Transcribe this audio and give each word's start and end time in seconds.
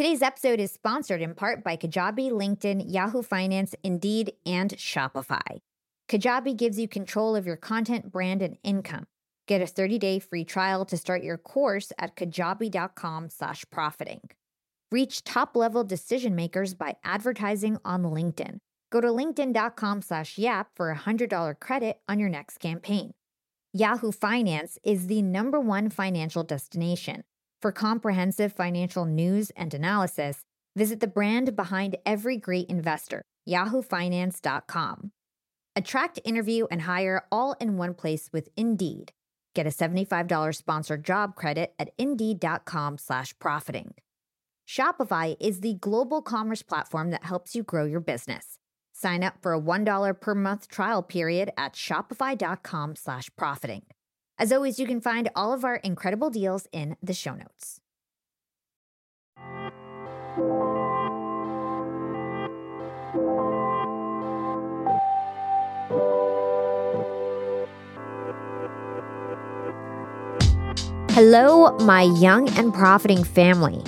Today's 0.00 0.22
episode 0.22 0.60
is 0.60 0.72
sponsored 0.72 1.20
in 1.20 1.34
part 1.34 1.62
by 1.62 1.76
Kajabi, 1.76 2.30
LinkedIn, 2.30 2.84
Yahoo 2.86 3.20
Finance, 3.20 3.74
Indeed, 3.82 4.32
and 4.46 4.70
Shopify. 4.70 5.60
Kajabi 6.08 6.56
gives 6.56 6.78
you 6.78 6.88
control 6.88 7.36
of 7.36 7.44
your 7.44 7.56
content, 7.56 8.10
brand, 8.10 8.40
and 8.40 8.56
income. 8.62 9.06
Get 9.46 9.60
a 9.60 9.66
30-day 9.66 10.20
free 10.20 10.42
trial 10.42 10.86
to 10.86 10.96
start 10.96 11.22
your 11.22 11.36
course 11.36 11.92
at 11.98 12.16
kajabi.com 12.16 13.28
slash 13.28 13.66
profiting. 13.70 14.22
Reach 14.90 15.22
top-level 15.22 15.84
decision 15.84 16.34
makers 16.34 16.72
by 16.72 16.96
advertising 17.04 17.76
on 17.84 18.02
LinkedIn. 18.02 18.56
Go 18.90 19.02
to 19.02 19.08
linkedin.com 19.08 20.00
slash 20.00 20.38
yap 20.38 20.70
for 20.74 20.90
a 20.90 20.96
$100 20.96 21.60
credit 21.60 22.00
on 22.08 22.18
your 22.18 22.30
next 22.30 22.56
campaign. 22.56 23.12
Yahoo 23.74 24.12
Finance 24.12 24.78
is 24.82 25.08
the 25.08 25.20
number 25.20 25.60
one 25.60 25.90
financial 25.90 26.42
destination. 26.42 27.22
For 27.62 27.72
comprehensive 27.72 28.54
financial 28.54 29.04
news 29.04 29.50
and 29.50 29.74
analysis, 29.74 30.44
visit 30.74 31.00
the 31.00 31.06
brand 31.06 31.56
behind 31.56 31.96
every 32.06 32.38
great 32.38 32.68
investor, 32.68 33.22
yahoofinance.com. 33.46 35.12
Attract, 35.76 36.18
interview, 36.24 36.66
and 36.70 36.82
hire 36.82 37.26
all 37.30 37.54
in 37.60 37.76
one 37.76 37.94
place 37.94 38.30
with 38.32 38.48
Indeed. 38.56 39.12
Get 39.54 39.66
a 39.66 39.70
$75 39.70 40.54
sponsored 40.56 41.04
job 41.04 41.34
credit 41.34 41.74
at 41.78 41.90
indeed.com 41.98 42.98
slash 42.98 43.36
profiting. 43.38 43.94
Shopify 44.68 45.36
is 45.40 45.60
the 45.60 45.74
global 45.74 46.22
commerce 46.22 46.62
platform 46.62 47.10
that 47.10 47.24
helps 47.24 47.54
you 47.54 47.62
grow 47.62 47.84
your 47.84 48.00
business. 48.00 48.58
Sign 48.92 49.22
up 49.22 49.34
for 49.42 49.52
a 49.52 49.60
$1 49.60 50.20
per 50.20 50.34
month 50.34 50.68
trial 50.68 51.02
period 51.02 51.50
at 51.56 51.74
shopify.com 51.74 52.96
slash 52.96 53.28
profiting. 53.36 53.82
As 54.40 54.52
always, 54.52 54.80
you 54.80 54.86
can 54.86 55.02
find 55.02 55.28
all 55.36 55.52
of 55.52 55.66
our 55.66 55.76
incredible 55.76 56.30
deals 56.30 56.66
in 56.72 56.96
the 57.02 57.12
show 57.12 57.34
notes. 57.34 57.78
Hello, 71.10 71.76
my 71.80 72.04
young 72.18 72.48
and 72.56 72.72
profiting 72.72 73.22
family. 73.22 73.84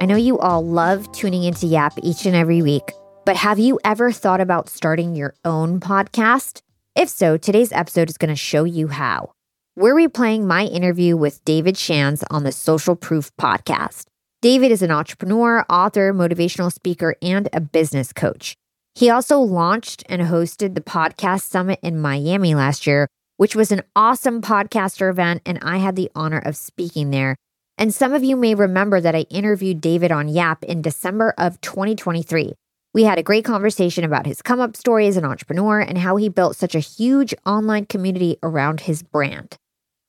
I 0.00 0.06
know 0.06 0.16
you 0.16 0.38
all 0.38 0.66
love 0.66 1.12
tuning 1.12 1.44
into 1.44 1.66
Yap 1.66 1.92
each 2.02 2.24
and 2.24 2.34
every 2.34 2.62
week, 2.62 2.90
but 3.26 3.36
have 3.36 3.58
you 3.58 3.78
ever 3.84 4.12
thought 4.12 4.40
about 4.40 4.70
starting 4.70 5.14
your 5.14 5.34
own 5.44 5.78
podcast? 5.78 6.62
If 6.96 7.10
so, 7.10 7.36
today's 7.36 7.70
episode 7.72 8.08
is 8.08 8.16
going 8.16 8.30
to 8.30 8.34
show 8.34 8.64
you 8.64 8.88
how. 8.88 9.34
We're 9.76 9.94
replaying 9.94 10.46
my 10.46 10.64
interview 10.64 11.16
with 11.16 11.44
David 11.44 11.76
Shands 11.76 12.24
on 12.28 12.42
the 12.42 12.50
Social 12.50 12.96
Proof 12.96 13.30
podcast. 13.36 14.06
David 14.42 14.72
is 14.72 14.82
an 14.82 14.90
entrepreneur, 14.90 15.64
author, 15.70 16.12
motivational 16.12 16.72
speaker, 16.72 17.14
and 17.22 17.48
a 17.52 17.60
business 17.60 18.12
coach. 18.12 18.56
He 18.96 19.08
also 19.10 19.38
launched 19.38 20.02
and 20.08 20.22
hosted 20.22 20.74
the 20.74 20.80
podcast 20.80 21.42
summit 21.42 21.78
in 21.84 22.00
Miami 22.00 22.56
last 22.56 22.84
year, 22.84 23.06
which 23.36 23.54
was 23.54 23.70
an 23.70 23.82
awesome 23.94 24.42
podcaster 24.42 25.08
event, 25.08 25.40
and 25.46 25.60
I 25.62 25.76
had 25.76 25.94
the 25.94 26.10
honor 26.16 26.40
of 26.44 26.56
speaking 26.56 27.12
there. 27.12 27.36
And 27.78 27.94
some 27.94 28.12
of 28.12 28.24
you 28.24 28.36
may 28.36 28.56
remember 28.56 29.00
that 29.00 29.14
I 29.14 29.20
interviewed 29.30 29.80
David 29.80 30.10
on 30.10 30.26
Yap 30.26 30.64
in 30.64 30.82
December 30.82 31.32
of 31.38 31.60
2023. 31.60 32.54
We 32.92 33.04
had 33.04 33.18
a 33.18 33.22
great 33.22 33.44
conversation 33.44 34.02
about 34.02 34.26
his 34.26 34.42
come 34.42 34.58
up 34.58 34.76
story 34.76 35.06
as 35.06 35.16
an 35.16 35.24
entrepreneur 35.24 35.78
and 35.78 35.96
how 35.96 36.16
he 36.16 36.28
built 36.28 36.56
such 36.56 36.74
a 36.74 36.80
huge 36.80 37.32
online 37.46 37.86
community 37.86 38.36
around 38.42 38.80
his 38.80 39.04
brand. 39.04 39.56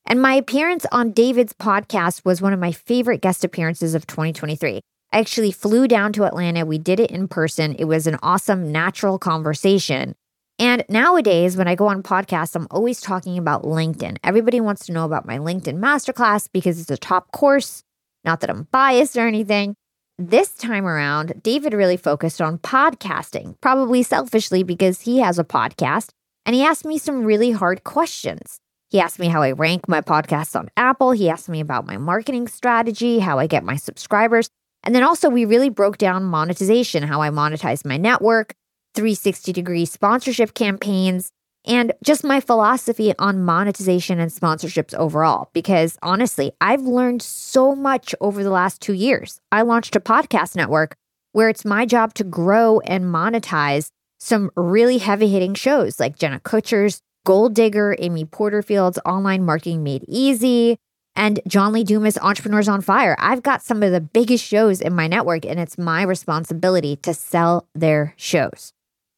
And 0.04 0.20
my 0.20 0.34
appearance 0.34 0.84
on 0.90 1.12
David's 1.12 1.52
podcast 1.52 2.24
was 2.24 2.42
one 2.42 2.52
of 2.52 2.58
my 2.58 2.72
favorite 2.72 3.20
guest 3.20 3.44
appearances 3.44 3.94
of 3.94 4.08
2023. 4.08 4.80
I 5.12 5.18
actually 5.18 5.52
flew 5.52 5.86
down 5.86 6.12
to 6.14 6.24
Atlanta. 6.24 6.66
We 6.66 6.78
did 6.78 6.98
it 6.98 7.12
in 7.12 7.28
person. 7.28 7.76
It 7.78 7.84
was 7.84 8.08
an 8.08 8.18
awesome, 8.20 8.72
natural 8.72 9.16
conversation. 9.16 10.16
And 10.58 10.84
nowadays, 10.88 11.56
when 11.56 11.68
I 11.68 11.76
go 11.76 11.86
on 11.86 12.02
podcasts, 12.02 12.56
I'm 12.56 12.66
always 12.70 13.00
talking 13.00 13.38
about 13.38 13.62
LinkedIn. 13.62 14.16
Everybody 14.24 14.60
wants 14.60 14.86
to 14.86 14.92
know 14.92 15.04
about 15.04 15.26
my 15.26 15.38
LinkedIn 15.38 15.78
masterclass 15.78 16.48
because 16.52 16.80
it's 16.80 16.90
a 16.90 16.96
top 16.96 17.30
course. 17.30 17.84
Not 18.24 18.40
that 18.40 18.50
I'm 18.50 18.68
biased 18.72 19.16
or 19.16 19.26
anything. 19.26 19.76
This 20.18 20.52
time 20.52 20.86
around, 20.86 21.42
David 21.42 21.72
really 21.72 21.96
focused 21.96 22.42
on 22.42 22.58
podcasting, 22.58 23.58
probably 23.62 24.02
selfishly 24.02 24.62
because 24.62 25.00
he 25.00 25.20
has 25.20 25.38
a 25.38 25.44
podcast. 25.44 26.10
And 26.44 26.54
he 26.54 26.62
asked 26.62 26.84
me 26.84 26.98
some 26.98 27.24
really 27.24 27.50
hard 27.52 27.82
questions. 27.82 28.58
He 28.90 29.00
asked 29.00 29.18
me 29.18 29.28
how 29.28 29.40
I 29.40 29.52
rank 29.52 29.88
my 29.88 30.02
podcasts 30.02 30.54
on 30.54 30.68
Apple. 30.76 31.12
He 31.12 31.30
asked 31.30 31.48
me 31.48 31.60
about 31.60 31.86
my 31.86 31.96
marketing 31.96 32.46
strategy, 32.46 33.20
how 33.20 33.38
I 33.38 33.46
get 33.46 33.64
my 33.64 33.76
subscribers. 33.76 34.50
And 34.82 34.94
then 34.94 35.02
also, 35.02 35.30
we 35.30 35.46
really 35.46 35.70
broke 35.70 35.96
down 35.96 36.24
monetization, 36.24 37.04
how 37.04 37.22
I 37.22 37.30
monetize 37.30 37.86
my 37.86 37.96
network, 37.96 38.54
360 38.94 39.52
degree 39.52 39.86
sponsorship 39.86 40.52
campaigns, 40.52 41.30
and 41.66 41.92
just 42.02 42.24
my 42.24 42.40
philosophy 42.40 43.14
on 43.18 43.44
monetization 43.44 44.18
and 44.18 44.30
sponsorships 44.30 44.94
overall. 44.94 45.50
Because 45.52 45.98
honestly, 46.02 46.52
I've 46.60 46.82
learned 46.82 47.22
so 47.22 47.74
much 47.74 48.14
over 48.20 48.42
the 48.42 48.50
last 48.50 48.80
two 48.80 48.94
years. 48.94 49.40
I 49.50 49.62
launched 49.62 49.96
a 49.96 50.00
podcast 50.00 50.56
network 50.56 50.94
where 51.32 51.48
it's 51.48 51.64
my 51.64 51.86
job 51.86 52.14
to 52.14 52.24
grow 52.24 52.80
and 52.80 53.04
monetize 53.04 53.88
some 54.20 54.50
really 54.56 54.98
heavy 54.98 55.28
hitting 55.28 55.54
shows 55.54 55.98
like 55.98 56.18
Jenna 56.18 56.40
Kutcher's 56.40 57.00
Goal 57.24 57.48
Digger, 57.48 57.96
Amy 57.98 58.24
Porterfield's 58.24 58.98
Online 59.04 59.44
Marketing 59.44 59.82
Made 59.82 60.04
Easy, 60.08 60.76
and 61.14 61.40
John 61.46 61.72
Lee 61.72 61.84
Dumas' 61.84 62.18
Entrepreneurs 62.18 62.68
on 62.68 62.80
Fire. 62.80 63.14
I've 63.18 63.42
got 63.42 63.62
some 63.62 63.82
of 63.82 63.92
the 63.92 64.00
biggest 64.00 64.44
shows 64.44 64.80
in 64.80 64.94
my 64.94 65.06
network, 65.06 65.44
and 65.44 65.60
it's 65.60 65.78
my 65.78 66.02
responsibility 66.02 66.96
to 66.96 67.14
sell 67.14 67.68
their 67.74 68.14
shows. 68.16 68.72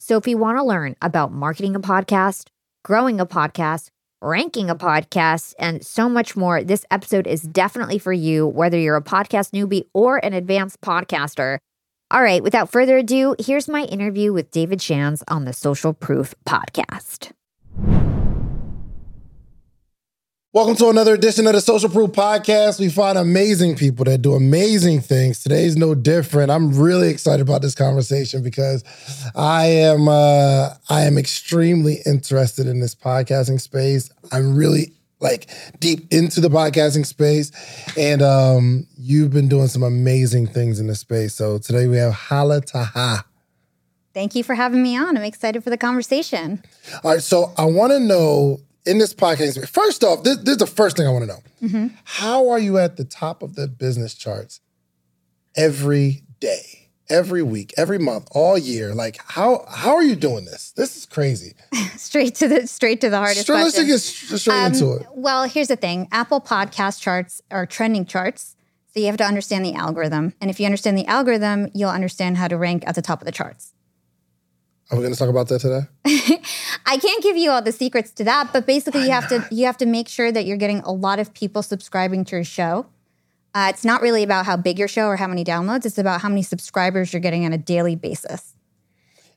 So 0.06 0.18
if 0.18 0.28
you 0.28 0.36
want 0.36 0.58
to 0.58 0.62
learn 0.62 0.96
about 1.00 1.32
marketing 1.32 1.74
a 1.74 1.80
podcast, 1.80 2.48
growing 2.84 3.20
a 3.20 3.24
podcast, 3.24 3.88
ranking 4.20 4.68
a 4.68 4.76
podcast, 4.76 5.54
and 5.58 5.82
so 5.82 6.10
much 6.10 6.36
more, 6.36 6.62
this 6.62 6.84
episode 6.90 7.26
is 7.26 7.40
definitely 7.40 7.98
for 7.98 8.12
you, 8.12 8.46
whether 8.46 8.78
you're 8.78 8.96
a 8.96 9.02
podcast 9.02 9.52
newbie 9.52 9.86
or 9.94 10.22
an 10.22 10.34
advanced 10.34 10.82
podcaster. 10.82 11.56
All 12.10 12.22
right, 12.22 12.42
without 12.42 12.70
further 12.70 12.98
ado, 12.98 13.34
here's 13.38 13.66
my 13.66 13.84
interview 13.84 14.34
with 14.34 14.50
David 14.50 14.82
Shands 14.82 15.24
on 15.26 15.46
the 15.46 15.54
Social 15.54 15.94
Proof 15.94 16.34
podcast. 16.46 17.32
Welcome 20.54 20.76
to 20.76 20.88
another 20.88 21.14
edition 21.14 21.48
of 21.48 21.54
the 21.54 21.60
Social 21.60 21.88
Proof 21.88 22.12
Podcast. 22.12 22.78
We 22.78 22.88
find 22.88 23.18
amazing 23.18 23.74
people 23.74 24.04
that 24.04 24.22
do 24.22 24.34
amazing 24.34 25.00
things. 25.00 25.42
Today's 25.42 25.76
no 25.76 25.96
different. 25.96 26.52
I'm 26.52 26.78
really 26.78 27.08
excited 27.08 27.42
about 27.42 27.60
this 27.60 27.74
conversation 27.74 28.40
because 28.40 28.84
I 29.34 29.66
am 29.66 30.06
uh, 30.06 30.74
I 30.88 31.00
am 31.06 31.18
extremely 31.18 31.96
interested 32.06 32.68
in 32.68 32.78
this 32.78 32.94
podcasting 32.94 33.60
space. 33.60 34.10
I'm 34.30 34.54
really 34.54 34.92
like 35.18 35.50
deep 35.80 36.06
into 36.12 36.40
the 36.40 36.50
podcasting 36.50 37.04
space, 37.04 37.50
and 37.98 38.22
um, 38.22 38.86
you've 38.96 39.32
been 39.32 39.48
doing 39.48 39.66
some 39.66 39.82
amazing 39.82 40.46
things 40.46 40.78
in 40.78 40.86
this 40.86 41.00
space. 41.00 41.34
So 41.34 41.58
today 41.58 41.88
we 41.88 41.96
have 41.96 42.12
Hala 42.12 42.60
Taha. 42.60 43.24
Thank 44.12 44.36
you 44.36 44.44
for 44.44 44.54
having 44.54 44.84
me 44.84 44.96
on. 44.96 45.16
I'm 45.16 45.24
excited 45.24 45.64
for 45.64 45.70
the 45.70 45.76
conversation. 45.76 46.62
All 47.02 47.10
right, 47.10 47.20
so 47.20 47.52
I 47.58 47.64
want 47.64 47.90
to 47.90 47.98
know 47.98 48.60
in 48.86 48.98
this 48.98 49.14
podcast. 49.14 49.68
First 49.68 50.04
off, 50.04 50.22
this, 50.22 50.36
this 50.38 50.52
is 50.52 50.58
the 50.58 50.66
first 50.66 50.96
thing 50.96 51.06
I 51.06 51.10
want 51.10 51.22
to 51.22 51.26
know. 51.26 51.42
Mm-hmm. 51.62 51.96
How 52.04 52.48
are 52.48 52.58
you 52.58 52.78
at 52.78 52.96
the 52.96 53.04
top 53.04 53.42
of 53.42 53.54
the 53.54 53.68
business 53.68 54.14
charts 54.14 54.60
every 55.56 56.24
day, 56.40 56.90
every 57.08 57.42
week, 57.42 57.72
every 57.76 57.98
month, 57.98 58.28
all 58.32 58.58
year? 58.58 58.94
Like 58.94 59.18
how 59.26 59.64
how 59.68 59.94
are 59.94 60.02
you 60.02 60.16
doing 60.16 60.44
this? 60.44 60.72
This 60.72 60.96
is 60.96 61.06
crazy. 61.06 61.54
straight 61.96 62.34
to 62.36 62.48
the 62.48 62.66
straight 62.66 63.00
to 63.00 63.10
the 63.10 63.18
hardest 63.18 63.42
straight. 63.42 63.62
Let's 63.62 63.82
get 63.82 63.98
straight 64.38 64.54
um, 64.54 64.72
into 64.72 64.92
it. 64.94 65.06
Well, 65.12 65.44
here's 65.44 65.68
the 65.68 65.76
thing: 65.76 66.08
Apple 66.12 66.40
Podcast 66.40 67.00
charts 67.00 67.42
are 67.50 67.66
trending 67.66 68.04
charts. 68.04 68.56
So 68.92 69.00
you 69.00 69.06
have 69.06 69.16
to 69.16 69.24
understand 69.24 69.64
the 69.64 69.74
algorithm, 69.74 70.34
and 70.40 70.50
if 70.50 70.60
you 70.60 70.66
understand 70.66 70.96
the 70.96 71.06
algorithm, 71.06 71.68
you'll 71.74 71.90
understand 71.90 72.36
how 72.36 72.46
to 72.46 72.56
rank 72.56 72.84
at 72.86 72.94
the 72.94 73.02
top 73.02 73.20
of 73.20 73.26
the 73.26 73.32
charts. 73.32 73.73
Are 74.90 74.96
we 74.98 75.02
going 75.02 75.12
to 75.12 75.18
talk 75.18 75.28
about 75.28 75.48
that 75.48 75.60
today? 75.60 75.86
I 76.86 76.98
can't 76.98 77.22
give 77.22 77.36
you 77.36 77.50
all 77.50 77.62
the 77.62 77.72
secrets 77.72 78.10
to 78.12 78.24
that, 78.24 78.52
but 78.52 78.66
basically 78.66 79.00
Why 79.00 79.06
you 79.06 79.12
have 79.12 79.30
not? 79.30 79.48
to 79.48 79.54
you 79.54 79.66
have 79.66 79.78
to 79.78 79.86
make 79.86 80.08
sure 80.08 80.30
that 80.30 80.44
you're 80.44 80.58
getting 80.58 80.80
a 80.80 80.92
lot 80.92 81.18
of 81.18 81.32
people 81.32 81.62
subscribing 81.62 82.24
to 82.26 82.36
your 82.36 82.44
show. 82.44 82.86
Uh, 83.54 83.68
it's 83.72 83.84
not 83.84 84.02
really 84.02 84.22
about 84.22 84.44
how 84.46 84.56
big 84.56 84.78
your 84.78 84.88
show 84.88 85.06
or 85.06 85.16
how 85.16 85.28
many 85.28 85.44
downloads. 85.44 85.86
It's 85.86 85.96
about 85.96 86.20
how 86.20 86.28
many 86.28 86.42
subscribers 86.42 87.12
you're 87.12 87.20
getting 87.20 87.46
on 87.46 87.52
a 87.52 87.58
daily 87.58 87.96
basis. 87.96 88.54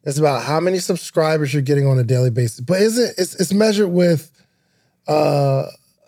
It's 0.04 0.18
about 0.18 0.44
how 0.44 0.60
many 0.60 0.80
subscribers 0.80 1.54
you're 1.54 1.62
getting 1.62 1.86
on 1.86 2.00
a 2.00 2.04
daily 2.04 2.30
basis. 2.30 2.60
But 2.62 2.82
is 2.82 2.98
it? 2.98 3.16
It's, 3.18 3.36
it's 3.36 3.54
measured 3.54 3.90
with 3.90 4.32
uh, 5.08 5.68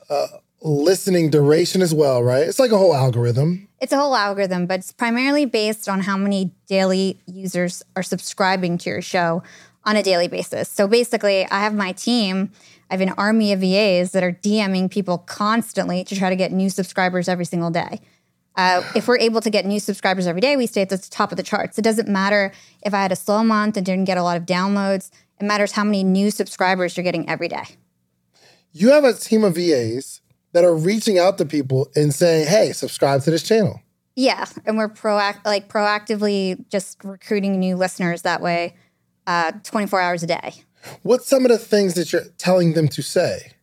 uh, 0.10 0.28
listening 0.62 1.30
duration 1.30 1.82
as 1.82 1.94
well, 1.94 2.22
right? 2.22 2.48
It's 2.48 2.60
like 2.60 2.72
a 2.72 2.78
whole 2.78 2.96
algorithm. 2.96 3.68
It's 3.80 3.94
a 3.94 3.98
whole 3.98 4.16
algorithm, 4.16 4.66
but 4.66 4.80
it's 4.80 4.92
primarily 4.92 5.46
based 5.46 5.88
on 5.88 6.02
how 6.02 6.18
many 6.18 6.52
daily 6.68 7.20
users 7.26 7.84
are 7.96 8.04
subscribing 8.04 8.78
to 8.80 8.90
your 8.90 9.02
show 9.02 9.42
on 9.86 9.96
a 9.96 10.04
daily 10.04 10.28
basis. 10.28 10.68
So 10.68 10.88
basically, 10.88 11.46
I 11.50 11.62
have 11.62 11.74
my 11.74 11.94
team, 11.94 12.52
I 12.90 12.96
have 12.96 13.02
an 13.02 13.14
army 13.18 13.54
of 13.54 13.62
VAs 13.62 14.12
that 14.12 14.24
are 14.24 14.34
DMing 14.34 14.92
people 14.92 15.20
constantly 15.20 16.04
to 16.04 16.16
try 16.16 16.30
to 16.30 16.36
get 16.36 16.52
new 16.52 16.70
subscribers 16.70 17.30
every 17.30 17.46
single 17.46 17.70
day. 17.70 18.02
Uh, 18.56 18.82
if 18.94 19.08
we're 19.08 19.20
able 19.20 19.40
to 19.40 19.50
get 19.50 19.66
new 19.66 19.80
subscribers 19.80 20.28
every 20.28 20.42
day, 20.42 20.58
we 20.58 20.66
stay 20.66 20.82
at 20.82 20.90
the 20.90 20.98
top 20.98 21.32
of 21.32 21.38
the 21.38 21.44
charts. 21.44 21.78
It 21.78 21.84
doesn't 21.84 22.10
matter 22.10 22.52
if 22.82 22.94
I 22.94 23.02
had 23.02 23.12
a 23.12 23.16
slow 23.16 23.42
month 23.44 23.78
and 23.78 23.86
didn't 23.86 24.06
get 24.06 24.18
a 24.18 24.24
lot 24.24 24.36
of 24.36 24.46
downloads. 24.46 25.12
It 25.40 25.46
matters 25.46 25.72
how 25.72 25.86
many 25.86 26.04
new 26.04 26.30
subscribers 26.30 26.98
you're 26.98 27.06
getting 27.06 27.30
every 27.30 27.48
day. 27.48 27.64
You 28.74 28.92
have 28.92 29.06
a 29.06 29.14
team 29.14 29.46
of 29.46 29.56
VAs 29.56 30.20
that 30.60 30.68
are 30.68 30.76
reaching 30.76 31.18
out 31.18 31.38
to 31.38 31.46
people 31.46 31.90
and 31.96 32.14
saying, 32.14 32.48
"Hey, 32.48 32.74
subscribe 32.74 33.24
to 33.24 33.32
this 33.32 33.44
channel." 33.44 33.82
Yeah, 34.18 34.46
and 34.66 34.78
we're 34.78 34.90
proact 34.90 35.46
like 35.46 35.70
proactively 35.70 36.68
just 36.70 37.02
recruiting 37.06 37.58
new 37.58 37.78
listeners 37.78 38.24
that 38.24 38.42
way, 38.42 38.76
uh, 39.26 39.54
24 39.64 40.02
hours 40.02 40.22
a 40.22 40.28
day. 40.28 40.56
What's 41.04 41.28
some 41.28 41.46
of 41.46 41.52
the 41.52 41.58
things 41.58 41.94
that 41.94 42.12
you're 42.12 42.26
telling 42.38 42.74
them 42.74 42.90
to 42.90 43.02
say? 43.02 43.54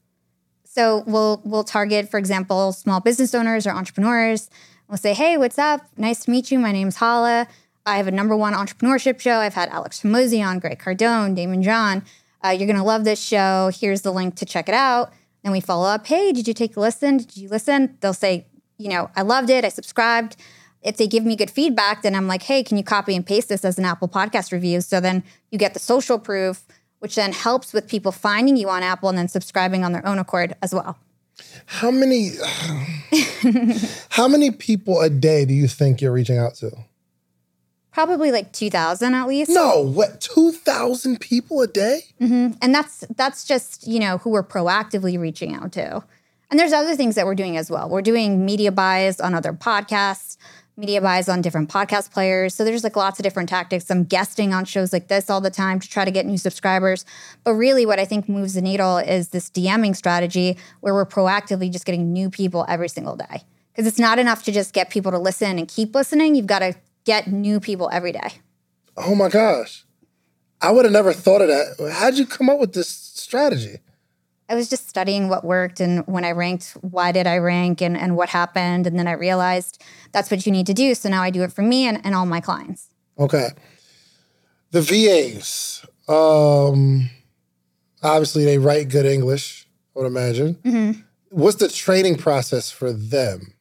So 0.65 1.05
we'll 1.07 1.43
we'll 1.45 1.65
target, 1.65 2.11
for 2.11 2.17
example, 2.17 2.73
small 2.73 3.01
business 3.01 3.35
owners 3.35 3.67
or 3.67 3.73
entrepreneurs. 3.73 4.49
We'll 4.89 4.97
say, 4.97 5.13
"Hey, 5.13 5.37
what's 5.37 5.59
up? 5.59 5.83
Nice 5.99 6.25
to 6.25 6.31
meet 6.31 6.51
you. 6.51 6.59
My 6.59 6.73
name's 6.73 6.97
Hala. 6.97 7.47
I 7.85 7.99
have 7.99 8.07
a 8.07 8.11
number 8.11 8.35
one 8.35 8.55
entrepreneurship 8.55 9.21
show. 9.21 9.37
I've 9.41 9.55
had 9.55 9.69
Alex 9.69 10.01
Hormozi 10.01 10.43
on, 10.43 10.61
Greg 10.61 10.79
Cardone, 10.79 11.37
Daymond 11.37 11.63
John. 11.63 12.05
Uh, 12.43 12.51
you're 12.51 12.67
gonna 12.67 12.85
love 12.85 13.05
this 13.05 13.21
show. 13.21 13.71
Here's 13.75 14.01
the 14.01 14.13
link 14.13 14.37
to 14.37 14.47
check 14.47 14.71
it 14.71 14.75
out." 14.75 15.13
And 15.47 15.53
we 15.53 15.61
follow 15.61 15.87
up. 15.87 16.09
Hey, 16.09 16.33
did 16.33 16.49
you 16.49 16.55
take 16.55 16.77
a 16.77 16.81
listen? 16.81 17.19
Did 17.19 17.37
you 17.37 17.49
listen? 17.49 17.97
They'll 18.01 18.13
say, 18.13 18.47
you 18.79 18.89
know, 18.89 19.11
I 19.15 19.23
loved 19.23 19.49
it. 19.49 19.65
I 19.65 19.69
subscribed. 19.69 20.35
If 20.83 20.97
they 20.97 21.07
give 21.07 21.25
me 21.25 21.37
good 21.37 21.53
feedback, 21.53 22.03
then 22.03 22.17
I'm 22.17 22.27
like, 22.27 22.43
hey, 22.43 22.65
can 22.65 22.77
you 22.77 22.83
copy 22.83 23.15
and 23.15 23.25
paste 23.25 23.49
this 23.49 23.65
as 23.65 23.79
an 23.79 23.85
Apple 23.85 24.09
podcast 24.09 24.51
review? 24.51 24.81
So 24.81 24.99
then 24.99 25.23
you 25.53 25.59
get 25.59 25.73
the 25.73 25.79
social 25.79 26.19
proof, 26.19 26.65
which 26.99 27.15
then 27.15 27.33
helps 27.33 27.73
with 27.73 27.87
people 27.87 28.11
finding 28.11 28.57
you 28.57 28.69
on 28.69 28.83
Apple 28.83 29.09
and 29.09 29.17
then 29.17 29.29
subscribing 29.29 29.85
on 29.85 29.93
their 29.93 30.05
own 30.05 30.19
accord 30.19 30.57
as 30.63 30.75
well. 30.75 30.99
How 31.67 31.93
many 31.93 32.33
how 34.09 34.27
many 34.27 34.51
people 34.51 35.01
a 35.01 35.09
day 35.09 35.45
do 35.45 35.55
you 35.55 35.69
think 35.69 36.01
you're 36.01 36.11
reaching 36.11 36.39
out 36.39 36.57
to? 36.57 36.73
Probably 37.97 38.31
like 38.31 38.53
2000 38.53 39.15
at 39.15 39.27
least. 39.27 39.51
No, 39.51 39.81
what 39.81 40.21
2000 40.21 41.19
people 41.19 41.63
a 41.63 41.67
day? 41.67 42.01
Mm-hmm. 42.21 42.59
And 42.61 42.75
that's 42.75 43.07
that's 43.17 43.47
just, 43.47 43.87
you 43.87 43.99
know, 43.99 44.19
who 44.19 44.29
we're 44.29 44.43
proactively 44.43 45.19
reaching 45.19 45.55
out 45.55 45.73
to. 45.73 46.05
And 46.51 46.61
there's 46.61 46.75
other 46.75 46.95
things 46.95 47.15
that 47.15 47.25
we're 47.25 47.35
doing 47.35 47.57
as 47.57 47.71
well. 47.71 47.89
We're 47.89 48.03
doing 48.03 48.45
media 48.45 48.71
buys 48.71 49.19
on 49.19 49.33
other 49.33 49.55
podcasts, 49.55 50.37
media 50.77 51.01
buys 51.01 51.27
on 51.27 51.41
different 51.41 51.71
podcast 51.71 52.13
players. 52.13 52.55
So 52.55 52.67
there's 52.67 52.85
like 52.85 52.97
lots 52.97 53.19
of 53.19 53.23
different 53.23 53.49
tactics. 53.49 53.91
I'm 53.91 54.05
guesting 54.05 54.53
on 54.53 54.67
shows 54.67 54.93
like 54.93 55.09
this 55.09 55.31
all 55.31 55.41
the 55.41 55.49
time 55.49 55.81
to 55.81 55.89
try 55.89 56.05
to 56.05 56.11
get 56.11 56.27
new 56.27 56.37
subscribers. 56.37 57.07
But 57.45 57.55
really, 57.55 57.87
what 57.87 57.99
I 57.99 58.05
think 58.05 58.29
moves 58.29 58.53
the 58.53 58.61
needle 58.61 58.99
is 58.99 59.31
this 59.31 59.49
DMing 59.49 59.97
strategy 59.97 60.59
where 60.81 60.93
we're 60.93 61.07
proactively 61.07 61.73
just 61.73 61.87
getting 61.87 62.13
new 62.13 62.29
people 62.29 62.67
every 62.69 62.91
single 62.91 63.17
day. 63.17 63.45
Because 63.73 63.87
it's 63.87 63.99
not 63.99 64.19
enough 64.19 64.43
to 64.45 64.53
just 64.53 64.75
get 64.75 64.91
people 64.91 65.13
to 65.13 65.19
listen 65.19 65.59
and 65.59 65.67
keep 65.67 65.95
listening. 65.95 66.35
You've 66.35 66.47
got 66.47 66.59
to 66.59 66.75
get 67.06 67.29
new 67.29 67.58
people 67.61 67.88
every 67.91 68.12
day. 68.12 68.32
Oh 68.97 69.14
my 69.14 69.31
gosh. 69.31 69.85
I 70.61 70.73
would 70.73 70.85
have 70.85 70.93
never 70.93 71.12
thought 71.12 71.41
of 71.41 71.49
that. 71.49 71.93
How'd 71.93 72.17
you 72.17 72.26
come 72.26 72.50
up 72.50 72.58
with 72.58 72.75
this 72.75 72.88
strategy? 72.88 73.79
I 74.49 74.55
was 74.55 74.69
just 74.69 74.88
studying 74.88 75.29
what 75.29 75.44
worked 75.44 75.81
and 75.81 76.06
when 76.06 76.25
I 76.25 76.32
ranked, 76.32 76.76
why 76.81 77.12
did 77.12 77.26
I 77.26 77.38
rank 77.38 77.81
and, 77.81 77.97
and 77.97 78.17
what 78.17 78.29
happened. 78.29 78.87
And 78.87 78.99
then 78.99 79.08
I 79.08 79.12
realized 79.12 79.82
that's 80.12 80.31
what 80.31 80.47
you 80.47 80.53
need 80.53 80.67
to 80.67 80.75
do. 80.75 80.94
So 80.94 81.08
now 81.08 81.23
I 81.23 81.31
do 81.31 81.43
it 81.43 81.53
for 81.53 81.62
me 81.62 81.87
and, 81.87 82.05
and 82.05 82.14
all 82.14 82.26
my 82.26 82.41
clients. 82.41 82.88
Okay. 83.19 83.49
The 84.70 84.82
VAs. 84.82 85.85
Um 86.09 87.11
obviously 88.02 88.44
they 88.44 88.59
write 88.59 88.88
good 88.88 89.06
English, 89.06 89.67
I 89.94 90.00
would 90.00 90.06
imagine. 90.06 91.05
What's 91.31 91.56
the 91.56 91.69
training 91.69 92.17
process 92.17 92.70
for 92.70 92.93
them? 92.93 93.56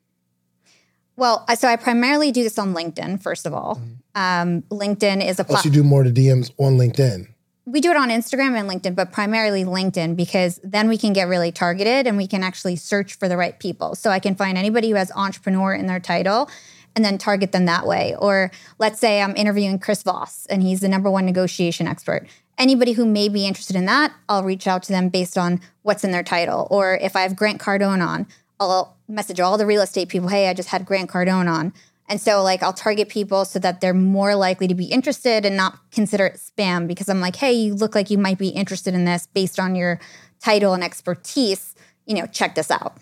Well, 1.18 1.46
so 1.56 1.68
I 1.68 1.76
primarily 1.78 2.32
do 2.32 2.44
this 2.44 2.58
on 2.60 2.74
LinkedIn, 2.74 3.22
first 3.22 3.46
of 3.46 3.54
all. 3.54 3.82
Um, 4.16 4.62
LinkedIn 4.64 5.26
is 5.26 5.40
a 5.40 5.44
Plus 5.44 5.66
you 5.66 5.72
do 5.72 5.84
more 5.84 6.04
to 6.04 6.10
DMs 6.10 6.52
on 6.58 6.78
LinkedIn. 6.78 7.28
we 7.66 7.82
do 7.82 7.90
it 7.90 7.98
on 7.98 8.10
Instagram 8.10 8.58
and 8.60 8.70
LinkedIn, 8.70 8.96
but 8.96 9.12
primarily 9.12 9.64
LinkedIn 9.64 10.16
because 10.16 10.60
then 10.64 10.88
we 10.88 10.98
can 10.98 11.14
get 11.14 11.28
really 11.28 11.52
targeted 11.52 12.06
and 12.06 12.16
we 12.18 12.28
can 12.28 12.44
actually 12.44 12.76
search 12.76 13.16
for 13.18 13.28
the 13.28 13.38
right 13.38 13.58
people. 13.60 13.96
So 13.96 14.10
I 14.10 14.20
can 14.20 14.36
find 14.36 14.58
anybody 14.58 14.90
who 14.90 14.96
has 14.96 15.12
entrepreneur 15.16 15.74
in 15.74 15.88
their 15.88 16.00
title 16.00 16.50
and 16.96 17.04
then 17.04 17.18
target 17.18 17.52
them 17.52 17.66
that 17.66 17.86
way. 17.88 18.16
Or 18.20 18.52
let's 18.78 19.00
say 19.00 19.22
I'm 19.22 19.36
interviewing 19.36 19.80
Chris 19.80 20.04
Voss 20.04 20.46
and 20.48 20.62
he's 20.62 20.82
the 20.82 20.88
number 20.88 21.10
one 21.10 21.26
negotiation 21.26 21.88
expert. 21.88 22.28
Anybody 22.58 22.94
who 22.94 23.06
may 23.06 23.28
be 23.28 23.46
interested 23.46 23.76
in 23.76 23.86
that, 23.86 24.14
I'll 24.30 24.44
reach 24.44 24.66
out 24.68 24.84
to 24.84 24.94
them 24.94 25.10
based 25.10 25.38
on 25.38 25.60
what's 25.82 26.04
in 26.06 26.12
their 26.12 26.24
title. 26.24 26.68
Or 26.72 26.96
if 26.96 27.16
I 27.16 27.22
have 27.22 27.36
Grant 27.36 27.60
Cardone 27.60 28.06
on, 28.06 28.28
I'll 28.60 28.95
message 29.08 29.40
all 29.40 29.58
the 29.58 29.66
real 29.66 29.82
estate 29.82 30.10
people, 30.10 30.30
hey, 30.30 30.48
I 30.50 30.54
just 30.54 30.70
had 30.70 30.86
Grant 30.86 31.10
Cardone 31.10 31.52
on. 31.52 31.74
And 32.08 32.22
so, 32.22 32.44
like, 32.44 32.62
I'll 32.62 32.74
target 32.74 33.10
people 33.10 33.46
so 33.46 33.58
that 33.60 33.82
they're 33.82 33.94
more 33.94 34.36
likely 34.36 34.68
to 34.68 34.76
be 34.76 34.86
interested 34.86 35.44
and 35.44 35.58
not 35.58 35.80
consider 35.92 36.28
it 36.28 36.36
spam 36.36 36.88
because 36.88 37.10
I'm 37.10 37.20
like, 37.20 37.36
hey, 37.36 37.52
you 37.54 37.74
look 37.74 37.96
like 37.96 38.12
you 38.12 38.20
might 38.20 38.38
be 38.38 38.50
interested 38.50 38.94
in 38.94 39.06
this 39.06 39.28
based 39.34 39.60
on 39.60 39.74
your 39.76 40.00
title 40.40 40.74
and 40.74 40.84
expertise. 40.84 41.74
You 42.06 42.16
know, 42.16 42.28
check 42.28 42.54
this 42.54 42.70
out. 42.70 42.98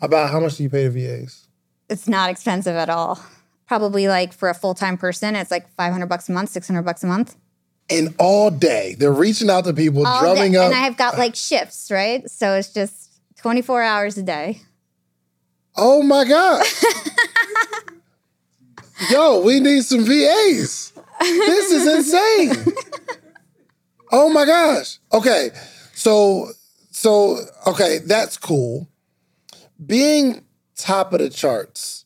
About 0.00 0.30
how 0.30 0.38
much 0.38 0.56
do 0.56 0.62
you 0.62 0.70
pay 0.70 0.86
the 0.86 0.90
VAs? 1.22 1.48
It's 1.88 2.06
not 2.06 2.30
expensive 2.30 2.76
at 2.76 2.88
all. 2.88 3.20
Probably 3.66 4.06
like 4.06 4.32
for 4.32 4.48
a 4.48 4.54
full 4.54 4.74
time 4.74 4.96
person, 4.96 5.34
it's 5.34 5.50
like 5.50 5.68
500 5.74 6.06
bucks 6.06 6.28
a 6.28 6.32
month, 6.32 6.50
600 6.50 6.82
bucks 6.82 7.02
a 7.02 7.06
month. 7.08 7.34
And 7.90 8.14
all 8.18 8.50
day 8.50 8.94
they're 8.98 9.12
reaching 9.12 9.50
out 9.50 9.64
to 9.64 9.72
people, 9.74 10.06
All 10.06 10.20
drumming 10.20 10.52
day. 10.52 10.58
up. 10.58 10.66
And 10.66 10.74
I 10.74 10.84
have 10.84 10.96
got 10.96 11.18
like 11.18 11.34
shifts, 11.34 11.90
right? 11.90 12.28
So 12.30 12.54
it's 12.54 12.72
just 12.72 13.20
24 13.38 13.82
hours 13.82 14.16
a 14.16 14.22
day. 14.22 14.60
Oh 15.78 16.02
my 16.02 16.24
God. 16.24 16.64
Yo, 19.10 19.40
we 19.42 19.60
need 19.60 19.84
some 19.84 20.04
VAs. 20.04 20.92
This 21.20 21.70
is 21.70 21.86
insane. 21.86 22.74
oh 24.12 24.28
my 24.28 24.44
gosh. 24.44 24.98
Okay. 25.12 25.50
So 25.94 26.48
so 26.90 27.38
okay, 27.66 27.98
that's 28.04 28.36
cool. 28.36 28.88
Being 29.84 30.44
top 30.76 31.12
of 31.12 31.20
the 31.20 31.30
charts, 31.30 32.04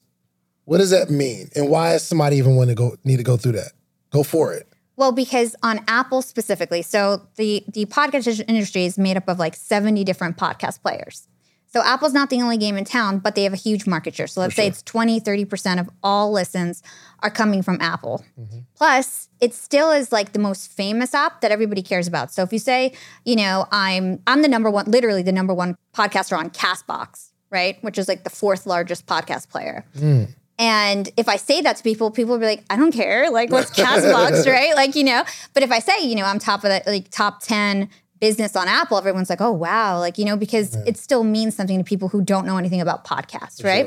what 0.64 0.78
does 0.78 0.90
that 0.90 1.10
mean? 1.10 1.48
And 1.56 1.68
why 1.68 1.92
does 1.92 2.02
somebody 2.02 2.36
even 2.36 2.56
want 2.56 2.68
to 2.68 2.75
go 2.75 2.96
need 3.04 3.16
to 3.16 3.22
go 3.22 3.36
through 3.36 3.52
that? 3.52 3.72
Go 4.10 4.22
for 4.22 4.52
it. 4.52 4.68
Well, 4.96 5.12
because 5.12 5.56
on 5.62 5.80
Apple 5.88 6.22
specifically, 6.22 6.82
so 6.82 7.26
the 7.36 7.64
the 7.68 7.86
podcast 7.86 8.44
industry 8.46 8.84
is 8.84 8.98
made 8.98 9.16
up 9.16 9.28
of 9.28 9.38
like 9.38 9.56
70 9.56 10.04
different 10.04 10.36
podcast 10.36 10.82
players. 10.82 11.26
So 11.72 11.82
Apple's 11.82 12.12
not 12.12 12.28
the 12.28 12.42
only 12.42 12.58
game 12.58 12.76
in 12.76 12.84
town, 12.84 13.19
but 13.19 13.34
they 13.34 13.44
have 13.44 13.54
a 13.54 13.56
huge 13.56 13.86
market 13.86 14.14
share. 14.14 14.26
So 14.26 14.40
let's 14.42 14.54
say 14.54 14.66
it's 14.66 14.82
20, 14.82 15.20
30% 15.20 15.80
of 15.80 15.88
all 16.02 16.30
listens 16.30 16.82
are 17.20 17.30
coming 17.30 17.62
from 17.62 17.78
Apple. 17.80 18.22
Mm-hmm. 18.38 18.58
Plus, 18.74 19.30
it 19.40 19.54
still 19.54 19.90
is 19.90 20.12
like 20.12 20.32
the 20.32 20.38
most 20.38 20.70
famous 20.70 21.14
app 21.14 21.40
that 21.40 21.50
everybody 21.50 21.80
cares 21.80 22.06
about. 22.06 22.30
So 22.30 22.42
if 22.42 22.52
you 22.52 22.58
say, 22.58 22.92
you 23.25 23.37
know, 23.37 23.66
I'm 23.73 24.20
I'm 24.26 24.42
the 24.42 24.49
number 24.49 24.70
one, 24.70 24.90
literally 24.90 25.23
the 25.23 25.32
number 25.32 25.54
one 25.54 25.76
podcaster 25.94 26.37
on 26.37 26.50
Castbox, 26.50 27.30
right? 27.50 27.82
Which 27.82 27.97
is 27.97 28.06
like 28.06 28.25
the 28.25 28.30
fourth 28.30 28.66
largest 28.66 29.06
podcast 29.06 29.49
player. 29.49 29.87
Mm. 29.97 30.35
And 30.58 31.08
if 31.16 31.28
I 31.28 31.37
say 31.37 31.62
that 31.62 31.78
to 31.78 31.82
people, 31.82 32.11
people 32.11 32.32
will 32.32 32.38
be 32.38 32.47
like, 32.47 32.64
I 32.68 32.76
don't 32.76 32.92
care. 32.92 33.30
Like, 33.30 33.50
what's 33.50 33.70
Castbox, 33.70 34.47
right? 34.52 34.76
Like, 34.76 34.94
you 34.94 35.04
know, 35.04 35.25
but 35.54 35.62
if 35.62 35.73
I 35.73 35.78
say, 35.78 36.06
you 36.06 36.14
know, 36.14 36.25
I'm 36.25 36.38
top 36.38 36.64
of 36.64 36.70
the 36.70 36.82
like 36.87 37.11
top 37.11 37.42
10 37.42 37.88
business 38.23 38.55
on 38.55 38.69
Apple, 38.69 38.97
everyone's 38.97 39.29
like, 39.29 39.41
oh, 39.41 39.50
wow. 39.50 39.99
Like, 39.99 40.17
you 40.17 40.25
know, 40.25 40.37
because 40.37 40.76
it 40.87 40.97
still 40.97 41.25
means 41.25 41.57
something 41.57 41.76
to 41.76 41.83
people 41.83 42.09
who 42.09 42.23
don't 42.23 42.47
know 42.47 42.57
anything 42.57 42.81
about 42.81 43.05
podcasts, 43.05 43.64
right? 43.64 43.87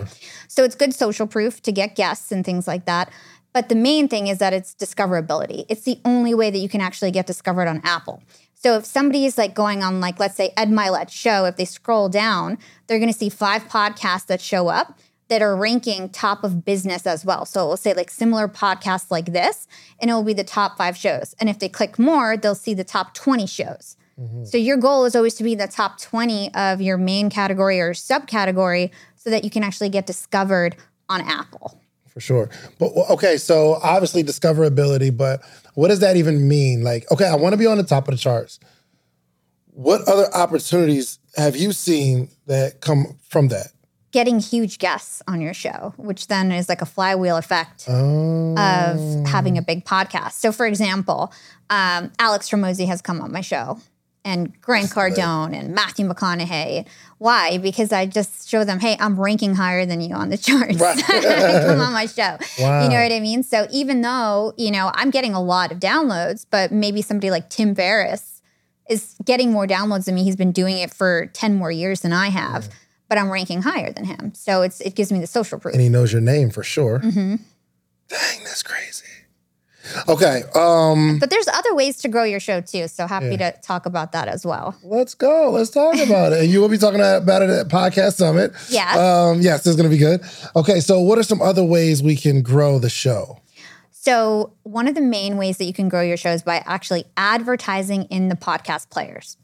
So 0.49 0.65
it's 0.65 0.75
good 0.75 0.93
social 0.93 1.25
proof 1.25 1.61
to 1.61 1.71
get 1.71 1.95
guests 1.95 2.33
and 2.33 2.43
things 2.43 2.67
like 2.67 2.83
that. 2.83 3.09
But 3.53 3.69
the 3.69 3.75
main 3.75 4.09
thing 4.09 4.27
is 4.27 4.39
that 4.39 4.51
it's 4.51 4.75
discoverability. 4.75 5.63
It's 5.69 5.83
the 5.83 6.01
only 6.03 6.33
way 6.33 6.51
that 6.51 6.57
you 6.57 6.67
can 6.67 6.81
actually 6.81 7.11
get 7.11 7.27
discovered 7.27 7.69
on 7.69 7.79
Apple. 7.85 8.21
So 8.55 8.75
if 8.75 8.83
somebody 8.83 9.23
is 9.23 9.37
like 9.37 9.53
going 9.53 9.81
on, 9.81 10.01
like, 10.01 10.19
let's 10.19 10.35
say 10.35 10.51
Ed 10.57 10.69
Mylett's 10.69 11.13
show, 11.13 11.45
if 11.45 11.55
they 11.55 11.63
scroll 11.63 12.09
down, 12.09 12.57
they're 12.87 12.99
going 12.99 13.11
to 13.11 13.17
see 13.17 13.29
five 13.29 13.69
podcasts 13.69 14.25
that 14.25 14.41
show 14.41 14.67
up 14.67 14.99
that 15.29 15.41
are 15.41 15.55
ranking 15.55 16.09
top 16.09 16.43
of 16.43 16.65
business 16.65 17.07
as 17.07 17.23
well. 17.23 17.45
So 17.45 17.63
it 17.63 17.67
will 17.67 17.77
say 17.77 17.93
like 17.93 18.11
similar 18.11 18.49
podcasts 18.49 19.09
like 19.09 19.31
this, 19.31 19.65
and 19.97 20.11
it 20.11 20.13
will 20.13 20.23
be 20.23 20.33
the 20.33 20.43
top 20.43 20.77
five 20.77 20.97
shows. 20.97 21.35
And 21.39 21.49
if 21.49 21.57
they 21.57 21.69
click 21.69 21.97
more, 21.97 22.35
they'll 22.35 22.53
see 22.53 22.73
the 22.73 22.83
top 22.83 23.13
20 23.13 23.47
shows. 23.47 23.95
So 24.45 24.57
your 24.57 24.77
goal 24.77 25.03
is 25.05 25.15
always 25.15 25.33
to 25.35 25.43
be 25.43 25.53
in 25.53 25.57
the 25.57 25.67
top 25.67 25.99
20 25.99 26.53
of 26.55 26.79
your 26.81 26.97
main 26.97 27.29
category 27.29 27.81
or 27.81 27.91
subcategory 27.93 28.91
so 29.17 29.29
that 29.29 29.43
you 29.43 29.49
can 29.49 29.61
actually 29.63 29.89
get 29.89 30.05
discovered 30.07 30.77
on 31.09 31.21
Apple. 31.21 31.81
For 32.07 32.21
sure. 32.21 32.49
But 32.79 32.91
okay, 33.09 33.35
so 33.35 33.73
obviously 33.83 34.23
discoverability, 34.23 35.15
but 35.15 35.41
what 35.73 35.89
does 35.89 35.99
that 35.99 36.15
even 36.15 36.47
mean? 36.47 36.81
Like, 36.81 37.11
okay, 37.11 37.25
I 37.25 37.35
want 37.35 37.53
to 37.53 37.57
be 37.57 37.65
on 37.65 37.77
the 37.77 37.83
top 37.83 38.07
of 38.07 38.13
the 38.13 38.17
charts. 38.17 38.57
What 39.71 40.07
other 40.07 40.33
opportunities 40.33 41.19
have 41.35 41.57
you 41.57 41.73
seen 41.73 42.29
that 42.45 42.79
come 42.79 43.17
from 43.27 43.49
that? 43.49 43.67
Getting 44.11 44.39
huge 44.39 44.79
guests 44.79 45.21
on 45.27 45.41
your 45.41 45.53
show, 45.53 45.93
which 45.97 46.27
then 46.27 46.53
is 46.53 46.69
like 46.69 46.81
a 46.81 46.85
flywheel 46.85 47.35
effect 47.35 47.83
Oh, 47.89 48.55
of 48.57 49.27
having 49.27 49.57
a 49.57 49.61
big 49.61 49.83
podcast. 49.83 50.33
So, 50.33 50.53
for 50.53 50.65
example, 50.65 51.33
um, 51.69 52.13
Alex 52.17 52.49
Hormozi 52.49 52.87
has 52.87 53.01
come 53.01 53.19
on 53.19 53.33
my 53.33 53.41
show, 53.41 53.77
and 54.25 54.59
Grant 54.59 54.89
Cardone 54.89 55.53
and 55.53 55.73
Matthew 55.73 56.05
McConaughey. 56.07 56.85
Why? 57.19 57.59
Because 57.59 57.93
I 57.93 58.07
just 58.07 58.49
show 58.49 58.63
them, 58.63 58.79
hey, 58.79 58.97
I'm 58.99 59.17
ranking 59.17 59.53
higher 59.53 59.85
than 59.85 60.01
you 60.01 60.15
on 60.15 60.29
the 60.29 60.37
charts. 60.37 60.77
Right. 60.77 60.97
Come 61.65 61.79
on 61.79 61.93
my 61.93 62.07
show. 62.07 62.37
Wow. 62.59 62.83
You 62.83 62.89
know 62.89 63.01
what 63.01 63.11
I 63.11 63.19
mean? 63.19 63.43
So 63.43 63.67
even 63.71 64.01
though, 64.01 64.53
you 64.57 64.71
know, 64.71 64.91
I'm 64.95 65.11
getting 65.11 65.33
a 65.33 65.41
lot 65.41 65.71
of 65.71 65.79
downloads, 65.79 66.45
but 66.49 66.71
maybe 66.71 67.03
somebody 67.03 67.29
like 67.29 67.49
Tim 67.49 67.75
Ferriss 67.75 68.41
is 68.89 69.15
getting 69.23 69.51
more 69.51 69.67
downloads 69.67 70.05
than 70.05 70.15
me. 70.15 70.23
He's 70.23 70.35
been 70.35 70.51
doing 70.51 70.77
it 70.79 70.93
for 70.93 71.27
10 71.27 71.55
more 71.55 71.71
years 71.71 72.01
than 72.01 72.11
I 72.11 72.27
have, 72.29 72.67
but 73.07 73.19
I'm 73.19 73.31
ranking 73.31 73.61
higher 73.61 73.93
than 73.93 74.05
him. 74.05 74.33
So 74.33 74.63
it's 74.63 74.81
it 74.81 74.95
gives 74.95 75.11
me 75.11 75.19
the 75.19 75.27
social 75.27 75.59
proof. 75.59 75.73
And 75.73 75.81
he 75.81 75.89
knows 75.89 76.11
your 76.11 76.21
name 76.21 76.49
for 76.49 76.63
sure. 76.63 76.99
Mm-hmm. 76.99 77.35
Dang, 78.07 78.43
that's 78.43 78.63
crazy. 78.63 79.05
Okay, 80.07 80.43
um, 80.55 81.19
But 81.19 81.29
there's 81.29 81.47
other 81.47 81.73
ways 81.75 81.97
to 81.97 82.07
grow 82.07 82.23
your 82.23 82.39
show 82.39 82.61
too. 82.61 82.87
So 82.87 83.07
happy 83.07 83.37
to 83.37 83.51
talk 83.61 83.85
about 83.85 84.11
that 84.11 84.27
as 84.27 84.45
well. 84.45 84.75
let's 84.83 85.13
go. 85.13 85.51
Let's 85.51 85.69
talk 85.69 85.95
about 85.95 86.33
it. 86.33 86.43
And 86.43 86.49
you 86.49 86.61
will 86.61 86.69
be 86.69 86.77
talking 86.77 86.99
about 86.99 87.41
it 87.41 87.49
at 87.49 87.67
Podcast 87.67 88.13
Summit. 88.13 88.51
Yes. 88.69 88.97
Um, 88.97 89.41
yes, 89.41 89.65
it's 89.65 89.75
going 89.75 89.89
to 89.89 89.95
be 89.95 89.97
good. 89.97 90.21
Okay, 90.55 90.79
so 90.79 90.99
what 90.99 91.17
are 91.17 91.23
some 91.23 91.41
other 91.41 91.63
ways 91.63 92.01
we 92.01 92.15
can 92.15 92.41
grow 92.41 92.79
the 92.79 92.89
show? 92.89 93.39
So, 93.91 94.53
one 94.61 94.87
of 94.87 94.93
the 94.93 95.01
main 95.01 95.35
ways 95.35 95.57
that 95.57 95.65
you 95.65 95.73
can 95.73 95.89
grow 95.89 96.01
your 96.01 96.17
show 96.17 96.29
is 96.29 96.43
by 96.43 96.61
actually 96.67 97.05
advertising 97.17 98.03
in 98.03 98.29
the 98.29 98.35
podcast 98.35 98.91
players. 98.91 99.37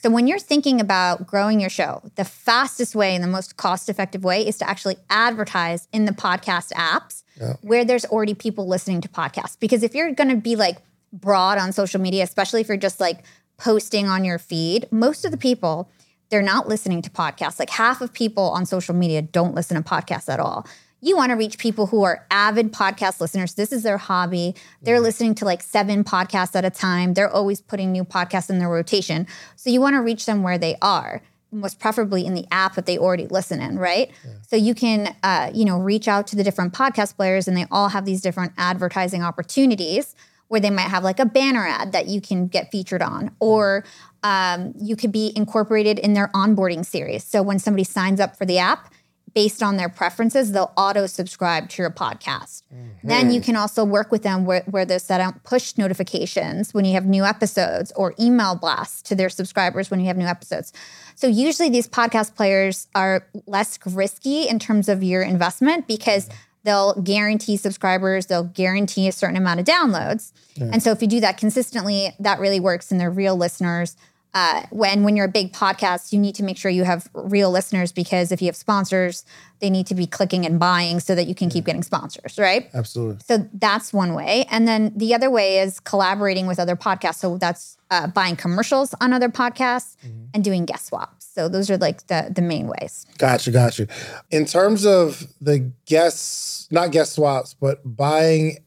So, 0.00 0.08
when 0.08 0.26
you're 0.26 0.38
thinking 0.38 0.80
about 0.80 1.26
growing 1.26 1.60
your 1.60 1.68
show, 1.68 2.00
the 2.14 2.24
fastest 2.24 2.94
way 2.94 3.14
and 3.14 3.22
the 3.22 3.28
most 3.28 3.58
cost 3.58 3.90
effective 3.90 4.24
way 4.24 4.46
is 4.46 4.56
to 4.58 4.68
actually 4.70 4.96
advertise 5.10 5.86
in 5.92 6.06
the 6.06 6.12
podcast 6.12 6.72
apps 6.72 7.24
where 7.62 7.84
there's 7.84 8.04
already 8.06 8.34
people 8.34 8.66
listening 8.66 9.00
to 9.02 9.08
podcasts. 9.08 9.58
Because 9.58 9.82
if 9.82 9.94
you're 9.94 10.12
going 10.12 10.30
to 10.30 10.36
be 10.36 10.56
like 10.56 10.78
broad 11.12 11.58
on 11.58 11.72
social 11.72 12.00
media, 12.00 12.24
especially 12.24 12.60
if 12.60 12.68
you're 12.68 12.76
just 12.76 13.00
like 13.00 13.24
posting 13.56 14.06
on 14.06 14.24
your 14.24 14.38
feed, 14.38 14.86
most 14.90 15.24
of 15.24 15.30
the 15.30 15.38
people, 15.38 15.88
they're 16.30 16.42
not 16.42 16.68
listening 16.68 17.02
to 17.02 17.10
podcasts. 17.10 17.58
Like 17.58 17.70
half 17.70 18.00
of 18.00 18.12
people 18.12 18.50
on 18.50 18.66
social 18.66 18.94
media 18.94 19.22
don't 19.22 19.54
listen 19.54 19.76
to 19.76 19.88
podcasts 19.88 20.28
at 20.28 20.40
all. 20.40 20.66
You 21.00 21.16
want 21.16 21.30
to 21.30 21.36
reach 21.36 21.58
people 21.58 21.86
who 21.86 22.02
are 22.02 22.26
avid 22.30 22.72
podcast 22.72 23.20
listeners. 23.20 23.54
This 23.54 23.70
is 23.70 23.82
their 23.82 23.98
hobby. 23.98 24.54
They're 24.82 24.96
mm-hmm. 24.96 25.04
listening 25.04 25.34
to 25.36 25.44
like 25.44 25.62
seven 25.62 26.04
podcasts 26.04 26.56
at 26.56 26.64
a 26.64 26.70
time. 26.70 27.14
They're 27.14 27.30
always 27.30 27.60
putting 27.60 27.92
new 27.92 28.04
podcasts 28.04 28.50
in 28.50 28.58
their 28.58 28.68
rotation. 28.68 29.26
So 29.56 29.70
you 29.70 29.80
want 29.80 29.94
to 29.94 30.00
reach 30.00 30.26
them 30.26 30.42
where 30.42 30.58
they 30.58 30.76
are, 30.82 31.22
most 31.52 31.78
preferably 31.78 32.26
in 32.26 32.34
the 32.34 32.44
app 32.50 32.74
that 32.74 32.86
they 32.86 32.98
already 32.98 33.26
listen 33.28 33.60
in, 33.60 33.78
right? 33.78 34.10
So 34.48 34.56
you 34.56 34.74
can, 34.74 35.14
uh, 35.22 35.50
you 35.54 35.64
know, 35.64 35.78
reach 35.78 36.08
out 36.08 36.26
to 36.28 36.36
the 36.36 36.44
different 36.44 36.74
podcast 36.74 37.16
players, 37.16 37.48
and 37.48 37.56
they 37.56 37.66
all 37.70 37.88
have 37.88 38.04
these 38.04 38.20
different 38.20 38.52
advertising 38.58 39.22
opportunities 39.22 40.14
where 40.48 40.60
they 40.60 40.70
might 40.70 40.88
have 40.88 41.02
like 41.02 41.18
a 41.18 41.24
banner 41.24 41.66
ad 41.66 41.92
that 41.92 42.06
you 42.06 42.20
can 42.20 42.46
get 42.46 42.70
featured 42.70 43.02
on, 43.02 43.30
or 43.40 43.84
um, 44.22 44.74
you 44.78 44.96
could 44.96 45.12
be 45.12 45.32
incorporated 45.34 45.98
in 45.98 46.14
their 46.14 46.28
onboarding 46.28 46.84
series. 46.84 47.24
So 47.24 47.42
when 47.42 47.58
somebody 47.58 47.84
signs 47.84 48.20
up 48.20 48.36
for 48.36 48.44
the 48.44 48.58
app, 48.58 48.92
based 49.36 49.62
on 49.62 49.76
their 49.76 49.90
preferences, 49.90 50.52
they'll 50.52 50.72
auto 50.78 51.04
subscribe 51.04 51.68
to 51.68 51.82
your 51.82 51.90
podcast. 51.90 52.62
Mm-hmm. 52.74 53.06
Then 53.06 53.30
you 53.30 53.42
can 53.42 53.54
also 53.54 53.84
work 53.84 54.10
with 54.10 54.22
them 54.22 54.46
where, 54.46 54.62
where 54.62 54.86
they 54.86 54.98
set 54.98 55.20
out 55.20 55.44
push 55.44 55.76
notifications 55.76 56.72
when 56.72 56.86
you 56.86 56.94
have 56.94 57.04
new 57.04 57.22
episodes 57.22 57.92
or 57.96 58.14
email 58.18 58.54
blasts 58.54 59.02
to 59.02 59.14
their 59.14 59.28
subscribers 59.28 59.90
when 59.90 60.00
you 60.00 60.06
have 60.06 60.16
new 60.16 60.24
episodes. 60.24 60.72
So 61.16 61.26
usually 61.26 61.68
these 61.68 61.86
podcast 61.86 62.34
players 62.34 62.88
are 62.94 63.26
less 63.46 63.78
risky 63.84 64.48
in 64.48 64.58
terms 64.58 64.88
of 64.88 65.02
your 65.02 65.20
investment 65.20 65.86
because 65.86 66.30
mm-hmm. 66.30 66.38
they'll 66.64 66.94
guarantee 67.02 67.58
subscribers, 67.58 68.24
they'll 68.24 68.44
guarantee 68.44 69.06
a 69.06 69.12
certain 69.12 69.36
amount 69.36 69.60
of 69.60 69.66
downloads. 69.66 70.32
And 70.58 70.82
so 70.82 70.92
if 70.92 71.02
you 71.02 71.08
do 71.08 71.20
that 71.20 71.36
consistently, 71.36 72.14
that 72.20 72.40
really 72.40 72.58
works 72.58 72.90
and 72.90 72.98
they're 72.98 73.10
real 73.10 73.36
listeners. 73.36 73.98
Uh, 74.36 74.66
when 74.68 75.02
when 75.02 75.16
you're 75.16 75.24
a 75.24 75.30
big 75.30 75.54
podcast, 75.54 76.12
you 76.12 76.18
need 76.18 76.34
to 76.34 76.42
make 76.42 76.58
sure 76.58 76.70
you 76.70 76.84
have 76.84 77.08
real 77.14 77.50
listeners 77.50 77.90
because 77.90 78.30
if 78.30 78.42
you 78.42 78.46
have 78.48 78.54
sponsors, 78.54 79.24
they 79.60 79.70
need 79.70 79.86
to 79.86 79.94
be 79.94 80.06
clicking 80.06 80.44
and 80.44 80.60
buying 80.60 81.00
so 81.00 81.14
that 81.14 81.26
you 81.26 81.34
can 81.34 81.48
keep 81.48 81.64
getting 81.64 81.82
sponsors, 81.82 82.38
right? 82.38 82.68
Absolutely. 82.74 83.16
So 83.26 83.48
that's 83.54 83.94
one 83.94 84.12
way. 84.12 84.44
And 84.50 84.68
then 84.68 84.92
the 84.94 85.14
other 85.14 85.30
way 85.30 85.60
is 85.60 85.80
collaborating 85.80 86.46
with 86.46 86.58
other 86.58 86.76
podcasts. 86.76 87.14
So 87.14 87.38
that's 87.38 87.78
uh, 87.90 88.08
buying 88.08 88.36
commercials 88.36 88.94
on 89.00 89.14
other 89.14 89.30
podcasts 89.30 89.96
and 90.34 90.44
doing 90.44 90.66
guest 90.66 90.88
swaps. 90.88 91.24
So 91.24 91.48
those 91.48 91.70
are 91.70 91.78
like 91.78 92.06
the 92.08 92.30
the 92.30 92.42
main 92.42 92.66
ways. 92.66 93.06
Gotcha, 93.16 93.50
gotcha. 93.50 93.86
In 94.30 94.44
terms 94.44 94.84
of 94.84 95.26
the 95.40 95.72
guests, 95.86 96.68
not 96.70 96.90
guest 96.90 97.14
swaps, 97.14 97.54
but 97.54 97.80
buying 97.96 98.58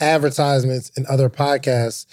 advertisements 0.00 0.90
in 0.96 1.04
other 1.06 1.28
podcasts, 1.28 2.06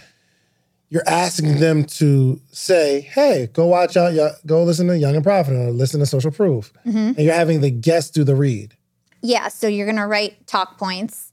you're 0.93 1.01
asking 1.07 1.59
them 1.59 1.85
to 1.85 2.39
say, 2.51 3.01
"Hey, 3.01 3.49
go 3.51 3.65
watch 3.65 3.97
out, 3.97 4.13
go 4.45 4.63
listen 4.63 4.85
to 4.87 4.95
Young 4.95 5.15
and 5.15 5.23
Profit, 5.23 5.55
or 5.55 5.71
listen 5.71 5.99
to 6.01 6.05
Social 6.05 6.29
Proof," 6.29 6.71
mm-hmm. 6.85 6.97
and 6.97 7.17
you're 7.17 7.33
having 7.33 7.61
the 7.61 7.71
guests 7.71 8.11
do 8.11 8.23
the 8.23 8.35
read. 8.35 8.75
Yeah. 9.19 9.47
So 9.47 9.67
you're 9.67 9.87
gonna 9.87 10.07
write 10.07 10.45
talk 10.45 10.77
points 10.77 11.31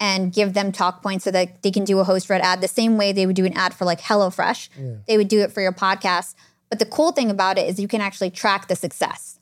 and 0.00 0.32
give 0.32 0.52
them 0.52 0.72
talk 0.72 1.00
points 1.00 1.24
so 1.24 1.30
that 1.30 1.62
they 1.62 1.70
can 1.70 1.84
do 1.84 2.00
a 2.00 2.04
host 2.04 2.28
read 2.28 2.40
ad 2.40 2.60
the 2.60 2.66
same 2.66 2.96
way 2.96 3.12
they 3.12 3.24
would 3.24 3.36
do 3.36 3.44
an 3.44 3.52
ad 3.52 3.72
for 3.72 3.84
like 3.84 4.00
HelloFresh. 4.00 4.68
They 5.06 5.16
would 5.16 5.28
do 5.28 5.40
it 5.42 5.52
for 5.52 5.60
your 5.60 5.72
podcast. 5.72 6.34
But 6.68 6.80
the 6.80 6.86
cool 6.86 7.12
thing 7.12 7.30
about 7.30 7.56
it 7.56 7.68
is 7.68 7.78
you 7.78 7.88
can 7.88 8.00
actually 8.00 8.30
track 8.30 8.66
the 8.66 8.76
success. 8.76 9.38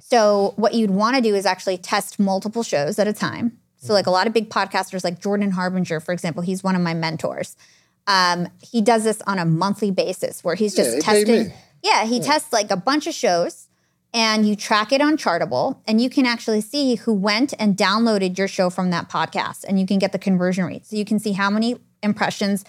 So 0.00 0.54
what 0.56 0.72
you'd 0.72 0.90
want 0.90 1.16
to 1.16 1.22
do 1.22 1.34
is 1.34 1.44
actually 1.44 1.76
test 1.76 2.18
multiple 2.18 2.62
shows 2.62 2.98
at 2.98 3.06
a 3.06 3.12
time. 3.12 3.58
So 3.76 3.92
like 3.92 4.06
a 4.06 4.10
lot 4.10 4.26
of 4.26 4.32
big 4.32 4.48
podcasters, 4.48 5.04
like 5.04 5.20
Jordan 5.20 5.50
Harbinger, 5.50 6.00
for 6.00 6.12
example, 6.12 6.42
he's 6.42 6.64
one 6.64 6.74
of 6.74 6.82
my 6.82 6.94
mentors. 6.94 7.56
Um, 8.06 8.48
he 8.62 8.80
does 8.80 9.04
this 9.04 9.20
on 9.26 9.38
a 9.38 9.44
monthly 9.44 9.90
basis 9.90 10.44
where 10.44 10.54
he's 10.54 10.74
just 10.74 11.04
paid 11.04 11.26
testing. 11.26 11.52
Yeah, 11.82 12.04
he 12.04 12.20
tests 12.20 12.52
like 12.52 12.70
a 12.70 12.76
bunch 12.76 13.06
of 13.06 13.14
shows 13.14 13.68
and 14.12 14.48
you 14.48 14.56
track 14.56 14.92
it 14.92 15.00
on 15.00 15.16
Chartable 15.16 15.78
and 15.86 16.00
you 16.00 16.08
can 16.08 16.26
actually 16.26 16.60
see 16.60 16.96
who 16.96 17.12
went 17.12 17.52
and 17.58 17.76
downloaded 17.76 18.38
your 18.38 18.48
show 18.48 18.70
from 18.70 18.90
that 18.90 19.08
podcast 19.08 19.64
and 19.64 19.78
you 19.78 19.86
can 19.86 19.98
get 19.98 20.12
the 20.12 20.18
conversion 20.18 20.64
rate. 20.64 20.86
So 20.86 20.96
you 20.96 21.04
can 21.04 21.18
see 21.18 21.32
how 21.32 21.50
many 21.50 21.76
impressions 22.02 22.64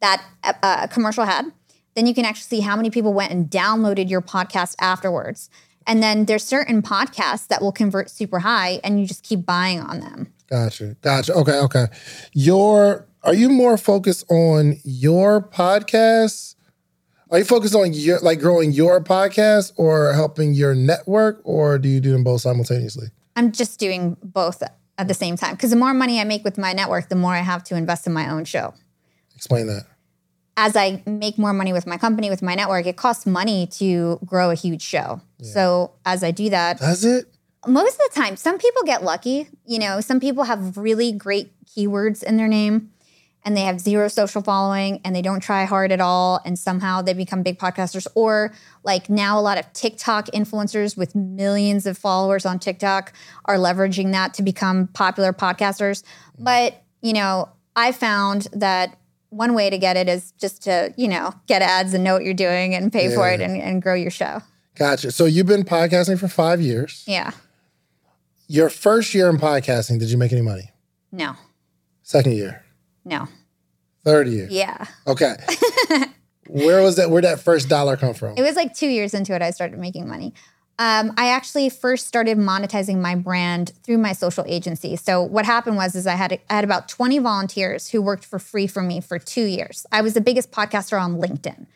that 0.00 0.24
uh, 0.44 0.86
commercial 0.88 1.24
had. 1.24 1.46
Then 1.94 2.06
you 2.06 2.14
can 2.14 2.24
actually 2.24 2.58
see 2.58 2.60
how 2.60 2.76
many 2.76 2.90
people 2.90 3.12
went 3.12 3.32
and 3.32 3.50
downloaded 3.50 4.08
your 4.08 4.22
podcast 4.22 4.76
afterwards. 4.80 5.50
And 5.86 6.02
then 6.02 6.26
there's 6.26 6.44
certain 6.44 6.82
podcasts 6.82 7.48
that 7.48 7.60
will 7.60 7.72
convert 7.72 8.08
super 8.08 8.38
high 8.40 8.80
and 8.84 9.00
you 9.00 9.06
just 9.06 9.24
keep 9.24 9.44
buying 9.44 9.80
on 9.80 10.00
them. 10.00 10.32
Gotcha, 10.48 10.96
gotcha. 11.02 11.32
Okay, 11.34 11.58
okay. 11.58 11.86
Your 12.32 13.06
are 13.24 13.34
you 13.34 13.48
more 13.48 13.76
focused 13.78 14.24
on 14.30 14.78
your 14.84 15.40
podcast? 15.40 16.56
Are 17.30 17.38
you 17.38 17.44
focused 17.44 17.74
on 17.74 17.92
your 17.92 18.18
like 18.20 18.40
growing 18.40 18.72
your 18.72 19.02
podcast 19.02 19.72
or 19.76 20.12
helping 20.12 20.54
your 20.54 20.74
network, 20.74 21.40
or 21.44 21.78
do 21.78 21.88
you 21.88 22.00
do 22.00 22.12
them 22.12 22.24
both 22.24 22.40
simultaneously? 22.42 23.08
I'm 23.36 23.52
just 23.52 23.78
doing 23.80 24.16
both 24.22 24.62
at 24.98 25.08
the 25.08 25.14
same 25.14 25.36
time 25.36 25.54
because 25.54 25.70
the 25.70 25.76
more 25.76 25.94
money 25.94 26.20
I 26.20 26.24
make 26.24 26.44
with 26.44 26.58
my 26.58 26.72
network, 26.72 27.08
the 27.08 27.16
more 27.16 27.32
I 27.32 27.38
have 27.38 27.64
to 27.64 27.76
invest 27.76 28.06
in 28.06 28.12
my 28.12 28.28
own 28.30 28.44
show. 28.44 28.74
Explain 29.34 29.66
that. 29.68 29.86
as 30.56 30.76
I 30.76 31.02
make 31.06 31.38
more 31.38 31.54
money 31.54 31.72
with 31.72 31.86
my 31.86 31.96
company, 31.96 32.28
with 32.28 32.42
my 32.42 32.54
network, 32.54 32.86
it 32.86 32.96
costs 32.96 33.24
money 33.24 33.66
to 33.78 34.18
grow 34.26 34.50
a 34.50 34.54
huge 34.54 34.82
show. 34.82 35.20
So 35.40 35.92
as 36.04 36.22
I 36.22 36.30
do 36.30 36.50
that, 36.50 36.78
Does 36.78 37.04
it? 37.04 37.26
most 37.66 37.94
of 37.94 38.00
the 38.12 38.20
time, 38.20 38.36
some 38.36 38.58
people 38.58 38.82
get 38.84 39.02
lucky. 39.02 39.48
You 39.66 39.78
know, 39.78 40.00
some 40.00 40.20
people 40.20 40.44
have 40.44 40.76
really 40.76 41.10
great 41.12 41.50
keywords 41.64 42.22
in 42.22 42.36
their 42.36 42.48
name 42.48 42.90
and 43.44 43.56
they 43.56 43.62
have 43.62 43.80
zero 43.80 44.08
social 44.08 44.42
following 44.42 45.00
and 45.04 45.14
they 45.14 45.22
don't 45.22 45.40
try 45.40 45.64
hard 45.64 45.90
at 45.92 46.00
all. 46.00 46.40
And 46.44 46.58
somehow 46.58 47.02
they 47.02 47.12
become 47.12 47.42
big 47.42 47.58
podcasters. 47.58 48.06
Or 48.14 48.52
like 48.84 49.10
now, 49.10 49.38
a 49.38 49.42
lot 49.42 49.58
of 49.58 49.72
TikTok 49.72 50.26
influencers 50.26 50.96
with 50.96 51.14
millions 51.14 51.86
of 51.86 51.98
followers 51.98 52.46
on 52.46 52.58
TikTok 52.58 53.12
are 53.46 53.56
leveraging 53.56 54.12
that 54.12 54.34
to 54.34 54.42
become 54.42 54.86
popular 54.88 55.32
podcasters. 55.32 56.04
But, 56.38 56.82
you 57.00 57.12
know, 57.12 57.48
I 57.74 57.92
found 57.92 58.48
that 58.52 58.96
one 59.30 59.54
way 59.54 59.70
to 59.70 59.78
get 59.78 59.96
it 59.96 60.08
is 60.08 60.32
just 60.32 60.62
to, 60.64 60.94
you 60.96 61.08
know, 61.08 61.32
get 61.46 61.62
ads 61.62 61.94
and 61.94 62.04
know 62.04 62.14
what 62.14 62.24
you're 62.24 62.34
doing 62.34 62.74
and 62.74 62.92
pay 62.92 63.14
for 63.14 63.28
it 63.30 63.40
and, 63.40 63.60
and 63.60 63.82
grow 63.82 63.94
your 63.94 64.10
show. 64.10 64.42
Gotcha. 64.76 65.10
So 65.10 65.24
you've 65.24 65.46
been 65.46 65.64
podcasting 65.64 66.18
for 66.18 66.28
five 66.28 66.60
years. 66.60 67.02
Yeah. 67.06 67.32
Your 68.46 68.68
first 68.68 69.14
year 69.14 69.30
in 69.30 69.38
podcasting, 69.38 69.98
did 69.98 70.10
you 70.10 70.18
make 70.18 70.32
any 70.32 70.42
money? 70.42 70.70
No, 71.10 71.36
Second 72.02 72.32
year, 72.32 72.61
no. 73.04 73.28
third 74.04 74.28
year. 74.28 74.48
Yeah. 74.50 74.86
Okay. 75.06 75.36
Where 76.48 76.82
was 76.82 76.96
that? 76.96 77.10
Where 77.10 77.22
that 77.22 77.40
first 77.40 77.68
dollar 77.68 77.96
come 77.96 78.14
from? 78.14 78.36
It 78.36 78.42
was 78.42 78.56
like 78.56 78.74
two 78.74 78.88
years 78.88 79.14
into 79.14 79.34
it, 79.34 79.42
I 79.42 79.50
started 79.50 79.78
making 79.78 80.08
money. 80.08 80.34
Um, 80.78 81.12
I 81.16 81.28
actually 81.28 81.68
first 81.68 82.06
started 82.06 82.38
monetizing 82.38 82.98
my 82.98 83.14
brand 83.14 83.72
through 83.84 83.98
my 83.98 84.12
social 84.12 84.44
agency. 84.48 84.96
So 84.96 85.22
what 85.22 85.44
happened 85.44 85.76
was, 85.76 85.94
is 85.94 86.06
I 86.06 86.14
had 86.14 86.40
I 86.50 86.54
had 86.54 86.64
about 86.64 86.88
twenty 86.88 87.18
volunteers 87.18 87.88
who 87.88 88.02
worked 88.02 88.24
for 88.24 88.38
free 88.38 88.66
for 88.66 88.82
me 88.82 89.00
for 89.00 89.18
two 89.18 89.44
years. 89.44 89.86
I 89.92 90.02
was 90.02 90.14
the 90.14 90.20
biggest 90.20 90.50
podcaster 90.50 91.00
on 91.00 91.18
LinkedIn. 91.18 91.66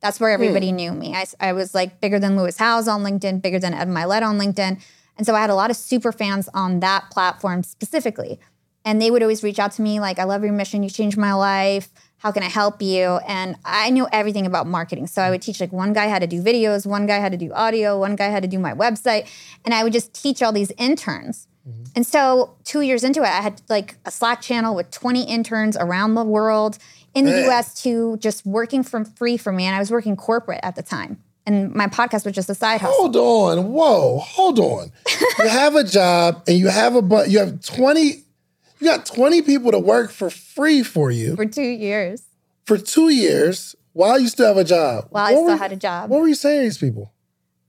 That's 0.00 0.18
where 0.18 0.30
everybody 0.30 0.72
knew 0.72 0.92
me. 0.92 1.14
I, 1.14 1.26
I 1.40 1.52
was 1.52 1.74
like 1.74 2.00
bigger 2.00 2.18
than 2.18 2.36
Lewis 2.36 2.56
Howes 2.56 2.88
on 2.88 3.02
LinkedIn, 3.02 3.40
bigger 3.40 3.58
than 3.58 3.72
Ed 3.72 3.88
Mylett 3.88 4.22
on 4.22 4.38
LinkedIn, 4.38 4.80
and 5.16 5.26
so 5.26 5.34
I 5.34 5.40
had 5.40 5.50
a 5.50 5.54
lot 5.54 5.70
of 5.70 5.76
super 5.76 6.12
fans 6.12 6.48
on 6.54 6.80
that 6.80 7.10
platform 7.10 7.62
specifically. 7.62 8.38
And 8.84 9.00
they 9.00 9.10
would 9.10 9.22
always 9.22 9.42
reach 9.42 9.58
out 9.58 9.72
to 9.72 9.82
me 9.82 10.00
like, 10.00 10.18
I 10.18 10.24
love 10.24 10.42
your 10.42 10.52
mission. 10.52 10.82
You 10.82 10.90
changed 10.90 11.16
my 11.16 11.32
life. 11.32 11.88
How 12.18 12.30
can 12.30 12.42
I 12.42 12.48
help 12.48 12.80
you? 12.82 13.18
And 13.26 13.56
I 13.64 13.90
knew 13.90 14.06
everything 14.12 14.46
about 14.46 14.66
marketing. 14.66 15.08
So 15.08 15.22
I 15.22 15.30
would 15.30 15.42
teach 15.42 15.60
like 15.60 15.72
one 15.72 15.92
guy 15.92 16.08
how 16.08 16.18
to 16.18 16.26
do 16.26 16.42
videos, 16.42 16.86
one 16.86 17.06
guy 17.06 17.20
how 17.20 17.28
to 17.28 17.36
do 17.36 17.52
audio, 17.52 17.98
one 17.98 18.16
guy 18.16 18.30
how 18.30 18.40
to 18.40 18.46
do 18.46 18.58
my 18.58 18.72
website. 18.74 19.28
And 19.64 19.74
I 19.74 19.82
would 19.82 19.92
just 19.92 20.14
teach 20.14 20.42
all 20.42 20.52
these 20.52 20.72
interns. 20.78 21.48
Mm-hmm. 21.68 21.84
And 21.96 22.06
so 22.06 22.56
two 22.64 22.80
years 22.80 23.02
into 23.04 23.22
it, 23.22 23.28
I 23.28 23.40
had 23.40 23.60
like 23.68 23.96
a 24.04 24.10
Slack 24.10 24.40
channel 24.40 24.74
with 24.74 24.90
20 24.90 25.24
interns 25.24 25.76
around 25.76 26.14
the 26.14 26.24
world 26.24 26.78
in 27.14 27.24
the. 27.24 27.48
US 27.48 27.82
too, 27.82 28.16
just 28.18 28.46
working 28.46 28.82
for 28.82 29.04
free 29.04 29.36
for 29.36 29.52
me. 29.52 29.64
And 29.64 29.74
I 29.74 29.78
was 29.78 29.90
working 29.90 30.16
corporate 30.16 30.60
at 30.62 30.76
the 30.76 30.82
time 30.82 31.18
and 31.46 31.74
my 31.74 31.86
podcast 31.86 32.24
was 32.24 32.34
just 32.34 32.48
a 32.48 32.54
side 32.54 32.80
hustle. 32.80 32.96
Hold 32.96 33.16
on, 33.16 33.72
whoa, 33.72 34.18
hold 34.18 34.58
on. 34.58 34.92
you 35.38 35.48
have 35.48 35.74
a 35.74 35.84
job 35.84 36.42
and 36.46 36.56
you 36.56 36.68
have 36.68 36.94
a 36.94 37.02
but 37.02 37.30
you 37.30 37.38
have 37.38 37.60
twenty, 37.62 38.22
you 38.82 38.88
got 38.88 39.06
twenty 39.06 39.42
people 39.42 39.70
to 39.70 39.78
work 39.78 40.10
for 40.10 40.28
free 40.28 40.82
for 40.82 41.10
you 41.10 41.36
for 41.36 41.46
two 41.46 41.62
years. 41.62 42.24
For 42.64 42.78
two 42.78 43.10
years, 43.10 43.76
while 43.92 44.18
you 44.18 44.28
still 44.28 44.48
have 44.48 44.56
a 44.56 44.64
job. 44.64 45.06
While 45.10 45.24
what 45.24 45.30
I 45.30 45.34
still 45.34 45.44
were, 45.44 45.56
had 45.56 45.72
a 45.72 45.76
job. 45.76 46.10
What 46.10 46.20
were 46.20 46.28
you 46.28 46.34
saying 46.34 46.60
to 46.60 46.64
these 46.64 46.78
people? 46.78 47.12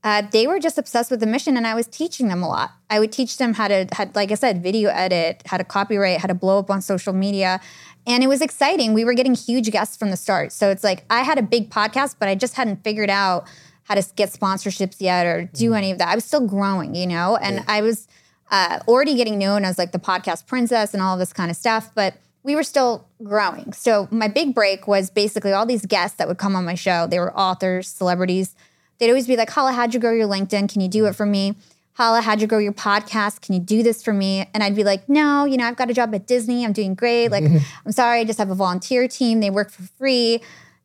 Uh, 0.02 0.22
they 0.32 0.46
were 0.46 0.58
just 0.58 0.76
obsessed 0.76 1.10
with 1.10 1.20
the 1.20 1.26
mission, 1.26 1.56
and 1.56 1.66
I 1.66 1.74
was 1.74 1.86
teaching 1.86 2.28
them 2.28 2.42
a 2.42 2.48
lot. 2.48 2.72
I 2.90 3.00
would 3.00 3.10
teach 3.10 3.38
them 3.38 3.54
how 3.54 3.68
to, 3.68 3.86
had 3.92 4.14
like 4.14 4.30
I 4.30 4.34
said, 4.34 4.62
video 4.62 4.90
edit, 4.90 5.42
how 5.46 5.56
to 5.56 5.64
copyright, 5.64 6.20
how 6.20 6.28
to 6.28 6.34
blow 6.34 6.58
up 6.58 6.70
on 6.70 6.82
social 6.82 7.14
media, 7.14 7.60
and 8.06 8.22
it 8.22 8.26
was 8.26 8.42
exciting. 8.42 8.92
We 8.92 9.04
were 9.04 9.14
getting 9.14 9.34
huge 9.34 9.70
guests 9.70 9.96
from 9.96 10.10
the 10.10 10.16
start. 10.16 10.52
So 10.52 10.68
it's 10.68 10.84
like 10.84 11.04
I 11.08 11.22
had 11.22 11.38
a 11.38 11.42
big 11.42 11.70
podcast, 11.70 12.16
but 12.18 12.28
I 12.28 12.34
just 12.34 12.54
hadn't 12.54 12.84
figured 12.84 13.08
out 13.08 13.46
how 13.84 13.94
to 13.94 14.06
get 14.14 14.30
sponsorships 14.30 14.96
yet 15.00 15.26
or 15.26 15.44
do 15.44 15.70
mm. 15.70 15.76
any 15.78 15.90
of 15.90 15.98
that. 15.98 16.08
I 16.08 16.14
was 16.14 16.24
still 16.24 16.46
growing, 16.46 16.94
you 16.94 17.06
know, 17.06 17.36
and 17.36 17.56
yeah. 17.56 17.64
I 17.66 17.80
was 17.80 18.06
uh, 18.50 18.80
already 18.86 19.14
getting 19.14 19.38
known 19.38 19.64
as 19.64 19.78
like 19.78 19.92
the 19.92 19.98
podcast 19.98 20.46
princess 20.46 20.94
and 20.94 21.02
all 21.02 21.16
this 21.16 21.32
kind 21.32 21.50
of 21.50 21.56
stuff, 21.56 21.90
but 21.94 22.14
we 22.42 22.54
were 22.54 22.62
still 22.62 23.06
growing. 23.22 23.72
So 23.72 24.06
my 24.10 24.28
big 24.28 24.54
break 24.54 24.86
was 24.86 25.10
basically 25.10 25.52
all 25.52 25.66
these 25.66 25.86
guests 25.86 26.18
that 26.18 26.28
would 26.28 26.38
come 26.38 26.54
on 26.54 26.64
my 26.64 26.74
show. 26.74 27.06
They 27.06 27.18
were 27.18 27.36
authors, 27.36 27.88
celebrities. 27.88 28.54
They'd 28.98 29.08
always 29.08 29.26
be 29.26 29.36
like, 29.36 29.50
Hala, 29.50 29.72
how'd 29.72 29.94
you 29.94 30.00
grow 30.00 30.12
your 30.12 30.28
LinkedIn? 30.28 30.70
Can 30.70 30.80
you 30.80 30.88
do 30.88 31.06
it 31.06 31.16
for 31.16 31.26
me? 31.26 31.56
Hala, 31.94 32.20
how'd 32.20 32.40
you 32.40 32.46
grow 32.46 32.58
your 32.58 32.72
podcast? 32.72 33.40
Can 33.40 33.54
you 33.54 33.60
do 33.60 33.82
this 33.82 34.02
for 34.02 34.12
me? 34.12 34.48
And 34.52 34.64
I'd 34.64 34.74
be 34.74 34.82
like, 34.82 35.08
no, 35.08 35.44
you 35.44 35.56
know, 35.56 35.64
I've 35.64 35.76
got 35.76 35.90
a 35.90 35.94
job 35.94 36.12
at 36.12 36.26
Disney. 36.26 36.64
I'm 36.64 36.72
doing 36.72 36.94
great. 36.94 37.28
Like, 37.28 37.44
I'm 37.86 37.92
sorry, 37.92 38.20
I 38.20 38.24
just 38.24 38.38
have 38.38 38.50
a 38.50 38.54
volunteer 38.54 39.06
team. 39.06 39.38
They 39.40 39.50
work 39.50 39.70
for 39.70 39.82
free. 39.82 40.42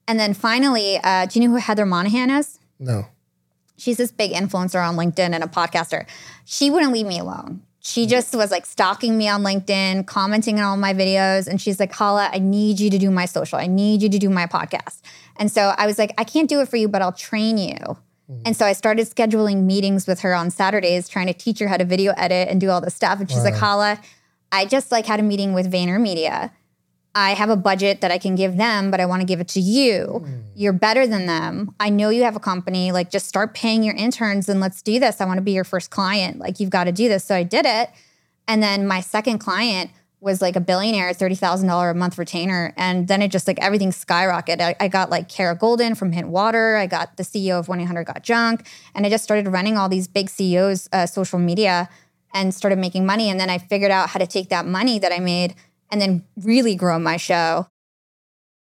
And 0.08 0.20
then 0.20 0.36
finally, 0.36 1.00
uh, 1.04 1.26
do 1.26 1.40
you 1.40 1.48
know 1.48 1.54
who 1.54 1.60
Heather 1.60 1.86
Monahan 1.86 2.30
is? 2.30 2.60
No. 2.80 3.06
She's 3.80 3.98
this 3.98 4.12
big 4.12 4.32
influencer 4.32 4.88
on 4.88 4.96
LinkedIn 4.96 5.34
and 5.34 5.44
a 5.44 5.48
podcaster. 5.48 6.06
She 6.46 6.70
wouldn't 6.70 6.92
leave 6.92 7.06
me 7.06 7.20
alone. 7.20 7.62
She 7.82 8.06
mm. 8.06 8.10
just 8.10 8.36
was 8.36 8.52
like 8.52 8.66
stalking 8.66 9.18
me 9.18 9.28
on 9.30 9.42
LinkedIn, 9.44 10.06
commenting 10.06 10.60
on 10.60 10.66
all 10.66 10.78
my 10.78 10.94
videos. 10.94 11.48
And 11.48 11.62
she's 11.62 11.80
like, 11.80 11.94
Hala, 11.94 12.30
I 12.32 12.40
need 12.40 12.80
you 12.80 12.90
to 12.90 12.98
do 12.98 13.10
my 13.10 13.26
social. 13.26 13.58
I 13.58 13.68
need 13.68 14.02
you 14.02 14.10
to 14.10 14.20
do 14.20 14.30
my 14.30 14.46
podcast. 14.46 15.02
And 15.38 15.52
so 15.52 15.74
I 15.78 15.88
was 15.88 15.98
like, 15.98 16.14
I 16.18 16.24
can't 16.24 16.50
do 16.50 16.60
it 16.60 16.68
for 16.68 16.76
you, 16.76 16.88
but 16.88 17.02
I'll 17.02 17.14
train 17.14 17.58
you. 17.58 17.78
Mm. 18.30 18.42
And 18.46 18.58
so 18.58 18.66
I 18.66 18.74
started 18.74 19.08
scheduling 19.08 19.64
meetings 19.64 20.08
with 20.08 20.20
her 20.22 20.36
on 20.36 20.52
Saturdays, 20.52 21.08
trying 21.08 21.28
to 21.28 21.34
teach 21.34 21.60
her 21.60 21.68
how 21.68 21.78
to 21.78 21.86
video 21.86 22.14
edit 22.18 22.50
and 22.50 22.60
do 22.60 22.70
all 22.70 22.82
this 22.82 22.94
stuff. 22.94 23.20
And 23.20 23.30
she's 23.30 23.40
wow. 23.40 23.46
like, 23.46 23.56
Hala, 23.56 24.02
I 24.52 24.66
just 24.66 24.92
like 24.92 25.06
had 25.06 25.20
a 25.20 25.24
meeting 25.24 25.54
with 25.54 25.72
VaynerMedia 25.72 26.52
I 27.20 27.32
have 27.34 27.50
a 27.50 27.58
budget 27.58 28.00
that 28.00 28.12
I 28.12 28.18
can 28.18 28.36
give 28.36 28.56
them, 28.56 28.92
but 28.92 29.02
I 29.02 29.06
want 29.06 29.20
to 29.22 29.26
give 29.26 29.42
it 29.42 29.50
to 29.50 29.60
you. 29.60 30.24
Mm. 30.24 30.44
You're 30.56 30.74
better 30.74 31.06
than 31.06 31.26
them. 31.26 31.76
I 31.78 31.90
know 31.90 32.10
you 32.10 32.24
have 32.24 32.38
a 32.38 32.40
company. 32.40 32.94
Like, 32.94 33.12
just 33.12 33.28
start 33.28 33.54
paying 33.54 33.84
your 33.84 33.94
interns 33.94 34.48
and 34.48 34.62
let's 34.62 34.82
do 34.82 35.02
this. 35.02 35.20
I 35.20 35.26
want 35.26 35.38
to 35.38 35.42
be 35.42 35.52
your 35.52 35.66
first 35.66 35.92
client. 35.92 36.40
Like, 36.40 36.62
you've 36.62 36.70
got 36.70 36.86
to 36.86 36.94
do 36.94 37.10
this. 37.10 37.26
So 37.26 37.36
I 37.36 37.44
did 37.44 37.66
it. 37.66 37.90
And 38.48 38.64
then 38.64 38.88
my 38.88 39.02
second 39.02 39.40
client 39.40 39.92
was 40.22 40.42
like 40.42 40.56
a 40.56 40.62
billionaire, 40.62 41.12
$30,000 41.12 41.92
a 41.92 41.94
month 41.94 42.18
retainer. 42.18 42.74
And 42.78 43.10
then 43.10 43.22
it 43.22 43.32
just 43.32 43.48
like 43.48 43.60
everything 43.60 43.92
skyrocketed. 43.92 44.62
I, 44.62 44.76
I 44.80 44.88
got 44.88 45.10
like 45.10 45.28
Kara 45.28 45.58
Goldin 45.58 45.98
from 45.98 46.14
Hint 46.14 46.30
Water. 46.30 46.78
I 46.78 46.88
got 46.88 47.18
the 47.18 47.24
CEO 47.24 47.60
of 47.60 47.68
1 47.68 47.82
800 47.82 48.06
Got 48.06 48.24
Junk. 48.24 48.66
And 48.96 49.06
I 49.06 49.10
just 49.10 49.26
started 49.26 49.50
running 49.50 49.78
all 49.78 49.90
these 49.90 50.08
big 50.08 50.30
CEOs' 50.30 50.88
uh, 50.94 51.06
social 51.06 51.38
media 51.38 51.90
and 52.34 52.56
started 52.56 52.80
making 52.80 53.06
money. 53.06 53.30
And 53.30 53.40
then 53.42 53.50
I 53.50 53.58
figured 53.58 53.92
out 53.92 54.10
how 54.10 54.20
to 54.20 54.28
take 54.28 54.50
that 54.50 54.66
money 54.66 55.00
that 55.00 55.12
I 55.12 55.20
made 55.20 55.56
and 55.92 56.02
then 56.02 56.26
really 56.38 56.76
grow 56.76 57.00
my 57.00 57.18
show. 57.18 57.68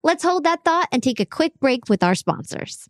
Let's 0.03 0.23
hold 0.23 0.45
that 0.45 0.63
thought 0.63 0.88
and 0.91 1.03
take 1.03 1.19
a 1.19 1.25
quick 1.25 1.53
break 1.59 1.89
with 1.89 2.03
our 2.03 2.15
sponsors. 2.15 2.88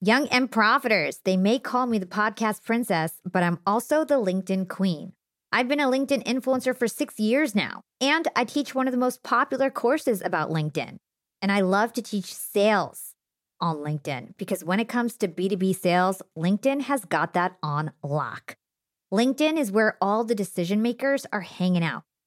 Young 0.00 0.28
and 0.28 0.50
profiters, 0.50 1.18
they 1.24 1.36
may 1.36 1.58
call 1.58 1.86
me 1.86 1.98
the 1.98 2.06
podcast 2.06 2.64
princess, 2.64 3.14
but 3.24 3.42
I'm 3.42 3.58
also 3.66 4.04
the 4.04 4.14
LinkedIn 4.14 4.68
queen. 4.68 5.12
I've 5.52 5.68
been 5.68 5.80
a 5.80 5.88
LinkedIn 5.88 6.24
influencer 6.24 6.76
for 6.76 6.86
six 6.86 7.18
years 7.18 7.54
now, 7.54 7.82
and 8.00 8.28
I 8.36 8.44
teach 8.44 8.74
one 8.74 8.86
of 8.86 8.92
the 8.92 8.98
most 8.98 9.22
popular 9.22 9.70
courses 9.70 10.20
about 10.22 10.50
LinkedIn. 10.50 10.98
And 11.40 11.50
I 11.50 11.60
love 11.60 11.92
to 11.94 12.02
teach 12.02 12.34
sales 12.34 13.14
on 13.60 13.76
LinkedIn 13.76 14.36
because 14.36 14.64
when 14.64 14.80
it 14.80 14.88
comes 14.88 15.16
to 15.16 15.28
B2B 15.28 15.74
sales, 15.74 16.22
LinkedIn 16.36 16.82
has 16.82 17.04
got 17.04 17.32
that 17.34 17.56
on 17.62 17.92
lock. 18.02 18.56
LinkedIn 19.12 19.56
is 19.56 19.72
where 19.72 19.96
all 20.00 20.24
the 20.24 20.34
decision 20.34 20.82
makers 20.82 21.26
are 21.32 21.40
hanging 21.40 21.84
out. 21.84 22.02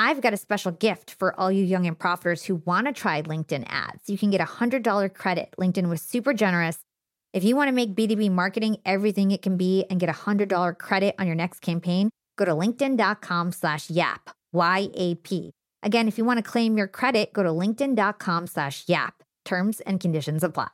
I've 0.00 0.22
got 0.22 0.32
a 0.32 0.38
special 0.38 0.72
gift 0.72 1.16
for 1.18 1.38
all 1.38 1.52
you 1.52 1.62
young 1.62 1.86
and 1.86 1.98
profiters 1.98 2.46
who 2.46 2.62
want 2.64 2.86
to 2.86 2.94
try 2.94 3.20
LinkedIn 3.20 3.66
ads. 3.68 4.08
You 4.08 4.16
can 4.16 4.30
get 4.30 4.40
a 4.40 4.46
$100 4.46 5.12
credit. 5.12 5.54
LinkedIn 5.58 5.90
was 5.90 6.00
super 6.00 6.32
generous. 6.32 6.78
If 7.34 7.44
you 7.44 7.54
want 7.54 7.68
to 7.68 7.72
make 7.72 7.94
B2B 7.94 8.30
marketing 8.30 8.78
everything 8.86 9.30
it 9.30 9.42
can 9.42 9.58
be 9.58 9.84
and 9.90 10.00
get 10.00 10.08
a 10.08 10.14
$100 10.14 10.78
credit 10.78 11.16
on 11.18 11.26
your 11.26 11.36
next 11.36 11.60
campaign, 11.60 12.08
go 12.38 12.46
to 12.46 12.52
linkedin.com 12.52 13.52
slash 13.52 13.90
yap, 13.90 14.30
Y-A-P. 14.54 15.50
Again, 15.82 16.08
if 16.08 16.16
you 16.16 16.24
want 16.24 16.38
to 16.38 16.50
claim 16.50 16.78
your 16.78 16.88
credit, 16.88 17.34
go 17.34 17.42
to 17.42 17.50
linkedin.com 17.50 18.46
slash 18.46 18.84
yap. 18.86 19.22
Terms 19.44 19.80
and 19.80 20.00
conditions 20.00 20.42
apply. 20.42 20.70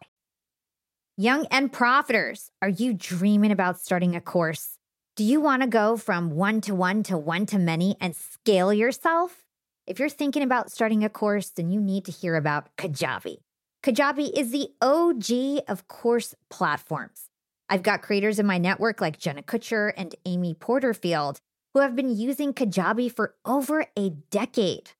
Young 1.16 1.46
and 1.50 1.72
profiters, 1.72 2.50
are 2.62 2.68
you 2.68 2.94
dreaming 2.94 3.50
about 3.50 3.80
starting 3.80 4.14
a 4.14 4.20
course? 4.20 4.75
Do 5.16 5.24
you 5.24 5.40
want 5.40 5.62
to 5.62 5.66
go 5.66 5.96
from 5.96 6.28
one 6.28 6.60
to 6.60 6.74
one 6.74 7.02
to 7.04 7.16
one 7.16 7.46
to 7.46 7.58
many 7.58 7.96
and 8.02 8.14
scale 8.14 8.70
yourself? 8.70 9.46
If 9.86 9.98
you're 9.98 10.10
thinking 10.10 10.42
about 10.42 10.70
starting 10.70 11.04
a 11.04 11.08
course, 11.08 11.48
then 11.48 11.70
you 11.70 11.80
need 11.80 12.04
to 12.04 12.12
hear 12.12 12.36
about 12.36 12.68
Kajabi. 12.76 13.38
Kajabi 13.82 14.30
is 14.38 14.50
the 14.50 14.68
OG 14.82 15.64
of 15.68 15.88
course 15.88 16.34
platforms. 16.50 17.30
I've 17.70 17.82
got 17.82 18.02
creators 18.02 18.38
in 18.38 18.44
my 18.44 18.58
network 18.58 19.00
like 19.00 19.18
Jenna 19.18 19.40
Kutcher 19.40 19.90
and 19.96 20.14
Amy 20.26 20.52
Porterfield 20.52 21.40
who 21.72 21.80
have 21.80 21.96
been 21.96 22.14
using 22.14 22.52
Kajabi 22.52 23.10
for 23.10 23.36
over 23.46 23.86
a 23.96 24.10
decade. 24.30 24.90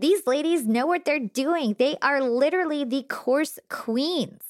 These 0.00 0.26
ladies 0.26 0.66
know 0.66 0.86
what 0.86 1.04
they're 1.04 1.20
doing. 1.20 1.76
They 1.78 1.96
are 2.02 2.20
literally 2.20 2.82
the 2.82 3.04
course 3.04 3.60
queens. 3.68 4.49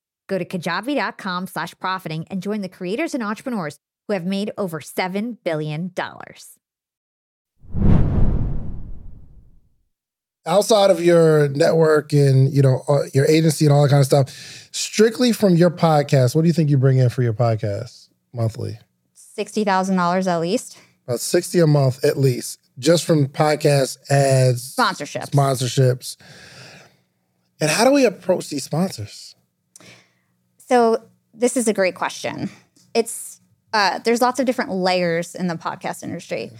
Go 0.31 0.37
to 0.37 0.45
kajabi.com 0.45 1.47
slash 1.47 1.77
profiting 1.77 2.25
and 2.29 2.41
join 2.41 2.61
the 2.61 2.69
creators 2.69 3.13
and 3.13 3.21
entrepreneurs 3.21 3.77
who 4.07 4.13
have 4.13 4.25
made 4.25 4.49
over 4.57 4.79
$7 4.79 5.37
billion. 5.43 5.91
outside 10.47 10.89
of 10.89 11.03
your 11.03 11.49
network 11.49 12.13
and 12.13 12.51
you 12.51 12.63
know 12.63 12.81
uh, 12.87 13.03
your 13.13 13.27
agency 13.27 13.63
and 13.63 13.71
all 13.71 13.83
that 13.83 13.89
kind 13.89 13.99
of 13.99 14.07
stuff 14.07 14.27
strictly 14.71 15.31
from 15.31 15.55
your 15.55 15.69
podcast 15.69 16.33
what 16.33 16.41
do 16.41 16.47
you 16.47 16.53
think 16.53 16.67
you 16.67 16.79
bring 16.79 16.97
in 16.97 17.09
for 17.09 17.21
your 17.21 17.33
podcast 17.33 18.09
monthly? 18.33 18.79
$60000 19.37 20.27
at 20.27 20.37
least. 20.39 20.79
About 21.05 21.19
60 21.19 21.59
a 21.59 21.67
month 21.67 22.03
at 22.03 22.17
least 22.17 22.59
just 22.79 23.05
from 23.05 23.27
podcast 23.27 23.99
ads 24.09 24.75
sponsorships. 24.75 25.29
sponsorships. 25.29 26.17
And 27.59 27.69
how 27.69 27.83
do 27.85 27.91
we 27.91 28.05
approach 28.05 28.49
these 28.49 28.63
sponsors 28.63 29.35
so 30.71 31.03
this 31.33 31.57
is 31.57 31.67
a 31.67 31.73
great 31.73 31.95
question 31.95 32.49
it's 32.93 33.39
uh, 33.73 33.99
there's 33.99 34.21
lots 34.21 34.39
of 34.39 34.45
different 34.45 34.71
layers 34.71 35.33
in 35.33 35.47
the 35.47 35.55
podcast 35.55 36.03
industry 36.03 36.51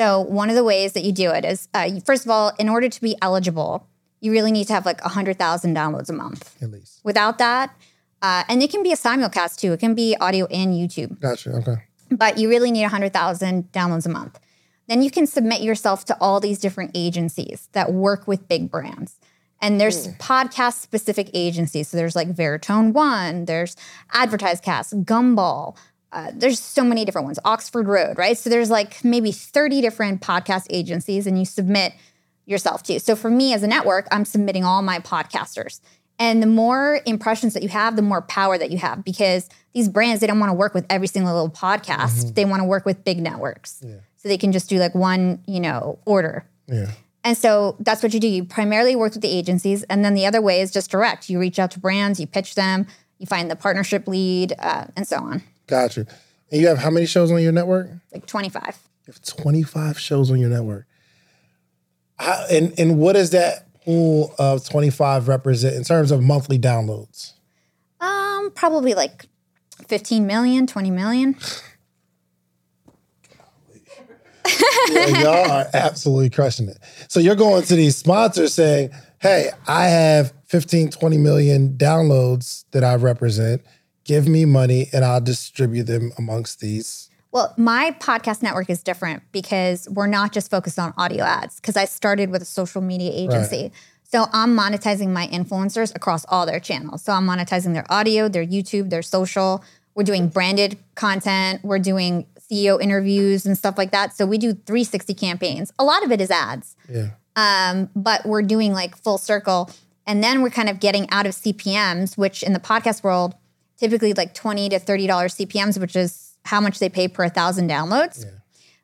so 0.00 0.20
one 0.20 0.48
of 0.48 0.56
the 0.56 0.64
ways 0.64 0.92
that 0.94 1.02
you 1.02 1.12
do 1.12 1.30
it 1.30 1.44
is, 1.44 1.68
uh, 1.74 1.90
first 2.06 2.24
of 2.24 2.30
all, 2.30 2.52
in 2.58 2.68
order 2.68 2.88
to 2.88 3.00
be 3.02 3.16
eligible, 3.20 3.86
you 4.20 4.30
really 4.32 4.52
need 4.52 4.66
to 4.68 4.72
have 4.72 4.86
like 4.86 5.02
100,000 5.02 5.76
downloads 5.76 6.08
a 6.08 6.12
month. 6.12 6.56
At 6.62 6.70
least. 6.70 7.00
Without 7.04 7.38
that, 7.38 7.76
uh, 8.22 8.44
and 8.48 8.62
it 8.62 8.70
can 8.70 8.82
be 8.82 8.92
a 8.92 8.96
simulcast 8.96 9.58
too. 9.58 9.72
It 9.72 9.80
can 9.80 9.94
be 9.94 10.16
audio 10.20 10.46
and 10.46 10.72
YouTube. 10.72 11.20
Gotcha. 11.20 11.50
Okay. 11.50 11.82
But 12.10 12.38
you 12.38 12.48
really 12.48 12.70
need 12.70 12.82
100,000 12.82 13.72
downloads 13.72 14.06
a 14.06 14.08
month. 14.08 14.38
Then 14.86 15.02
you 15.02 15.10
can 15.10 15.26
submit 15.26 15.60
yourself 15.60 16.04
to 16.06 16.16
all 16.20 16.40
these 16.40 16.58
different 16.58 16.92
agencies 16.94 17.68
that 17.72 17.92
work 17.92 18.26
with 18.26 18.48
big 18.48 18.70
brands. 18.70 19.18
And 19.62 19.80
there's 19.80 20.08
mm. 20.08 20.18
podcast 20.18 20.80
specific 20.80 21.30
agencies. 21.34 21.88
So 21.88 21.96
there's 21.96 22.16
like 22.16 22.32
Veritone 22.32 22.92
One, 22.92 23.44
there's 23.44 23.76
AdvertiseCast, 24.14 25.04
Gumball, 25.04 25.76
uh, 26.12 26.32
there's 26.34 26.58
so 26.58 26.82
many 26.82 27.04
different 27.04 27.24
ones 27.24 27.38
oxford 27.44 27.86
road 27.86 28.18
right 28.18 28.36
so 28.36 28.50
there's 28.50 28.70
like 28.70 29.04
maybe 29.04 29.30
30 29.30 29.80
different 29.80 30.20
podcast 30.20 30.66
agencies 30.70 31.26
and 31.26 31.38
you 31.38 31.44
submit 31.44 31.92
yourself 32.46 32.82
to 32.82 32.98
so 32.98 33.14
for 33.14 33.30
me 33.30 33.54
as 33.54 33.62
a 33.62 33.66
network 33.66 34.08
i'm 34.10 34.24
submitting 34.24 34.64
all 34.64 34.82
my 34.82 34.98
podcasters 34.98 35.80
and 36.18 36.42
the 36.42 36.46
more 36.48 37.00
impressions 37.06 37.54
that 37.54 37.62
you 37.62 37.68
have 37.68 37.94
the 37.94 38.02
more 38.02 38.22
power 38.22 38.58
that 38.58 38.70
you 38.70 38.78
have 38.78 39.04
because 39.04 39.48
these 39.72 39.88
brands 39.88 40.20
they 40.20 40.26
don't 40.26 40.40
want 40.40 40.50
to 40.50 40.54
work 40.54 40.74
with 40.74 40.84
every 40.90 41.06
single 41.06 41.32
little 41.32 41.48
podcast 41.50 42.24
mm-hmm. 42.24 42.34
they 42.34 42.44
want 42.44 42.60
to 42.60 42.66
work 42.66 42.84
with 42.84 43.04
big 43.04 43.20
networks 43.20 43.80
yeah. 43.86 43.94
so 44.16 44.28
they 44.28 44.38
can 44.38 44.50
just 44.50 44.68
do 44.68 44.78
like 44.78 44.94
one 44.94 45.40
you 45.46 45.60
know 45.60 45.98
order 46.06 46.44
yeah 46.66 46.90
and 47.22 47.36
so 47.36 47.76
that's 47.80 48.02
what 48.02 48.14
you 48.14 48.20
do 48.20 48.28
you 48.28 48.44
primarily 48.44 48.96
work 48.96 49.12
with 49.12 49.22
the 49.22 49.28
agencies 49.28 49.82
and 49.84 50.04
then 50.04 50.14
the 50.14 50.26
other 50.26 50.40
way 50.40 50.60
is 50.60 50.70
just 50.70 50.90
direct 50.90 51.28
you 51.28 51.38
reach 51.38 51.58
out 51.58 51.70
to 51.70 51.80
brands 51.80 52.18
you 52.18 52.26
pitch 52.26 52.54
them 52.54 52.86
you 53.18 53.26
find 53.26 53.50
the 53.50 53.56
partnership 53.56 54.06
lead 54.08 54.54
uh, 54.58 54.86
and 54.96 55.06
so 55.06 55.16
on 55.18 55.42
Gotcha. 55.70 56.04
And 56.50 56.60
you 56.60 56.66
have 56.66 56.78
how 56.78 56.90
many 56.90 57.06
shows 57.06 57.30
on 57.30 57.40
your 57.40 57.52
network? 57.52 57.88
Like 58.12 58.26
25. 58.26 58.78
You 59.06 59.12
have 59.12 59.22
25 59.22 59.98
shows 59.98 60.30
on 60.30 60.38
your 60.38 60.50
network. 60.50 60.86
How, 62.18 62.44
and, 62.50 62.78
and 62.78 62.98
what 62.98 63.12
does 63.14 63.30
that 63.30 63.68
pool 63.84 64.34
of 64.38 64.68
25 64.68 65.28
represent 65.28 65.76
in 65.76 65.84
terms 65.84 66.10
of 66.10 66.22
monthly 66.22 66.58
downloads? 66.58 67.34
Um, 68.00 68.50
probably 68.54 68.94
like 68.94 69.26
15 69.86 70.26
million, 70.26 70.66
20 70.66 70.90
million. 70.90 71.36
y'all 74.90 75.50
are 75.50 75.66
absolutely 75.74 76.30
crushing 76.30 76.68
it. 76.68 76.78
So 77.08 77.20
you're 77.20 77.36
going 77.36 77.62
to 77.64 77.74
these 77.74 77.96
sponsors 77.96 78.54
saying, 78.54 78.90
hey, 79.20 79.50
I 79.66 79.84
have 79.84 80.32
15, 80.46 80.90
20 80.90 81.18
million 81.18 81.76
downloads 81.76 82.64
that 82.72 82.84
I 82.84 82.96
represent 82.96 83.62
give 84.04 84.26
me 84.26 84.44
money 84.44 84.88
and 84.92 85.04
I'll 85.04 85.20
distribute 85.20 85.84
them 85.84 86.10
amongst 86.18 86.58
these. 86.60 87.08
Well, 87.32 87.54
my 87.56 87.94
podcast 88.00 88.42
network 88.42 88.68
is 88.68 88.82
different 88.82 89.22
because 89.30 89.88
we're 89.88 90.08
not 90.08 90.32
just 90.32 90.50
focused 90.50 90.80
on 90.80 90.92
audio 90.96 91.22
ads 91.22 91.60
because 91.60 91.76
I 91.76 91.84
started 91.84 92.30
with 92.30 92.42
a 92.42 92.46
social 92.46 92.80
media 92.80 93.12
agency. 93.14 93.62
Right. 93.62 93.72
So 94.02 94.26
I'm 94.32 94.56
monetizing 94.56 95.10
my 95.10 95.28
influencers 95.28 95.94
across 95.94 96.24
all 96.28 96.44
their 96.44 96.58
channels. 96.58 97.02
So 97.02 97.12
I'm 97.12 97.24
monetizing 97.24 97.72
their 97.72 97.86
audio, 97.88 98.28
their 98.28 98.44
YouTube, 98.44 98.90
their 98.90 99.02
social. 99.02 99.62
We're 99.94 100.02
doing 100.02 100.28
branded 100.28 100.76
content. 100.96 101.62
We're 101.62 101.78
doing 101.78 102.26
CEO 102.50 102.80
interviews 102.80 103.46
and 103.46 103.56
stuff 103.56 103.78
like 103.78 103.90
that. 103.92 104.16
So 104.16 104.26
we 104.26 104.38
do 104.38 104.52
360 104.52 105.14
campaigns. 105.14 105.72
A 105.78 105.84
lot 105.84 106.04
of 106.04 106.12
it 106.12 106.20
is 106.20 106.30
ads. 106.30 106.76
Yeah. 106.88 107.10
Um, 107.36 107.90
but 107.94 108.26
we're 108.26 108.42
doing 108.42 108.72
like 108.72 108.96
full 108.96 109.18
circle. 109.18 109.70
And 110.06 110.24
then 110.24 110.42
we're 110.42 110.50
kind 110.50 110.68
of 110.68 110.80
getting 110.80 111.08
out 111.10 111.26
of 111.26 111.32
CPMs, 111.32 112.18
which 112.18 112.42
in 112.42 112.52
the 112.52 112.60
podcast 112.60 113.02
world, 113.02 113.34
typically 113.78 114.12
like 114.12 114.34
20 114.34 114.70
to 114.70 114.80
$30 114.80 115.08
CPMs, 115.08 115.78
which 115.78 115.94
is 115.94 116.36
how 116.44 116.60
much 116.60 116.78
they 116.78 116.88
pay 116.88 117.08
per 117.08 117.28
thousand 117.28 117.68
downloads. 117.68 118.24
Yeah. 118.24 118.32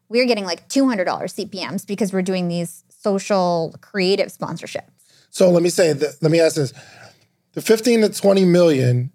We're 0.09 0.27
getting 0.27 0.45
like 0.45 0.69
$200 0.69 1.05
CPMs 1.05 1.87
because 1.87 2.13
we're 2.13 2.23
doing 2.23 2.49
these 2.49 2.85
social 2.89 3.75
creative 3.81 4.29
sponsorships. 4.29 4.91
So 5.31 5.51
let 5.51 5.63
me 5.63 5.69
say, 5.69 5.93
that, 5.93 6.23
let 6.23 6.31
me 6.31 6.41
ask 6.41 6.57
this 6.57 6.73
the 7.53 7.63
15 7.63 8.03
to 8.03 8.09
20 8.11 8.45
million, 8.45 9.11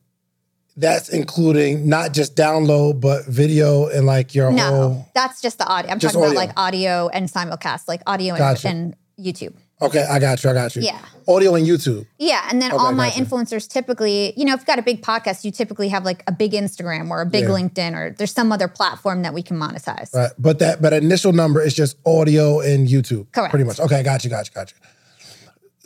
that's 0.82 1.10
including 1.10 1.88
not 1.88 2.12
just 2.12 2.36
download, 2.36 3.00
but 3.00 3.26
video 3.26 3.88
and 3.88 4.06
like 4.06 4.34
your 4.34 4.52
no, 4.52 4.64
whole. 4.64 5.08
that's 5.14 5.42
just 5.42 5.60
the 5.60 5.68
audio. 5.68 5.92
I'm 5.92 6.00
talking 6.00 6.18
audio. 6.18 6.32
about 6.32 6.36
like 6.36 6.52
audio 6.58 7.08
and 7.10 7.30
simulcast, 7.30 7.88
like 7.88 8.02
audio 8.08 8.36
gotcha. 8.36 8.68
and, 8.68 8.96
and 9.18 9.26
YouTube. 9.26 9.54
Okay, 9.82 10.04
I 10.04 10.20
got 10.20 10.44
you. 10.44 10.50
I 10.50 10.54
got 10.54 10.76
you. 10.76 10.84
Yeah. 10.84 11.00
Audio 11.28 11.56
and 11.56 11.66
YouTube. 11.66 12.06
Yeah. 12.20 12.48
And 12.50 12.62
then 12.62 12.72
okay, 12.72 12.82
all 12.82 12.92
my 12.92 13.10
influencers 13.12 13.68
typically, 13.68 14.34
you 14.38 14.46
know, 14.46 14.54
if 14.54 14.60
you've 14.60 14.68
got 14.68 14.78
a 14.78 14.84
big 14.84 15.02
podcast, 15.02 15.44
you 15.44 15.52
typically 15.52 15.90
have 15.90 16.06
like 16.06 16.24
a 16.28 16.32
big 16.32 16.52
Instagram 16.52 17.10
or 17.10 17.22
a 17.22 17.26
big 17.26 17.44
yeah. 17.44 17.50
LinkedIn 17.50 17.96
or 17.96 18.12
there's 18.12 18.32
some 18.32 18.52
other 18.52 18.68
platform 18.68 19.24
that 19.24 19.34
we 19.34 19.42
can 19.42 19.58
monetize. 19.58 20.14
Right. 20.14 20.32
But 20.38 20.60
that 20.60 20.82
but 20.82 20.94
initial 20.94 21.34
number 21.34 21.62
is 21.62 21.74
just 21.74 21.98
audio 22.06 22.60
and 22.60 22.88
YouTube. 22.88 23.32
Correct. 23.32 23.50
Pretty 23.50 23.66
much. 23.66 23.80
Okay, 23.80 24.04
got 24.04 24.24
you, 24.24 24.30
got 24.30 24.48
you, 24.48 24.54
got 24.54 24.72
you. 24.72 24.78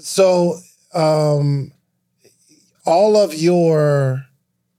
So 0.03 0.59
um 0.93 1.71
all 2.85 3.15
of 3.15 3.33
your 3.33 4.25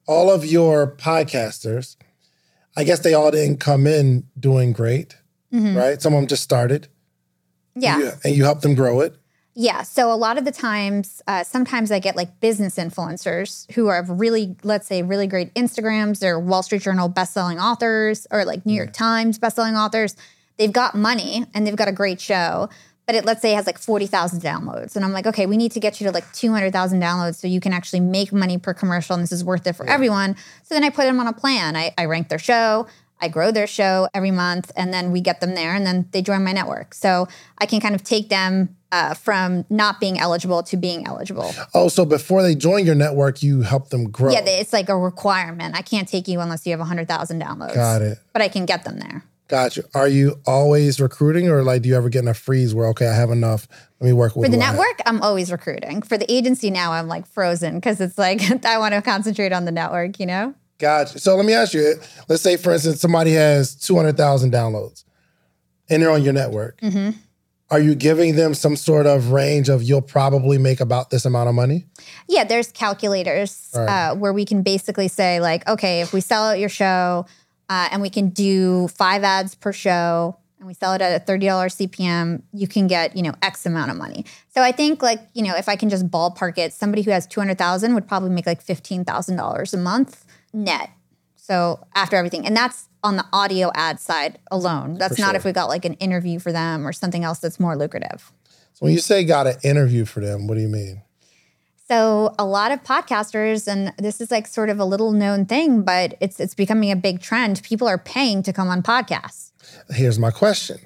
all 0.06 0.30
of 0.30 0.44
your 0.44 0.86
podcasters, 0.86 1.96
I 2.76 2.84
guess 2.84 3.00
they 3.00 3.14
all 3.14 3.30
didn't 3.30 3.58
come 3.58 3.86
in 3.86 4.24
doing 4.38 4.72
great. 4.72 5.16
Mm-hmm. 5.52 5.76
Right? 5.76 6.02
Some 6.02 6.12
of 6.12 6.20
them 6.20 6.26
just 6.26 6.42
started. 6.42 6.88
Yeah. 7.74 7.98
You, 7.98 8.12
and 8.24 8.34
you 8.34 8.44
help 8.44 8.62
them 8.62 8.74
grow 8.74 9.00
it. 9.00 9.16
Yeah. 9.54 9.82
So 9.82 10.12
a 10.12 10.14
lot 10.16 10.36
of 10.36 10.44
the 10.44 10.52
times, 10.52 11.22
uh, 11.26 11.42
sometimes 11.42 11.90
I 11.90 11.98
get 11.98 12.14
like 12.14 12.40
business 12.40 12.76
influencers 12.76 13.70
who 13.72 13.86
are 13.86 14.04
really, 14.06 14.54
let's 14.62 14.86
say, 14.86 15.02
really 15.02 15.26
great 15.26 15.54
Instagrams. 15.54 16.18
They're 16.18 16.38
Wall 16.38 16.62
Street 16.62 16.82
Journal 16.82 17.08
bestselling 17.08 17.62
authors 17.62 18.26
or 18.30 18.44
like 18.44 18.66
New 18.66 18.74
York 18.74 18.92
Times 18.92 19.38
bestselling 19.38 19.74
authors. 19.74 20.14
They've 20.58 20.72
got 20.72 20.94
money 20.94 21.46
and 21.54 21.66
they've 21.66 21.76
got 21.76 21.88
a 21.88 21.92
great 21.92 22.20
show, 22.20 22.68
but 23.06 23.14
it 23.14 23.24
let's 23.24 23.40
say 23.40 23.52
it 23.52 23.56
has 23.56 23.66
like 23.66 23.78
40,000 23.78 24.42
downloads. 24.42 24.96
And 24.96 25.04
I'm 25.04 25.12
like, 25.12 25.26
okay, 25.26 25.46
we 25.46 25.56
need 25.56 25.72
to 25.72 25.80
get 25.80 26.00
you 26.00 26.06
to 26.06 26.12
like 26.12 26.30
200,000 26.32 27.00
downloads 27.00 27.36
so 27.36 27.46
you 27.46 27.60
can 27.60 27.72
actually 27.72 28.00
make 28.00 28.32
money 28.32 28.58
per 28.58 28.74
commercial 28.74 29.14
and 29.14 29.22
this 29.22 29.32
is 29.32 29.44
worth 29.44 29.66
it 29.66 29.74
for 29.74 29.86
yeah. 29.86 29.94
everyone. 29.94 30.36
So 30.64 30.74
then 30.74 30.84
I 30.84 30.90
put 30.90 31.04
them 31.04 31.20
on 31.20 31.28
a 31.28 31.32
plan. 31.32 31.76
I, 31.76 31.94
I 31.96 32.06
rank 32.06 32.28
their 32.28 32.38
show. 32.38 32.86
I 33.20 33.28
grow 33.28 33.50
their 33.50 33.66
show 33.66 34.08
every 34.12 34.30
month 34.30 34.72
and 34.76 34.92
then 34.92 35.10
we 35.10 35.20
get 35.20 35.40
them 35.40 35.54
there 35.54 35.74
and 35.74 35.86
then 35.86 36.08
they 36.10 36.20
join 36.20 36.44
my 36.44 36.52
network. 36.52 36.92
So 36.92 37.28
I 37.58 37.66
can 37.66 37.80
kind 37.80 37.94
of 37.94 38.02
take 38.02 38.28
them 38.28 38.76
uh, 38.92 39.14
from 39.14 39.64
not 39.70 40.00
being 40.00 40.18
eligible 40.18 40.62
to 40.64 40.76
being 40.76 41.06
eligible. 41.06 41.52
Oh, 41.74 41.88
so 41.88 42.04
before 42.04 42.42
they 42.42 42.54
join 42.54 42.84
your 42.84 42.94
network, 42.94 43.42
you 43.42 43.62
help 43.62 43.88
them 43.88 44.10
grow. 44.10 44.32
Yeah, 44.32 44.42
it's 44.44 44.72
like 44.72 44.88
a 44.88 44.98
requirement. 44.98 45.76
I 45.76 45.82
can't 45.82 46.08
take 46.08 46.28
you 46.28 46.40
unless 46.40 46.66
you 46.66 46.72
have 46.72 46.80
100,000 46.80 47.40
downloads. 47.40 47.74
Got 47.74 48.02
it. 48.02 48.18
But 48.32 48.42
I 48.42 48.48
can 48.48 48.66
get 48.66 48.84
them 48.84 48.98
there. 48.98 49.24
Gotcha. 49.48 49.84
Are 49.94 50.08
you 50.08 50.40
always 50.46 51.00
recruiting, 51.00 51.48
or 51.48 51.62
like 51.62 51.82
do 51.82 51.88
you 51.88 51.96
ever 51.96 52.08
get 52.08 52.22
in 52.22 52.28
a 52.28 52.34
freeze 52.34 52.74
where 52.74 52.86
okay, 52.88 53.06
I 53.06 53.14
have 53.14 53.30
enough, 53.30 53.68
let 54.00 54.06
me 54.08 54.12
work 54.12 54.34
with 54.34 54.46
For 54.46 54.50
the 54.50 54.56
who 54.56 54.62
I 54.62 54.66
have? 54.66 54.74
network, 54.74 55.00
I'm 55.06 55.22
always 55.22 55.52
recruiting. 55.52 56.02
For 56.02 56.18
the 56.18 56.30
agency 56.32 56.70
now, 56.70 56.92
I'm 56.92 57.06
like 57.06 57.26
frozen 57.26 57.76
because 57.76 58.00
it's 58.00 58.18
like 58.18 58.42
I 58.64 58.78
want 58.78 58.94
to 58.94 59.02
concentrate 59.02 59.52
on 59.52 59.64
the 59.64 59.72
network, 59.72 60.18
you 60.18 60.26
know? 60.26 60.54
Gotcha. 60.78 61.18
So 61.20 61.36
let 61.36 61.46
me 61.46 61.52
ask 61.54 61.72
you. 61.74 61.94
Let's 62.28 62.42
say, 62.42 62.56
for 62.56 62.72
instance, 62.72 63.00
somebody 63.00 63.32
has 63.32 63.74
two 63.76 63.96
hundred 63.96 64.16
thousand 64.16 64.52
downloads, 64.52 65.04
and 65.88 66.02
they're 66.02 66.10
on 66.10 66.22
your 66.22 66.32
network. 66.34 66.80
Mm-hmm. 66.80 67.18
Are 67.70 67.80
you 67.80 67.94
giving 67.96 68.36
them 68.36 68.54
some 68.54 68.76
sort 68.76 69.06
of 69.06 69.32
range 69.32 69.68
of 69.68 69.82
you'll 69.82 70.00
probably 70.02 70.56
make 70.56 70.80
about 70.80 71.10
this 71.10 71.24
amount 71.24 71.48
of 71.48 71.54
money? 71.56 71.86
Yeah, 72.28 72.44
there's 72.44 72.70
calculators 72.70 73.70
Right. 73.74 73.88
uh, 74.10 74.14
where 74.14 74.32
we 74.32 74.44
can 74.44 74.62
basically 74.62 75.08
say, 75.08 75.40
like, 75.40 75.66
okay, 75.68 76.00
if 76.00 76.12
we 76.12 76.20
sell 76.20 76.44
out 76.44 76.58
your 76.60 76.68
show 76.68 77.26
uh, 77.68 77.88
and 77.90 78.02
we 78.02 78.10
can 78.10 78.30
do 78.30 78.88
five 78.88 79.24
ads 79.24 79.54
per 79.54 79.72
show 79.72 80.36
and 80.58 80.66
we 80.66 80.74
sell 80.74 80.94
it 80.94 81.02
at 81.02 81.28
a 81.28 81.32
$30 81.32 81.40
CPM, 81.44 82.42
you 82.52 82.66
can 82.66 82.86
get, 82.86 83.14
you 83.16 83.22
know, 83.22 83.34
X 83.42 83.66
amount 83.66 83.90
of 83.90 83.96
money. 83.96 84.24
So 84.48 84.62
I 84.62 84.72
think, 84.72 85.02
like, 85.02 85.20
you 85.34 85.42
know, 85.42 85.54
if 85.54 85.68
I 85.68 85.76
can 85.76 85.90
just 85.90 86.08
ballpark 86.08 86.56
it, 86.56 86.72
somebody 86.72 87.02
who 87.02 87.10
has 87.10 87.26
200,000 87.26 87.94
would 87.94 88.08
probably 88.08 88.30
make 88.30 88.46
like 88.46 88.64
$15,000 88.64 89.74
a 89.74 89.76
month 89.76 90.24
net. 90.52 90.90
So 91.36 91.86
after 91.94 92.16
everything, 92.16 92.46
and 92.46 92.56
that's 92.56 92.88
on 93.04 93.16
the 93.16 93.24
audio 93.32 93.70
ad 93.74 94.00
side 94.00 94.38
alone. 94.50 94.94
That's 94.94 95.14
For 95.14 95.20
not 95.20 95.28
sure. 95.30 95.36
if 95.36 95.44
we 95.44 95.52
got 95.52 95.68
like 95.68 95.84
an 95.84 95.94
interview 95.94 96.40
for 96.40 96.50
them 96.50 96.86
or 96.86 96.92
something 96.92 97.22
else 97.22 97.38
that's 97.38 97.60
more 97.60 97.76
lucrative. 97.76 98.32
So 98.72 98.80
when 98.80 98.92
you 98.92 98.98
say 98.98 99.24
got 99.24 99.46
an 99.46 99.56
interview 99.62 100.04
for 100.04 100.20
them, 100.20 100.48
what 100.48 100.56
do 100.56 100.60
you 100.60 100.68
mean? 100.68 101.02
So 101.88 102.34
a 102.38 102.44
lot 102.44 102.72
of 102.72 102.82
podcasters, 102.82 103.68
and 103.68 103.92
this 103.98 104.20
is 104.20 104.30
like 104.30 104.46
sort 104.48 104.70
of 104.70 104.80
a 104.80 104.84
little 104.84 105.12
known 105.12 105.46
thing, 105.46 105.82
but 105.82 106.16
it's 106.20 106.40
it's 106.40 106.54
becoming 106.54 106.90
a 106.90 106.96
big 106.96 107.20
trend. 107.20 107.62
People 107.62 107.86
are 107.86 107.98
paying 107.98 108.42
to 108.42 108.52
come 108.52 108.68
on 108.68 108.82
podcasts. 108.82 109.52
Here's 109.90 110.18
my 110.18 110.30
question: 110.32 110.78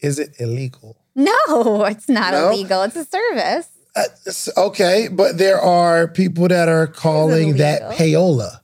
Is 0.00 0.18
it 0.18 0.34
illegal? 0.38 0.96
No, 1.14 1.84
it's 1.84 2.08
not 2.08 2.32
No? 2.32 2.50
illegal. 2.50 2.82
It's 2.82 2.96
a 2.96 3.04
service. 3.04 3.68
Uh, 3.94 4.04
okay, 4.68 5.08
but 5.10 5.38
there 5.38 5.58
are 5.60 6.06
people 6.08 6.48
that 6.48 6.68
are 6.68 6.86
calling 6.86 7.56
that 7.56 7.80
payola, 7.96 8.60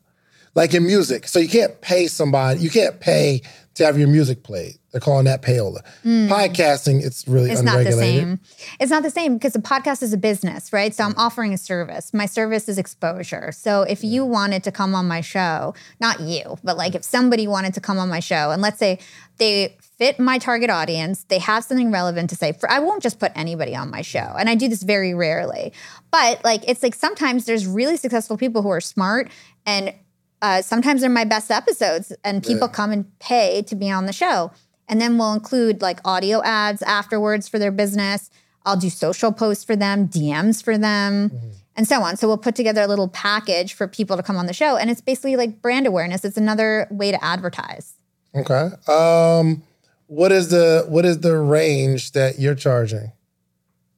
like 0.54 0.74
in 0.74 0.86
music. 0.86 1.26
So 1.28 1.38
you 1.38 1.48
can't 1.48 1.80
pay 1.80 2.06
somebody, 2.06 2.60
you 2.60 2.68
can't 2.70 3.00
pay 3.00 3.40
to 3.74 3.86
have 3.86 3.98
your 3.98 4.08
music 4.08 4.42
played. 4.42 4.78
They're 4.90 5.00
calling 5.00 5.24
that 5.24 5.40
payola. 5.40 5.80
Podcasting, 6.04 7.02
it's 7.02 7.26
really 7.26 7.46
Hmm. 7.46 7.52
It's 7.52 7.62
not 7.62 7.84
the 7.84 7.92
same. 7.92 8.40
It's 8.78 8.90
not 8.90 9.02
the 9.02 9.10
same 9.10 9.34
because 9.34 9.56
a 9.56 9.60
podcast 9.60 10.02
is 10.02 10.12
a 10.12 10.18
business, 10.18 10.70
right? 10.72 10.94
So 10.94 11.04
I'm 11.04 11.14
offering 11.16 11.54
a 11.54 11.58
service. 11.58 12.12
My 12.12 12.26
service 12.26 12.68
is 12.68 12.76
exposure. 12.76 13.52
So 13.52 13.82
if 13.82 14.04
you 14.04 14.26
wanted 14.26 14.62
to 14.64 14.72
come 14.72 14.94
on 14.94 15.08
my 15.08 15.22
show, 15.22 15.74
not 15.98 16.20
you, 16.20 16.58
but 16.62 16.76
like 16.76 16.94
if 16.94 17.04
somebody 17.04 17.46
wanted 17.48 17.72
to 17.74 17.80
come 17.80 17.98
on 17.98 18.10
my 18.10 18.20
show, 18.20 18.50
and 18.50 18.60
let's 18.60 18.78
say 18.78 18.98
they 19.38 19.78
fit 19.80 20.20
my 20.20 20.36
target 20.36 20.68
audience, 20.68 21.24
they 21.24 21.38
have 21.38 21.64
something 21.64 21.90
relevant 21.90 22.28
to 22.30 22.36
say. 22.36 22.52
For 22.52 22.70
I 22.70 22.78
won't 22.80 23.02
just 23.02 23.18
put 23.18 23.32
anybody 23.34 23.74
on 23.74 23.90
my 23.90 24.02
show, 24.02 24.34
and 24.38 24.50
I 24.50 24.54
do 24.54 24.68
this 24.68 24.82
very 24.82 25.14
rarely. 25.14 25.72
But 26.10 26.44
like 26.44 26.68
it's 26.68 26.82
like 26.82 26.94
sometimes 26.94 27.46
there's 27.46 27.66
really 27.66 27.96
successful 27.96 28.36
people 28.36 28.60
who 28.60 28.68
are 28.68 28.82
smart 28.82 29.30
and. 29.64 29.94
Uh, 30.42 30.60
sometimes 30.60 31.00
they're 31.00 31.10
my 31.10 31.24
best 31.24 31.50
episodes, 31.50 32.12
and 32.24 32.42
people 32.42 32.68
come 32.68 32.90
and 32.90 33.18
pay 33.20 33.62
to 33.62 33.76
be 33.76 33.90
on 33.90 34.06
the 34.06 34.12
show. 34.12 34.50
And 34.88 35.00
then 35.00 35.16
we'll 35.16 35.32
include 35.32 35.80
like 35.80 36.00
audio 36.04 36.42
ads 36.42 36.82
afterwards 36.82 37.48
for 37.48 37.60
their 37.60 37.70
business. 37.70 38.28
I'll 38.66 38.76
do 38.76 38.90
social 38.90 39.32
posts 39.32 39.64
for 39.64 39.76
them, 39.76 40.08
DMs 40.08 40.62
for 40.62 40.76
them, 40.76 41.30
and 41.76 41.86
so 41.86 42.02
on. 42.02 42.16
So 42.16 42.26
we'll 42.26 42.38
put 42.38 42.56
together 42.56 42.82
a 42.82 42.88
little 42.88 43.08
package 43.08 43.72
for 43.72 43.86
people 43.86 44.16
to 44.16 44.22
come 44.22 44.36
on 44.36 44.46
the 44.46 44.52
show. 44.52 44.76
And 44.76 44.90
it's 44.90 45.00
basically 45.00 45.36
like 45.36 45.62
brand 45.62 45.86
awareness. 45.86 46.24
It's 46.24 46.36
another 46.36 46.88
way 46.90 47.12
to 47.12 47.24
advertise. 47.24 47.94
Okay. 48.34 48.70
Um, 48.88 49.62
what 50.06 50.32
is 50.32 50.48
the 50.48 50.84
what 50.88 51.04
is 51.04 51.20
the 51.20 51.36
range 51.38 52.12
that 52.12 52.38
you're 52.38 52.54
charging? 52.54 53.12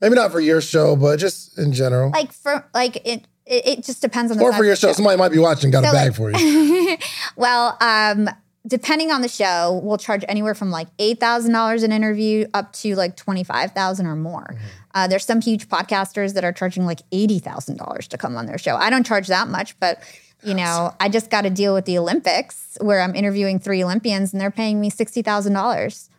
Maybe 0.01 0.15
not 0.15 0.31
for 0.31 0.41
your 0.41 0.61
show, 0.61 0.95
but 0.95 1.19
just 1.19 1.59
in 1.59 1.73
general. 1.73 2.11
Like 2.11 2.33
for 2.33 2.69
like 2.75 3.01
it 3.07 3.25
it, 3.47 3.67
it 3.67 3.85
just 3.85 4.01
depends 4.01 4.33
on 4.33 4.39
the 4.39 4.45
or 4.45 4.53
for 4.53 4.65
your 4.65 4.77
show. 4.77 4.93
Somebody 4.93 5.19
might 5.19 5.33
be 5.33 5.39
watching, 5.39 5.71
got 5.71 5.85
a 5.85 5.93
bag 5.93 6.09
like- 6.09 6.17
for 6.17 6.31
you. 6.31 6.97
well, 7.37 7.77
um, 7.81 8.29
depending 8.67 9.11
on 9.11 9.21
the 9.21 9.29
show, 9.29 9.81
we'll 9.83 9.99
charge 9.99 10.25
anywhere 10.29 10.55
from 10.55 10.71
like 10.71 10.89
eight 10.99 11.21
thousand 11.21 11.53
dollars 11.53 11.83
an 11.83 11.93
interview 11.93 12.47
up 12.55 12.73
to 12.75 12.95
like 12.95 13.17
twenty 13.17 13.45
five 13.45 13.73
thousand 13.73 14.07
or 14.07 14.17
more. 14.17 14.47
Mm-hmm. 14.51 14.67
Uh, 14.95 15.09
there's 15.09 15.25
some 15.25 15.41
huge 15.41 15.69
podcasters 15.69 16.35
that 16.35 16.45
are 16.45 16.53
charging 16.53 16.87
like 16.87 17.01
eighty 17.13 17.39
thousand 17.39 17.77
dollars 17.77 18.09
to 18.09 18.19
come 18.19 18.37
on 18.37 18.47
their 18.47 18.59
show. 18.59 18.77
I 18.77 18.91
don't 18.91 19.05
charge 19.05 19.29
that 19.29 19.49
much, 19.49 19.79
but 19.81 19.99
you 20.43 20.55
know, 20.55 20.95
I 21.01 21.09
just 21.09 21.31
got 21.31 21.43
to 21.43 21.51
deal 21.51 21.73
with 21.73 21.87
the 21.87 21.99
Olympics 21.99 22.77
where 22.81 23.01
I'm 23.01 23.15
interviewing 23.15 23.59
three 23.59 23.83
Olympians 23.83 24.33
and 24.33 24.41
they're 24.41 24.51
paying 24.51 24.81
me 24.81 24.91
sixty 24.91 25.23
thousand 25.23 25.55
dollars. 25.55 26.11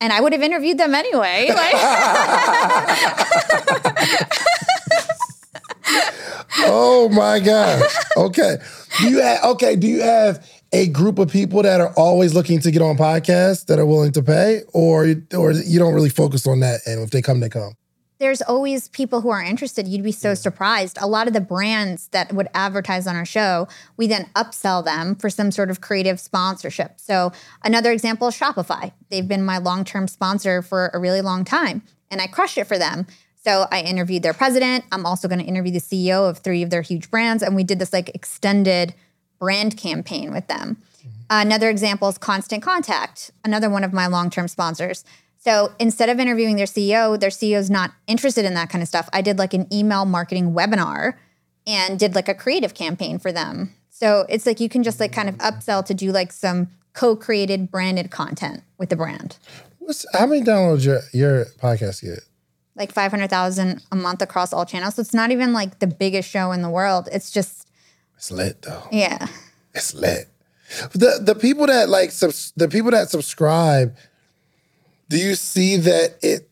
And 0.00 0.12
I 0.12 0.20
would 0.20 0.32
have 0.32 0.42
interviewed 0.42 0.78
them 0.78 0.96
anyway. 0.96 1.46
Like, 1.48 1.74
oh 6.58 7.08
my 7.12 7.38
gosh. 7.40 7.82
Okay. 8.16 8.58
Do 9.00 9.08
you 9.08 9.20
have 9.20 9.44
okay, 9.44 9.76
do 9.76 9.86
you 9.86 10.02
have 10.02 10.46
a 10.72 10.88
group 10.88 11.18
of 11.18 11.30
people 11.30 11.62
that 11.62 11.80
are 11.80 11.92
always 11.96 12.34
looking 12.34 12.60
to 12.60 12.70
get 12.70 12.82
on 12.82 12.96
podcasts 12.96 13.66
that 13.66 13.78
are 13.78 13.86
willing 13.86 14.12
to 14.12 14.22
pay? 14.22 14.62
Or 14.72 15.06
or 15.34 15.52
you 15.52 15.78
don't 15.78 15.94
really 15.94 16.10
focus 16.10 16.46
on 16.46 16.60
that 16.60 16.80
and 16.86 17.00
if 17.00 17.10
they 17.10 17.22
come, 17.22 17.40
they 17.40 17.48
come. 17.48 17.74
there's 18.22 18.40
always 18.42 18.86
people 18.88 19.20
who 19.20 19.30
are 19.30 19.42
interested. 19.42 19.88
You'd 19.88 20.04
be 20.04 20.12
so 20.12 20.32
mm. 20.32 20.38
surprised. 20.38 20.96
A 21.00 21.08
lot 21.08 21.26
of 21.26 21.32
the 21.32 21.40
brands 21.40 22.06
that 22.12 22.32
would 22.32 22.46
advertise 22.54 23.08
on 23.08 23.16
our 23.16 23.24
show, 23.24 23.66
we 23.96 24.06
then 24.06 24.30
upsell 24.36 24.84
them 24.84 25.16
for 25.16 25.28
some 25.28 25.50
sort 25.50 25.70
of 25.70 25.80
creative 25.80 26.20
sponsorship. 26.20 27.00
So, 27.00 27.32
another 27.64 27.90
example 27.90 28.28
is 28.28 28.38
Shopify. 28.38 28.92
They've 29.10 29.26
been 29.26 29.42
my 29.42 29.58
long 29.58 29.84
term 29.84 30.06
sponsor 30.06 30.62
for 30.62 30.90
a 30.94 31.00
really 31.00 31.20
long 31.20 31.44
time, 31.44 31.82
and 32.12 32.20
I 32.20 32.28
crushed 32.28 32.58
it 32.58 32.68
for 32.68 32.78
them. 32.78 33.08
So, 33.44 33.66
I 33.70 33.82
interviewed 33.82 34.22
their 34.22 34.34
president. 34.34 34.84
I'm 34.92 35.04
also 35.04 35.28
going 35.28 35.40
to 35.40 35.44
interview 35.44 35.72
the 35.72 35.80
CEO 35.80 36.28
of 36.28 36.38
three 36.38 36.62
of 36.62 36.70
their 36.70 36.82
huge 36.82 37.10
brands, 37.10 37.42
and 37.42 37.56
we 37.56 37.64
did 37.64 37.78
this 37.78 37.92
like 37.92 38.10
extended 38.14 38.94
brand 39.38 39.76
campaign 39.76 40.32
with 40.32 40.46
them. 40.46 40.76
Mm-hmm. 40.98 41.08
Another 41.28 41.68
example 41.68 42.08
is 42.08 42.18
Constant 42.18 42.62
Contact, 42.62 43.32
another 43.44 43.68
one 43.68 43.82
of 43.82 43.92
my 43.92 44.06
long 44.06 44.30
term 44.30 44.46
sponsors. 44.46 45.04
So 45.38 45.72
instead 45.80 46.08
of 46.08 46.20
interviewing 46.20 46.54
their 46.54 46.66
CEO, 46.66 47.18
their 47.18 47.30
CEO 47.30 47.58
is 47.58 47.68
not 47.68 47.90
interested 48.06 48.44
in 48.44 48.54
that 48.54 48.70
kind 48.70 48.80
of 48.80 48.86
stuff. 48.86 49.08
I 49.12 49.22
did 49.22 49.38
like 49.38 49.54
an 49.54 49.66
email 49.74 50.04
marketing 50.04 50.54
webinar 50.54 51.14
and 51.66 51.98
did 51.98 52.14
like 52.14 52.28
a 52.28 52.34
creative 52.34 52.74
campaign 52.74 53.18
for 53.18 53.32
them. 53.32 53.74
So 53.90 54.24
it's 54.28 54.46
like 54.46 54.60
you 54.60 54.68
can 54.68 54.84
just 54.84 55.00
like 55.00 55.12
kind 55.12 55.28
of 55.28 55.36
upsell 55.38 55.84
to 55.86 55.94
do 55.94 56.12
like 56.12 56.30
some 56.30 56.68
co-created 56.92 57.72
branded 57.72 58.12
content 58.12 58.62
with 58.78 58.88
the 58.88 58.96
brand. 58.96 59.38
What's 59.80 60.06
how 60.16 60.26
many 60.26 60.42
downloads 60.42 60.84
your 60.84 61.00
your 61.12 61.46
podcast 61.60 62.02
get? 62.02 62.20
Like 62.74 62.90
500,000 62.92 63.82
a 63.92 63.96
month 63.96 64.22
across 64.22 64.52
all 64.52 64.64
channels. 64.64 64.94
So 64.94 65.00
it's 65.02 65.12
not 65.14 65.30
even 65.30 65.52
like 65.52 65.78
the 65.80 65.86
biggest 65.86 66.28
show 66.30 66.52
in 66.52 66.62
the 66.62 66.70
world. 66.70 67.08
It's 67.12 67.30
just 67.30 67.68
It's 68.16 68.30
lit 68.30 68.62
though. 68.62 68.84
yeah. 68.90 69.26
It's 69.74 69.94
lit. 69.94 70.28
The 70.92 71.18
the 71.22 71.34
people 71.34 71.66
that 71.66 71.88
like 71.90 72.10
subs, 72.12 72.52
the 72.56 72.66
people 72.68 72.90
that 72.92 73.10
subscribe, 73.10 73.94
do 75.10 75.18
you 75.18 75.34
see 75.34 75.76
that 75.76 76.16
it 76.22 76.48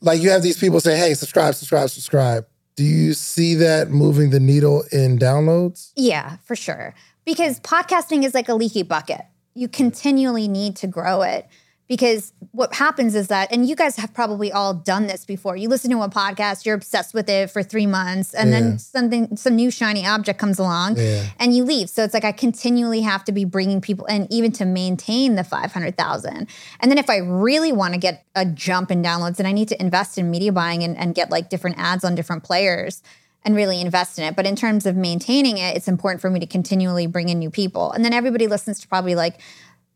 like 0.00 0.20
you 0.22 0.30
have 0.30 0.42
these 0.42 0.58
people 0.58 0.78
say, 0.80 0.96
"Hey, 0.96 1.14
subscribe, 1.14 1.54
subscribe, 1.56 1.90
subscribe." 1.90 2.46
Do 2.76 2.84
you 2.84 3.14
see 3.14 3.54
that 3.56 3.90
moving 3.90 4.30
the 4.30 4.38
needle 4.40 4.84
in 4.92 5.18
downloads? 5.18 5.90
Yeah, 5.96 6.36
for 6.44 6.54
sure. 6.56 6.94
Because 7.24 7.58
podcasting 7.60 8.24
is 8.24 8.34
like 8.34 8.48
a 8.48 8.54
leaky 8.54 8.82
bucket. 8.82 9.22
You 9.54 9.68
continually 9.68 10.46
need 10.48 10.76
to 10.76 10.86
grow 10.88 11.22
it. 11.22 11.46
Because 11.86 12.32
what 12.52 12.74
happens 12.74 13.14
is 13.14 13.28
that, 13.28 13.52
and 13.52 13.68
you 13.68 13.76
guys 13.76 13.96
have 13.96 14.14
probably 14.14 14.50
all 14.50 14.72
done 14.72 15.06
this 15.06 15.26
before. 15.26 15.54
You 15.54 15.68
listen 15.68 15.90
to 15.90 16.00
a 16.00 16.08
podcast, 16.08 16.64
you're 16.64 16.74
obsessed 16.74 17.12
with 17.12 17.28
it 17.28 17.50
for 17.50 17.62
three 17.62 17.86
months, 17.86 18.32
and 18.32 18.50
Yeah. 18.50 18.60
then 18.60 18.78
something, 18.78 19.36
some 19.36 19.54
new 19.54 19.70
shiny 19.70 20.06
object 20.06 20.38
comes 20.38 20.58
along, 20.58 20.96
Yeah. 20.96 21.24
and 21.38 21.54
you 21.54 21.62
leave. 21.62 21.90
So 21.90 22.02
it's 22.02 22.14
like 22.14 22.24
I 22.24 22.32
continually 22.32 23.02
have 23.02 23.22
to 23.24 23.32
be 23.32 23.44
bringing 23.44 23.82
people 23.82 24.06
in, 24.06 24.26
even 24.32 24.50
to 24.52 24.64
maintain 24.64 25.34
the 25.34 25.44
five 25.44 25.72
hundred 25.72 25.98
thousand. 25.98 26.46
And 26.80 26.90
then 26.90 26.96
if 26.96 27.10
I 27.10 27.18
really 27.18 27.72
want 27.72 27.92
to 27.92 28.00
get 28.00 28.24
a 28.34 28.46
jump 28.46 28.90
in 28.90 29.02
downloads, 29.02 29.36
then 29.36 29.46
I 29.46 29.52
need 29.52 29.68
to 29.68 29.78
invest 29.80 30.16
in 30.16 30.30
media 30.30 30.52
buying 30.52 30.82
and, 30.82 30.96
and 30.96 31.14
get 31.14 31.30
like 31.30 31.50
different 31.50 31.76
ads 31.78 32.02
on 32.02 32.14
different 32.14 32.44
players 32.44 33.02
and 33.46 33.54
really 33.54 33.78
invest 33.78 34.18
in 34.18 34.24
it. 34.24 34.34
But 34.34 34.46
in 34.46 34.56
terms 34.56 34.86
of 34.86 34.96
maintaining 34.96 35.58
it, 35.58 35.76
it's 35.76 35.86
important 35.86 36.22
for 36.22 36.30
me 36.30 36.40
to 36.40 36.46
continually 36.46 37.06
bring 37.06 37.28
in 37.28 37.38
new 37.38 37.50
people. 37.50 37.92
And 37.92 38.02
then 38.02 38.14
everybody 38.14 38.46
listens 38.46 38.80
to 38.80 38.88
probably 38.88 39.14
like 39.14 39.38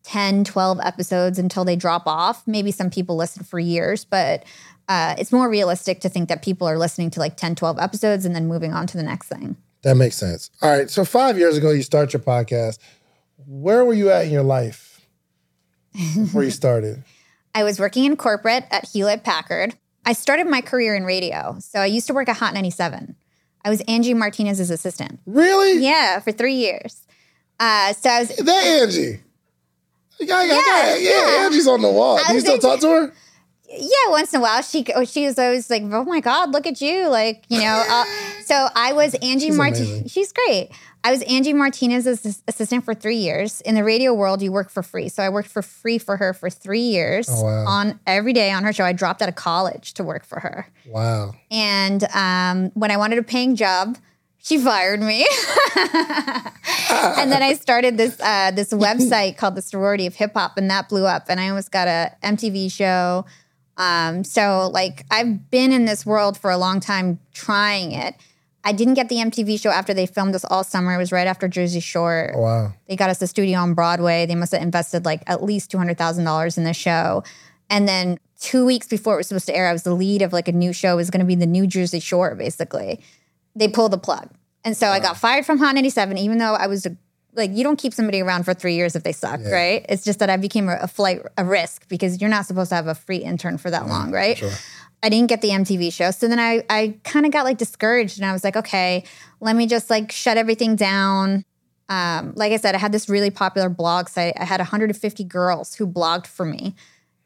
10, 0.09 0.45
12 0.45 0.81
episodes 0.83 1.39
until 1.39 1.67
they 1.67 1.77
drop 1.77 2.05
off. 2.07 2.43
Maybe 2.47 2.71
some 2.71 2.89
people 2.89 3.17
listen 3.17 3.45
for 3.45 3.59
years, 3.59 4.07
but 4.07 4.43
uh, 4.89 5.15
it's 5.19 5.33
more 5.33 5.51
realistic 5.51 6.01
to 6.01 6.09
think 6.09 6.31
that 6.31 6.43
people 6.43 6.67
are 6.67 6.79
listening 6.79 7.11
to 7.11 7.21
like 7.21 7.37
10, 7.37 7.55
12 7.57 7.79
episodes 7.79 8.25
and 8.25 8.35
then 8.35 8.49
moving 8.49 8.73
on 8.73 8.87
to 8.87 8.97
the 8.97 9.03
next 9.03 9.29
thing. 9.29 9.59
That 9.83 9.97
makes 9.97 10.17
sense. 10.17 10.51
All 10.63 10.71
right. 10.71 10.89
So 10.89 11.05
five 11.05 11.37
years 11.37 11.59
ago, 11.59 11.73
you 11.73 11.83
start 11.83 12.15
your 12.15 12.23
podcast. 12.23 12.79
Where 13.47 13.85
were 13.85 13.93
you 13.93 14.11
at 14.11 14.25
in 14.25 14.33
your 14.33 14.43
life 14.43 15.07
before 15.93 16.43
you 16.43 16.51
started? 16.63 17.05
I 17.55 17.63
was 17.63 17.79
working 17.79 18.07
in 18.07 18.17
corporate 18.17 18.65
at 18.71 18.89
Hewlett 18.89 19.25
Packard. 19.25 19.77
I 20.07 20.15
started 20.15 20.47
my 20.47 20.63
career 20.63 20.97
in 20.97 21.05
radio. 21.05 21.59
So 21.61 21.81
I 21.81 21.87
used 21.87 22.07
to 22.07 22.15
work 22.15 22.31
at 22.31 22.39
Hot 22.39 22.55
97. 22.55 23.15
I 23.63 23.69
was 23.69 23.83
Angie 23.83 24.15
Martinez's 24.15 24.71
assistant. 24.71 25.21
Really? 25.27 25.85
Yeah, 25.85 26.21
for 26.21 26.33
three 26.33 26.55
years. 26.55 27.07
Uh, 27.61 27.93
so 27.93 28.09
I 28.09 28.21
was 28.21 28.35
That 28.37 28.65
Angie. 28.83 29.21
Yeah, 30.21 30.43
yeah, 30.43 30.97
yeah, 30.97 30.97
Yeah. 30.97 31.45
Angie's 31.45 31.67
on 31.69 31.81
the 31.83 31.91
wall. 31.91 32.19
Do 32.27 32.35
you 32.35 32.41
still 32.41 32.59
talk 32.59 32.81
to 32.81 32.89
her? 32.89 33.13
yeah, 33.71 34.09
once 34.11 34.33
in 34.33 34.39
a 34.41 34.43
while, 34.43 34.63
she 34.63 34.85
she 35.07 35.27
was 35.27 35.39
always 35.39 35.69
like, 35.71 35.83
"Oh 35.83 36.05
my 36.05 36.21
God, 36.21 36.53
look 36.53 36.67
at 36.67 36.81
you!" 36.81 37.07
Like 37.09 37.45
you 37.49 37.61
know. 37.61 37.85
Uh, 37.89 38.05
so 38.45 38.69
I 38.75 38.93
was 38.95 39.15
Angie 39.23 39.51
Martinez. 39.51 40.11
She's 40.11 40.33
great. 40.33 40.71
I 41.05 41.13
was 41.13 41.23
Angie 41.23 41.53
Martinez's 41.53 42.43
assistant 42.49 42.85
for 42.85 42.93
three 42.95 43.17
years. 43.19 43.61
In 43.61 43.75
the 43.77 43.85
radio 43.85 44.13
world, 44.13 44.43
you 44.43 44.51
work 44.51 44.69
for 44.71 44.83
free. 44.83 45.09
So 45.09 45.23
I 45.23 45.29
worked 45.29 45.49
for 45.49 45.63
free 45.63 45.99
for 45.99 46.17
her 46.17 46.35
for 46.35 46.51
three 46.51 46.81
years 46.81 47.29
Oh, 47.31 47.45
wow. 47.45 47.65
on 47.69 48.01
every 48.07 48.33
day 48.33 48.51
on 48.51 48.65
her 48.65 48.73
show. 48.73 48.85
I 48.85 48.93
dropped 48.95 49.23
out 49.23 49.29
of 49.29 49.37
college 49.37 49.95
to 49.95 50.03
work 50.03 50.25
for 50.25 50.41
her. 50.41 50.67
Wow. 50.87 51.35
And 51.53 52.03
um, 52.15 52.73
when 52.75 52.91
I 52.91 52.97
wanted 52.97 53.19
a 53.19 53.23
paying 53.23 53.55
job, 53.55 53.97
she 54.43 54.59
fired 54.59 55.01
me. 55.01 55.27
and 55.77 57.31
then 57.31 57.43
I 57.43 57.55
started 57.55 57.97
this 57.97 58.19
uh, 58.21 58.51
this 58.53 58.73
website 58.73 59.37
called 59.37 59.55
the 59.55 59.63
Sorority 59.63 60.07
of 60.07 60.15
Hip 60.15 60.33
Hop, 60.35 60.57
and 60.57 60.71
that 60.71 60.89
blew 60.89 61.07
up. 61.07 61.27
And 61.29 61.41
I 61.41 61.49
almost 61.49 61.71
got 61.71 61.89
a 61.89 62.15
MTV 62.23 62.71
show. 62.71 63.27
Um, 63.77 64.25
so 64.25 64.71
like 64.73 65.05
I've 65.11 65.51
been 65.51 65.73
in 65.73 65.85
this 65.85 66.05
world 66.05 66.39
for 66.39 66.51
a 66.51 66.59
long 66.59 66.81
time 66.81 67.21
trying 67.33 67.93
it. 67.93 68.15
I 68.65 68.73
didn't 68.73 68.95
get 68.95 69.09
the 69.09 69.17
MTV 69.17 69.61
show 69.61 69.71
after 69.71 69.95
they 69.95 70.05
filmed 70.05 70.35
us 70.35 70.45
all 70.45 70.65
summer. 70.65 70.95
It 70.95 70.99
was 70.99 71.13
right 71.13 71.27
after 71.27 71.49
Jersey 71.49 71.81
Shore. 71.81 72.33
Oh, 72.35 72.41
wow. 72.41 72.73
They 72.89 72.97
got 72.97 73.09
us 73.09 73.23
a 73.23 73.27
studio 73.27 73.61
on 73.61 73.75
Broadway. 73.75 74.27
They 74.27 74.35
must 74.35 74.53
have 74.53 74.63
invested 74.63 75.05
like 75.05 75.23
at 75.27 75.43
least 75.43 75.71
two 75.71 75.79
hundred 75.79 75.97
thousand 75.97 76.25
dollars 76.25 76.59
in 76.59 76.65
the 76.65 76.75
show. 76.75 77.23
And 77.71 77.89
then 77.89 78.19
two 78.41 78.65
weeks 78.65 78.87
before 78.87 79.15
it 79.15 79.19
was 79.19 79.29
supposed 79.29 79.47
to 79.47 79.57
air, 79.57 79.69
I 79.69 79.73
was 79.73 79.83
the 79.83 79.95
lead 79.95 80.23
of 80.23 80.33
like 80.33 80.49
a 80.49 80.53
new 80.53 80.73
show. 80.73 80.95
It 80.95 80.97
was 80.97 81.11
going 81.11 81.21
to 81.21 81.27
be 81.27 81.35
the 81.35 81.47
New 81.47 81.67
Jersey 81.67 82.01
Shore, 82.01 82.35
basically. 82.35 83.01
They 83.59 83.69
pulled 83.69 83.93
the 83.93 83.99
plug, 83.99 84.31
and 84.65 84.77
so 84.77 84.89
I 84.89 85.01
got 85.01 85.17
fired 85.17 85.47
from 85.47 85.59
Hot 85.59 85.75
97, 85.75 86.19
even 86.19 86.39
though 86.39 86.55
I 86.55 86.67
was 86.67 86.85
a, 86.87 86.97
like, 87.35 87.51
you 87.53 87.63
don't 87.65 87.79
keep 87.79 87.95
somebody 87.95 88.21
around 88.21 88.45
for 88.45 88.55
three 88.55 88.75
years 88.75 88.95
if 88.97 89.03
they 89.03 89.13
suck, 89.13 89.41
right? 89.53 89.85
It's 89.89 90.05
just 90.05 90.19
that 90.19 90.31
I 90.31 90.37
became 90.37 90.69
a, 90.69 90.77
a 90.83 90.89
flight 90.89 91.23
a 91.37 91.45
risk 91.45 91.89
because 91.89 92.21
you're 92.21 92.31
not 92.31 92.47
supposed 92.47 92.69
to 92.71 92.75
have 92.75 92.87
a 92.87 92.95
free 92.95 93.19
intern 93.19 93.59
for 93.59 93.71
that 93.71 93.87
long, 93.87 94.11
right? 94.13 94.37
I 95.03 95.09
didn't 95.11 95.29
get 95.29 95.43
the 95.43 95.51
MTV 95.51 95.93
show. 95.93 96.11
So 96.11 96.27
then 96.27 96.41
I 96.41 96.65
I 96.69 96.97
kind 97.05 97.25
of 97.25 97.33
got 97.33 97.45
like 97.45 97.57
discouraged 97.57 98.19
and 98.19 98.27
I 98.27 98.33
was 98.33 98.43
like, 98.43 98.57
okay, 98.57 99.05
let 99.41 99.55
me 99.55 99.67
just 99.67 99.91
like 99.91 100.11
shut 100.11 100.37
everything 100.37 100.75
down. 100.75 101.45
Um, 101.89 102.33
like 102.35 102.53
I 102.53 102.57
said, 102.57 102.75
I 102.75 102.79
had 102.79 102.93
this 102.93 103.09
really 103.09 103.31
popular 103.31 103.69
blog 103.69 104.09
site. 104.09 104.35
I 104.39 104.45
had 104.45 104.61
150 104.61 105.25
girls 105.25 105.75
who 105.77 105.87
blogged 105.87 106.27
for 106.27 106.45
me 106.45 106.75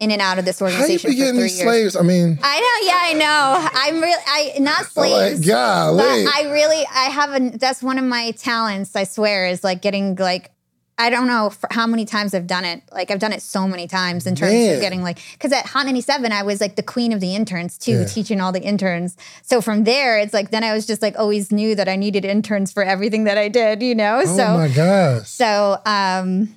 in 0.02 0.10
and 0.10 0.20
out 0.20 0.38
of 0.38 0.44
this 0.44 0.58
How 0.58 0.66
you 0.66 0.72
organization 0.72 1.10
be 1.10 1.16
getting 1.16 1.40
these 1.40 1.56
years. 1.58 1.62
slaves? 1.92 1.96
I 1.96 2.02
mean, 2.02 2.38
I 2.42 2.60
know, 2.60 2.86
yeah, 2.88 2.98
I 3.02 3.12
know. 3.14 3.68
I'm 3.72 4.00
really 4.00 4.22
I 4.26 4.58
not 4.58 4.86
slaves. 4.86 5.38
like, 5.40 5.48
golly. 5.48 6.24
But 6.24 6.34
I 6.34 6.50
really, 6.52 6.84
I 6.92 7.04
have 7.04 7.30
a. 7.42 7.56
That's 7.56 7.82
one 7.82 7.98
of 7.98 8.04
my 8.04 8.32
talents. 8.32 8.94
I 8.96 9.04
swear, 9.04 9.46
is 9.46 9.62
like 9.64 9.80
getting 9.80 10.16
like. 10.16 10.50
I 10.98 11.08
don't 11.08 11.26
know 11.26 11.48
for 11.50 11.68
how 11.72 11.86
many 11.86 12.04
times 12.04 12.34
I've 12.34 12.46
done 12.46 12.64
it. 12.66 12.82
Like 12.92 13.10
I've 13.10 13.18
done 13.18 13.32
it 13.32 13.40
so 13.40 13.66
many 13.66 13.88
times 13.88 14.26
in 14.26 14.36
terms 14.36 14.52
Man. 14.52 14.74
of 14.74 14.80
getting 14.82 15.02
like 15.02 15.18
because 15.32 15.50
at 15.50 15.64
Hot 15.66 15.86
97 15.86 16.30
I 16.30 16.42
was 16.42 16.60
like 16.60 16.76
the 16.76 16.82
queen 16.82 17.12
of 17.14 17.20
the 17.20 17.34
interns 17.34 17.78
too, 17.78 18.00
Yeah. 18.00 18.04
teaching 18.04 18.40
all 18.42 18.52
the 18.52 18.60
interns. 18.62 19.16
So 19.40 19.62
from 19.62 19.84
there 19.84 20.18
it's 20.18 20.34
like 20.34 20.50
then 20.50 20.62
I 20.62 20.74
was 20.74 20.86
just 20.86 21.00
like 21.00 21.18
always 21.18 21.50
knew 21.50 21.74
that 21.76 21.88
I 21.88 21.96
needed 21.96 22.26
interns 22.26 22.72
for 22.72 22.84
everything 22.84 23.24
that 23.24 23.38
I 23.38 23.48
did, 23.48 23.82
you 23.82 23.94
know. 23.94 24.20
oh 24.24 24.36
so 24.36 24.44
my 24.58 24.68
gosh. 24.68 25.28
so 25.28 25.72
um 25.86 26.54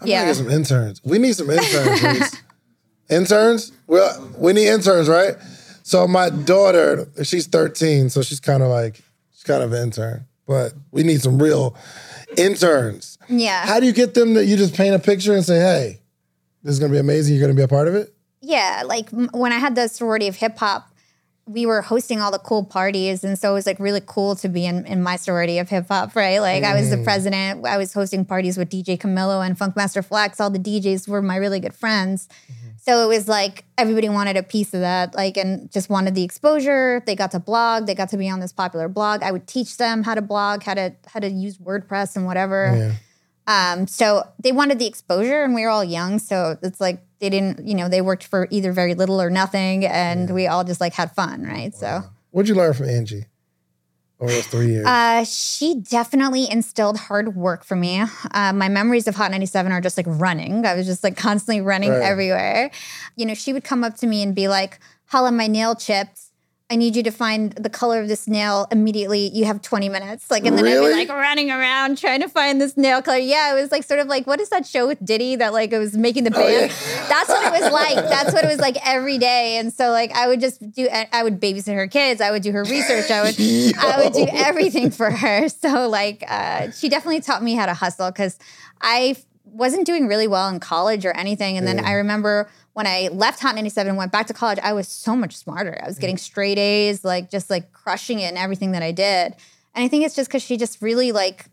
I'm 0.00 0.06
yeah. 0.06 0.20
gonna 0.22 0.30
get 0.30 0.36
some 0.36 0.50
interns. 0.50 1.04
We 1.04 1.18
need 1.18 1.34
some 1.36 1.50
interns. 1.50 2.36
Interns? 3.08 3.72
Well, 3.86 4.32
we 4.38 4.52
need 4.52 4.68
interns, 4.68 5.08
right? 5.08 5.36
So 5.82 6.06
my 6.06 6.30
daughter, 6.30 7.08
she's 7.22 7.46
13, 7.46 8.10
so 8.10 8.22
she's 8.22 8.40
kind 8.40 8.62
of 8.62 8.68
like 8.68 9.00
she's 9.32 9.44
kind 9.44 9.62
of 9.62 9.72
an 9.72 9.82
intern. 9.82 10.26
But 10.46 10.74
we 10.90 11.02
need 11.02 11.22
some 11.22 11.40
real 11.40 11.76
interns. 12.36 13.18
yeah. 13.28 13.66
How 13.66 13.80
do 13.80 13.86
you 13.86 13.92
get 13.92 14.14
them 14.14 14.34
that 14.34 14.46
you 14.46 14.56
just 14.56 14.74
paint 14.74 14.94
a 14.94 14.98
picture 14.98 15.34
and 15.34 15.44
say, 15.44 15.58
hey, 15.58 16.00
this 16.62 16.72
is 16.72 16.80
gonna 16.80 16.92
be 16.92 16.98
amazing, 16.98 17.34
you're 17.34 17.42
gonna 17.42 17.54
be 17.54 17.62
a 17.62 17.68
part 17.68 17.88
of 17.88 17.94
it? 17.94 18.14
yeah, 18.40 18.82
like 18.86 19.10
when 19.10 19.52
I 19.52 19.58
had 19.58 19.74
the 19.74 19.88
sorority 19.88 20.28
of 20.28 20.36
hip 20.36 20.58
hop, 20.58 20.90
we 21.46 21.64
were 21.64 21.80
hosting 21.80 22.20
all 22.20 22.30
the 22.30 22.38
cool 22.38 22.64
parties, 22.64 23.24
and 23.24 23.38
so 23.38 23.52
it 23.52 23.54
was 23.54 23.66
like 23.66 23.80
really 23.80 24.02
cool 24.04 24.36
to 24.36 24.48
be 24.48 24.66
in, 24.66 24.84
in 24.86 25.02
my 25.02 25.16
sorority 25.16 25.58
of 25.58 25.68
hip 25.68 25.86
hop, 25.88 26.14
right? 26.14 26.40
Like 26.40 26.62
I 26.62 26.78
was 26.78 26.90
the 26.90 26.96
mm. 26.96 27.04
president. 27.04 27.66
I 27.66 27.78
was 27.78 27.92
hosting 27.92 28.24
parties 28.24 28.58
with 28.58 28.68
DJ 28.68 28.98
Camilo 28.98 29.44
and 29.44 29.58
Funkmaster 29.58 30.04
Flex. 30.04 30.40
All 30.40 30.50
the 30.50 30.58
DJs 30.58 31.08
were 31.08 31.22
my 31.22 31.36
really 31.36 31.58
good 31.58 31.74
friends. 31.74 32.28
So 32.88 33.02
it 33.02 33.06
was 33.06 33.28
like 33.28 33.64
everybody 33.76 34.08
wanted 34.08 34.38
a 34.38 34.42
piece 34.42 34.72
of 34.72 34.80
that, 34.80 35.14
like, 35.14 35.36
and 35.36 35.70
just 35.70 35.90
wanted 35.90 36.14
the 36.14 36.22
exposure. 36.22 37.02
They 37.04 37.14
got 37.14 37.32
to 37.32 37.38
blog. 37.38 37.86
They 37.86 37.94
got 37.94 38.08
to 38.10 38.16
be 38.16 38.30
on 38.30 38.40
this 38.40 38.50
popular 38.50 38.88
blog. 38.88 39.22
I 39.22 39.30
would 39.30 39.46
teach 39.46 39.76
them 39.76 40.02
how 40.02 40.14
to 40.14 40.22
blog, 40.22 40.62
how 40.62 40.72
to 40.72 40.94
how 41.06 41.20
to 41.20 41.28
use 41.28 41.58
WordPress 41.58 42.16
and 42.16 42.24
whatever. 42.24 42.94
Yeah. 43.46 43.72
Um, 43.72 43.86
so 43.86 44.26
they 44.38 44.52
wanted 44.52 44.78
the 44.78 44.86
exposure, 44.86 45.42
and 45.42 45.54
we 45.54 45.64
were 45.64 45.68
all 45.68 45.84
young, 45.84 46.18
so 46.18 46.56
it's 46.62 46.80
like 46.80 47.02
they 47.18 47.28
didn't, 47.28 47.66
you 47.66 47.74
know, 47.74 47.90
they 47.90 48.00
worked 48.00 48.24
for 48.24 48.48
either 48.50 48.72
very 48.72 48.94
little 48.94 49.20
or 49.20 49.28
nothing, 49.28 49.84
and 49.84 50.32
we 50.32 50.46
all 50.46 50.64
just 50.64 50.80
like 50.80 50.94
had 50.94 51.12
fun, 51.12 51.42
right? 51.42 51.74
So 51.74 52.04
What'd 52.30 52.48
you 52.48 52.54
learn 52.54 52.72
from 52.72 52.88
Angie 52.88 53.26
over 54.20 54.30
those 54.32 54.46
three 54.46 54.68
years? 54.68 54.86
uh, 54.86 55.24
she 55.24 55.76
definitely 55.76 56.50
instilled 56.50 56.98
hard 56.98 57.36
work 57.36 57.64
for 57.64 57.76
me. 57.76 58.02
Uh, 58.32 58.52
my 58.52 58.68
memories 58.68 59.06
of 59.06 59.14
Hot 59.16 59.30
97 59.30 59.70
are 59.72 59.80
just 59.80 59.96
like 59.96 60.06
running. 60.08 60.64
I 60.66 60.74
was 60.74 60.86
just 60.86 61.04
like 61.04 61.16
constantly 61.16 61.60
running 61.60 61.90
Right. 61.92 62.02
everywhere. 62.02 62.70
You 63.16 63.26
know, 63.26 63.34
she 63.34 63.52
would 63.52 63.64
come 63.64 63.84
up 63.84 63.96
to 63.98 64.06
me 64.06 64.22
and 64.22 64.34
be 64.34 64.48
like, 64.48 64.78
Hala, 65.06 65.32
my 65.32 65.46
nail 65.46 65.74
chipped. 65.74 66.20
I 66.70 66.76
need 66.76 66.96
you 66.96 67.02
to 67.04 67.10
find 67.10 67.52
the 67.52 67.70
color 67.70 67.98
of 67.98 68.08
this 68.08 68.28
nail 68.28 68.66
immediately. 68.70 69.30
You 69.30 69.46
have 69.46 69.62
20 69.62 69.88
minutes. 69.88 70.30
Like, 70.30 70.44
and 70.44 70.56
then 70.58 70.66
I'd 70.66 70.80
be 70.80 70.92
like 70.92 71.08
running 71.08 71.50
around 71.50 71.96
trying 71.96 72.20
to 72.20 72.28
find 72.28 72.60
this 72.60 72.76
nail 72.76 73.00
color. 73.00 73.16
Yeah, 73.16 73.52
it 73.52 73.60
was 73.60 73.72
like 73.72 73.84
sort 73.84 74.00
of 74.00 74.06
like, 74.06 74.26
what 74.26 74.38
is 74.38 74.50
that 74.50 74.66
show 74.66 74.86
with 74.86 75.02
Diddy 75.02 75.36
that 75.36 75.54
like 75.54 75.72
it 75.72 75.78
was 75.78 75.96
making 75.96 76.24
the 76.24 76.30
band? 76.30 76.70
That's 77.08 77.30
what 77.30 77.46
it 77.46 77.62
was 77.62 77.72
like. 77.72 77.94
That's 77.94 78.34
what 78.34 78.44
it 78.44 78.48
was 78.48 78.58
like 78.58 78.76
every 78.86 79.16
day. 79.16 79.56
And 79.56 79.72
so 79.72 79.90
like 79.90 80.12
I 80.12 80.28
would 80.28 80.40
just 80.40 80.70
do, 80.72 80.88
I 80.90 81.22
would 81.22 81.40
babysit 81.40 81.74
her 81.74 81.86
kids. 81.86 82.20
I 82.20 82.30
would 82.30 82.42
do 82.42 82.52
her 82.52 82.64
research. 82.64 83.10
I 83.10 83.22
would, 83.22 83.36
I 83.78 84.02
would 84.04 84.12
do 84.12 84.26
everything 84.30 84.90
for 84.90 85.10
her. 85.10 85.48
So 85.58 85.88
like, 85.88 86.24
uh, 86.28 86.70
she 86.70 86.88
definitely 86.88 87.20
taught 87.20 87.42
me 87.42 87.54
how 87.54 87.66
to 87.66 87.74
hustle 87.74 88.10
because 88.10 88.38
I 88.80 89.16
wasn't 89.58 89.84
doing 89.84 90.06
really 90.06 90.28
well 90.28 90.48
in 90.48 90.60
college 90.60 91.04
or 91.04 91.14
anything. 91.16 91.58
And 91.58 91.66
then 91.66 91.84
I 91.84 91.94
remember 91.94 92.48
when 92.74 92.86
I 92.86 93.08
left 93.12 93.40
Hot 93.40 93.56
97 93.56 93.88
and 93.88 93.98
went 93.98 94.12
back 94.12 94.28
to 94.28 94.32
college, 94.32 94.60
I 94.62 94.72
was 94.72 94.86
so 94.86 95.16
much 95.16 95.36
smarter. 95.36 95.78
I 95.82 95.86
was 95.86 95.98
mm. 95.98 96.00
getting 96.00 96.16
straight 96.16 96.58
A's, 96.58 97.04
like 97.04 97.28
just 97.28 97.50
like 97.50 97.72
crushing 97.72 98.20
it 98.20 98.30
in 98.30 98.36
everything 98.38 98.70
that 98.72 98.84
I 98.84 98.92
did. 98.92 99.34
And 99.74 99.84
I 99.84 99.88
think 99.88 100.04
it's 100.04 100.14
just 100.14 100.30
because 100.30 100.42
she 100.42 100.56
just 100.56 100.80
really 100.80 101.10
like, 101.10 101.46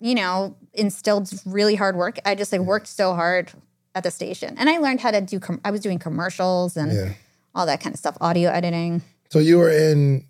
you 0.00 0.14
know, 0.14 0.54
instilled 0.74 1.30
really 1.46 1.74
hard 1.74 1.96
work. 1.96 2.18
I 2.26 2.34
just 2.34 2.52
like 2.52 2.60
worked 2.60 2.88
so 2.88 3.14
hard 3.14 3.50
at 3.94 4.04
the 4.04 4.10
station. 4.10 4.54
And 4.58 4.68
I 4.68 4.76
learned 4.76 5.00
how 5.00 5.10
to 5.10 5.22
do, 5.22 5.40
com- 5.40 5.62
I 5.64 5.70
was 5.70 5.80
doing 5.80 5.98
commercials 5.98 6.76
and 6.76 6.92
yeah. 6.92 7.12
all 7.54 7.64
that 7.64 7.80
kind 7.80 7.94
of 7.94 7.98
stuff, 7.98 8.18
audio 8.20 8.50
editing. 8.50 9.00
So 9.30 9.38
you 9.38 9.56
were 9.56 9.70
in 9.70 10.26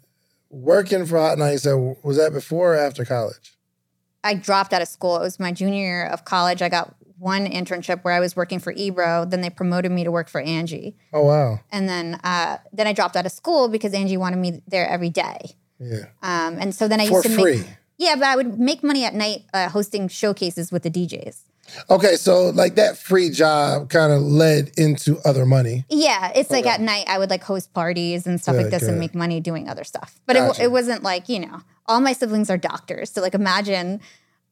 working 0.50 1.04
for 1.06 1.18
Hot 1.18 1.38
97. 1.38 1.96
Was 2.04 2.16
that 2.18 2.32
before 2.32 2.74
or 2.74 2.78
after 2.78 3.04
college? 3.04 3.56
I 4.22 4.34
dropped 4.34 4.72
out 4.72 4.82
of 4.82 4.88
school. 4.88 5.16
It 5.16 5.22
was 5.22 5.40
my 5.40 5.50
junior 5.50 5.82
year 5.82 6.06
of 6.06 6.24
college. 6.24 6.62
I 6.62 6.68
got 6.68 6.94
one 7.18 7.46
internship 7.46 8.02
where 8.02 8.14
I 8.14 8.20
was 8.20 8.36
working 8.36 8.58
for 8.58 8.72
Ebro. 8.72 9.24
Then 9.24 9.40
they 9.40 9.50
promoted 9.50 9.92
me 9.92 10.04
to 10.04 10.10
work 10.10 10.28
for 10.28 10.40
Angie. 10.40 10.96
Oh 11.12 11.24
wow. 11.24 11.60
And 11.70 11.88
then 11.88 12.20
uh, 12.24 12.58
then 12.72 12.86
I 12.86 12.92
dropped 12.92 13.16
out 13.16 13.26
of 13.26 13.32
school 13.32 13.68
because 13.68 13.94
Angie 13.94 14.16
wanted 14.16 14.36
me 14.36 14.62
there 14.68 14.88
every 14.88 15.10
day. 15.10 15.56
Yeah. 15.78 16.06
Um, 16.22 16.58
and 16.58 16.74
so 16.74 16.88
then 16.88 17.00
I 17.00 17.06
For 17.06 17.14
used 17.14 17.26
to 17.26 17.42
free. 17.42 17.56
make 17.58 17.66
yeah, 17.98 18.14
but 18.14 18.24
I 18.24 18.36
would 18.36 18.58
make 18.58 18.82
money 18.82 19.04
at 19.04 19.14
night 19.14 19.44
uh, 19.54 19.68
hosting 19.68 20.08
showcases 20.08 20.70
with 20.70 20.82
the 20.82 20.90
DJs. 20.90 21.40
Okay, 21.90 22.14
so 22.14 22.50
like 22.50 22.76
that 22.76 22.96
free 22.96 23.30
job 23.30 23.88
kind 23.90 24.12
of 24.12 24.22
led 24.22 24.70
into 24.76 25.18
other 25.24 25.44
money. 25.44 25.84
Yeah, 25.88 26.30
it's 26.34 26.50
like 26.50 26.66
at 26.66 26.80
night 26.80 27.06
I 27.08 27.18
would 27.18 27.30
like 27.30 27.42
host 27.42 27.72
parties 27.74 28.26
and 28.26 28.40
stuff 28.40 28.56
like 28.56 28.70
this 28.70 28.82
good. 28.82 28.90
and 28.90 29.00
make 29.00 29.14
money 29.14 29.40
doing 29.40 29.68
other 29.68 29.82
stuff. 29.82 30.20
But 30.26 30.36
it, 30.36 30.60
it 30.60 30.70
wasn't 30.70 31.02
like 31.02 31.28
you 31.28 31.40
know 31.40 31.62
all 31.86 32.00
my 32.00 32.12
siblings 32.12 32.50
are 32.50 32.58
doctors, 32.58 33.10
so 33.10 33.20
like 33.20 33.34
imagine. 33.34 34.00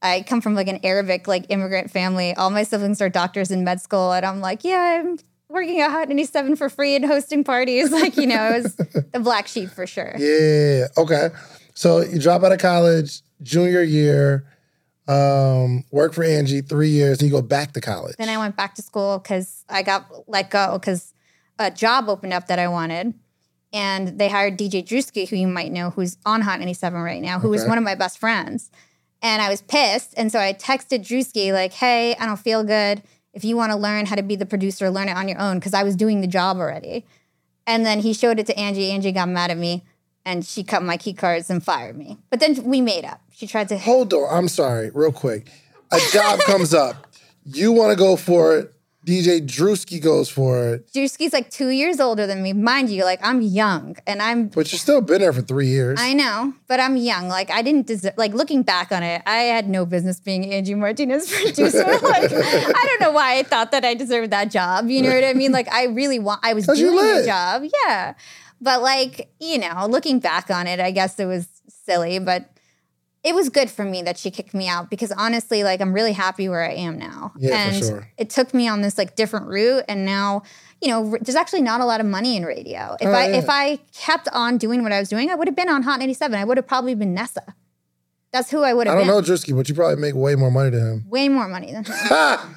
I 0.05 0.21
come 0.21 0.39
from 0.39 0.53
like 0.53 0.67
an 0.67 0.79
Arabic 0.83 1.27
like 1.27 1.45
immigrant 1.49 1.89
family. 1.89 2.33
All 2.35 2.51
my 2.51 2.63
siblings 2.63 3.01
are 3.01 3.09
doctors 3.09 3.49
in 3.49 3.63
med 3.63 3.81
school, 3.81 4.13
and 4.13 4.25
I'm 4.25 4.39
like, 4.39 4.63
yeah, 4.63 5.01
I'm 5.01 5.17
working 5.49 5.81
at 5.81 5.89
Hot 5.89 6.07
97 6.07 6.55
for 6.55 6.69
free 6.69 6.95
and 6.95 7.05
hosting 7.05 7.43
parties. 7.43 7.91
Like, 7.95 8.17
you 8.17 8.27
know, 8.27 8.51
it 8.51 8.63
was 8.63 8.75
the 8.75 9.19
black 9.19 9.47
sheep 9.47 9.69
for 9.69 9.87
sure. 9.87 10.13
Yeah. 10.17 10.87
Okay. 10.97 11.29
So 11.73 12.01
you 12.01 12.19
drop 12.19 12.43
out 12.43 12.51
of 12.51 12.59
college, 12.59 13.21
junior 13.41 13.81
year, 13.81 14.45
um, 15.07 15.85
work 15.91 16.13
for 16.13 16.23
Angie 16.23 16.61
three 16.61 16.89
years, 16.89 17.19
and 17.19 17.29
you 17.29 17.35
go 17.35 17.41
back 17.41 17.71
to 17.73 17.81
college. 17.81 18.15
Then 18.17 18.29
I 18.29 18.37
went 18.37 18.55
back 18.55 18.75
to 18.75 18.81
school 18.81 19.17
because 19.17 19.63
I 19.69 19.81
got 19.81 20.05
let 20.27 20.49
go 20.51 20.77
because 20.77 21.13
a 21.57 21.71
job 21.71 22.09
opened 22.09 22.33
up 22.33 22.47
that 22.47 22.59
I 22.59 22.67
wanted. 22.67 23.13
And 23.73 24.19
they 24.19 24.29
hired 24.29 24.57
DJ 24.57 24.85
Drewski, 24.85 25.27
who 25.27 25.35
you 25.35 25.47
might 25.47 25.71
know, 25.71 25.89
who's 25.89 26.17
on 26.25 26.41
Hot 26.41 26.59
97 26.59 27.01
right 27.01 27.21
now, 27.21 27.39
who 27.39 27.49
was 27.49 27.65
one 27.65 27.77
of 27.77 27.83
my 27.83 27.95
best 27.95 28.19
friends. 28.19 28.71
And 29.21 29.41
I 29.41 29.49
was 29.49 29.61
pissed. 29.61 30.13
And 30.17 30.31
so 30.31 30.39
I 30.39 30.53
texted 30.53 30.99
Drewski, 30.99 31.51
like, 31.51 31.73
hey, 31.73 32.15
I 32.15 32.25
don't 32.25 32.39
feel 32.39 32.63
good. 32.63 33.01
If 33.33 33.43
you 33.43 33.57
want 33.57 33.71
to 33.71 33.77
learn 33.77 34.05
how 34.05 34.15
to 34.15 34.23
be 34.23 34.35
the 34.35 34.45
producer, 34.45 34.89
learn 34.89 35.09
it 35.09 35.17
on 35.17 35.27
your 35.27 35.39
own. 35.39 35.59
Because 35.59 35.73
I 35.73 35.83
was 35.83 35.95
doing 35.95 36.21
the 36.21 36.27
job 36.27 36.57
already. 36.57 37.05
And 37.67 37.85
then 37.85 37.99
he 37.99 38.13
showed 38.13 38.39
it 38.39 38.45
to 38.47 38.57
Angie. 38.57 38.91
Angie 38.91 39.11
got 39.11 39.27
mad 39.27 39.51
at 39.51 39.57
me 39.57 39.83
and 40.25 40.45
she 40.45 40.63
cut 40.63 40.83
my 40.83 40.97
key 40.97 41.13
cards 41.13 41.49
and 41.49 41.63
fired 41.63 41.97
me. 41.97 42.17
But 42.29 42.39
then 42.39 42.63
we 42.63 42.81
made 42.81 43.05
up. 43.05 43.21
She 43.31 43.47
tried 43.47 43.69
to. 43.69 43.77
Hold 43.77 44.13
on. 44.13 44.27
I'm 44.29 44.47
sorry, 44.47 44.89
real 44.93 45.11
quick. 45.11 45.47
A 45.91 45.99
job 46.11 46.39
comes 46.39 46.73
up. 46.73 47.07
You 47.45 47.71
want 47.71 47.91
to 47.91 47.97
go 47.97 48.15
for 48.15 48.57
it. 48.57 48.73
DJ 49.05 49.45
Drewski 49.45 50.01
goes 50.01 50.29
for 50.29 50.67
it. 50.73 50.91
Drewski's 50.91 51.31
like 51.31 51.51
two 51.51 51.69
years 51.69 51.99
older 51.99 52.25
than 52.25 52.41
me. 52.41 52.53
Mind 52.53 52.89
you, 52.89 53.03
like 53.03 53.19
I'm 53.21 53.39
young 53.39 53.95
and 54.07 54.19
I'm. 54.19 54.47
But 54.47 54.71
you've 54.71 54.81
still 54.81 54.99
been 55.01 55.21
there 55.21 55.31
for 55.31 55.43
three 55.43 55.67
years. 55.67 55.99
I 56.01 56.13
know, 56.13 56.53
but 56.67 56.79
I'm 56.79 56.97
young. 56.97 57.27
Like 57.27 57.51
I 57.51 57.61
didn't 57.61 57.85
deserve. 57.85 58.15
Like 58.17 58.33
looking 58.33 58.63
back 58.63 58.91
on 58.91 59.03
it, 59.03 59.21
I 59.27 59.37
had 59.43 59.69
no 59.69 59.85
business 59.85 60.19
being 60.19 60.51
Angie 60.51 60.73
Martinez 60.73 61.31
producer. 61.41 61.83
like 61.83 62.31
I 62.33 62.85
don't 62.87 63.01
know 63.01 63.11
why 63.11 63.37
I 63.37 63.43
thought 63.43 63.71
that 63.71 63.85
I 63.85 63.93
deserved 63.93 64.31
that 64.31 64.49
job. 64.49 64.89
You 64.89 65.03
know 65.03 65.13
what 65.13 65.23
I 65.23 65.33
mean? 65.33 65.51
Like 65.51 65.71
I 65.71 65.85
really 65.85 66.17
want. 66.17 66.39
I 66.43 66.53
was 66.55 66.65
doing 66.65 66.95
the 66.95 67.23
job. 67.25 67.63
Yeah, 67.85 68.15
but 68.59 68.81
like 68.81 69.29
you 69.39 69.59
know, 69.59 69.85
looking 69.87 70.19
back 70.19 70.49
on 70.49 70.65
it, 70.65 70.79
I 70.79 70.89
guess 70.89 71.19
it 71.19 71.25
was 71.25 71.47
silly, 71.67 72.17
but. 72.19 72.49
It 73.25 73.33
was 73.33 73.49
good 73.49 73.71
for 73.71 73.83
me 73.83 74.03
that 74.03 74.17
she 74.19 74.29
kicked 74.29 74.53
me 74.53 74.67
out 74.67 74.89
because 74.91 75.11
honestly, 75.11 75.63
like 75.63 75.81
I'm 75.81 75.93
really 75.93 76.13
happy 76.13 76.47
where 76.47 76.63
I 76.63 76.73
am 76.73 76.99
now. 76.99 77.33
Yeah, 77.37 77.49
for 77.49 77.55
and 77.75 77.83
sure. 77.83 78.09
it 78.17 78.29
took 78.29 78.53
me 78.53 78.67
on 78.67 78.81
this 78.81 78.97
like 78.99 79.15
different 79.15 79.47
route, 79.47 79.83
and 79.89 80.05
now, 80.05 80.43
you 80.79 80.89
know, 80.89 81.17
there's 81.21 81.35
actually 81.35 81.63
not 81.63 81.81
a 81.81 81.85
lot 81.85 81.99
of 81.99 82.05
money 82.05 82.37
in 82.37 82.45
radio. 82.45 82.95
If 83.01 83.07
Oh, 83.07 83.11
I 83.11 83.27
yeah. 83.29 83.37
if 83.37 83.45
I 83.49 83.79
kept 83.93 84.29
on 84.31 84.57
doing 84.59 84.83
what 84.83 84.91
I 84.91 84.99
was 84.99 85.09
doing, 85.09 85.31
I 85.31 85.35
would 85.35 85.47
have 85.47 85.55
been 85.55 85.69
on 85.69 85.81
Hot 85.83 85.97
97. 85.99 86.37
I 86.39 86.43
would 86.45 86.57
have 86.57 86.67
probably 86.67 86.93
been 86.93 87.13
Nessa. 87.15 87.55
That's 88.31 88.51
who 88.51 88.61
I 88.63 88.73
would 88.73 88.85
have 88.85 88.93
been. 88.95 89.03
I 89.09 89.11
don't 89.11 89.21
been. 89.23 89.29
know 89.29 89.35
Drewski, 89.35 89.55
but 89.55 89.67
you 89.69 89.75
probably 89.75 89.95
make 89.99 90.13
way 90.13 90.35
more 90.35 90.51
money 90.51 90.69
than 90.69 90.81
him. 90.85 91.09
Way 91.09 91.27
more 91.29 91.47
money 91.47 91.71
than 91.71 91.83
him. 91.85 91.95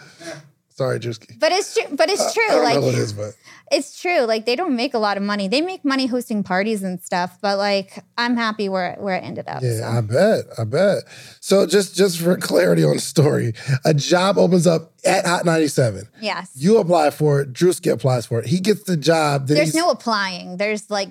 Sorry, 0.78 1.00
Drewski. 1.00 1.36
But 1.40 1.50
it's 1.50 1.74
true. 1.74 1.96
But 1.96 2.08
it's 2.08 2.22
I 2.22 2.32
true. 2.32 2.48
know 2.50 2.62
what 2.62 2.74
Like 2.84 2.94
it 2.94 2.98
is, 2.98 3.12
but 3.12 3.34
it's 3.72 4.00
true. 4.00 4.20
Like 4.20 4.46
they 4.46 4.54
don't 4.54 4.76
make 4.76 4.94
a 4.94 4.98
lot 4.98 5.16
of 5.16 5.24
money. 5.24 5.48
They 5.48 5.60
make 5.60 5.84
money 5.84 6.06
hosting 6.06 6.44
parties 6.44 6.84
and 6.84 7.02
stuff. 7.02 7.36
But 7.42 7.58
like 7.58 8.04
I'm 8.16 8.36
happy 8.36 8.68
where 8.68 8.94
where 9.00 9.16
it 9.16 9.24
ended 9.24 9.48
up. 9.48 9.60
yeah, 9.64 9.78
so. 9.80 9.84
I 9.98 10.00
bet. 10.02 10.44
I 10.56 10.62
bet. 10.62 10.98
So 11.40 11.66
just 11.66 11.96
just 11.96 12.20
for 12.20 12.36
clarity 12.50 12.84
on 12.84 12.94
the 12.94 13.00
story, 13.00 13.54
a 13.84 13.92
job 13.92 14.38
opens 14.38 14.68
up 14.68 14.92
at 15.04 15.26
Hot 15.26 15.44
97. 15.44 16.08
yes. 16.20 16.52
You 16.54 16.78
apply 16.78 17.10
for 17.10 17.40
it. 17.40 17.52
Drewski 17.52 17.90
applies 17.90 18.24
for 18.26 18.38
it. 18.38 18.46
He 18.46 18.60
gets 18.60 18.84
the 18.84 18.96
job. 18.96 19.48
There's 19.48 19.74
no 19.74 19.90
applying. 19.90 20.58
There's 20.58 20.88
like 20.90 21.10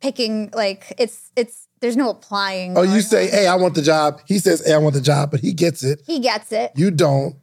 picking. 0.00 0.50
Like 0.54 0.94
it's 0.96 1.32
it's. 1.34 1.66
There's 1.80 1.96
no 1.96 2.10
applying. 2.10 2.76
Oh, 2.78 2.82
you 2.82 3.00
say, 3.00 3.24
on. 3.26 3.30
"Hey, 3.30 3.46
I 3.48 3.54
want 3.56 3.74
the 3.74 3.82
job." 3.82 4.20
He 4.26 4.38
says, 4.38 4.64
"Hey, 4.64 4.74
I 4.74 4.78
want 4.78 4.94
the 4.94 5.00
job," 5.00 5.30
but 5.32 5.40
he 5.40 5.52
gets 5.52 5.82
it. 5.82 6.02
he 6.06 6.18
gets 6.20 6.50
it. 6.52 6.70
You 6.76 6.90
don't. 6.92 7.34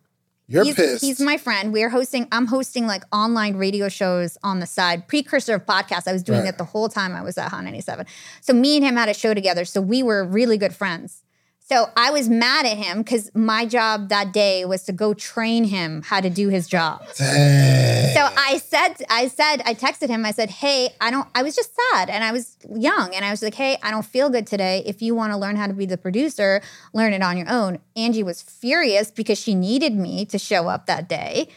You're 0.48 0.64
he's, 0.64 0.76
pissed. 0.76 1.04
he's 1.04 1.20
my 1.20 1.38
friend. 1.38 1.74
We're 1.74 1.89
hosting, 1.89 2.28
I'm 2.32 2.46
hosting 2.48 2.86
like 2.86 3.04
online 3.12 3.56
radio 3.58 3.89
shows 3.89 4.38
on 4.43 4.60
the 4.60 4.68
side, 4.68 5.08
precursor 5.08 5.56
of 5.56 5.66
podcasts. 5.66 6.08
I 6.08 6.14
was 6.14 6.22
doing 6.24 6.41
Right. 6.41 6.50
it 6.50 6.58
the 6.58 6.66
whole 6.66 6.88
time 6.88 7.16
I 7.16 7.22
was 7.22 7.38
at 7.38 7.50
Hot 7.50 7.64
97. 7.64 8.06
So 8.41 8.54
me 8.54 8.78
and 8.78 8.86
him 8.86 8.96
had 8.96 9.10
a 9.10 9.14
show 9.14 9.34
together. 9.34 9.66
So 9.66 9.82
we 9.82 10.04
were 10.04 10.24
really 10.24 10.58
good 10.58 10.76
friends. 10.76 11.24
So 11.68 11.89
I 11.97 12.11
was 12.11 12.30
mad 12.30 12.68
at 12.68 12.78
him 12.78 12.99
because 12.99 13.32
my 13.34 13.66
job 13.66 14.09
that 14.09 14.32
day 14.32 14.66
was 14.66 14.84
to 14.84 14.91
go 14.91 15.16
train 15.16 15.63
him 15.63 16.03
how 16.03 16.22
to 16.22 16.30
do 16.30 16.49
his 16.49 16.68
job. 16.68 17.01
Dang. 17.18 18.13
So 18.13 18.30
I 18.38 18.59
said, 18.63 19.03
I 19.09 19.28
said, 19.28 19.63
I 19.66 19.74
texted 19.74 20.09
him. 20.09 20.26
I 20.26 20.32
said, 20.32 20.51
"Hey, 20.51 20.89
I 21.01 21.09
don't. 21.09 21.28
I 21.34 21.41
was 21.41 21.55
just 21.55 21.72
sad, 21.91 22.11
and 22.11 22.24
I 22.24 22.32
was 22.32 22.55
young, 22.70 23.16
and 23.16 23.26
I 23.26 23.32
was 23.32 23.41
like, 23.41 23.55
hey, 23.55 23.78
I 23.82 23.89
don't 23.89 24.05
feel 24.05 24.30
good 24.30 24.45
today. 24.45 24.84
If 24.86 25.01
you 25.01 25.16
want 25.16 25.34
to 25.34 25.38
learn 25.39 25.55
how 25.55 25.66
to 25.66 25.74
be 25.74 25.88
the 25.88 25.97
producer, 25.97 26.61
learn 26.93 27.13
it 27.13 27.24
on 27.24 27.36
your 27.36 27.49
own." 27.49 27.80
Angie 27.95 28.22
was 28.22 28.43
furious 28.43 29.09
because 29.09 29.39
she 29.39 29.55
needed 29.55 29.95
me 29.95 30.24
to 30.26 30.38
show 30.38 30.68
up 30.68 30.86
that 30.86 31.09
day, 31.09 31.47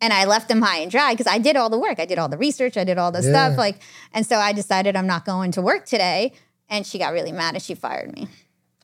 and 0.00 0.12
I 0.12 0.26
left 0.26 0.48
him 0.48 0.62
high 0.62 0.78
and 0.78 0.90
dry 0.92 1.12
because 1.12 1.26
I 1.26 1.38
did 1.38 1.56
all 1.56 1.70
the 1.70 1.78
work. 1.78 1.98
I 1.98 2.06
did 2.06 2.18
all 2.20 2.28
the 2.28 2.38
research. 2.38 2.76
I 2.76 2.84
did 2.84 2.98
all 2.98 3.10
the 3.10 3.20
Yeah. 3.22 3.30
stuff. 3.30 3.58
Like, 3.58 3.80
and 4.14 4.24
so 4.24 4.36
I 4.36 4.52
decided 4.52 4.94
I'm 4.94 5.08
not 5.08 5.24
going 5.24 5.50
to 5.52 5.60
work 5.60 5.86
today, 5.86 6.32
and 6.70 6.86
she 6.86 6.98
got 6.98 7.12
really 7.12 7.32
mad 7.32 7.54
and 7.54 7.62
she 7.62 7.74
fired 7.74 8.12
me. 8.14 8.28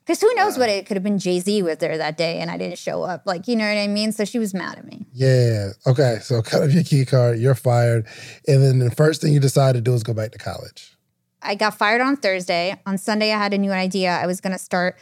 Because 0.05 0.19
who 0.19 0.33
knows 0.35 0.57
what 0.57 0.67
it 0.69 0.85
could 0.85 0.97
have 0.97 1.03
been? 1.03 1.17
Jay 1.17 1.39
Z 1.39 1.61
was 1.63 1.77
there 1.77 1.97
that 1.97 2.17
day, 2.17 2.39
and 2.39 2.51
I 2.51 2.57
didn't 2.57 2.77
show 2.77 3.03
up. 3.03 3.23
Like, 3.25 3.47
you 3.47 3.55
know 3.55 3.65
what 3.67 3.77
I 3.77 3.87
mean? 3.87 4.11
So 4.11 4.25
she 4.25 4.37
was 4.37 4.53
mad 4.53 4.77
at 4.77 4.85
me. 4.85 5.05
yeah. 5.13 5.69
Okay. 5.87 6.17
So 6.21 6.41
cut 6.41 6.63
up 6.63 6.71
your 6.71 6.83
key 6.83 7.05
card. 7.05 7.39
You're 7.39 7.55
fired, 7.55 8.05
and 8.47 8.61
then 8.61 8.79
the 8.79 8.91
first 8.91 9.21
thing 9.21 9.31
you 9.33 9.39
decide 9.39 9.75
to 9.75 9.81
do 9.81 9.93
is 9.93 10.03
go 10.03 10.13
back 10.13 10.31
to 10.31 10.37
college. 10.37 10.95
I 11.41 11.55
got 11.55 11.77
fired 11.77 12.01
on 12.01 12.17
Thursday. 12.17 12.79
On 12.85 12.97
Sunday, 12.97 13.31
I 13.33 13.37
had 13.37 13.53
a 13.53 13.57
new 13.57 13.71
idea. 13.71 14.11
I 14.11 14.25
was 14.27 14.39
going 14.41 14.53
to 14.53 14.59
start 14.59 14.97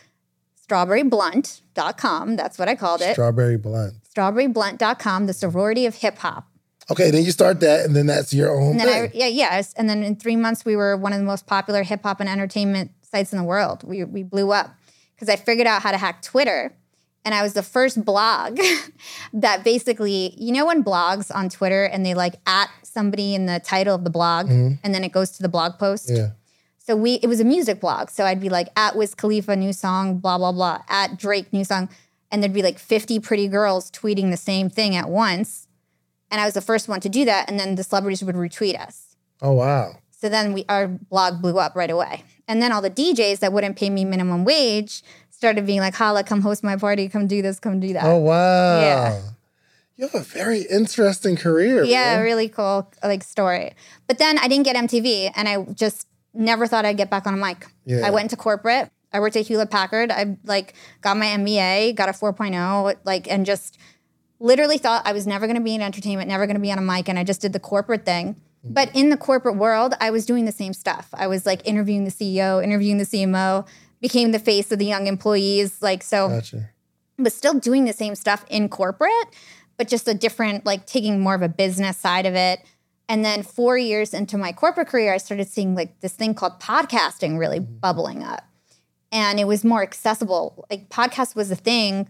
strawberryblunt.com. 0.68 2.36
That's 2.36 2.58
what 2.58 2.68
I 2.68 2.76
called 2.76 3.02
it. 3.02 3.14
Strawberry 3.14 3.58
blunt. 3.58 3.94
strawberryblunt.com, 4.16 5.28
the 5.28 5.34
sorority 5.34 5.86
of 5.86 5.96
hip 5.96 6.18
hop. 6.20 6.48
Okay. 6.90 7.12
Then 7.12 7.24
you 7.24 7.32
start 7.32 7.60
that, 7.62 7.86
and 7.86 7.96
then 7.96 8.08
that's 8.08 8.34
your 8.34 8.52
own 8.60 8.72
And 8.72 8.80
then 8.80 8.90
I, 8.90 9.12
yeah, 9.14 9.28
yes. 9.28 9.74
And 9.74 9.90
then 9.90 10.04
in 10.04 10.16
three 10.16 10.36
months, 10.36 10.66
we 10.66 10.76
were 10.76 10.98
one 10.98 11.14
of 11.14 11.20
the 11.20 11.26
most 11.26 11.48
popular 11.48 11.84
hip 11.84 12.04
hop 12.04 12.20
and 12.20 12.30
entertainment 12.30 12.92
sites 13.02 13.32
in 13.32 13.38
the 13.38 13.44
world. 13.46 13.84
We, 13.84 14.04
we 14.04 14.24
blew 14.24 14.52
up 14.52 14.76
because 15.22 15.32
I 15.32 15.36
figured 15.36 15.68
out 15.68 15.84
how 15.84 15.92
to 15.92 15.98
hack 15.98 16.24
Twitter. 16.24 16.74
And 17.24 17.36
I 17.36 17.44
was 17.44 17.54
the 17.54 17.62
first 17.62 18.04
blog 18.04 18.60
that 19.34 19.64
basically, 19.64 20.34
you 20.36 20.52
know, 20.52 20.66
when 20.66 20.84
blogs 20.84 21.34
on 21.34 21.48
Twitter 21.48 21.84
and 21.84 22.04
they 22.04 22.16
like 22.16 22.38
at 22.48 22.72
somebody 22.82 23.36
in 23.36 23.46
the 23.46 23.60
title 23.60 23.94
of 23.94 24.04
the 24.04 24.10
blog 24.10 24.48
mm-hmm. 24.48 24.74
and 24.84 24.96
then 24.96 25.04
it 25.04 25.12
goes 25.12 25.30
to 25.32 25.44
the 25.44 25.50
blog 25.50 25.78
post. 25.78 26.10
yeah. 26.10 26.32
So 26.80 26.96
we 26.96 27.20
it 27.22 27.28
was 27.28 27.40
a 27.40 27.44
music 27.44 27.80
blog. 27.80 28.10
So 28.10 28.26
I'd 28.26 28.42
be 28.42 28.50
like 28.50 28.70
at 28.76 28.96
Wiz 28.96 29.14
Khalifa 29.14 29.56
new 29.56 29.72
song, 29.72 30.18
blah 30.18 30.40
blah 30.40 30.52
blah, 30.52 30.80
at 30.90 31.16
Drake 31.16 31.54
new 31.54 31.64
song, 31.64 31.90
and 32.32 32.42
there'd 32.42 32.54
be 32.54 32.64
like 32.64 32.80
50 32.80 33.20
pretty 33.20 33.48
girls 33.48 33.92
tweeting 33.92 34.32
the 34.32 34.38
same 34.38 34.68
thing 34.68 34.96
at 34.96 35.08
once. 35.08 35.68
And 36.32 36.42
I 36.42 36.46
was 36.46 36.56
the 36.56 36.62
first 36.62 36.88
one 36.88 37.00
to 37.02 37.10
do 37.10 37.24
that, 37.26 37.48
and 37.48 37.60
then 37.60 37.76
the 37.76 37.84
celebrities 37.84 38.24
would 38.24 38.36
retweet 38.36 38.80
us. 38.80 39.16
Oh 39.44 39.52
wow. 39.54 39.98
So 40.22 40.30
then 40.30 40.54
we 40.54 40.66
our 40.70 40.88
blog 40.88 41.42
blew 41.42 41.58
up 41.58 41.76
right 41.76 41.90
away. 41.90 42.24
And 42.48 42.62
then 42.62 42.72
all 42.72 42.82
the 42.82 42.92
DJs 42.92 43.40
that 43.40 43.52
wouldn't 43.52 43.76
pay 43.76 43.90
me 43.90 44.06
minimum 44.06 44.46
wage 44.46 45.04
started 45.32 45.66
being 45.66 45.80
like, 45.80 45.96
"Hala, 45.96 46.24
come 46.24 46.42
host 46.42 46.64
my 46.64 46.78
party, 46.78 47.10
come 47.10 47.26
do 47.26 47.42
this, 47.42 47.60
come 47.60 47.80
do 47.80 47.94
that." 47.94 48.04
Oh 48.06 48.18
wow. 48.18 48.82
Yeah. 48.82 49.22
You 49.98 50.08
have 50.08 50.16
a 50.16 50.24
very 50.24 50.62
interesting 50.62 51.36
career. 51.36 51.84
Yeah, 51.84 52.20
really 52.20 52.50
cool 52.50 52.92
like 53.04 53.24
story. 53.24 53.74
But 54.08 54.20
then 54.20 54.38
I 54.38 54.48
didn't 54.48 54.66
get 54.66 54.76
MTV 54.76 55.32
and 55.36 55.50
I 55.50 55.64
just 55.74 56.08
never 56.34 56.68
thought 56.68 56.86
I'd 56.86 56.98
get 56.98 57.10
back 57.10 57.26
on 57.26 57.34
a 57.34 57.38
mic. 57.38 57.68
Yeah. 57.86 58.06
I 58.06 58.12
went 58.12 58.26
into 58.26 58.38
corporate. 58.38 58.92
I 59.14 59.20
worked 59.20 59.36
at 59.36 59.48
Hewlett 59.48 59.72
Packard. 59.72 60.12
I 60.12 60.38
like 60.46 60.76
got 61.02 61.18
my 61.18 61.26
MBA, 61.26 61.96
got 61.96 62.10
a 62.10 62.14
4.0, 62.14 62.96
like 63.06 63.30
and 63.30 63.46
just 63.46 63.80
literally 64.40 64.78
thought 64.78 65.06
I 65.06 65.14
was 65.14 65.26
never 65.26 65.48
going 65.48 65.58
to 65.58 65.64
be 65.64 65.76
in 65.76 65.82
entertainment, 65.82 66.30
never 66.30 66.46
going 66.46 66.56
to 66.56 66.62
be 66.62 66.72
on 66.72 66.78
a 66.78 66.82
mic 66.82 67.10
and 67.10 67.18
I 67.18 67.24
just 67.24 67.42
did 67.42 67.54
the 67.54 67.60
corporate 67.60 68.06
thing. 68.06 68.36
Mm-hmm. 68.64 68.74
But 68.74 68.96
in 68.96 69.10
the 69.10 69.18
corporate 69.18 69.58
world, 69.58 69.94
I 70.00 70.12
was 70.12 70.26
doing 70.26 70.46
the 70.46 70.52
same 70.52 70.74
stuff. 70.74 71.10
I 71.14 71.28
was 71.28 71.46
like 71.46 71.62
interviewing 71.68 72.04
the 72.06 72.12
CEO, 72.12 72.64
interviewing 72.64 72.98
the 72.98 73.06
CMO, 73.06 73.68
became 74.02 74.32
the 74.32 74.40
face 74.40 74.72
of 74.72 74.80
the 74.80 74.86
young 74.86 75.08
employees 75.08 75.82
like 75.82 76.04
so 76.04 76.30
Gotcha. 76.30 76.70
but 77.18 77.34
still 77.34 77.54
doing 77.60 77.86
the 77.86 77.94
same 77.94 78.16
stuff 78.16 78.46
in 78.50 78.70
corporate, 78.70 79.28
but 79.78 79.88
just 79.88 80.08
a 80.08 80.14
different, 80.14 80.66
like 80.66 80.86
taking 80.86 81.20
more 81.20 81.36
of 81.36 81.42
a 81.42 81.50
business 81.50 81.98
side 81.98 82.26
of 82.26 82.36
it. 82.36 82.60
And 83.10 83.26
then 83.26 83.44
four 83.44 83.78
years 83.78 84.14
into 84.14 84.38
my 84.38 84.54
corporate 84.54 84.88
career, 84.88 85.14
I 85.14 85.18
started 85.18 85.48
seeing 85.50 85.76
like 85.76 86.00
this 86.00 86.14
thing 86.14 86.34
called 86.34 86.60
podcasting 86.60 87.38
really 87.38 87.60
bubbling 87.60 88.24
up. 88.24 88.44
And 89.12 89.40
it 89.40 89.46
was 89.48 89.66
more 89.66 89.82
accessible. 89.82 90.66
Like 90.70 90.88
podcast 90.90 91.36
was 91.36 91.52
a 91.52 91.56
thing 91.56 92.08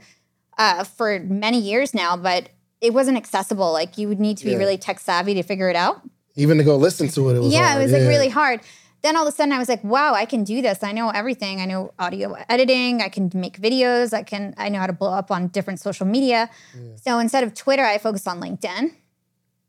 uh, 0.57 0.83
for 0.83 1.19
many 1.21 1.59
years 1.59 1.93
now, 1.93 2.15
but 2.15 2.49
it 2.81 2.93
wasn't 2.93 3.17
accessible. 3.17 3.71
Like 3.71 3.97
you 3.97 4.07
would 4.09 4.19
need 4.19 4.37
to 4.37 4.45
be 4.45 4.51
Yeah. 4.51 4.57
really 4.57 4.77
tech 4.77 4.99
savvy 4.99 5.33
to 5.33 5.43
figure 5.43 5.69
it 5.69 5.75
out 5.75 6.01
Even 6.35 6.57
to 6.57 6.63
go 6.63 6.77
listen 6.77 7.07
to 7.09 7.29
it, 7.29 7.35
it 7.35 7.39
was 7.39 7.53
yeah, 7.53 7.69
hard. 7.69 7.81
it 7.81 7.83
was 7.83 7.91
like 7.91 8.01
really 8.03 8.29
hard. 8.29 8.61
Then 9.01 9.15
all 9.15 9.27
of 9.27 9.33
a 9.33 9.35
sudden 9.35 9.51
I 9.51 9.57
was 9.57 9.67
like, 9.67 9.83
wow, 9.83 10.13
I 10.13 10.25
can 10.25 10.43
do 10.43 10.61
this. 10.61 10.83
I 10.83 10.91
know 10.91 11.09
everything. 11.09 11.59
I 11.59 11.65
know 11.65 11.91
audio 11.97 12.35
editing. 12.49 13.01
I 13.01 13.09
can 13.09 13.31
make 13.33 13.59
videos. 13.59 14.13
I 14.13 14.23
can 14.23 14.53
I 14.57 14.69
know 14.69 14.79
how 14.79 14.87
to 14.87 14.93
blow 14.93 15.11
up 15.11 15.31
on 15.31 15.47
different 15.47 15.79
social 15.79 16.05
media. 16.05 16.49
So 16.97 17.17
instead 17.19 17.43
of 17.43 17.53
Twitter, 17.53 17.83
I 17.83 17.97
focused 17.97 18.27
on 18.27 18.39
LinkedIn. 18.39 18.91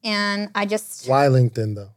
And 0.04 0.50
I 0.54 0.66
just 0.66 1.08
Why 1.08 1.26
LinkedIn 1.26 1.76
though? 1.76 1.90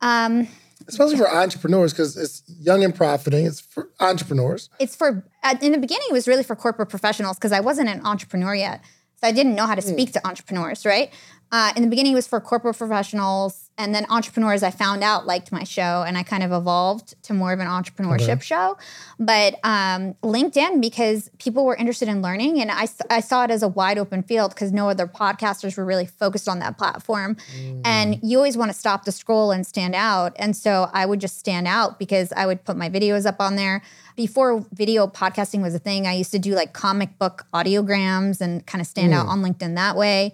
um 0.00 0.48
Especially 0.86 1.16
for 1.16 1.28
entrepreneurs, 1.28 1.92
because 1.92 2.16
it's 2.16 2.42
young 2.48 2.82
and 2.82 2.94
profiting. 2.94 3.44
It's 3.44 3.60
for 3.60 3.90
entrepreneurs. 4.00 4.70
it's 4.78 4.96
for 4.96 5.28
at, 5.42 5.62
in 5.62 5.72
the 5.72 5.78
beginning 5.78 6.06
it 6.08 6.12
was 6.14 6.26
really 6.26 6.44
for 6.44 6.56
corporate 6.56 6.88
professionals 6.88 7.36
because 7.36 7.52
I 7.52 7.60
wasn't 7.60 7.90
an 7.90 8.00
entrepreneur 8.06 8.54
yet. 8.54 8.80
So 9.20 9.26
I 9.26 9.32
didn't 9.32 9.54
know 9.54 9.66
how 9.66 9.74
to 9.74 9.82
speak 9.82 10.12
to 10.12 10.26
entrepreneurs, 10.26 10.86
right? 10.86 11.10
Uh, 11.50 11.72
in 11.76 11.82
the 11.82 11.88
beginning, 11.88 12.12
it 12.12 12.14
was 12.14 12.26
for 12.26 12.40
corporate 12.40 12.76
professionals, 12.76 13.70
and 13.78 13.94
then 13.94 14.04
entrepreneurs. 14.10 14.62
I 14.62 14.70
found 14.70 15.02
out 15.02 15.26
liked 15.26 15.50
my 15.50 15.64
show, 15.64 16.04
and 16.06 16.18
I 16.18 16.22
kind 16.22 16.42
of 16.42 16.52
evolved 16.52 17.14
to 17.22 17.32
more 17.32 17.52
of 17.54 17.60
an 17.60 17.66
entrepreneurship 17.66 18.42
show. 18.42 18.76
But 19.18 19.54
um, 19.64 20.14
LinkedIn, 20.22 20.82
because 20.82 21.30
people 21.38 21.64
were 21.64 21.74
interested 21.74 22.06
in 22.06 22.20
learning, 22.20 22.60
and 22.60 22.70
I, 22.70 22.86
I 23.08 23.20
saw 23.20 23.44
it 23.44 23.50
as 23.50 23.62
a 23.62 23.68
wide 23.68 23.96
open 23.96 24.22
field 24.22 24.50
because 24.50 24.72
no 24.72 24.90
other 24.90 25.06
podcasters 25.06 25.78
were 25.78 25.86
really 25.86 26.04
focused 26.06 26.48
on 26.50 26.58
that 26.58 26.76
platform. 26.76 27.36
And 27.84 28.20
you 28.22 28.36
always 28.36 28.58
want 28.58 28.70
to 28.70 28.76
stop 28.76 29.04
the 29.06 29.12
scroll 29.12 29.50
and 29.50 29.66
stand 29.66 29.94
out, 29.94 30.34
and 30.36 30.54
so 30.54 30.90
I 30.92 31.06
would 31.06 31.20
just 31.20 31.38
stand 31.38 31.66
out 31.66 31.98
because 31.98 32.30
I 32.36 32.44
would 32.44 32.64
put 32.64 32.76
my 32.76 32.90
videos 32.90 33.24
up 33.24 33.40
on 33.40 33.56
there. 33.56 33.82
Before 34.18 34.66
video 34.72 35.06
podcasting 35.06 35.62
was 35.62 35.76
a 35.76 35.78
thing, 35.78 36.04
I 36.08 36.14
used 36.14 36.32
to 36.32 36.40
do 36.40 36.56
like 36.56 36.72
comic 36.72 37.20
book 37.20 37.46
audiograms 37.54 38.40
and 38.40 38.66
kind 38.66 38.80
of 38.80 38.88
stand 38.88 39.14
out 39.14 39.26
mm. 39.26 39.28
on 39.28 39.42
LinkedIn 39.42 39.76
that 39.76 39.94
way. 39.96 40.32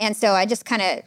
And 0.00 0.16
so 0.16 0.32
I 0.32 0.44
just 0.44 0.64
kind 0.64 0.82
of 0.82 1.04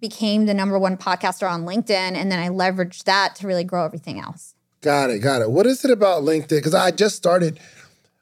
became 0.00 0.46
the 0.46 0.54
number 0.54 0.78
one 0.78 0.96
podcaster 0.96 1.50
on 1.50 1.66
LinkedIn. 1.66 1.90
And 1.90 2.30
then 2.30 2.38
I 2.38 2.50
leveraged 2.50 3.02
that 3.02 3.34
to 3.40 3.48
really 3.48 3.64
grow 3.64 3.84
everything 3.84 4.20
else. 4.20 4.54
Got 4.80 5.10
it, 5.10 5.18
got 5.18 5.42
it. 5.42 5.50
What 5.50 5.66
is 5.66 5.84
it 5.84 5.90
about 5.90 6.22
LinkedIn? 6.22 6.50
Because 6.50 6.72
I 6.72 6.92
just 6.92 7.16
started, 7.16 7.58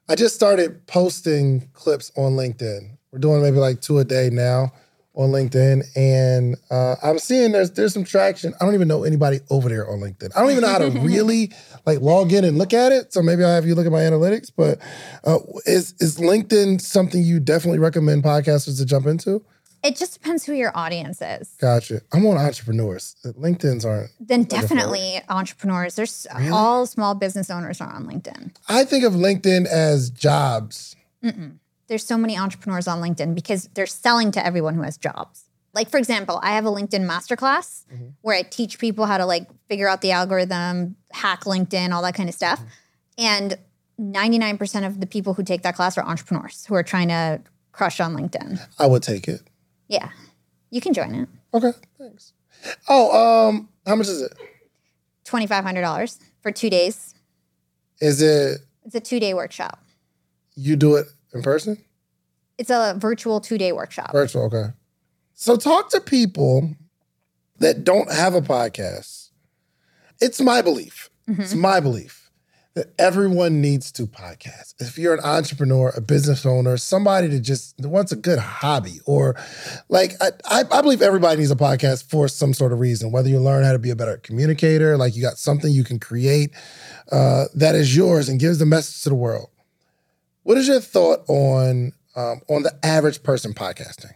I 0.09 0.15
just 0.15 0.35
started 0.35 0.87
posting 0.87 1.69
clips 1.75 2.11
on 2.17 2.37
LinkedIn. 2.37 2.97
We're 3.13 3.19
doing 3.19 3.43
maybe 3.43 3.59
like 3.59 3.83
two 3.83 3.99
a 3.99 4.05
day 4.07 4.31
now 4.33 4.73
on 5.15 5.31
LinkedIn, 5.31 5.85
and 5.97 6.57
uh, 6.71 6.97
I'm 7.03 7.19
seeing 7.19 7.53
there's 7.53 7.71
there's 7.71 7.95
some 7.95 8.05
traction. 8.05 8.53
I 8.61 8.65
don't 8.65 8.75
even 8.75 8.89
know 8.89 9.05
anybody 9.05 9.41
over 9.51 9.69
there 9.69 9.89
on 9.89 10.01
LinkedIn. 10.01 10.33
I 10.37 10.41
don't 10.41 10.51
even 10.51 10.63
know 10.63 10.69
how 10.69 10.79
to 10.79 10.91
really 11.01 11.53
like 11.87 12.01
log 12.01 12.33
in 12.33 12.45
and 12.45 12.59
look 12.59 12.73
at 12.73 12.93
it. 12.93 13.13
So 13.13 13.23
maybe 13.23 13.45
I'll 13.45 13.55
have 13.55 13.67
you 13.67 13.75
look 13.75 13.87
at 13.87 13.93
my 13.93 14.01
analytics. 14.01 14.51
But 14.57 14.79
uh, 15.25 15.39
is 15.67 15.95
is 16.01 16.19
LinkedIn 16.19 16.81
something 16.81 17.23
you 17.23 17.41
definitely 17.41 17.79
recommend 17.79 18.25
podcasters 18.25 18.79
to 18.79 18.85
jump 18.85 19.07
into? 19.07 19.45
It 19.85 19.97
just 19.97 20.15
depends 20.15 20.45
who 20.47 20.55
your 20.55 20.73
audience 20.75 21.21
is. 21.21 21.51
Gotcha. 21.61 22.01
I'm 22.11 22.25
on 22.25 22.39
entrepreneurs. 22.39 23.17
LinkedIn's 23.25 23.85
aren't. 23.85 24.11
Then 24.19 24.45
definitely 24.45 25.21
entrepreneurs. 25.29 25.95
There's 25.95 26.27
Really? 26.35 26.49
all 26.49 26.87
small 26.87 27.15
business 27.15 27.51
owners 27.51 27.83
are 27.83 27.93
on 27.93 28.07
LinkedIn. 28.07 28.57
I 28.67 28.85
think 28.85 29.05
of 29.05 29.13
LinkedIn 29.13 29.67
as 29.67 30.09
jobs. 30.09 30.97
Mm-mm. 31.23 31.59
There's 31.87 32.05
so 32.05 32.17
many 32.17 32.37
entrepreneurs 32.39 32.89
on 32.89 33.01
LinkedIn 33.01 33.35
because 33.35 33.69
they're 33.75 33.87
selling 33.87 34.31
to 34.33 34.45
everyone 34.45 34.75
who 34.75 34.83
has 34.83 34.97
jobs. 34.97 35.45
Like 35.75 35.91
for 35.91 35.99
example, 35.99 36.41
I 36.43 36.53
have 36.53 36.65
a 36.65 36.71
LinkedIn 36.71 37.07
masterclass 37.09 37.85
Mhm. 37.93 38.13
where 38.23 38.37
I 38.37 38.43
teach 38.43 38.79
people 38.79 39.07
how 39.07 39.19
to 39.19 39.27
like 39.27 39.49
figure 39.69 39.89
out 39.89 40.01
the 40.01 40.13
algorithm, 40.13 40.97
hack 41.13 41.45
LinkedIn, 41.45 41.93
all 41.93 42.03
that 42.03 42.15
kind 42.15 42.29
of 42.29 42.35
stuff. 42.35 42.63
And 43.19 43.59
99% 44.01 44.85
of 44.87 45.01
the 45.01 45.07
people 45.07 45.35
who 45.35 45.43
take 45.43 45.63
that 45.63 45.75
class 45.77 45.99
are 45.99 46.05
entrepreneurs 46.05 46.65
who 46.67 46.75
are 46.75 46.83
trying 46.83 47.09
to 47.09 47.41
crush 47.73 48.01
on 48.01 48.15
LinkedIn. 48.17 48.61
I 48.79 48.87
would 48.87 49.03
take 49.03 49.29
it. 49.29 49.43
Yeah. 49.89 50.11
You 50.71 50.81
can 50.81 50.93
join 50.95 51.15
it. 51.15 51.29
Okay, 51.53 51.73
thanks. 51.99 52.33
Oh, 52.89 53.49
um, 53.49 53.69
how 53.87 53.95
much 53.95 54.09
is 54.09 54.23
it? 54.23 54.33
$2,500 55.25 56.19
for 56.43 56.51
two 56.51 56.71
days. 56.71 57.15
Is 58.01 58.21
it 58.21 58.61
It's 58.85 58.95
a 58.95 59.01
two 59.01 59.21
day 59.21 59.35
workshop. 59.35 59.81
you 60.57 60.77
do 60.77 60.95
it 60.97 61.07
in 61.35 61.43
person? 61.43 61.83
It's 62.59 62.71
a 62.71 62.95
virtual 62.97 63.41
two 63.41 63.59
day 63.59 63.73
workshop. 63.73 64.13
Virtual, 64.13 64.45
okay. 64.45 64.73
So 65.35 65.57
talk 65.57 65.91
to 65.91 66.01
people 66.01 66.75
that 67.59 67.85
don't 67.85 68.11
have 68.13 68.35
a 68.35 68.41
podcast. 68.41 69.31
It's 70.21 70.41
my 70.41 70.63
belief. 70.63 71.11
It's 71.27 71.55
my 71.55 71.81
belief 71.81 72.25
that 72.75 72.93
everyone 72.99 73.61
needs 73.61 73.93
to 73.93 74.07
podcast. 74.07 74.75
If 74.81 74.99
you're 74.99 75.15
an 75.15 75.25
entrepreneur, 75.25 75.93
a 75.97 76.01
business 76.01 76.45
owner, 76.45 76.77
somebody 76.77 77.29
that 77.29 77.41
just 77.41 77.79
wants 77.81 78.11
a 78.11 78.17
good 78.17 78.39
hobby, 78.41 79.01
or 79.07 79.37
like 79.89 80.13
I, 80.21 80.31
I, 80.45 80.65
I 80.71 80.83
believe 80.83 81.01
everybody 81.01 81.39
needs 81.39 81.53
a 81.53 81.57
podcast 81.57 82.11
for 82.11 82.27
some 82.27 82.53
sort 82.53 82.73
of 82.73 82.81
reason. 82.81 83.13
Whether 83.13 83.29
you 83.29 83.39
learn 83.39 83.65
how 83.65 83.73
to 83.73 83.79
be 83.79 83.91
a 83.91 83.97
better 83.97 84.17
communicator, 84.19 84.97
like 84.97 85.15
you 85.15 85.23
got 85.23 85.39
something 85.39 85.73
you 85.73 85.85
can 85.85 86.01
create 86.01 86.51
uh, 87.13 87.45
that 87.55 87.77
is 87.77 87.97
yours 87.97 88.29
and 88.29 88.41
gives 88.41 88.59
the 88.59 88.67
message 88.67 89.03
to 89.05 89.09
the 89.09 89.15
world. 89.15 89.51
What 90.45 90.57
is 90.59 90.69
your 90.69 90.81
thought 90.81 91.25
on 91.29 91.93
um, 92.17 92.41
on 92.49 92.63
the 92.63 92.73
average 92.85 93.23
person 93.23 93.53
podcasting? 93.55 94.13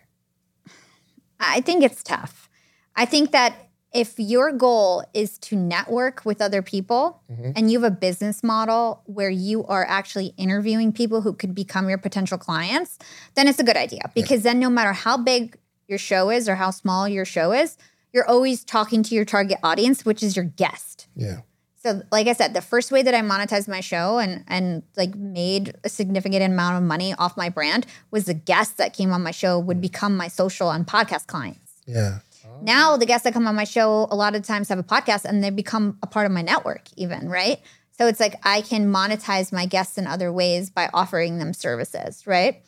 I 1.41 1.61
think 1.61 1.83
it's 1.83 2.03
tough. 2.03 2.49
I 2.97 3.05
think 3.05 3.33
that 3.33 3.55
if 3.95 4.19
your 4.19 4.53
goal 4.53 5.03
is 5.15 5.39
to 5.39 5.57
network 5.57 6.25
with 6.25 6.43
other 6.43 6.61
people 6.61 7.23
Mhm. 7.31 7.55
and 7.57 7.73
you 7.73 7.81
have 7.81 7.91
a 7.93 7.95
business 7.97 8.43
model 8.45 9.03
where 9.07 9.31
you 9.31 9.65
are 9.65 9.85
actually 9.87 10.35
interviewing 10.37 10.93
people 10.93 11.23
who 11.23 11.33
could 11.33 11.55
become 11.55 11.89
your 11.89 11.97
potential 11.99 12.37
clients, 12.37 12.99
then 13.35 13.49
it's 13.49 13.59
a 13.59 13.65
good 13.65 13.77
idea 13.79 14.03
because 14.15 14.43
then 14.43 14.59
no 14.59 14.69
matter 14.69 14.93
how 14.93 15.17
big 15.17 15.57
your 15.87 15.99
show 15.99 16.29
is 16.31 16.49
or 16.49 16.57
how 16.57 16.71
small 16.71 17.09
your 17.09 17.25
show 17.25 17.53
is, 17.53 17.79
you're 18.13 18.29
always 18.29 18.63
talking 18.63 19.03
to 19.03 19.15
your 19.15 19.25
target 19.25 19.59
audience, 19.63 20.05
which 20.05 20.23
is 20.23 20.37
your 20.37 20.45
guest. 20.45 21.07
Yeah. 21.17 21.41
So, 21.81 22.03
like 22.11 22.27
I 22.27 22.33
said, 22.33 22.55
the 22.55 22.61
first 22.61 22.91
way 22.91 23.03
that 23.03 23.15
I 23.15 23.21
monetized 23.21 23.69
my 23.69 23.81
show 23.81 24.19
and 24.19 24.45
and 24.49 24.83
like 24.97 25.15
made 25.15 25.77
a 25.85 25.89
significant 25.89 26.43
amount 26.43 26.77
of 26.77 26.83
money 26.83 27.15
off 27.15 27.37
my 27.37 27.49
brand 27.49 27.87
was 28.11 28.25
the 28.25 28.35
guests 28.35 28.75
that 28.75 28.95
came 28.95 29.13
on 29.13 29.23
my 29.23 29.31
show 29.31 29.59
would 29.59 29.81
become 29.81 30.17
my 30.17 30.29
social 30.29 30.71
and 30.71 30.87
podcast 30.87 31.27
clients. 31.27 31.75
Yeah. 31.87 32.19
Now 32.63 32.97
the 32.97 33.07
guests 33.07 33.25
that 33.25 33.33
come 33.33 33.47
on 33.47 33.55
my 33.55 33.65
show 33.65 34.09
a 34.11 34.17
lot 34.17 34.35
of 34.35 34.43
times 34.43 34.69
have 34.69 34.79
a 34.79 34.83
podcast 34.83 35.25
and 35.25 35.43
they 35.45 35.51
become 35.51 35.99
a 36.03 36.07
part 36.07 36.27
of 36.27 36.33
my 36.33 36.43
network, 36.43 36.83
even 36.97 37.29
right. 37.29 37.61
So 37.97 38.07
it's 38.07 38.21
like 38.21 38.35
I 38.45 38.63
can 38.63 38.93
monetize 38.93 39.53
my 39.53 39.67
guests 39.67 39.99
in 39.99 40.07
other 40.07 40.33
ways 40.33 40.71
by 40.71 40.89
offering 40.93 41.39
them 41.39 41.53
services, 41.53 42.27
right? 42.27 42.63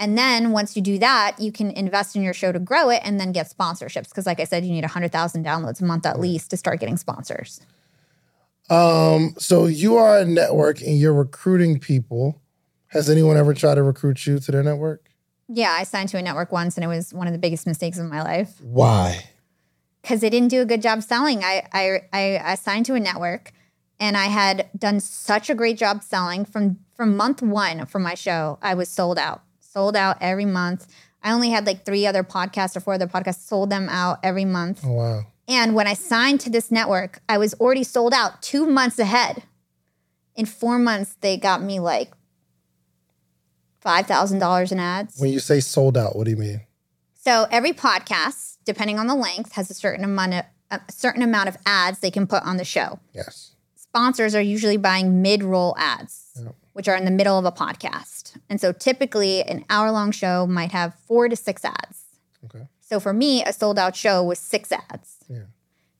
And 0.00 0.18
then 0.18 0.50
once 0.50 0.76
you 0.76 0.82
do 0.82 0.98
that, 0.98 1.36
you 1.38 1.52
can 1.52 1.70
invest 1.70 2.16
in 2.16 2.22
your 2.22 2.34
show 2.34 2.50
to 2.50 2.58
grow 2.58 2.90
it 2.90 3.00
and 3.04 3.18
then 3.20 3.32
get 3.32 3.48
sponsorships. 3.48 4.08
Because, 4.08 4.26
like 4.26 4.40
I 4.40 4.44
said, 4.44 4.64
you 4.64 4.72
need 4.72 4.82
100,000 4.82 5.46
downloads 5.46 5.80
a 5.80 5.84
month 5.84 6.04
at 6.04 6.18
least 6.18 6.50
to 6.50 6.56
start 6.56 6.80
getting 6.80 6.96
sponsors. 6.96 7.60
Um, 8.70 9.34
so 9.38 9.66
you 9.66 9.96
are 9.96 10.18
a 10.18 10.24
network 10.24 10.80
and 10.80 10.98
you're 10.98 11.12
recruiting 11.14 11.78
people. 11.78 12.40
Has 12.88 13.10
anyone 13.10 13.36
ever 13.36 13.54
tried 13.54 13.74
to 13.74 13.82
recruit 13.82 14.26
you 14.26 14.38
to 14.38 14.52
their 14.52 14.62
network? 14.62 15.10
Yeah, 15.48 15.76
I 15.78 15.82
signed 15.82 16.08
to 16.10 16.18
a 16.18 16.22
network 16.22 16.52
once 16.52 16.76
and 16.76 16.84
it 16.84 16.88
was 16.88 17.12
one 17.12 17.26
of 17.26 17.32
the 17.32 17.38
biggest 17.38 17.66
mistakes 17.66 17.98
of 17.98 18.06
my 18.06 18.22
life 18.22 18.60
Why? 18.62 19.24
because 20.00 20.20
they 20.20 20.30
didn't 20.30 20.48
do 20.48 20.60
a 20.60 20.66
good 20.66 20.82
job 20.82 21.02
selling. 21.02 21.42
I, 21.42 21.66
I, 21.72 22.00
I, 22.12 22.52
I 22.52 22.54
signed 22.56 22.86
to 22.86 22.94
a 22.94 23.00
network 23.00 23.52
and 23.98 24.16
I 24.16 24.26
had 24.26 24.68
done 24.76 25.00
such 25.00 25.48
a 25.48 25.54
great 25.54 25.78
job 25.78 26.02
selling 26.02 26.44
from, 26.44 26.78
from 26.94 27.16
month 27.16 27.42
one 27.42 27.86
for 27.86 27.98
my 27.98 28.14
show. 28.14 28.58
I 28.60 28.74
was 28.74 28.88
sold 28.88 29.18
out, 29.18 29.42
sold 29.60 29.96
out 29.96 30.18
every 30.20 30.44
month. 30.44 30.86
I 31.22 31.32
only 31.32 31.50
had 31.50 31.66
like 31.66 31.86
three 31.86 32.06
other 32.06 32.22
podcasts 32.22 32.76
or 32.76 32.80
four 32.80 32.94
other 32.94 33.06
podcasts, 33.06 33.46
sold 33.46 33.70
them 33.70 33.88
out 33.88 34.18
every 34.22 34.44
month. 34.44 34.82
Oh 34.84 34.92
wow. 34.92 35.20
And 35.46 35.74
when 35.74 35.86
I 35.86 35.94
signed 35.94 36.40
to 36.40 36.50
this 36.50 36.70
network, 36.70 37.20
I 37.28 37.38
was 37.38 37.54
already 37.54 37.84
sold 37.84 38.14
out 38.14 38.40
two 38.42 38.66
months 38.66 38.98
ahead. 38.98 39.42
In 40.34 40.46
four 40.46 40.78
months, 40.78 41.16
they 41.20 41.36
got 41.36 41.62
me 41.62 41.78
like 41.80 42.10
$5,000 43.84 44.72
in 44.72 44.78
ads. 44.80 45.20
When 45.20 45.30
you 45.30 45.40
say 45.40 45.60
sold 45.60 45.96
out, 45.96 46.16
what 46.16 46.24
do 46.24 46.30
you 46.30 46.36
mean? 46.36 46.62
So 47.14 47.46
every 47.50 47.72
podcast, 47.72 48.58
depending 48.64 48.98
on 48.98 49.06
the 49.06 49.14
length, 49.14 49.52
has 49.52 49.70
a 49.70 49.74
certain 49.74 50.04
amount 50.04 50.34
of 50.34 50.44
a 50.70 50.80
certain 50.90 51.22
amount 51.22 51.48
of 51.48 51.56
ads 51.66 52.00
they 52.00 52.10
can 52.10 52.26
put 52.26 52.42
on 52.42 52.56
the 52.56 52.64
show. 52.64 52.98
Yes. 53.12 53.52
Sponsors 53.76 54.34
are 54.34 54.40
usually 54.40 54.76
buying 54.78 55.22
mid-roll 55.22 55.76
ads, 55.78 56.30
Yeah. 56.42 56.48
which 56.72 56.88
are 56.88 56.96
in 56.96 57.04
the 57.04 57.10
middle 57.12 57.38
of 57.38 57.44
a 57.44 57.52
podcast. 57.52 58.36
And 58.48 58.60
so 58.60 58.72
typically 58.72 59.42
an 59.42 59.64
hour-long 59.70 60.10
show 60.10 60.46
might 60.48 60.72
have 60.72 60.94
4 61.06 61.28
to 61.28 61.36
6 61.36 61.64
ads. 61.64 62.04
Okay. 62.46 62.66
So 62.88 63.00
for 63.00 63.12
me, 63.12 63.42
a 63.44 63.52
sold-out 63.52 63.96
show 63.96 64.22
was 64.22 64.38
6 64.38 64.70
ads. 64.72 65.16
Yeah. 65.28 65.44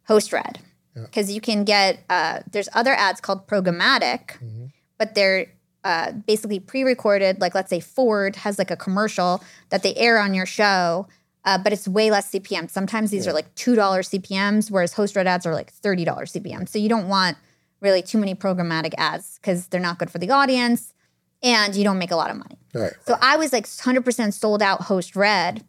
Host 0.07 0.33
read. 0.33 0.61
Yeah. 0.95 1.03
Because 1.05 1.33
you 1.33 1.41
can 1.41 1.65
get 1.65 2.01
uh, 2.09 2.41
there's 2.51 2.69
other 2.75 2.93
ads 2.93 3.21
called 3.21 3.47
programmatic, 3.49 4.39
Mhm. 4.43 4.71
but 4.99 5.15
they're 5.15 5.47
uh, 5.83 6.13
basically 6.13 6.59
pre-recorded. 6.61 7.41
Like 7.41 7.55
let's 7.55 7.69
say 7.69 7.79
Ford 7.81 8.37
has 8.37 8.59
like 8.59 8.71
a 8.71 8.77
commercial 8.77 9.43
that 9.71 9.83
they 9.83 9.95
air 9.97 10.19
on 10.19 10.33
your 10.33 10.47
show, 10.47 11.07
uh, 11.45 11.59
but 11.59 11.73
it's 11.75 11.87
way 11.87 12.11
less 12.11 12.31
CPM. 12.31 12.71
Sometimes 12.71 13.11
these 13.11 13.27
Yeah. 13.27 13.33
are 13.33 13.35
like 13.35 13.55
two 13.55 13.75
dollars 13.75 14.09
CPMS, 14.09 14.71
whereas 14.71 14.95
host 14.95 15.15
read 15.17 15.27
ads 15.27 15.45
are 15.45 15.53
like 15.55 15.71
thirty 15.73 16.05
dollars 16.05 16.33
CPM. 16.33 16.67
So 16.67 16.79
you 16.79 16.89
don't 16.89 17.09
want 17.09 17.37
really 17.83 18.01
too 18.03 18.17
many 18.19 18.35
programmatic 18.35 18.95
ads 18.97 19.39
because 19.43 19.67
they're 19.67 19.81
not 19.81 19.99
good 19.99 20.11
for 20.11 20.19
the 20.19 20.31
audience, 20.31 20.95
and 21.43 21.75
you 21.75 21.85
don't 21.85 21.99
make 21.99 22.11
a 22.13 22.17
lot 22.17 22.31
of 22.31 22.37
money. 22.39 22.57
Right. 22.73 22.93
So 23.07 23.19
I 23.21 23.37
was 23.37 23.53
like 23.53 23.67
100% 23.67 24.33
sold 24.33 24.63
out 24.63 24.83
host 24.83 25.15
read, 25.17 25.65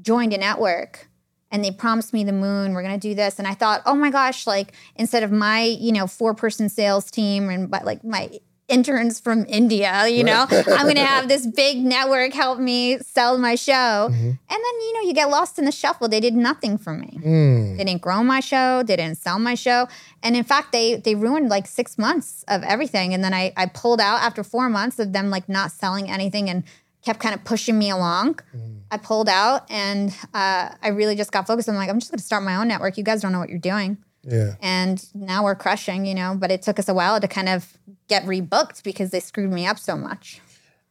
joined 0.00 0.32
a 0.32 0.38
network, 0.38 1.08
and 1.50 1.64
they 1.64 1.70
promised 1.70 2.12
me 2.12 2.24
the 2.24 2.32
moon, 2.32 2.74
we're 2.74 2.82
going 2.82 2.98
to 2.98 3.08
do 3.08 3.14
this. 3.14 3.38
And 3.38 3.46
I 3.46 3.54
thought, 3.54 3.82
oh 3.86 3.94
my 3.94 4.10
gosh, 4.10 4.46
like 4.46 4.72
instead 4.96 5.22
of 5.22 5.30
my, 5.30 5.62
you 5.62 5.92
know, 5.92 6.06
four 6.06 6.34
person 6.34 6.68
sales 6.68 7.10
team 7.10 7.48
and 7.48 7.70
but 7.70 7.84
like 7.84 8.02
my 8.02 8.30
interns 8.66 9.20
from 9.20 9.44
India, 9.46 10.08
you 10.08 10.24
know, 10.24 10.46
I'm 10.50 10.84
going 10.84 10.94
to 10.96 11.04
have 11.04 11.28
this 11.28 11.46
big 11.46 11.84
network 11.84 12.32
help 12.32 12.58
me 12.58 12.98
sell 12.98 13.36
my 13.38 13.54
show. 13.56 13.72
Mhm. 14.10 14.10
And 14.10 14.38
then, 14.48 14.80
you 14.80 14.92
know, 14.94 15.00
you 15.02 15.12
get 15.12 15.28
lost 15.28 15.58
in 15.58 15.64
the 15.66 15.70
shuffle. 15.70 16.08
They 16.08 16.18
did 16.18 16.34
nothing 16.34 16.78
for 16.78 16.94
me. 16.94 17.20
Mm. 17.22 17.76
They 17.76 17.84
didn't 17.84 18.00
grow 18.00 18.24
my 18.24 18.40
show. 18.40 18.82
They 18.82 18.96
didn't 18.96 19.18
sell 19.18 19.38
my 19.38 19.54
show. 19.54 19.86
And 20.22 20.34
in 20.34 20.44
fact, 20.44 20.72
they 20.72 20.96
they 20.96 21.14
ruined 21.14 21.50
like 21.50 21.66
six 21.66 21.98
months 21.98 22.42
of 22.48 22.62
everything. 22.62 23.12
And 23.12 23.22
then 23.22 23.34
I 23.34 23.52
I 23.56 23.66
pulled 23.66 24.00
out 24.00 24.22
after 24.22 24.42
four 24.42 24.68
months 24.70 24.98
of 24.98 25.12
them 25.12 25.28
like 25.30 25.48
not 25.48 25.70
selling 25.70 26.10
anything 26.10 26.48
and 26.48 26.64
kept 27.04 27.20
kind 27.20 27.34
of 27.34 27.44
pushing 27.44 27.78
me 27.78 27.90
along. 27.90 28.40
Mm. 28.56 28.80
I 28.90 28.96
pulled 28.96 29.28
out 29.28 29.70
and 29.70 30.16
uh, 30.32 30.70
I 30.82 30.88
really 30.88 31.16
just 31.16 31.32
got 31.32 31.46
focused. 31.46 31.68
I'm 31.68 31.74
like, 31.74 31.90
I'm 31.90 31.98
just 31.98 32.10
going 32.10 32.18
to 32.18 32.24
start 32.24 32.42
my 32.42 32.56
own 32.56 32.68
network. 32.68 32.96
You 32.96 33.04
guys 33.04 33.22
don't 33.22 33.32
know 33.32 33.40
what 33.40 33.48
you're 33.48 33.58
doing. 33.58 33.98
Yeah. 34.22 34.54
And 34.62 35.04
now 35.14 35.44
we're 35.44 35.54
crushing, 35.54 36.06
you 36.06 36.14
know, 36.14 36.34
but 36.38 36.50
it 36.50 36.62
took 36.62 36.78
us 36.78 36.88
a 36.88 36.94
while 36.94 37.20
to 37.20 37.28
kind 37.28 37.48
of 37.48 37.76
get 38.08 38.24
rebooked 38.24 38.82
because 38.82 39.10
they 39.10 39.20
screwed 39.20 39.52
me 39.52 39.66
up 39.66 39.78
so 39.78 39.96
much. 39.96 40.40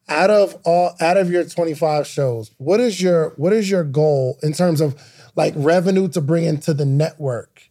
Out 0.10 0.30
of 0.30 0.58
all 0.66 0.96
out 1.00 1.16
of 1.16 1.32
your 1.32 1.46
25 1.46 2.06
shows, 2.06 2.52
what 2.58 2.82
is 2.82 3.02
your 3.02 3.30
what 3.38 3.54
is 3.54 3.72
your 3.72 3.86
goal 3.86 4.38
in 4.44 4.52
terms 4.52 4.82
of 4.82 5.02
like 5.36 5.54
revenue 5.56 6.10
to 6.10 6.20
bring 6.20 6.44
into 6.44 6.74
the 6.74 6.86
network 6.86 7.70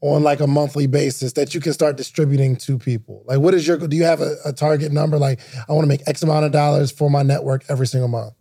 on 0.00 0.22
like 0.22 0.40
a 0.40 0.46
monthly 0.46 0.86
basis 0.86 1.34
that 1.34 1.54
you 1.54 1.60
can 1.60 1.72
start 1.72 1.96
distributing 1.96 2.56
to 2.56 2.78
people? 2.78 3.22
Like 3.26 3.38
what 3.38 3.54
is 3.54 3.66
your 3.66 3.76
do 3.76 3.96
you 3.96 4.04
have 4.04 4.20
a, 4.20 4.36
a 4.44 4.52
target 4.52 4.92
number? 4.92 5.18
Like 5.18 5.40
I 5.68 5.72
want 5.72 5.84
to 5.84 5.88
make 5.88 6.02
X 6.06 6.22
amount 6.22 6.46
of 6.46 6.52
dollars 6.52 6.90
for 6.90 7.10
my 7.10 7.22
network 7.22 7.64
every 7.68 7.86
single 7.86 8.08
month. 8.08 8.34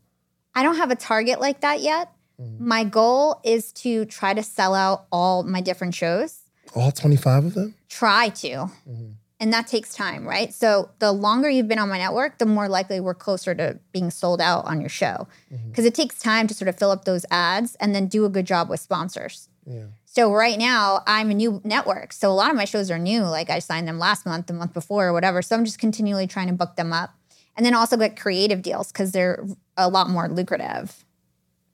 I 0.55 0.63
don't 0.63 0.77
have 0.77 0.91
a 0.91 0.95
target 0.95 1.39
like 1.39 1.61
that 1.61 1.81
yet. 1.81 2.11
Mm-hmm. 2.41 2.67
My 2.67 2.83
goal 2.83 3.41
is 3.43 3.71
to 3.73 4.05
try 4.05 4.33
to 4.33 4.43
sell 4.43 4.73
out 4.73 5.05
all 5.11 5.43
my 5.43 5.61
different 5.61 5.95
shows. 5.95 6.39
All 6.75 6.91
25 6.91 7.45
of 7.45 7.53
them? 7.53 7.75
Try 7.89 8.29
to. 8.29 8.47
Mm-hmm. 8.47 9.11
And 9.41 9.53
that 9.53 9.67
takes 9.67 9.93
time, 9.93 10.27
right? 10.27 10.53
So 10.53 10.89
the 10.99 11.13
longer 11.13 11.49
you've 11.49 11.69
been 11.69 11.79
on 11.79 11.87
my 11.87 11.97
network, 11.97 12.39
the 12.39 12.45
more 12.45 12.67
likely 12.67 12.99
we're 12.99 13.13
closer 13.13 13.55
to 13.55 13.79
being 13.93 14.11
sold 14.11 14.41
out 14.41 14.65
on 14.65 14.81
your 14.81 14.89
show. 14.89 15.27
Mm-hmm. 15.51 15.69
Because 15.69 15.85
it 15.85 15.95
takes 15.95 16.19
time 16.19 16.47
to 16.47 16.53
sort 16.53 16.67
of 16.67 16.77
fill 16.77 16.91
up 16.91 17.05
those 17.05 17.25
ads 17.31 17.75
and 17.75 17.95
then 17.95 18.07
do 18.07 18.25
a 18.25 18.29
good 18.29 18.45
job 18.45 18.69
with 18.69 18.81
sponsors. 18.81 19.47
Yeah. 19.65 19.85
So 20.19 20.33
right 20.33 20.59
now 20.59 21.01
I'm 21.07 21.31
a 21.31 21.33
new 21.33 21.61
network. 21.63 22.11
So 22.11 22.29
a 22.29 22.33
lot 22.33 22.49
of 22.49 22.57
my 22.57 22.65
shows 22.65 22.91
are 22.91 22.99
new. 22.99 23.21
Like 23.21 23.49
I 23.49 23.59
signed 23.59 23.87
them 23.87 23.99
last 23.99 24.25
month, 24.25 24.47
the 24.47 24.53
month 24.53 24.73
before, 24.73 25.07
or 25.07 25.13
whatever. 25.13 25.41
So 25.41 25.55
I'm 25.55 25.63
just 25.63 25.79
continually 25.79 26.27
trying 26.27 26.47
to 26.47 26.53
book 26.53 26.75
them 26.75 26.91
up. 26.91 27.11
And 27.55 27.65
then 27.65 27.73
also 27.73 27.95
get 27.95 28.19
creative 28.19 28.61
deals 28.61 28.91
because 28.91 29.13
they're 29.13 29.47
a 29.77 29.87
lot 29.87 30.09
more 30.09 30.27
lucrative. 30.27 31.05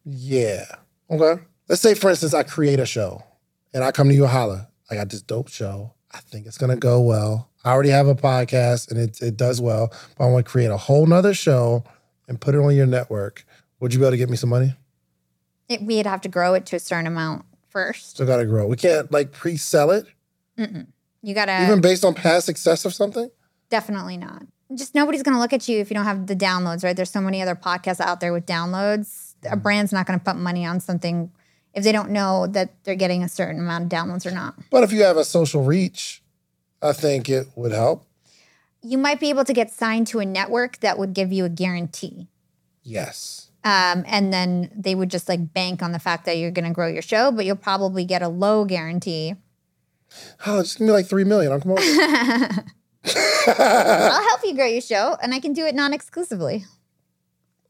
Yeah. 0.03 0.65
Okay. 1.09 1.41
Let's 1.67 1.81
say, 1.81 1.95
for 1.95 2.11
instance, 2.11 2.35
I 2.35 2.43
create 2.43 2.79
a 2.79 2.85
show 2.85 3.23
and 3.73 3.83
I 3.83 3.91
come 3.91 4.09
to 4.09 4.13
you, 4.13 4.27
Hala. 4.27 4.67
I 4.91 4.93
got 4.95 5.09
this 5.09 5.23
dope 5.23 5.49
show. 5.49 5.95
I 6.11 6.19
think 6.19 6.45
it's 6.45 6.59
gonna 6.59 6.75
go 6.75 7.01
well. 7.01 7.49
I 7.63 7.71
already 7.71 7.89
have 7.89 8.05
a 8.05 8.13
podcast 8.13 8.91
and 8.91 8.99
it, 8.99 9.23
it 9.23 9.37
does 9.37 9.59
well, 9.59 9.91
but 10.19 10.23
I 10.23 10.29
want 10.29 10.45
to 10.45 10.51
create 10.51 10.69
a 10.69 10.77
whole 10.77 11.07
nother 11.07 11.33
show 11.33 11.83
and 12.27 12.39
put 12.39 12.53
it 12.53 12.59
on 12.59 12.75
your 12.75 12.85
network. 12.85 13.43
Would 13.79 13.91
you 13.91 13.99
be 13.99 14.05
able 14.05 14.11
to 14.11 14.17
get 14.17 14.29
me 14.29 14.37
some 14.37 14.51
money? 14.51 14.75
It, 15.67 15.81
we'd 15.81 16.05
have 16.05 16.21
to 16.21 16.29
grow 16.29 16.53
it 16.53 16.67
to 16.67 16.75
a 16.75 16.79
certain 16.79 17.07
amount 17.07 17.43
first. 17.75 18.11
Still 18.11 18.25
gotta 18.25 18.45
grow. 18.45 18.67
We 18.67 18.77
can't 18.77 19.11
like 19.11 19.33
pre-sell 19.33 19.91
it, 19.91 20.05
You 20.57 21.33
gotta 21.35 21.63
even 21.63 21.81
based 21.81 22.05
on 22.05 22.13
past 22.13 22.45
success 22.45 22.85
of 22.85 22.93
something. 22.93 23.29
definitely 23.69 24.15
not. 24.15 24.43
Just 24.73 24.95
nobody's 24.95 25.23
gonna 25.23 25.39
look 25.39 25.51
at 25.51 25.67
you 25.67 25.79
if 25.79 25.91
you 25.91 25.93
don't 25.93 26.05
have 26.05 26.27
the 26.27 26.37
downloads, 26.37 26.85
right? 26.85 26.95
There's 26.95 27.11
so 27.11 27.19
many 27.19 27.41
other 27.41 27.53
podcasts 27.53 27.99
out 27.99 28.21
there 28.21 28.31
with 28.31 28.45
downloads. 28.45 29.33
A 29.43 29.49
mm-hmm. 29.49 29.59
brand's 29.59 29.91
not 29.91 30.07
gonna 30.07 30.19
put 30.19 30.37
money 30.37 30.65
on 30.65 30.79
something 30.79 31.29
if 31.73 31.83
they 31.83 31.91
don't 31.91 32.11
know 32.11 32.47
that 32.47 32.71
they're 32.85 32.95
getting 32.95 33.21
a 33.23 33.27
certain 33.27 33.59
amount 33.59 33.83
of 33.83 33.89
downloads 33.89 34.25
or 34.25 34.31
not. 34.31 34.55
But 34.71 34.83
if 34.83 34.93
you 34.93 35.03
have 35.03 35.17
a 35.17 35.25
social 35.25 35.61
reach, 35.61 36.23
I 36.81 36.93
think 36.93 37.27
it 37.27 37.49
would 37.55 37.73
help. 37.73 38.05
You 38.81 38.97
might 38.97 39.19
be 39.19 39.29
able 39.29 39.43
to 39.43 39.53
get 39.53 39.69
signed 39.71 40.07
to 40.07 40.19
a 40.19 40.25
network 40.25 40.79
that 40.79 40.97
would 40.97 41.13
give 41.13 41.33
you 41.33 41.43
a 41.43 41.49
guarantee. 41.49 42.29
Yes. 42.83 43.44
Um, 43.65 44.05
and 44.07 44.31
then 44.31 44.71
they 44.75 44.93
would 44.93 45.09
just 45.09 45.27
like 45.27 45.51
bank 45.53 45.81
on 45.81 45.91
the 45.91 45.99
fact 45.99 46.25
that 46.25 46.37
you're 46.37 46.51
going 46.51 46.67
to 46.67 46.73
grow 46.73 46.87
your 46.87 47.01
show, 47.01 47.31
but 47.31 47.45
you'll 47.45 47.55
probably 47.55 48.05
get 48.05 48.21
a 48.21 48.27
low 48.29 48.63
guarantee. 48.63 49.33
Oh, 50.45 50.59
it's 50.59 50.75
gonna 50.75 50.89
be 50.89 50.93
like 50.93 51.07
three 51.07 51.23
million. 51.23 51.51
I'll 51.51 51.59
come 51.59 51.71
over. 51.71 51.81
I'll 53.47 54.23
help 54.23 54.41
you 54.43 54.55
grow 54.55 54.65
your 54.65 54.81
show, 54.81 55.17
and 55.21 55.33
I 55.33 55.39
can 55.39 55.53
do 55.53 55.65
it 55.65 55.75
non-exclusively. 55.75 56.65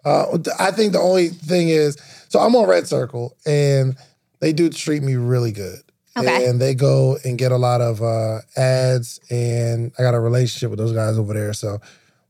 Uh, 0.04 0.38
I 0.60 0.72
think 0.72 0.94
the 0.94 1.00
only 1.00 1.30
thing 1.30 1.70
is, 1.70 1.98
so 2.30 2.40
I'm 2.40 2.56
on 2.56 2.68
Red 2.68 2.88
Circle, 2.88 3.36
and 3.46 3.98
they 4.40 4.54
do 4.54 4.70
treat 4.70 5.02
me 5.02 5.16
really 5.16 5.52
good. 5.52 5.80
Okay. 6.18 6.48
And 6.48 6.62
they 6.62 6.76
go 6.76 7.18
and 7.26 7.38
get 7.38 7.52
a 7.52 7.58
lot 7.58 7.82
of 7.82 8.02
uh, 8.02 8.40
ads, 8.56 9.20
and 9.30 9.92
I 9.98 10.04
got 10.04 10.14
a 10.14 10.20
relationship 10.20 10.70
with 10.70 10.80
those 10.80 10.94
guys 10.94 11.18
over 11.18 11.34
there. 11.34 11.54
So 11.54 11.80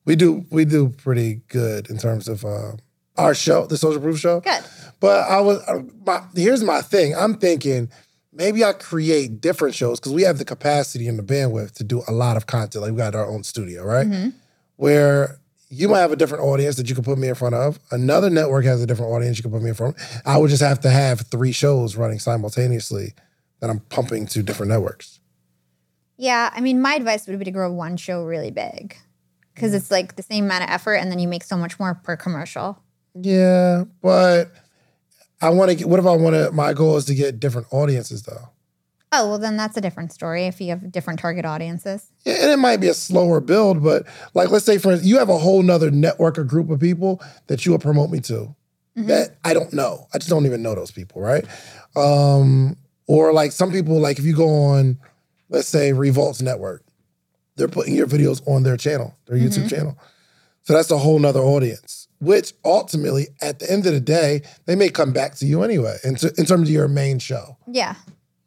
we 0.05 0.16
do 0.16 0.45
we 0.49 0.66
do 0.66 0.89
pretty 0.89 1.41
good 1.49 1.89
in 1.89 1.97
terms 1.97 2.28
of 2.28 2.45
uh, 2.45 2.74
our 3.18 3.34
show, 3.34 3.66
the 3.66 3.78
Social 3.78 4.01
Proof 4.01 4.20
Show. 4.20 4.41
Good. 4.41 4.63
But 4.99 5.30
I 5.30 5.41
was 5.41 5.59
uh, 5.68 5.84
my 6.05 6.22
here's 6.36 6.63
my 6.63 6.82
thing. 6.82 7.16
I'm 7.16 7.36
thinking 7.36 7.89
maybe 8.34 8.63
I 8.63 8.74
create 8.74 9.41
different 9.41 9.76
shows 9.76 9.99
because 9.99 10.13
we 10.13 10.24
have 10.24 10.38
the 10.38 10.45
capacity 10.45 11.07
and 11.07 11.18
the 11.18 11.24
bandwidth 11.24 11.74
to 11.76 11.84
do 11.84 12.03
a 12.07 12.11
lot 12.11 12.38
of 12.38 12.47
content. 12.47 12.84
Like 12.84 12.91
we 12.91 12.97
got 12.97 13.16
our 13.16 13.28
own 13.28 13.43
studio, 13.43 13.84
right? 13.84 14.07
Mm-hmm. 14.07 14.30
Where 14.78 15.39
you 15.70 15.89
might 15.89 15.99
have 15.99 16.11
a 16.11 16.16
different 16.16 16.43
audience 16.43 16.76
that 16.76 16.89
you 16.89 16.95
can 16.95 17.03
put 17.03 17.18
me 17.18 17.28
in 17.28 17.36
front 17.36 17.55
of. 17.55 17.80
Another 17.91 18.30
network 18.30 18.66
has 18.66 18.82
a 18.82 18.86
different 18.86 19.11
audience 19.11 19.38
you 19.38 19.43
can 19.43 19.51
put 19.51 19.61
me 19.61 19.70
in 19.70 19.76
front 19.76 19.97
of. 19.97 20.22
I 20.26 20.38
would 20.38 20.49
just 20.49 20.61
have 20.61 20.80
to 20.82 20.89
have 20.89 21.22
three 21.22 21.51
shows 21.51 21.95
running 21.95 22.20
simultaneously 22.20 23.13
that 23.59 23.70
I'm 23.70 23.80
pumping 23.80 24.28
to 24.28 24.43
different 24.43 24.72
networks. 24.72 25.20
Yeah, 26.18 26.49
I 26.53 26.61
mean, 26.61 26.82
my 26.82 26.95
advice 26.95 27.28
would 27.28 27.38
be 27.38 27.45
to 27.45 27.51
grow 27.51 27.72
one 27.72 27.97
show 27.97 28.24
really 28.24 28.51
big 28.51 28.95
because 29.53 29.74
it's 29.74 29.91
like 29.91 30.16
the 30.16 30.24
same 30.24 30.45
amount 30.45 30.63
of 30.63 30.70
effort, 30.70 30.95
and 30.95 31.11
then 31.11 31.20
you 31.20 31.28
make 31.28 31.43
so 31.43 31.57
much 31.57 31.80
more 31.80 31.95
per 31.95 32.16
commercial. 32.16 32.82
Yeah, 33.16 33.86
but 34.01 34.51
I 35.41 35.49
want 35.49 35.72
to 35.72 35.76
get. 35.76 35.88
What 35.88 35.99
if 35.99 36.05
I 36.05 36.16
want 36.16 36.36
to? 36.36 36.51
My 36.51 36.74
goal 36.74 36.97
is 36.97 37.05
to 37.05 37.16
get 37.16 37.39
different 37.39 37.68
audiences, 37.72 38.24
though. 38.24 38.49
Oh, 39.11 39.30
well, 39.30 39.38
then 39.38 39.55
that's 39.55 39.78
a 39.78 39.82
different 39.82 40.11
story 40.11 40.45
if 40.45 40.59
you 40.59 40.70
have 40.70 40.91
different 40.91 41.20
target 41.20 41.45
audiences. 41.45 42.11
Yeah, 42.26 42.36
and 42.41 42.51
it 42.51 42.57
might 42.57 42.78
be 42.78 42.88
a 42.88 42.93
slower 42.93 43.39
build, 43.39 43.82
but 43.82 44.05
like 44.34 44.49
let's 44.49 44.66
say 44.66 44.78
for 44.78 44.91
instance, 44.91 45.09
you 45.09 45.18
have 45.20 45.30
a 45.30 45.38
whole 45.38 45.63
nother 45.63 45.89
network 45.89 46.38
or 46.38 46.43
group 46.43 46.70
of 46.70 46.80
people 46.80 47.22
that 47.47 47.66
you 47.66 47.72
will 47.72 47.80
promote 47.80 48.09
me 48.09 48.20
to. 48.22 48.53
That 48.95 49.36
I 49.43 49.53
don't 49.53 49.74
know. 49.74 50.07
I 50.13 50.20
just 50.20 50.30
don't 50.30 50.45
even 50.45 50.61
know 50.61 50.74
those 50.74 50.91
people, 50.91 51.22
right? 51.22 51.45
Um, 51.97 52.78
or 53.07 53.34
like 53.34 53.51
some 53.51 53.70
people, 53.70 53.99
like 53.99 54.20
if 54.20 54.26
you 54.26 54.34
go 54.34 54.47
on, 54.47 54.97
let's 55.49 55.68
say 55.68 55.91
Revolt's 55.91 56.41
network, 56.41 56.82
they're 57.57 57.68
putting 57.68 57.93
your 57.93 58.07
videos 58.07 58.41
on 58.47 58.63
their 58.63 58.78
channel, 58.78 59.13
their 59.26 59.38
YouTube 59.38 59.70
channel. 59.70 59.97
So 60.66 60.74
that's 60.74 60.89
a 60.91 60.97
whole 60.97 61.20
nother 61.20 61.39
audience, 61.41 62.07
which 62.20 62.53
ultimately, 62.66 63.28
at 63.41 63.59
the 63.59 63.72
end 63.72 63.86
of 63.86 63.93
the 63.93 63.99
day, 63.99 64.41
they 64.66 64.76
may 64.76 64.89
come 64.89 65.13
back 65.13 65.36
to 65.36 65.45
you 65.45 65.63
anyway. 65.63 65.97
In, 66.03 66.16
t- 66.16 66.30
in 66.38 66.45
terms 66.45 66.68
of 66.68 66.74
your 66.74 66.88
main 66.88 67.20
show, 67.20 67.57
Yeah. 67.68 67.95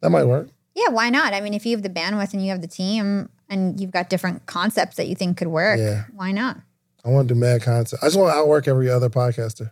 that 0.00 0.10
might 0.10 0.24
work. 0.24 0.48
Yeah, 0.74 0.88
why 0.90 1.10
not? 1.10 1.32
I 1.32 1.40
mean, 1.40 1.54
if 1.54 1.64
you 1.64 1.76
have 1.76 1.82
the 1.82 1.88
bandwidth 1.90 2.32
and 2.32 2.42
you 2.42 2.50
have 2.50 2.60
the 2.60 2.66
team 2.68 3.28
and 3.48 3.80
you've 3.80 3.92
got 3.92 4.10
different 4.10 4.46
concepts 4.46 4.96
that 4.96 5.06
you 5.06 5.14
think 5.14 5.36
could 5.36 5.48
work, 5.48 5.78
Yeah. 5.78 6.04
why 6.12 6.32
not? 6.32 6.58
I 7.04 7.10
want 7.10 7.28
to 7.28 7.34
do 7.34 7.40
mad 7.40 7.62
content. 7.62 8.02
I 8.02 8.06
just 8.06 8.18
want 8.18 8.32
to 8.32 8.36
outwork 8.38 8.66
every 8.66 8.90
other 8.90 9.08
podcaster. 9.08 9.70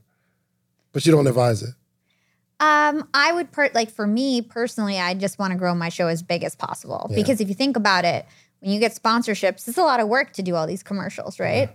But 0.92 1.04
you 1.04 1.12
don't 1.12 1.26
advise 1.26 1.62
it. 1.62 1.74
Um, 2.60 3.06
I 3.12 3.32
would 3.32 3.50
per 3.52 3.70
like 3.74 3.90
for 3.90 4.06
me 4.06 4.40
personally, 4.40 4.98
I 4.98 5.12
just 5.14 5.38
want 5.38 5.52
to 5.52 5.58
grow 5.58 5.74
my 5.74 5.90
show 5.90 6.06
as 6.06 6.22
big 6.22 6.42
as 6.42 6.54
possible 6.54 7.06
Yeah. 7.10 7.16
because 7.16 7.40
if 7.40 7.48
you 7.48 7.54
think 7.54 7.76
about 7.76 8.04
it, 8.04 8.24
when 8.60 8.70
you 8.70 8.80
get 8.80 8.94
sponsorships, 8.94 9.68
it's 9.68 9.76
a 9.76 9.82
lot 9.82 10.00
of 10.00 10.08
work 10.08 10.32
to 10.34 10.42
do 10.42 10.54
all 10.54 10.66
these 10.66 10.82
commercials, 10.82 11.38
right? 11.38 11.70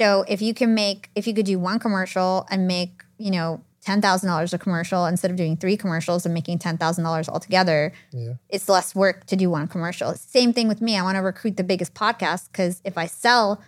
So 0.00 0.24
if 0.26 0.40
you 0.40 0.54
can 0.54 0.74
make, 0.74 1.10
if 1.14 1.26
you 1.26 1.34
could 1.34 1.44
do 1.44 1.58
one 1.58 1.78
commercial 1.78 2.46
and 2.50 2.66
make, 2.66 3.04
you 3.18 3.30
know, 3.30 3.60
ten 3.82 4.00
thousand 4.00 4.28
dollars 4.30 4.54
a 4.54 4.58
commercial 4.58 5.04
instead 5.04 5.30
of 5.30 5.36
doing 5.36 5.58
three 5.58 5.76
commercials 5.76 6.24
and 6.24 6.32
making 6.32 6.58
ten 6.58 6.78
thousand 6.78 7.04
dollars 7.04 7.28
altogether, 7.28 7.92
Yeah. 8.10 8.34
it's 8.48 8.66
less 8.66 8.94
work 8.94 9.26
to 9.26 9.36
do 9.36 9.50
one 9.50 9.68
commercial. 9.68 10.14
Same 10.14 10.54
thing 10.54 10.68
with 10.68 10.80
me. 10.80 10.96
I 10.96 11.02
want 11.02 11.16
to 11.16 11.20
recruit 11.22 11.58
the 11.58 11.64
biggest 11.64 11.92
podcast 11.92 12.48
because 12.50 12.80
if 12.82 12.96
I 12.96 13.04
sell 13.04 13.60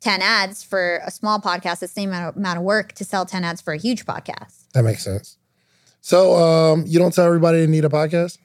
10 0.00 0.20
ads 0.20 0.62
for 0.62 1.00
a 1.06 1.10
small 1.10 1.40
podcast, 1.40 1.72
it's 1.72 1.80
the 1.80 1.88
same 1.88 2.10
amount 2.10 2.28
of, 2.28 2.36
amount 2.36 2.58
of 2.58 2.64
work 2.64 2.92
to 2.92 3.04
sell 3.04 3.24
10 3.24 3.42
ads 3.42 3.62
for 3.62 3.72
a 3.72 3.78
huge 3.78 4.04
podcast. 4.04 4.64
That 4.74 4.84
makes 4.84 5.02
sense. 5.02 5.38
So 6.02 6.36
um, 6.36 6.84
you 6.86 6.98
don't 6.98 7.14
tell 7.14 7.24
everybody 7.24 7.60
they 7.60 7.66
need 7.66 7.86
a 7.86 7.88
podcast? 7.88 8.36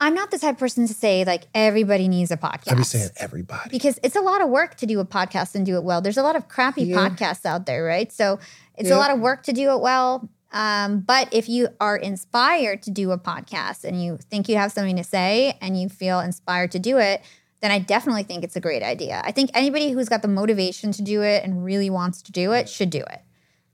I'm 0.00 0.14
not 0.14 0.30
the 0.30 0.38
type 0.38 0.54
of 0.54 0.58
person 0.58 0.86
to 0.86 0.94
say 0.94 1.24
like 1.24 1.44
everybody 1.54 2.06
needs 2.08 2.30
a 2.30 2.36
podcast. 2.36 2.70
I 2.72 2.74
be 2.74 2.84
saying 2.84 3.10
everybody. 3.16 3.70
because 3.70 3.98
it's 4.02 4.14
a 4.16 4.20
lot 4.20 4.40
of 4.40 4.48
work 4.48 4.76
to 4.76 4.86
do 4.86 5.00
a 5.00 5.04
podcast 5.04 5.54
and 5.56 5.66
do 5.66 5.74
it 5.76 5.82
well. 5.82 6.00
There's 6.00 6.16
a 6.16 6.22
lot 6.22 6.36
of 6.36 6.48
crappy 6.48 6.84
Yeah. 6.84 6.96
podcasts 6.96 7.44
out 7.44 7.66
there, 7.66 7.82
right? 7.84 8.12
So 8.12 8.38
it's 8.76 8.88
Yeah. 8.90 8.96
a 8.96 8.98
lot 8.98 9.10
of 9.10 9.18
work 9.18 9.42
to 9.44 9.52
do 9.52 9.70
it 9.72 9.80
well. 9.80 10.28
Um, 10.52 11.00
but 11.00 11.28
if 11.32 11.48
you 11.48 11.68
are 11.80 11.96
inspired 11.96 12.82
to 12.84 12.90
do 12.90 13.10
a 13.10 13.18
podcast 13.18 13.84
and 13.84 14.02
you 14.02 14.18
think 14.30 14.48
you 14.48 14.56
have 14.56 14.72
something 14.72 14.96
to 14.96 15.04
say 15.04 15.58
and 15.60 15.78
you 15.78 15.88
feel 15.88 16.20
inspired 16.20 16.70
to 16.72 16.78
do 16.78 16.98
it, 16.98 17.22
then 17.60 17.70
I 17.72 17.80
definitely 17.80 18.22
think 18.22 18.44
it's 18.44 18.54
a 18.56 18.60
great 18.60 18.84
idea. 18.84 19.20
I 19.24 19.32
think 19.32 19.50
anybody 19.52 19.90
who's 19.90 20.08
got 20.08 20.22
the 20.22 20.28
motivation 20.28 20.92
to 20.92 21.02
do 21.02 21.22
it 21.22 21.42
and 21.44 21.64
really 21.64 21.90
wants 21.90 22.22
to 22.22 22.32
do 22.32 22.52
it 22.52 22.68
should 22.68 22.88
do 22.90 23.00
it. 23.00 23.20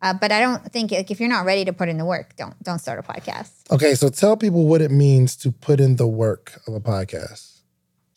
Uh, 0.05 0.13
but 0.13 0.31
I 0.31 0.39
don't 0.41 0.63
think 0.71 0.91
like 0.93 1.11
if 1.11 1.19
you're 1.19 1.31
not 1.31 1.47
ready 1.47 1.65
to 1.65 1.73
put 1.73 1.89
in 1.89 1.97
the 1.99 2.05
work, 2.05 2.37
don't 2.37 2.55
don't 2.63 2.79
start 2.79 2.99
a 2.99 3.03
podcast. 3.03 3.51
Okay, 3.71 3.95
so 3.95 4.09
tell 4.11 4.37
people 4.37 4.67
what 4.67 4.81
it 4.83 4.91
means 4.91 5.35
to 5.37 5.51
put 5.51 5.81
in 5.81 5.97
the 5.97 6.07
work 6.07 6.61
of 6.67 6.75
a 6.75 6.81
podcast. 6.81 7.63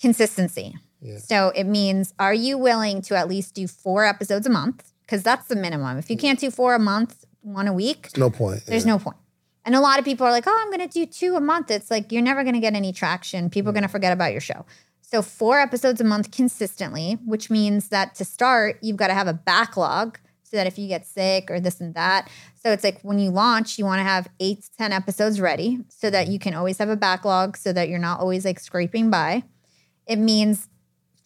Consistency. 0.02 0.76
Yeah. 1.02 1.20
So 1.20 1.50
it 1.56 1.64
means 1.66 2.14
are 2.20 2.34
you 2.34 2.58
willing 2.58 3.02
to 3.04 3.16
at 3.16 3.28
least 3.28 3.54
do 3.56 3.68
four 3.68 4.06
episodes 4.06 4.46
a 4.46 4.50
month? 4.50 4.92
Because 5.06 5.24
that's 5.24 5.48
the 5.48 5.56
minimum. 5.56 5.98
If 5.98 6.10
you 6.10 6.18
can't 6.18 6.40
do 6.40 6.52
four 6.52 6.76
a 6.76 6.80
month, 6.80 7.24
one 7.42 7.68
a 7.68 7.74
week, 7.74 8.10
there's 8.12 8.18
No 8.18 8.30
point. 8.30 8.66
there's 8.66 8.86
Yeah. 8.86 8.94
no 8.94 9.00
point. 9.00 9.18
And 9.64 9.76
a 9.76 9.80
lot 9.80 10.00
of 10.00 10.06
people 10.06 10.26
are 10.28 10.32
like, 10.32 10.46
oh, 10.48 10.58
I'm 10.62 10.70
going 10.72 10.88
to 10.88 10.94
do 10.94 11.06
two 11.06 11.36
a 11.36 11.42
month. 11.42 11.72
It's 11.72 11.90
like 11.92 12.12
you're 12.12 12.22
never 12.22 12.44
going 12.44 12.54
to 12.56 12.60
get 12.62 12.74
any 12.74 12.92
traction. 12.94 13.50
People 13.50 13.70
are 13.70 13.74
going 13.74 13.84
to 13.84 13.90
forget 13.90 14.14
about 14.14 14.32
your 14.32 14.42
show. 14.42 14.66
So, 15.02 15.22
four 15.22 15.60
episodes 15.60 16.02
a 16.02 16.04
month 16.04 16.32
consistently, 16.32 17.18
which 17.26 17.50
means 17.50 17.88
that 17.90 18.14
to 18.16 18.26
start, 18.26 18.78
you've 18.82 18.98
got 18.98 19.08
to 19.08 19.14
have 19.14 19.28
a 19.28 19.34
backlog 19.34 20.20
so 20.50 20.58
that 20.58 20.68
if 20.68 20.78
you 20.78 20.88
get 20.88 21.06
sick 21.06 21.52
or 21.52 21.60
this 21.60 21.82
and 21.82 21.94
that. 21.96 22.30
So, 22.56 22.72
it's 22.72 22.84
like 22.84 23.02
when 23.02 23.20
you 23.20 23.30
launch, 23.30 23.78
you 23.78 23.86
want 23.86 24.00
to 24.00 24.04
have 24.04 24.28
eight 24.40 24.64
to 24.64 24.70
10 24.78 24.94
episodes 24.94 25.42
ready 25.42 25.80
so 25.90 26.10
that 26.10 26.28
you 26.28 26.40
can 26.40 26.54
always 26.54 26.78
have 26.78 26.90
a 26.90 26.96
backlog 26.96 27.58
so 27.58 27.74
that 27.74 27.90
you're 27.90 28.00
not 28.00 28.20
always 28.20 28.46
like 28.46 28.60
scraping 28.60 29.10
by. 29.10 29.44
It 30.06 30.18
means 30.18 30.70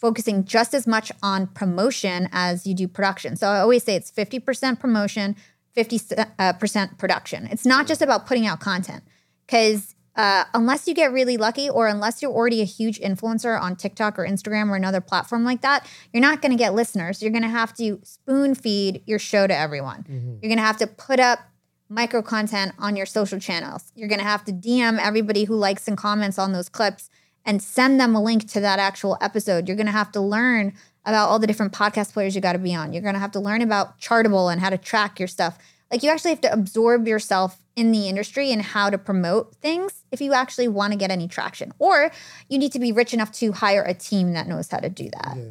focusing 0.02 0.44
just 0.44 0.74
as 0.74 0.88
much 0.88 1.12
on 1.22 1.46
promotion 1.46 2.28
as 2.32 2.66
you 2.66 2.74
do 2.74 2.88
production. 2.88 3.36
So 3.36 3.48
I 3.48 3.60
always 3.60 3.84
say 3.84 3.96
it's 3.96 4.12
50% 4.12 4.80
promotion, 4.80 5.36
50 5.74 6.00
uh, 6.40 6.54
percent 6.54 6.98
production. 6.98 7.48
It's 7.52 7.68
not 7.68 7.86
just 7.86 8.02
about 8.02 8.26
putting 8.26 8.48
out 8.48 8.60
content 8.60 9.04
because 9.46 9.96
uh, 10.16 10.44
unless 10.54 10.88
you 10.88 10.94
get 10.94 11.12
really 11.12 11.38
lucky 11.38 11.70
or 11.70 11.88
unless 11.88 12.22
you're 12.22 12.32
already 12.32 12.62
a 12.62 12.66
huge 12.66 13.00
influencer 13.00 13.60
on 13.60 13.76
TikTok 13.76 14.20
or 14.20 14.26
Instagram 14.26 14.70
or 14.70 14.76
another 14.76 15.00
platform 15.02 15.44
like 15.46 15.62
that, 15.62 15.88
you're 16.12 16.22
not 16.22 16.42
going 16.42 16.52
to 16.52 16.58
get 16.58 16.74
listeners. 16.74 17.22
You're 17.22 17.32
going 17.32 17.44
to 17.44 17.50
have 17.50 17.74
to 17.76 18.00
spoon 18.04 18.56
feed 18.56 19.04
your 19.06 19.20
show 19.20 19.48
to 19.48 19.56
everyone. 19.56 20.06
You're 20.42 20.50
going 20.50 20.58
to 20.58 20.66
have 20.66 20.78
to 20.78 20.88
put 20.88 21.20
up 21.20 21.40
micro 21.88 22.22
content 22.22 22.74
on 22.78 22.96
your 22.96 23.06
social 23.06 23.40
channels. 23.40 23.92
You're 23.96 24.10
going 24.10 24.20
to 24.20 24.26
have 24.26 24.44
to 24.46 24.52
DM 24.54 25.00
everybody 25.00 25.46
who 25.46 25.56
likes 25.56 25.88
and 25.88 25.98
comments 25.98 26.38
on 26.40 26.52
those 26.54 26.70
clips 26.70 27.10
and 27.46 27.62
send 27.62 28.00
them 28.00 28.16
a 28.16 28.22
link 28.22 28.50
to 28.52 28.60
that 28.60 28.80
actual 28.80 29.18
episode. 29.22 29.68
You're 29.68 29.78
going 29.78 29.88
to 29.88 29.92
have 29.92 30.12
to 30.14 30.22
learn 30.22 30.74
about 31.06 31.30
all 31.30 31.40
the 31.40 31.48
different 31.48 31.74
podcast 31.74 32.14
players 32.14 32.36
you 32.36 32.42
got 32.42 32.54
to 32.54 32.60
be 32.60 32.76
on. 32.76 32.94
You're 32.94 33.02
going 33.02 33.16
to 33.16 33.20
have 33.20 33.32
to 33.32 33.40
learn 33.40 33.62
about 33.62 34.00
Chartable 34.00 34.52
and 34.52 34.62
how 34.62 34.70
to 34.70 34.78
track 34.78 35.20
your 35.20 35.28
stuff. 35.28 35.58
Like 35.92 36.04
you 36.04 36.10
actually 36.10 36.32
have 36.32 36.42
to 36.42 36.54
absorb 36.54 37.08
yourself 37.08 37.62
in 37.76 37.92
the 37.92 38.08
industry 38.08 38.52
and 38.52 38.62
how 38.62 38.90
to 38.90 38.98
promote 38.98 39.56
things 39.56 40.04
if 40.12 40.22
you 40.22 40.34
actually 40.34 40.68
want 40.68 40.94
to 40.94 40.98
get 40.98 41.12
any 41.12 41.28
traction. 41.28 41.74
Or 41.80 42.12
you 42.48 42.58
need 42.58 42.72
to 42.74 42.80
be 42.80 42.92
rich 42.92 43.14
enough 43.14 43.32
to 43.34 43.52
hire 43.52 43.84
a 43.84 43.94
team 43.94 44.34
that 44.34 44.48
knows 44.48 44.70
how 44.70 44.80
to 44.80 44.90
do 44.90 45.10
that. 45.10 45.36
Yeah. 45.38 45.44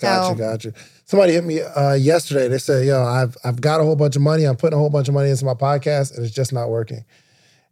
Gotcha, 0.00 0.28
so, 0.28 0.34
gotcha. 0.34 0.72
Somebody 1.04 1.34
hit 1.34 1.44
me 1.44 1.60
uh, 1.60 1.92
yesterday. 1.92 2.48
They 2.48 2.56
said, 2.56 2.86
"Yo, 2.86 3.02
I've 3.04 3.36
I've 3.44 3.60
got 3.60 3.80
a 3.80 3.84
whole 3.84 3.96
bunch 3.96 4.16
of 4.16 4.22
money. 4.22 4.44
I'm 4.44 4.56
putting 4.56 4.74
a 4.74 4.80
whole 4.80 4.88
bunch 4.88 5.08
of 5.08 5.14
money 5.14 5.28
into 5.28 5.44
my 5.44 5.52
podcast, 5.52 6.16
and 6.16 6.24
it's 6.24 6.34
just 6.34 6.54
not 6.54 6.70
working." 6.70 7.04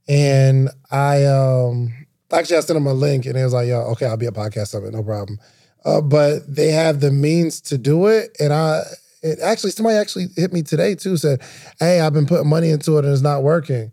And 0.07 0.69
I 0.91 1.25
um 1.25 1.95
actually 2.31 2.59
I 2.59 2.61
sent 2.61 2.77
them 2.77 2.87
a 2.87 2.93
link, 2.93 3.25
and 3.25 3.35
it 3.35 3.45
was 3.45 3.55
like, 3.55 3.69
"Yo, 3.69 3.79
okay, 3.93 4.05
I'll 4.05 4.19
be 4.19 4.27
a 4.27 4.31
podcast 4.31 4.69
summit, 4.69 4.93
no 4.93 5.03
problem." 5.03 5.39
Uh, 5.87 6.03
but 6.03 6.55
they 6.55 6.71
have 6.71 7.01
the 7.01 7.11
means 7.11 7.63
to 7.63 7.79
do 7.79 8.09
it, 8.09 8.37
and 8.39 8.53
I 8.53 8.83
it 9.23 9.39
actually 9.41 9.71
somebody 9.71 9.97
actually 9.97 10.27
hit 10.37 10.53
me 10.53 10.63
today 10.63 10.95
too. 10.95 11.17
Said, 11.17 11.43
"Hey, 11.79 12.01
I've 12.01 12.13
been 12.13 12.27
putting 12.27 12.49
money 12.49 12.71
into 12.71 12.99
it, 12.99 13.05
and 13.05 13.13
it's 13.13 13.23
not 13.23 13.43
working." 13.43 13.93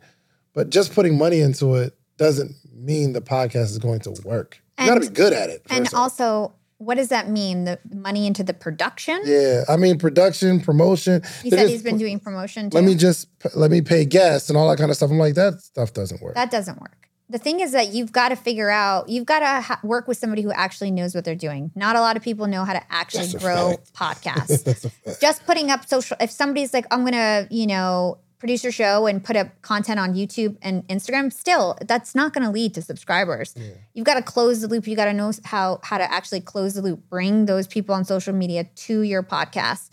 But 0.53 0.69
just 0.69 0.93
putting 0.93 1.17
money 1.17 1.41
into 1.41 1.75
it 1.75 1.97
doesn't 2.17 2.55
mean 2.73 3.13
the 3.13 3.21
podcast 3.21 3.71
is 3.71 3.77
going 3.77 3.99
to 4.01 4.11
work. 4.23 4.61
You 4.79 4.87
got 4.87 4.95
to 4.95 5.01
be 5.01 5.07
good 5.07 5.33
at 5.33 5.49
it. 5.49 5.63
And 5.69 5.93
also, 5.93 6.53
what 6.77 6.95
does 6.95 7.09
that 7.09 7.29
mean? 7.29 7.65
The 7.65 7.79
money 7.93 8.27
into 8.27 8.43
the 8.43 8.53
production? 8.53 9.21
Yeah, 9.25 9.63
I 9.69 9.77
mean 9.77 9.97
production, 9.97 10.59
promotion. 10.59 11.21
He 11.43 11.49
said 11.49 11.69
he's 11.69 11.83
been 11.83 11.97
doing 11.97 12.19
promotion. 12.19 12.69
Too. 12.69 12.75
Let 12.75 12.83
me 12.83 12.95
just 12.95 13.27
let 13.55 13.71
me 13.71 13.81
pay 13.81 14.05
guests 14.05 14.49
and 14.49 14.57
all 14.57 14.69
that 14.69 14.77
kind 14.77 14.89
of 14.89 14.97
stuff. 14.97 15.11
I'm 15.11 15.17
like 15.17 15.35
that 15.35 15.61
stuff 15.61 15.93
doesn't 15.93 16.21
work. 16.21 16.35
That 16.35 16.51
doesn't 16.51 16.79
work. 16.79 17.09
The 17.27 17.39
thing 17.39 17.59
is 17.59 17.71
that 17.71 17.87
you've 17.93 18.11
got 18.11 18.29
to 18.29 18.35
figure 18.35 18.69
out. 18.69 19.09
You've 19.09 19.25
got 19.25 19.39
to 19.39 19.61
ha- 19.61 19.79
work 19.83 20.07
with 20.07 20.17
somebody 20.17 20.43
who 20.43 20.51
actually 20.51 20.91
knows 20.91 21.15
what 21.15 21.25
they're 21.25 21.33
doing. 21.33 21.71
Not 21.73 21.95
a 21.95 21.99
lot 21.99 22.15
of 22.17 22.23
people 22.23 22.45
know 22.45 22.63
how 22.65 22.73
to 22.73 22.83
actually 22.91 23.39
grow 23.39 23.77
podcasts. 23.95 25.19
just 25.19 25.45
putting 25.45 25.71
up 25.71 25.87
social. 25.87 26.17
If 26.19 26.29
somebody's 26.29 26.73
like, 26.73 26.85
I'm 26.91 27.03
gonna, 27.03 27.47
you 27.49 27.65
know, 27.65 28.19
produce 28.37 28.63
your 28.63 28.71
show 28.71 29.07
and 29.07 29.23
put 29.23 29.35
up 29.35 29.47
content 29.63 29.99
on 29.99 30.13
YouTube 30.13 30.55
and 30.61 30.87
Instagram, 30.87 31.33
still 31.33 31.75
that's 31.87 32.13
not 32.13 32.31
going 32.31 32.43
to 32.43 32.51
lead 32.51 32.75
to 32.75 32.81
subscribers. 32.81 33.55
Yeah. 33.57 33.69
You've 33.95 34.05
got 34.05 34.15
to 34.15 34.21
close 34.21 34.61
the 34.61 34.67
loop. 34.67 34.87
You 34.87 34.95
got 34.95 35.05
to 35.05 35.13
know 35.13 35.31
how 35.43 35.79
how 35.83 35.97
to 35.97 36.11
actually 36.11 36.41
close 36.41 36.75
the 36.75 36.83
loop. 36.83 37.09
Bring 37.09 37.47
those 37.47 37.65
people 37.65 37.95
on 37.95 38.05
social 38.05 38.33
media 38.33 38.65
to 38.65 39.01
your 39.01 39.23
podcast. 39.23 39.89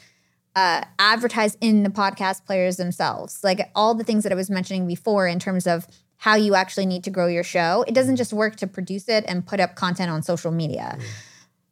Uh, 0.55 0.85
advertise 0.99 1.57
in 1.63 1.83
the 1.83 1.89
podcast 1.89 2.45
players 2.45 2.77
themselves, 2.77 3.43
like 3.43 3.71
all 3.75 3.95
the 3.95 4.05
things 4.05 4.23
that 4.23 4.33
I 4.33 4.35
was 4.35 4.51
mentioning 4.51 4.87
before 4.87 5.27
in 5.27 5.39
terms 5.39 5.67
of 5.67 5.87
how 6.23 6.37
you 6.37 6.55
actually 6.55 6.87
need 6.87 7.03
to 7.03 7.11
grow 7.11 7.27
your 7.27 7.43
show. 7.43 7.85
It 7.89 7.95
doesn't 7.95 8.15
just 8.15 8.33
work 8.33 8.55
to 8.59 8.69
produce 8.69 9.09
it 9.09 9.25
and 9.27 9.45
put 9.45 9.59
up 9.59 9.75
content 9.75 10.09
on 10.09 10.23
social 10.23 10.53
media. 10.53 10.97
Mm. 10.97 11.05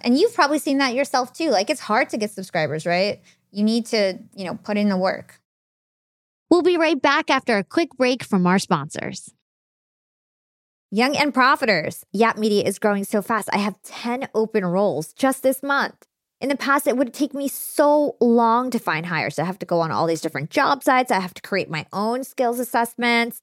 And 0.00 0.18
you've 0.18 0.34
probably 0.34 0.58
seen 0.58 0.78
that 0.78 0.92
yourself 0.92 1.32
too. 1.32 1.50
Like 1.50 1.70
it's 1.70 1.82
hard 1.82 2.08
to 2.08 2.16
get 2.16 2.32
subscribers, 2.32 2.84
right? 2.84 3.22
You 3.52 3.62
need 3.62 3.86
to, 3.86 4.18
you 4.34 4.44
know, 4.44 4.56
put 4.56 4.76
in 4.76 4.88
the 4.88 4.96
work. 4.96 5.40
We'll 6.50 6.62
be 6.62 6.76
right 6.76 7.00
back 7.00 7.30
after 7.30 7.58
a 7.58 7.62
quick 7.62 7.90
break 7.96 8.24
from 8.24 8.44
our 8.44 8.58
sponsors. 8.58 9.32
Young 10.90 11.16
and 11.16 11.32
Profiters. 11.32 12.02
Yap 12.10 12.36
Media 12.36 12.64
is 12.64 12.80
growing 12.80 13.04
so 13.04 13.22
fast. 13.22 13.48
I 13.52 13.58
have 13.58 13.80
10 13.84 14.30
open 14.34 14.66
roles 14.66 15.12
just 15.12 15.44
this 15.44 15.62
month. 15.62 16.08
In 16.40 16.48
the 16.48 16.56
past, 16.56 16.88
it 16.88 16.96
would 16.96 17.14
take 17.14 17.34
me 17.34 17.46
so 17.46 18.16
long 18.20 18.70
to 18.70 18.80
find 18.80 19.06
hires. 19.06 19.38
I 19.38 19.44
have 19.44 19.60
to 19.60 19.66
go 19.66 19.78
on 19.78 19.92
all 19.92 20.08
these 20.08 20.20
different 20.20 20.50
job 20.50 20.82
sites. 20.82 21.12
I 21.12 21.20
have 21.20 21.34
to 21.34 21.42
create 21.42 21.70
my 21.70 21.86
own 21.92 22.24
skills 22.24 22.58
assessments. 22.58 23.42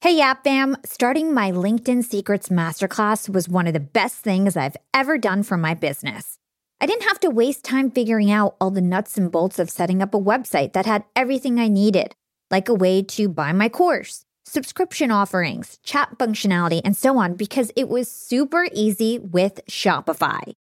Hey, 0.00 0.18
Yap 0.18 0.44
Fam! 0.44 0.76
Starting 0.84 1.34
my 1.34 1.50
LinkedIn 1.50 2.04
Secrets 2.04 2.50
Masterclass 2.50 3.28
was 3.28 3.48
one 3.48 3.66
of 3.66 3.72
the 3.72 3.80
best 3.80 4.14
things 4.18 4.56
I've 4.56 4.76
ever 4.94 5.18
done 5.18 5.42
for 5.42 5.56
my 5.56 5.74
business. 5.74 6.38
I 6.80 6.86
didn't 6.86 7.08
have 7.08 7.18
to 7.18 7.30
waste 7.30 7.64
time 7.64 7.90
figuring 7.90 8.30
out 8.30 8.54
all 8.60 8.70
the 8.70 8.80
nuts 8.80 9.18
and 9.18 9.28
bolts 9.32 9.58
of 9.58 9.68
setting 9.68 10.00
up 10.00 10.14
a 10.14 10.20
website 10.20 10.72
that 10.74 10.86
had 10.86 11.02
everything 11.16 11.58
I 11.58 11.66
needed, 11.66 12.14
like 12.48 12.68
a 12.68 12.74
way 12.74 13.02
to 13.02 13.28
buy 13.28 13.50
my 13.50 13.68
course, 13.68 14.24
subscription 14.46 15.10
offerings, 15.10 15.80
chat 15.82 16.16
functionality, 16.16 16.80
and 16.84 16.96
so 16.96 17.18
on, 17.18 17.34
because 17.34 17.72
it 17.74 17.88
was 17.88 18.08
super 18.08 18.68
easy 18.72 19.18
with 19.18 19.60
Shopify. 19.68 20.52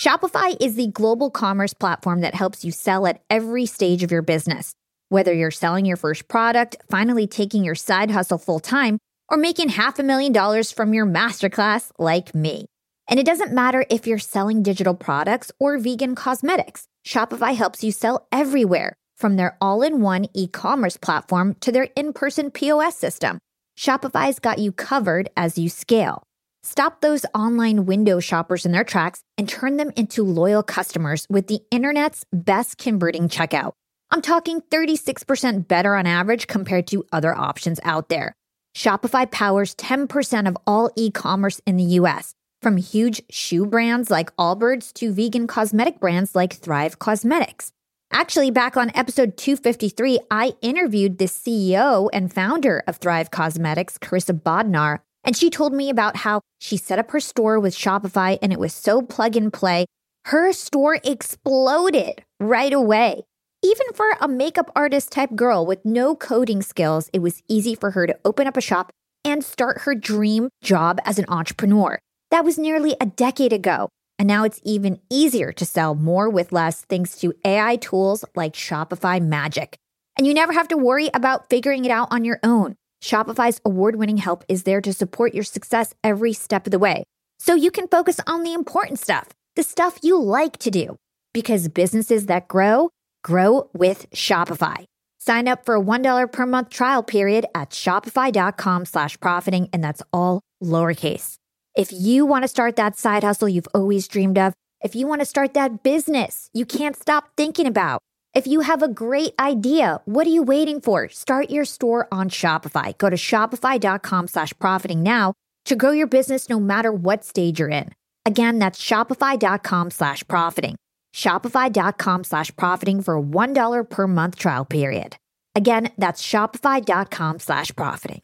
Shopify 0.00 0.56
is 0.62 0.76
the 0.76 0.86
global 0.86 1.30
commerce 1.30 1.74
platform 1.74 2.22
that 2.22 2.34
helps 2.34 2.64
you 2.64 2.72
sell 2.72 3.06
at 3.06 3.20
every 3.28 3.66
stage 3.66 4.02
of 4.02 4.10
your 4.10 4.22
business. 4.22 4.72
Whether 5.10 5.32
you're 5.32 5.50
selling 5.50 5.86
your 5.86 5.96
first 5.96 6.28
product, 6.28 6.76
finally 6.90 7.26
taking 7.26 7.64
your 7.64 7.74
side 7.74 8.10
hustle 8.10 8.36
full 8.36 8.60
time, 8.60 8.98
or 9.30 9.38
making 9.38 9.70
half 9.70 9.98
a 9.98 10.02
million 10.02 10.32
dollars 10.32 10.70
from 10.70 10.92
your 10.92 11.06
masterclass 11.06 11.90
like 11.98 12.34
me. 12.34 12.66
And 13.08 13.18
it 13.18 13.24
doesn't 13.24 13.54
matter 13.54 13.86
if 13.88 14.06
you're 14.06 14.18
selling 14.18 14.62
digital 14.62 14.94
products 14.94 15.50
or 15.58 15.78
vegan 15.78 16.14
cosmetics. 16.14 16.84
Shopify 17.06 17.54
helps 17.54 17.82
you 17.82 17.90
sell 17.90 18.26
everywhere, 18.30 18.92
from 19.16 19.36
their 19.36 19.56
all 19.62 19.80
in 19.80 20.02
one 20.02 20.26
e 20.34 20.46
commerce 20.46 20.98
platform 20.98 21.56
to 21.60 21.72
their 21.72 21.88
in 21.96 22.12
person 22.12 22.50
POS 22.50 22.94
system. 22.94 23.38
Shopify's 23.78 24.38
got 24.38 24.58
you 24.58 24.72
covered 24.72 25.30
as 25.38 25.56
you 25.56 25.70
scale. 25.70 26.22
Stop 26.64 27.00
those 27.00 27.24
online 27.34 27.86
window 27.86 28.20
shoppers 28.20 28.66
in 28.66 28.72
their 28.72 28.84
tracks 28.84 29.22
and 29.38 29.48
turn 29.48 29.78
them 29.78 29.90
into 29.96 30.22
loyal 30.22 30.62
customers 30.62 31.24
with 31.30 31.46
the 31.46 31.60
internet's 31.70 32.26
best 32.30 32.76
converting 32.76 33.30
checkout. 33.30 33.72
I'm 34.10 34.22
talking 34.22 34.62
36% 34.62 35.68
better 35.68 35.94
on 35.94 36.06
average 36.06 36.46
compared 36.46 36.86
to 36.88 37.04
other 37.12 37.34
options 37.34 37.78
out 37.84 38.08
there. 38.08 38.32
Shopify 38.76 39.30
powers 39.30 39.74
10% 39.74 40.48
of 40.48 40.56
all 40.66 40.90
e 40.96 41.10
commerce 41.10 41.60
in 41.66 41.76
the 41.76 41.84
US 42.00 42.34
from 42.62 42.76
huge 42.76 43.22
shoe 43.30 43.66
brands 43.66 44.10
like 44.10 44.34
Allbirds 44.36 44.92
to 44.94 45.12
vegan 45.12 45.46
cosmetic 45.46 46.00
brands 46.00 46.34
like 46.34 46.54
Thrive 46.54 46.98
Causemetics. 46.98 47.70
Actually, 48.10 48.50
back 48.50 48.76
on 48.76 48.90
episode 48.94 49.36
253, 49.36 50.18
I 50.30 50.54
interviewed 50.62 51.18
the 51.18 51.26
CEO 51.26 52.08
and 52.12 52.32
founder 52.32 52.82
of 52.86 52.96
Thrive 52.96 53.30
Causemetics, 53.30 53.98
Karissa 53.98 54.40
Bodnar, 54.40 55.00
and 55.24 55.36
she 55.36 55.50
told 55.50 55.74
me 55.74 55.90
about 55.90 56.16
how 56.16 56.40
she 56.58 56.78
set 56.78 56.98
up 56.98 57.10
her 57.10 57.20
store 57.20 57.60
with 57.60 57.76
Shopify 57.76 58.38
and 58.40 58.52
it 58.52 58.58
was 58.58 58.72
so 58.72 59.02
plug 59.02 59.36
and 59.36 59.52
play. 59.52 59.84
Her 60.24 60.52
store 60.54 60.98
exploded 61.04 62.24
right 62.40 62.72
away. 62.72 63.24
Even 63.62 63.86
for 63.92 64.06
a 64.20 64.28
makeup 64.28 64.70
artist 64.76 65.10
type 65.10 65.34
girl 65.34 65.66
with 65.66 65.84
no 65.84 66.14
coding 66.14 66.62
skills, 66.62 67.10
it 67.12 67.18
was 67.18 67.42
easy 67.48 67.74
for 67.74 67.90
her 67.90 68.06
to 68.06 68.16
open 68.24 68.46
up 68.46 68.56
a 68.56 68.60
shop 68.60 68.92
and 69.24 69.42
start 69.42 69.80
her 69.80 69.96
dream 69.96 70.48
job 70.62 71.00
as 71.04 71.18
an 71.18 71.24
entrepreneur. 71.28 71.98
That 72.30 72.44
was 72.44 72.56
nearly 72.56 72.94
a 73.00 73.06
decade 73.06 73.52
ago. 73.52 73.88
And 74.16 74.28
now 74.28 74.44
it's 74.44 74.60
even 74.62 75.00
easier 75.10 75.50
to 75.52 75.64
sell 75.64 75.96
more 75.96 76.28
with 76.30 76.52
less 76.52 76.82
thanks 76.82 77.18
to 77.20 77.34
AI 77.44 77.76
tools 77.76 78.24
like 78.36 78.52
Shopify 78.52 79.20
Magic. 79.20 79.76
And 80.16 80.24
you 80.24 80.34
never 80.34 80.52
have 80.52 80.68
to 80.68 80.76
worry 80.76 81.10
about 81.12 81.50
figuring 81.50 81.84
it 81.84 81.90
out 81.90 82.08
on 82.12 82.24
your 82.24 82.38
own. 82.44 82.76
Shopify's 83.02 83.60
award 83.64 83.96
winning 83.96 84.18
help 84.18 84.44
is 84.48 84.62
there 84.62 84.80
to 84.80 84.92
support 84.92 85.34
your 85.34 85.44
success 85.44 85.94
every 86.04 86.32
step 86.32 86.66
of 86.66 86.70
the 86.70 86.78
way. 86.78 87.02
So 87.40 87.54
you 87.54 87.72
can 87.72 87.88
focus 87.88 88.20
on 88.24 88.44
the 88.44 88.54
important 88.54 89.00
stuff, 89.00 89.30
the 89.56 89.64
stuff 89.64 89.98
you 90.02 90.20
like 90.20 90.58
to 90.58 90.70
do. 90.70 90.96
Because 91.34 91.68
businesses 91.68 92.26
that 92.26 92.48
grow, 92.48 92.90
grow 93.28 93.68
with 93.74 94.10
Shopify. 94.10 94.84
Sign 95.18 95.48
up 95.48 95.66
for 95.66 95.74
a 95.74 95.82
$1 95.82 96.32
per 96.32 96.46
month 96.46 96.70
trial 96.70 97.02
period 97.02 97.44
at 97.54 97.70
shopify.com 97.70 98.86
slash 98.86 99.20
profiting, 99.20 99.68
and 99.72 99.84
that's 99.84 100.02
all 100.12 100.40
lowercase. 100.62 101.34
If 101.76 101.92
you 101.92 102.24
want 102.24 102.44
to 102.44 102.48
start 102.48 102.76
that 102.76 102.96
side 102.96 103.24
hustle 103.24 103.48
you've 103.48 103.74
always 103.74 104.08
dreamed 104.08 104.38
of, 104.38 104.54
if 104.80 104.96
you 104.96 105.06
want 105.06 105.20
to 105.20 105.26
start 105.26 105.54
that 105.54 105.82
business 105.82 106.48
you 106.54 106.64
can't 106.64 106.96
stop 106.96 107.30
thinking 107.36 107.66
about, 107.66 108.00
if 108.34 108.46
you 108.46 108.60
have 108.60 108.82
a 108.82 108.88
great 108.88 109.34
idea, 109.38 110.00
what 110.06 110.26
are 110.26 110.30
you 110.30 110.42
waiting 110.42 110.80
for? 110.80 111.08
Start 111.08 111.50
your 111.50 111.64
store 111.64 112.08
on 112.10 112.30
Shopify. 112.30 112.96
Go 112.96 113.10
to 113.10 113.16
shopify.com 113.16 114.28
slash 114.28 114.52
profiting 114.58 115.02
now 115.02 115.34
to 115.66 115.76
grow 115.76 115.90
your 115.90 116.06
business 116.06 116.48
no 116.48 116.58
matter 116.58 116.92
what 116.92 117.24
stage 117.24 117.60
you're 117.60 117.68
in. 117.68 117.90
Again, 118.24 118.58
that's 118.58 118.82
shopify.com 118.82 119.90
slash 119.90 120.26
profiting. 120.28 120.76
Shopify.com 121.14 122.24
slash 122.24 122.54
profiting 122.56 123.00
for 123.02 123.16
a 123.16 123.22
$1 123.22 123.88
per 123.88 124.06
month 124.06 124.36
trial 124.36 124.64
period. 124.64 125.16
Again, 125.54 125.90
that's 125.98 126.22
shopify.com 126.22 127.38
slash 127.40 127.74
profiting. 127.74 128.22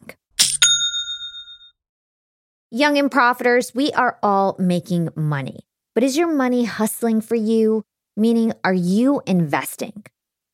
Young 2.70 2.98
and 2.98 3.10
profiters, 3.10 3.74
we 3.74 3.92
are 3.92 4.18
all 4.22 4.56
making 4.58 5.08
money. 5.14 5.60
But 5.94 6.02
is 6.02 6.16
your 6.16 6.26
money 6.26 6.64
hustling 6.64 7.20
for 7.20 7.36
you? 7.36 7.84
Meaning, 8.16 8.52
are 8.64 8.74
you 8.74 9.22
investing? 9.26 10.04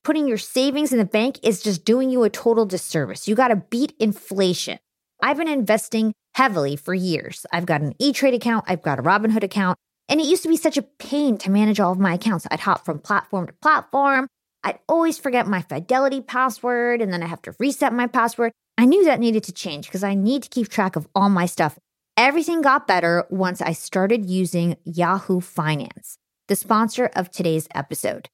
Putting 0.04 0.26
your 0.26 0.38
savings 0.38 0.92
in 0.92 0.98
the 0.98 1.04
bank 1.04 1.38
is 1.42 1.62
just 1.62 1.84
doing 1.84 2.10
you 2.10 2.22
a 2.22 2.30
total 2.30 2.66
disservice. 2.66 3.28
You 3.28 3.34
got 3.34 3.48
to 3.48 3.56
beat 3.56 3.94
inflation. 3.98 4.78
I've 5.22 5.36
been 5.36 5.48
investing 5.48 6.14
heavily 6.34 6.76
for 6.76 6.94
years. 6.94 7.44
I've 7.52 7.66
got 7.66 7.82
an 7.82 7.94
E 7.98 8.12
Trade 8.12 8.34
account, 8.34 8.64
I've 8.68 8.82
got 8.82 8.98
a 8.98 9.02
Robinhood 9.02 9.42
account, 9.42 9.78
and 10.10 10.20
it 10.20 10.26
used 10.26 10.42
to 10.42 10.48
be 10.50 10.58
such 10.58 10.76
a 10.76 10.82
pain 10.82 11.38
to 11.38 11.50
manage 11.50 11.80
all 11.80 11.92
of 11.92 11.98
my 11.98 12.14
accounts. 12.14 12.46
I'd 12.50 12.60
hop 12.60 12.84
from 12.84 12.98
platform 12.98 13.46
to 13.46 13.54
platform. 13.54 14.26
I'd 14.62 14.80
always 14.88 15.16
forget 15.16 15.46
my 15.46 15.62
Fidelity 15.62 16.20
password, 16.20 17.00
and 17.00 17.10
then 17.10 17.22
I 17.22 17.26
have 17.26 17.40
to 17.42 17.54
reset 17.58 17.94
my 17.94 18.06
password. 18.06 18.52
I 18.76 18.84
knew 18.84 19.06
that 19.06 19.20
needed 19.20 19.44
to 19.44 19.52
change 19.52 19.86
because 19.86 20.04
I 20.04 20.14
need 20.14 20.42
to 20.42 20.48
keep 20.50 20.68
track 20.68 20.96
of 20.96 21.08
all 21.14 21.30
my 21.30 21.46
stuff 21.46 21.78
Everything 22.20 22.60
got 22.60 22.86
better 22.86 23.24
once 23.30 23.62
I 23.62 23.72
started 23.72 24.28
using 24.28 24.76
Yahoo 24.84 25.40
Finance, 25.40 26.18
the 26.48 26.54
sponsor 26.54 27.08
of 27.16 27.30
today's 27.30 27.66
episode. 27.74 28.28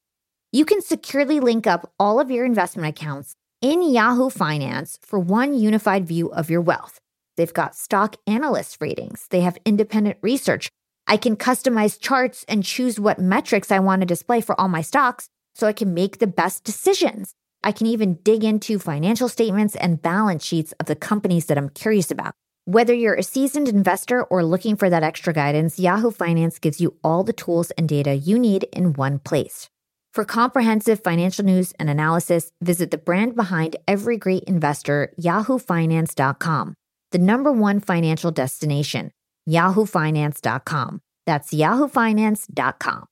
You 0.51 0.64
can 0.64 0.83
securely 0.83 1.39
link 1.39 1.68
up 1.68 1.93
all 1.97 2.18
of 2.18 2.29
your 2.29 2.45
investment 2.45 2.89
accounts 2.89 3.37
in 3.62 3.89
Yahoo 3.89 4.29
Finance 4.29 4.99
for 5.03 5.20
one 5.20 5.55
unified 5.55 6.05
view 6.05 6.33
of 6.33 6.51
your 6.51 6.62
wealth. 6.62 6.99
They've 7.37 7.55
got 7.55 7.77
stock 7.77 8.16
analyst 8.27 8.79
ratings, 8.81 9.29
they 9.31 9.43
have 9.43 9.57
independent 9.64 10.18
research. 10.20 10.68
I 11.07 11.16
can 11.16 11.36
customize 11.36 12.00
charts 12.00 12.44
and 12.48 12.64
choose 12.64 12.98
what 12.98 13.18
metrics 13.18 13.70
I 13.70 13.78
want 13.78 14.02
to 14.02 14.07
display 14.07 14.40
for 14.40 14.59
all 14.61 14.68
my 14.68 14.82
stocks 14.82 15.28
so 15.54 15.66
I 15.66 15.72
can 15.72 15.94
make 15.94 16.18
the 16.18 16.26
best 16.26 16.64
decisions. 16.64 17.34
I 17.62 17.72
can 17.72 17.86
even 17.86 18.14
dig 18.22 18.44
into 18.44 18.78
financial 18.78 19.28
statements 19.28 19.76
and 19.76 20.02
balance 20.02 20.44
sheets 20.44 20.72
of 20.80 20.86
the 20.86 20.96
companies 20.96 21.46
that 21.46 21.59
I'm 21.59 21.68
curious 21.68 22.11
about. 22.11 22.34
Whether 22.64 22.94
you're 22.94 23.14
a 23.14 23.22
seasoned 23.22 23.68
investor 23.68 24.24
or 24.24 24.44
looking 24.44 24.74
for 24.74 24.90
that 24.90 25.04
extra 25.04 25.32
guidance, 25.32 25.78
Yahoo 25.78 26.11
Finance 26.11 26.59
gives 26.59 26.80
you 26.80 26.96
all 27.04 27.22
the 27.22 27.32
tools 27.32 27.70
and 27.72 27.88
data 27.88 28.14
you 28.14 28.38
need 28.38 28.64
in 28.72 28.92
one 28.94 29.20
place. 29.20 29.70
For 30.12 30.24
comprehensive 30.24 31.04
financial 31.04 31.44
news 31.44 31.72
and 31.78 31.88
analysis, 31.88 32.50
visit 32.61 32.90
the 32.90 32.98
brand 32.98 33.36
behind 33.36 33.76
every 33.86 34.16
great 34.16 34.44
investor, 34.44 35.12
yahoofinance.com, 35.20 36.74
the 37.12 37.18
number 37.18 37.52
one 37.52 37.80
financial 37.80 38.30
destination, 38.30 39.12
yahoofinance.com. 39.49 41.01
That's 41.26 41.53
yahoofinance.com. 41.53 43.07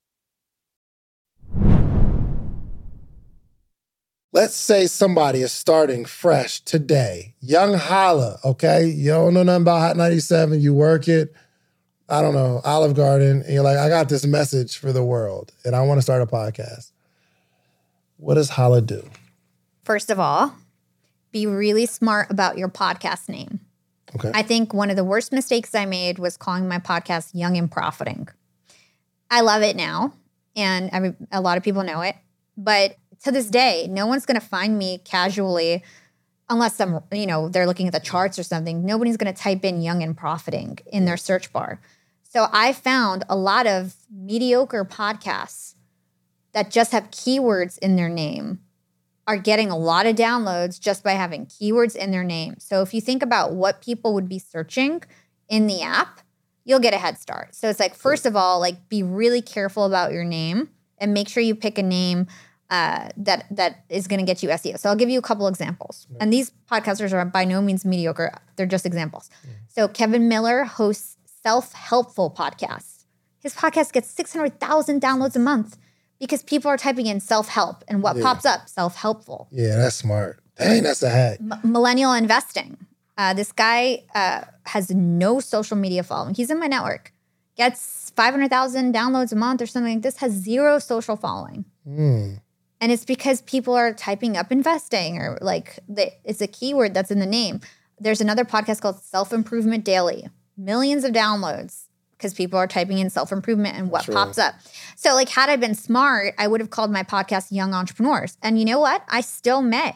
Let's 4.33 4.57
say 4.57 4.89
somebody 4.89 5.43
is 5.43 5.53
starting 5.53 6.05
fresh 6.05 6.59
today, 6.61 7.35
young 7.41 7.75
Hala, 7.75 8.41
okay? 8.45 8.85
You 8.85 9.11
don't 9.11 9.33
know 9.33 9.45
nothing 9.45 9.63
about 9.63 9.79
Hot 9.79 9.97
97, 9.97 10.61
you 10.61 10.75
work 10.75 11.07
it, 11.07 11.33
I 12.09 12.21
don't 12.21 12.35
know, 12.35 12.61
Olive 12.65 12.97
Garden, 12.97 13.43
and 13.43 13.55
you're 13.55 13.63
like, 13.63 13.79
I 13.79 13.89
got 13.89 14.09
this 14.09 14.27
message 14.27 14.77
for 14.77 14.93
the 14.93 15.05
world 15.05 15.53
and 15.65 15.77
I 15.77 15.83
want 15.83 15.99
to 15.99 16.03
start 16.03 16.21
a 16.21 16.27
podcast. 16.27 16.91
What 18.17 18.35
does 18.35 18.51
Hala 18.51 18.83
do? 18.83 19.09
First 19.85 20.11
of 20.11 20.19
all, 20.19 20.57
be 21.31 21.47
really 21.47 21.87
smart 21.87 22.29
about 22.29 22.59
your 22.59 22.69
podcast 22.69 23.29
name. 23.29 23.61
Okay. 24.17 24.31
I 24.35 24.43
think 24.43 24.73
one 24.73 24.91
of 24.91 24.97
the 24.97 25.05
worst 25.05 25.33
mistakes 25.33 25.75
I 25.75 25.87
made 25.87 26.19
was 26.19 26.37
calling 26.37 26.69
my 26.69 26.79
podcast 26.79 27.31
Young 27.35 27.57
and 27.57 27.71
Profiting. 27.71 28.29
I 29.31 29.41
love 29.41 29.63
it 29.63 29.77
now, 29.77 30.13
and 30.55 30.91
I 30.93 31.01
mean, 31.01 31.17
a 31.33 31.41
lot 31.41 31.57
of 31.57 31.65
people 31.65 31.83
know 31.83 32.03
it, 32.03 32.15
but 32.57 32.97
to 33.25 33.33
this 33.33 33.49
day, 33.49 33.89
no 33.91 34.07
one's 34.07 34.27
going 34.27 34.39
to 34.41 34.47
find 34.47 34.79
me 34.79 34.99
casually 34.99 35.83
unless 36.49 36.77
some, 36.77 37.03
you 37.11 37.27
know, 37.27 37.49
they're 37.49 37.67
looking 37.67 37.87
at 37.87 37.93
the 37.93 38.01
charts 38.01 38.39
or 38.39 38.43
something. 38.43 38.85
Nobody's 38.85 39.17
going 39.17 39.33
to 39.33 39.41
type 39.41 39.65
in 39.65 39.81
young 39.81 40.03
and 40.03 40.17
profiting 40.17 40.79
in 40.93 41.05
their 41.05 41.17
search 41.17 41.53
bar. 41.53 41.81
So 42.23 42.49
I 42.53 42.73
found 42.73 43.25
a 43.29 43.37
lot 43.37 43.67
of 43.67 43.95
mediocre 44.11 44.85
podcasts 44.85 45.75
that 46.53 46.71
just 46.71 46.93
have 46.93 47.11
keywords 47.11 47.79
in 47.79 47.97
their 47.97 48.09
name 48.09 48.61
are 49.27 49.39
getting 49.39 49.71
a 49.71 49.77
lot 49.77 50.07
of 50.07 50.17
downloads 50.17 50.79
just 50.79 51.03
by 51.03 51.13
having 51.13 51.47
keywords 51.47 51.97
in 51.97 52.11
their 52.11 52.25
name. 52.25 52.57
So 52.59 52.83
if 52.83 52.93
you 52.93 53.01
think 53.01 53.23
about 53.23 53.55
what 53.55 53.81
people 53.81 54.15
would 54.15 54.29
be 54.29 54.39
searching 54.39 55.03
in 55.49 55.67
the 55.67 55.83
app, 55.83 56.21
you'll 56.65 56.81
get 56.81 56.95
a 56.95 56.99
head 56.99 57.19
start. 57.19 57.55
So 57.55 57.69
it's 57.69 57.81
like 57.81 57.95
first 57.95 58.27
of 58.27 58.37
all, 58.37 58.61
like 58.61 58.89
be 58.89 59.03
really 59.03 59.43
careful 59.43 59.85
about 59.85 60.13
your 60.13 60.25
name 60.25 60.71
and 60.99 61.15
make 61.15 61.29
sure 61.29 61.43
you 61.43 61.55
pick 61.55 61.79
a 61.79 61.83
name 61.83 62.27
uh, 62.71 63.11
that 63.17 63.45
that 63.51 63.85
is 63.89 64.09
going 64.09 64.21
to 64.21 64.27
get 64.27 64.43
you 64.43 64.49
SEO. 64.49 64.79
So 64.79 64.89
I'll 64.89 64.97
give 64.97 65.11
you 65.11 65.19
a 65.19 65.23
couple 65.23 65.47
examples. 65.47 66.07
And 66.19 66.33
these 66.33 66.51
podcasters 66.71 67.13
are 67.13 67.25
by 67.25 67.45
no 67.45 67.61
means 67.61 67.85
mediocre; 67.85 68.33
they're 68.57 68.67
just 68.67 68.87
examples. 68.87 69.31
So 69.69 69.87
Kevin 69.87 70.29
Miller 70.29 70.65
hosts 70.65 71.17
self-helpful 71.43 72.35
podcasts. 72.37 73.05
His 73.39 73.55
podcast 73.55 73.93
gets 73.93 74.11
six 74.11 74.33
hundred 74.33 74.59
thousand 74.61 75.03
downloads 75.03 75.37
a 75.37 75.41
month 75.41 75.77
because 76.21 76.43
people 76.43 76.71
are 76.71 76.77
typing 76.77 77.07
in 77.07 77.21
self-help, 77.21 77.85
and 77.89 78.03
what 78.03 78.17
Yeah. 78.17 78.23
pops 78.23 78.45
up? 78.47 78.69
Self-helpful. 78.69 79.49
Yeah, 79.51 79.77
that's 79.77 79.97
smart. 79.97 80.41
Dang, 80.59 80.83
that's 80.85 81.03
a 81.03 81.11
hack. 81.11 81.39
M- 81.41 81.61
millennial 81.65 82.13
investing. 82.13 82.77
Uh, 83.19 83.35
this 83.35 83.53
guy 83.53 84.03
uh, 84.15 84.43
has 84.67 84.91
no 84.91 85.41
social 85.41 85.77
media 85.77 86.03
following. 86.03 86.35
He's 86.35 86.51
in 86.51 86.59
my 86.59 86.67
network. 86.67 87.13
Gets 87.57 88.11
500,000 88.17 88.93
downloads 88.95 89.33
a 89.33 89.37
month 89.37 89.63
or 89.63 89.67
something. 89.67 90.01
This 90.01 90.17
has 90.19 90.33
zero 90.33 90.79
social 90.81 91.17
following. 91.17 91.65
Hmm. 91.85 92.35
And 92.81 92.91
it's 92.93 93.05
because 93.05 93.41
people 93.43 93.75
are 93.75 93.95
typing 93.95 94.37
up 94.37 94.51
investing 94.51 95.19
or 95.19 95.39
like 95.41 95.79
the, 95.89 96.11
it's 96.25 96.41
a 96.41 96.47
keyword 96.49 96.93
that's 96.95 97.11
in 97.13 97.21
the 97.21 97.27
name. 97.27 97.61
There's 98.01 98.21
another 98.21 98.45
podcast 98.45 98.81
called 98.81 99.01
Self 99.01 99.33
Improvement 99.33 99.85
Daily, 99.85 100.29
millions 100.57 101.05
of 101.05 101.13
downloads 101.13 101.84
because 102.25 102.35
people 102.35 102.59
are 102.59 102.67
typing 102.67 102.97
in 102.99 103.11
self 103.11 103.31
improvement 103.33 103.77
and 103.77 103.91
what 103.91 104.05
Sure. 104.05 104.15
pops 104.15 104.39
up. 104.39 104.55
So, 104.97 105.13
like, 105.15 105.29
had 105.29 105.51
I 105.51 105.57
been 105.57 105.75
smart, 105.75 106.35
I 106.39 106.47
would 106.49 106.61
have 106.61 106.71
called 106.71 106.91
my 106.91 107.03
podcast 107.03 107.49
Young 107.53 107.75
Entrepreneurs. 107.75 108.39
And 108.43 108.59
you 108.59 108.65
know 108.65 108.81
what? 108.81 109.03
I 109.09 109.21
still 109.21 109.61
may. 109.61 109.95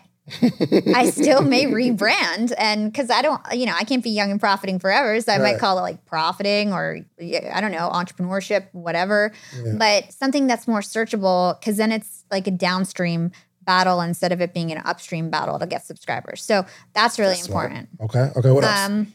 I 0.95 1.09
still 1.09 1.41
may 1.41 1.65
rebrand 1.81 2.53
and 2.59 2.93
because 2.93 3.09
I 3.09 3.23
don't, 3.23 3.41
you 3.53 3.65
know, 3.65 3.73
I 3.75 3.85
can't 3.85 4.05
be 4.05 4.11
young 4.11 4.31
and 4.31 4.39
profiting 4.39 4.79
forever. 4.79 5.19
So 5.23 5.33
I 5.33 5.37
Right. 5.39 5.53
might 5.55 5.59
call 5.59 5.79
it 5.79 5.81
like 5.81 6.05
profiting 6.05 6.75
or 6.75 6.99
I 7.19 7.61
don't 7.63 7.73
know, 7.73 7.89
entrepreneurship, 7.91 8.67
whatever. 8.73 9.33
Yeah. 9.57 9.73
But 9.79 10.13
something 10.13 10.47
that's 10.47 10.69
more 10.69 10.81
searchable 10.81 11.59
because 11.59 11.79
then 11.79 11.93
it's 11.93 12.25
like 12.31 12.47
a 12.47 12.51
downstream 12.51 13.31
battle 13.63 14.03
instead 14.03 14.33
of 14.33 14.43
it 14.43 14.53
being 14.53 14.71
an 14.71 14.83
upstream 14.85 15.31
battle 15.31 15.59
to 15.61 15.67
get 15.67 15.87
subscribers. 15.87 16.43
So 16.43 16.67
that's 16.93 17.19
really 17.19 17.33
That's 17.33 17.45
smart. 17.47 17.71
important. 17.73 17.89
Okay. 18.03 18.39
Okay. 18.39 18.51
What 18.51 18.65
else? 18.65 18.81
Um, 18.87 19.15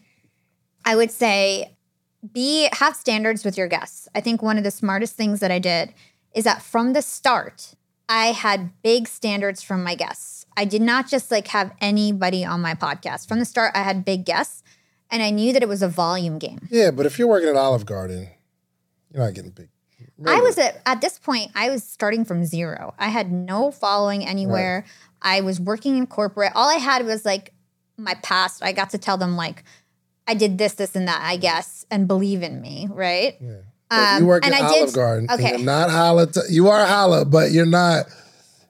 I 0.83 0.95
would 0.95 1.11
say 1.11 1.77
be 2.31 2.69
have 2.73 2.95
standards 2.95 3.43
with 3.43 3.57
your 3.57 3.67
guests. 3.67 4.07
I 4.15 4.21
think 4.21 4.41
one 4.41 4.57
of 4.57 4.63
the 4.63 4.71
smartest 4.71 5.15
things 5.15 5.39
that 5.39 5.51
I 5.51 5.59
did 5.59 5.93
is 6.33 6.45
that 6.45 6.61
from 6.61 6.93
the 6.93 7.01
start, 7.01 7.75
I 8.07 8.27
had 8.27 8.71
big 8.81 9.07
standards 9.07 9.61
from 9.61 9.83
my 9.83 9.95
guests. 9.95 10.45
I 10.55 10.65
did 10.65 10.81
not 10.81 11.09
just 11.09 11.31
like 11.31 11.47
have 11.49 11.71
anybody 11.81 12.45
on 12.45 12.61
my 12.61 12.75
podcast. 12.75 13.27
From 13.27 13.39
the 13.39 13.45
start, 13.45 13.71
I 13.75 13.83
had 13.83 14.05
big 14.05 14.25
guests 14.25 14.63
and 15.09 15.21
I 15.21 15.29
knew 15.29 15.53
that 15.53 15.63
it 15.63 15.69
was 15.69 15.81
a 15.81 15.87
volume 15.87 16.39
game. 16.39 16.67
Yeah, 16.69 16.91
but 16.91 17.05
if 17.05 17.19
you're 17.19 17.27
working 17.27 17.49
at 17.49 17.55
Olive 17.55 17.85
Garden, 17.85 18.29
you're 19.11 19.23
not 19.23 19.33
getting 19.33 19.51
big. 19.51 19.69
I 20.25 20.39
was 20.41 20.57
at 20.57 20.81
at 20.85 21.01
this 21.01 21.19
point, 21.19 21.51
I 21.55 21.69
was 21.69 21.83
starting 21.83 22.23
from 22.23 22.45
zero. 22.45 22.93
I 22.97 23.07
had 23.09 23.31
no 23.31 23.71
following 23.71 24.25
anywhere. 24.25 24.85
I 25.21 25.41
was 25.41 25.59
working 25.59 25.97
in 25.97 26.07
corporate. 26.07 26.51
All 26.55 26.69
I 26.69 26.75
had 26.75 27.05
was 27.05 27.25
like 27.25 27.53
my 27.97 28.15
past. 28.15 28.63
I 28.63 28.71
got 28.71 28.91
to 28.91 28.97
tell 28.97 29.17
them 29.17 29.35
like 29.35 29.63
I 30.27 30.33
did 30.35 30.57
this, 30.57 30.73
this, 30.75 30.95
and 30.95 31.07
that, 31.07 31.21
I 31.21 31.37
guess, 31.37 31.85
and 31.91 32.07
believe 32.07 32.43
in 32.43 32.61
me, 32.61 32.87
right? 32.89 33.37
Yeah. 33.41 33.57
Um, 33.91 34.21
you 34.23 34.27
work 34.27 34.45
and 34.45 34.53
at 34.55 34.61
I 34.61 34.65
Olive 34.67 34.85
did- 34.87 34.95
Garden. 34.95 35.27
okay. 35.31 35.49
you're 35.51 35.59
not 35.59 35.89
Hala. 35.89 36.27
T- 36.27 36.39
you 36.49 36.69
are 36.69 36.85
Hala, 36.85 37.25
but 37.25 37.51
you're 37.51 37.65
not. 37.65 38.05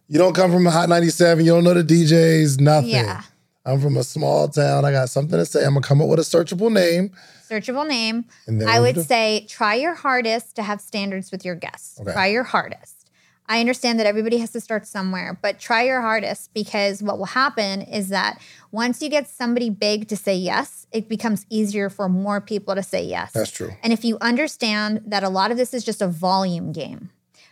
You 0.10 0.18
don't 0.20 0.34
come 0.36 0.52
from 0.52 0.68
a 0.68 0.72
Hot 0.72 0.90
97. 0.90 1.46
You 1.46 1.52
don't 1.54 1.64
know 1.64 1.74
the 1.74 1.84
DJs. 1.84 2.60
Nothing. 2.60 2.90
Yeah. 2.90 3.22
I'm 3.66 3.80
from 3.80 3.96
a 3.96 4.04
small 4.04 4.50
town. 4.50 4.84
I 4.84 4.92
got 4.92 5.10
something 5.10 5.40
to 5.40 5.46
say. 5.46 5.64
I'm 5.64 5.74
gonna 5.76 5.82
come 5.82 6.02
up 6.02 6.10
with 6.10 6.20
a 6.20 6.24
searchable 6.24 6.70
name. 6.72 7.12
Searchable 7.50 7.88
name. 7.88 8.26
And 8.48 8.60
then 8.60 8.68
I 8.68 8.82
would 8.82 8.96
do? 8.96 9.04
say 9.04 9.46
try 9.48 9.76
your 9.76 9.94
hardest 9.94 10.56
to 10.58 10.64
have 10.64 10.82
standards 10.82 11.32
with 11.32 11.46
your 11.46 11.56
guests. 11.56 12.00
Okay. 12.02 12.12
Try 12.12 12.28
your 12.28 12.44
hardest. 12.44 13.03
I 13.48 13.60
understand 13.60 14.00
that 14.00 14.08
everybody 14.08 14.38
has 14.38 14.52
to 14.52 14.62
start 14.62 14.88
somewhere, 14.88 15.38
but 15.42 15.60
try 15.60 15.84
your 15.84 16.02
hardest 16.02 16.54
because 16.54 17.04
what 17.04 17.18
will 17.18 17.26
happen 17.26 17.82
is 17.82 18.10
that 18.10 18.40
once 18.72 19.02
you 19.02 19.10
get 19.10 19.28
somebody 19.28 19.70
big 19.70 20.08
to 20.08 20.16
say 20.16 20.36
yes, 20.36 20.88
it 20.92 21.10
becomes 21.10 21.46
easier 21.50 21.90
for 21.90 22.08
more 22.08 22.40
people 22.40 22.74
to 22.76 22.84
say 22.84 23.04
yes. 23.04 23.34
That's 23.34 23.52
true. 23.52 23.72
And 23.84 23.92
if 23.92 24.06
you 24.06 24.18
understand 24.22 25.02
that 25.06 25.24
a 25.24 25.30
lot 25.30 25.52
of 25.52 25.58
this 25.58 25.74
is 25.74 25.84
just 25.84 26.02
a 26.02 26.08
volume 26.08 26.72
game, 26.72 27.10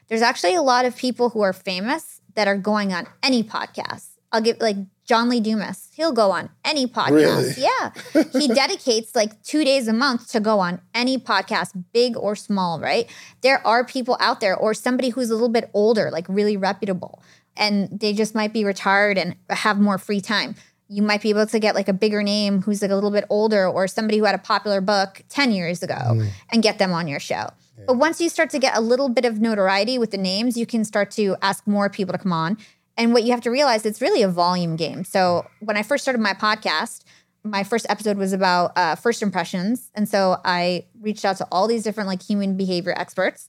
there's 0.07 0.21
actually 0.21 0.55
a 0.55 0.61
lot 0.61 0.85
of 0.85 0.95
people 0.95 1.29
who 1.31 1.41
are 1.41 1.53
famous 1.53 2.21
that 2.35 2.47
are 2.47 2.57
going 2.57 2.93
on 2.93 3.07
any 3.21 3.43
podcast. 3.43 4.10
I'll 4.31 4.41
give 4.41 4.59
like 4.59 4.77
John 5.05 5.29
Lee 5.29 5.41
Dumas. 5.41 5.89
He'll 5.93 6.13
go 6.13 6.31
on 6.31 6.49
any 6.63 6.87
podcast. 6.87 7.11
Really? 7.11 7.53
Yeah. 7.57 7.91
he 8.31 8.47
dedicates 8.53 9.15
like 9.15 9.41
two 9.43 9.65
days 9.65 9.87
a 9.87 9.93
month 9.93 10.29
to 10.31 10.39
go 10.39 10.59
on 10.59 10.79
any 10.93 11.17
podcast, 11.17 11.83
big 11.91 12.15
or 12.15 12.35
small, 12.35 12.79
right? 12.79 13.09
There 13.41 13.65
are 13.67 13.83
people 13.83 14.15
out 14.19 14.39
there 14.39 14.55
or 14.55 14.73
somebody 14.73 15.09
who's 15.09 15.29
a 15.29 15.33
little 15.33 15.49
bit 15.49 15.69
older, 15.73 16.09
like 16.11 16.25
really 16.29 16.55
reputable, 16.55 17.21
and 17.57 17.89
they 17.91 18.13
just 18.13 18.33
might 18.33 18.53
be 18.53 18.63
retired 18.63 19.17
and 19.17 19.35
have 19.49 19.79
more 19.79 19.97
free 19.97 20.21
time. 20.21 20.55
You 20.87 21.01
might 21.01 21.21
be 21.21 21.29
able 21.29 21.47
to 21.47 21.59
get 21.59 21.75
like 21.75 21.87
a 21.87 21.93
bigger 21.93 22.21
name 22.21 22.61
who's 22.61 22.81
like 22.81 22.91
a 22.91 22.95
little 22.95 23.11
bit 23.11 23.25
older 23.29 23.67
or 23.67 23.87
somebody 23.87 24.17
who 24.17 24.25
had 24.25 24.35
a 24.35 24.39
popular 24.39 24.81
book 24.81 25.23
10 25.29 25.51
years 25.51 25.81
ago 25.83 25.93
mm. 25.95 26.29
and 26.51 26.61
get 26.61 26.79
them 26.79 26.93
on 26.93 27.07
your 27.07 27.19
show. 27.19 27.47
But 27.87 27.95
once 27.97 28.21
you 28.21 28.29
start 28.29 28.49
to 28.51 28.59
get 28.59 28.77
a 28.77 28.81
little 28.81 29.09
bit 29.09 29.25
of 29.25 29.39
notoriety 29.39 29.97
with 29.97 30.11
the 30.11 30.17
names, 30.17 30.57
you 30.57 30.65
can 30.65 30.85
start 30.85 31.11
to 31.11 31.35
ask 31.41 31.65
more 31.65 31.89
people 31.89 32.13
to 32.13 32.19
come 32.19 32.33
on. 32.33 32.57
And 32.97 33.13
what 33.13 33.23
you 33.23 33.31
have 33.31 33.41
to 33.41 33.49
realize, 33.49 33.85
it's 33.85 34.01
really 34.01 34.21
a 34.21 34.27
volume 34.27 34.75
game. 34.75 35.03
So 35.03 35.47
when 35.59 35.77
I 35.77 35.83
first 35.83 36.03
started 36.03 36.19
my 36.19 36.33
podcast, 36.33 37.03
my 37.43 37.63
first 37.63 37.87
episode 37.89 38.17
was 38.17 38.33
about 38.33 38.71
uh, 38.77 38.93
first 38.95 39.21
impressions. 39.23 39.89
And 39.95 40.07
so 40.07 40.37
I 40.45 40.85
reached 40.99 41.25
out 41.25 41.37
to 41.37 41.47
all 41.51 41.67
these 41.67 41.83
different 41.83 42.07
like 42.07 42.21
human 42.21 42.55
behavior 42.55 42.93
experts. 42.95 43.47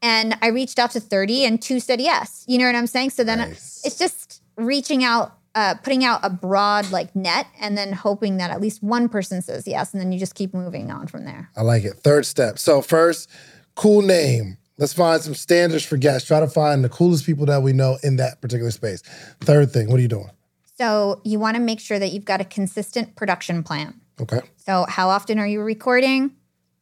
And 0.00 0.38
I 0.40 0.46
reached 0.48 0.78
out 0.78 0.92
to 0.92 1.00
30 1.00 1.44
and 1.44 1.60
two 1.60 1.78
said 1.80 2.00
yes. 2.00 2.44
You 2.48 2.56
know 2.58 2.64
what 2.66 2.74
I'm 2.74 2.86
saying? 2.86 3.10
So 3.10 3.24
then 3.24 3.38
Nice. 3.38 3.82
it's 3.84 3.98
just 3.98 4.40
reaching 4.56 5.04
out, 5.04 5.34
uh, 5.54 5.74
putting 5.82 6.02
out 6.04 6.20
a 6.22 6.30
broad 6.30 6.90
like 6.90 7.14
net 7.14 7.46
and 7.60 7.76
then 7.76 7.92
hoping 7.92 8.38
that 8.38 8.50
at 8.50 8.60
least 8.60 8.82
one 8.82 9.08
person 9.08 9.42
says 9.42 9.66
yes. 9.66 9.92
And 9.92 10.00
then 10.00 10.12
you 10.12 10.18
just 10.18 10.34
keep 10.34 10.54
moving 10.54 10.90
on 10.90 11.06
from 11.06 11.24
there. 11.26 11.50
I 11.56 11.60
like 11.62 11.84
it. 11.84 11.94
Third 11.94 12.24
step. 12.24 12.58
So 12.58 12.80
first, 12.80 13.28
cool 13.74 14.00
name. 14.00 14.56
Let's 14.78 14.92
find 14.92 15.22
some 15.22 15.34
standards 15.34 15.84
for 15.84 15.96
guests. 15.96 16.28
Try 16.28 16.40
to 16.40 16.48
find 16.48 16.84
the 16.84 16.90
coolest 16.90 17.24
people 17.24 17.46
that 17.46 17.62
we 17.62 17.72
know 17.72 17.98
in 18.02 18.16
that 18.16 18.42
particular 18.42 18.70
space. 18.70 19.02
Third 19.40 19.70
thing, 19.70 19.88
what 19.88 19.98
are 19.98 20.02
you 20.02 20.08
doing? 20.08 20.30
So 20.76 21.22
you 21.24 21.38
want 21.38 21.56
to 21.56 21.62
make 21.62 21.80
sure 21.80 21.98
that 21.98 22.12
you've 22.12 22.26
got 22.26 22.42
a 22.42 22.44
consistent 22.44 23.16
production 23.16 23.62
plan. 23.62 23.98
Okay. 24.20 24.40
So 24.56 24.84
how 24.88 25.08
often 25.08 25.38
are 25.38 25.46
you 25.46 25.62
recording? 25.62 26.32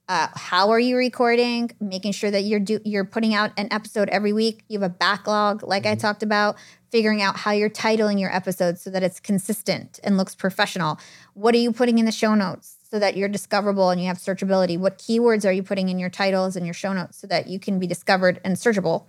Uh, 0.09 0.27
how 0.35 0.71
are 0.71 0.81
you 0.81 0.97
recording? 0.97 1.71
Making 1.81 2.13
sure 2.13 2.31
that 2.31 2.43
you're 2.43 2.61
do, 2.61 2.81
you're 2.85 3.05
putting 3.05 3.33
out 3.33 3.53
an 3.57 3.69
episode 3.71 4.09
every 4.09 4.33
week. 4.33 4.65
You 4.69 4.81
have 4.81 4.91
a 4.91 4.95
backlog, 4.95 5.63
like 5.63 5.87
I 5.87 5.95
talked 5.95 6.23
about. 6.23 6.57
Figuring 6.91 7.23
out 7.23 7.37
how 7.37 7.53
you're 7.53 7.71
titling 7.71 8.21
your 8.21 8.35
episodes 8.35 8.83
so 8.83 8.91
that 8.91 9.03
it's 9.03 9.19
consistent 9.19 9.99
and 10.05 10.17
looks 10.17 10.35
professional. 10.35 10.99
What 11.33 11.55
are 11.55 11.59
you 11.59 11.73
putting 11.73 11.99
in 11.99 12.05
the 12.05 12.13
show 12.13 12.35
notes 12.35 12.74
so 12.95 13.01
that 13.01 13.17
you're 13.17 13.29
discoverable 13.29 13.91
and 13.91 14.01
you 14.01 14.07
have 14.07 14.19
searchability? 14.19 14.79
What 14.79 14.99
keywords 14.99 15.45
are 15.45 15.51
you 15.51 15.65
putting 15.65 15.89
in 15.89 15.99
your 15.99 16.11
titles 16.11 16.55
and 16.55 16.65
your 16.65 16.75
show 16.75 16.93
notes 16.93 17.19
so 17.19 17.27
that 17.27 17.49
you 17.49 17.59
can 17.59 17.81
be 17.81 17.89
discovered 17.89 18.41
and 18.45 18.55
searchable? 18.55 19.07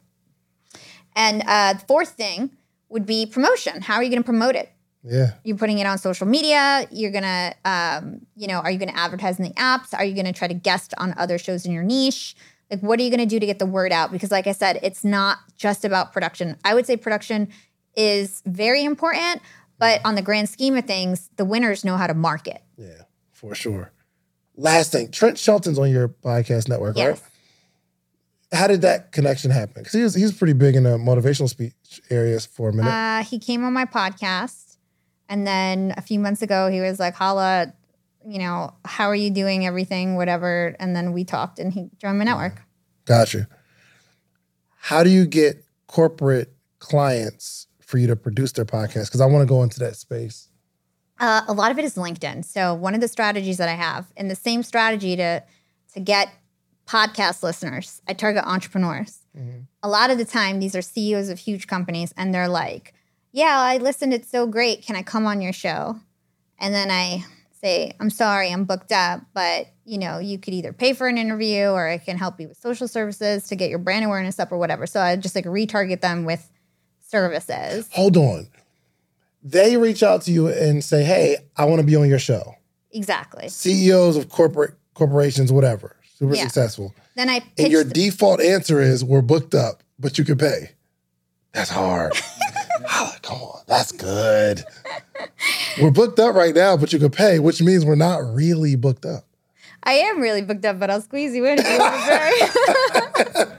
And 1.16 1.44
uh, 1.46 1.74
the 1.74 1.86
fourth 1.86 2.10
thing 2.10 2.50
would 2.90 3.06
be 3.06 3.28
promotion. 3.28 3.82
How 3.82 3.98
are 3.98 4.04
you 4.04 4.10
going 4.10 4.24
to 4.24 4.26
promote 4.26 4.56
it? 4.56 4.72
Yeah. 5.08 5.34
you're 5.44 5.56
putting 5.56 5.78
it 5.78 5.86
on 5.86 6.00
social 6.00 6.26
media 6.26 6.88
you're 6.90 7.12
gonna 7.12 7.54
um, 7.64 8.22
you 8.36 8.48
know 8.48 8.56
are 8.56 8.72
you 8.72 8.80
gonna 8.80 8.92
advertise 8.96 9.38
in 9.38 9.46
the 9.46 9.52
apps 9.54 9.94
are 9.94 10.04
you 10.04 10.16
gonna 10.16 10.34
try 10.34 10.48
to 10.48 10.56
guest 10.56 10.96
on 10.98 11.14
other 11.16 11.38
shows 11.38 11.64
in 11.64 11.72
your 11.72 11.84
niche 11.84 12.36
like 12.72 12.80
what 12.80 13.00
are 13.00 13.04
you 13.04 13.12
gonna 13.12 13.28
do 13.28 13.40
to 13.40 13.46
get 13.46 13.60
the 13.60 13.68
word 13.68 13.92
out 13.92 14.12
because 14.12 14.32
like 14.32 14.48
i 14.48 14.52
said 14.52 14.80
it's 14.82 15.04
not 15.04 15.38
just 15.56 15.86
about 15.86 16.12
production 16.12 16.58
i 16.66 16.74
would 16.74 16.88
say 16.88 16.98
production 16.98 17.50
is 17.96 18.42
very 18.48 18.84
important 18.84 19.44
but 19.78 20.02
on 20.04 20.16
the 20.16 20.24
grand 20.24 20.50
scheme 20.50 20.76
of 20.76 20.86
things 20.86 21.30
the 21.36 21.46
winners 21.46 21.86
know 21.86 21.98
how 21.98 22.08
to 22.08 22.16
market 22.16 22.64
Yeah, 22.76 23.04
for 23.48 23.56
sure. 23.56 23.92
Last 24.58 24.92
thing, 24.92 25.12
Trent 25.12 25.38
Shelton's 25.38 25.78
on 25.78 25.90
your 25.92 26.08
podcast 26.10 26.68
network, 26.70 26.98
yes 26.98 27.22
right? 27.22 27.30
How 28.60 28.68
did 28.68 28.82
that 28.84 29.12
connection 29.12 29.52
happen? 29.52 29.74
Because 29.84 29.94
he 29.94 30.02
was 30.02 30.16
he's 30.16 30.32
pretty 30.32 30.54
big 30.54 30.76
in 30.76 30.84
the 30.84 30.98
motivational 30.98 31.50
speech 31.50 31.74
areas 32.10 32.46
for 32.46 32.70
a 32.70 32.74
minute. 32.74 32.90
uh, 32.90 33.24
he 33.24 33.38
came 33.40 33.64
on 33.66 33.74
my 33.74 33.86
podcast 33.86 34.78
and 35.28 35.46
then 35.46 35.94
a 35.98 36.02
few 36.02 36.20
months 36.20 36.42
ago 36.42 36.70
he 36.70 36.80
was 36.82 37.00
like 37.00 37.16
hala 37.16 37.74
you 38.26 38.40
know 38.40 38.74
how 38.86 39.06
are 39.08 39.16
you 39.16 39.30
doing 39.32 39.66
everything 39.66 40.16
whatever 40.16 40.76
and 40.80 40.96
then 40.96 41.12
we 41.12 41.24
talked 41.24 41.60
and 41.60 41.74
he 41.74 41.90
joined 41.98 42.18
my 42.18 42.24
network 42.24 42.62
Gotcha. 43.06 43.48
How 44.78 45.04
do 45.04 45.10
you 45.10 45.26
get 45.28 45.64
corporate 45.88 46.54
clients 46.80 47.68
for 47.82 47.98
you 48.00 48.08
to 48.08 48.16
produce 48.16 48.52
their 48.54 48.66
podcast? 48.66 49.06
Because 49.06 49.22
I 49.22 49.26
want 49.28 49.42
to 49.44 49.48
go 49.48 49.62
into 49.64 49.80
that 49.80 49.96
space. 49.96 50.50
Uh, 51.20 51.42
a 51.48 51.54
lot 51.54 51.72
of 51.72 51.80
it 51.80 51.86
is 51.86 51.96
LinkedIn. 51.96 52.44
So 52.44 52.74
one 52.74 52.94
of 52.94 53.02
the 53.02 53.08
strategies 53.08 53.58
that 53.58 53.70
I 53.70 53.74
have, 53.74 54.06
and 54.18 54.30
the 54.30 54.36
same 54.36 54.64
strategy 54.64 55.16
to 55.16 55.44
to 55.94 56.00
get 56.02 56.30
podcast 56.86 57.42
listeners, 57.42 58.02
I 58.08 58.14
target 58.14 58.44
entrepreneurs. 58.46 59.20
A 59.82 59.90
lot 59.90 60.12
of 60.12 60.18
the 60.18 60.26
time, 60.26 60.60
these 60.60 60.76
are 60.76 60.82
CEOs 60.82 61.30
of 61.30 61.40
huge 61.40 61.68
companies, 61.68 62.14
and 62.18 62.34
they're 62.34 62.48
like, 62.50 62.94
"Yeah, 63.32 63.58
I 63.58 63.78
listened. 63.78 64.14
It's 64.14 64.30
so 64.30 64.46
great. 64.48 64.84
Can 64.86 64.96
I 64.96 65.04
come 65.04 65.26
on 65.26 65.42
your 65.42 65.54
show?" 65.54 66.00
And 66.60 66.74
then 66.74 66.92
I 66.92 67.26
say, 67.62 67.94
"I'm 68.00 68.10
sorry, 68.10 68.52
I'm 68.52 68.66
booked 68.66 68.92
up, 68.92 69.22
but 69.34 69.68
you 69.86 69.98
know, 69.98 70.20
you 70.20 70.38
could 70.38 70.54
either 70.54 70.74
pay 70.74 70.94
for 70.94 71.08
an 71.08 71.18
interview, 71.18 71.68
or 71.68 71.88
I 71.88 71.98
can 71.98 72.18
help 72.18 72.40
you 72.40 72.48
with 72.48 72.58
social 72.58 72.88
services 72.88 73.48
to 73.48 73.56
get 73.56 73.70
your 73.70 73.80
brand 73.80 74.04
awareness 74.06 74.40
up, 74.40 74.52
or 74.52 74.58
whatever." 74.58 74.86
So 74.86 75.00
I 75.00 75.16
just 75.16 75.36
like 75.36 75.46
retarget 75.46 76.02
them 76.02 76.26
with 76.26 76.50
services. 77.00 77.90
Hold 77.94 78.18
on. 78.18 78.48
They 79.48 79.78
reach 79.78 80.02
out 80.02 80.24
to 80.24 80.32
you 80.32 80.48
and 80.48 80.84
say, 80.84 81.04
"Hey, 81.04 81.38
I 81.56 81.66
want 81.66 81.80
to 81.80 81.86
be 81.86 81.96
on 81.96 82.10
your 82.10 82.18
show." 82.20 82.56
Exactly. 82.92 83.48
CEOs 83.48 84.18
of 84.18 84.28
corporate 84.30 84.74
corporations, 84.96 85.52
whatever, 85.52 85.96
super 86.18 86.34
Yeah. 86.36 86.44
successful. 86.46 86.96
Then 87.16 87.30
I 87.30 87.42
And 87.58 87.72
your 87.72 87.84
the- 87.84 87.94
default 87.94 88.42
answer 88.42 88.82
is, 88.82 89.04
"We're 89.04 89.22
booked 89.22 89.54
up, 89.54 89.84
but 90.00 90.18
you 90.18 90.26
can 90.26 90.38
pay." 90.40 90.72
That's 91.54 91.70
hard. 91.70 92.14
Come 93.22 93.42
on, 93.42 93.62
that's 93.68 93.92
good. 93.92 94.64
we're 95.82 95.92
booked 95.92 96.20
up 96.20 96.36
right 96.36 96.54
now, 96.56 96.76
but 96.78 96.92
you 96.92 97.00
can 97.00 97.12
pay, 97.12 97.40
which 97.40 97.62
means 97.62 97.86
we're 97.86 97.96
not 97.96 98.18
really 98.34 98.76
booked 98.76 99.06
up. 99.06 99.26
I 99.86 99.94
am 99.94 100.20
really 100.20 100.42
booked 100.42 100.66
up, 100.66 100.80
but 100.80 100.90
I'll 100.90 101.02
squeeze 101.02 101.36
you 101.36 101.46
in. 101.46 101.60
If 101.60 101.70
you 101.70 101.78
want 101.78 101.96
to 101.96 103.56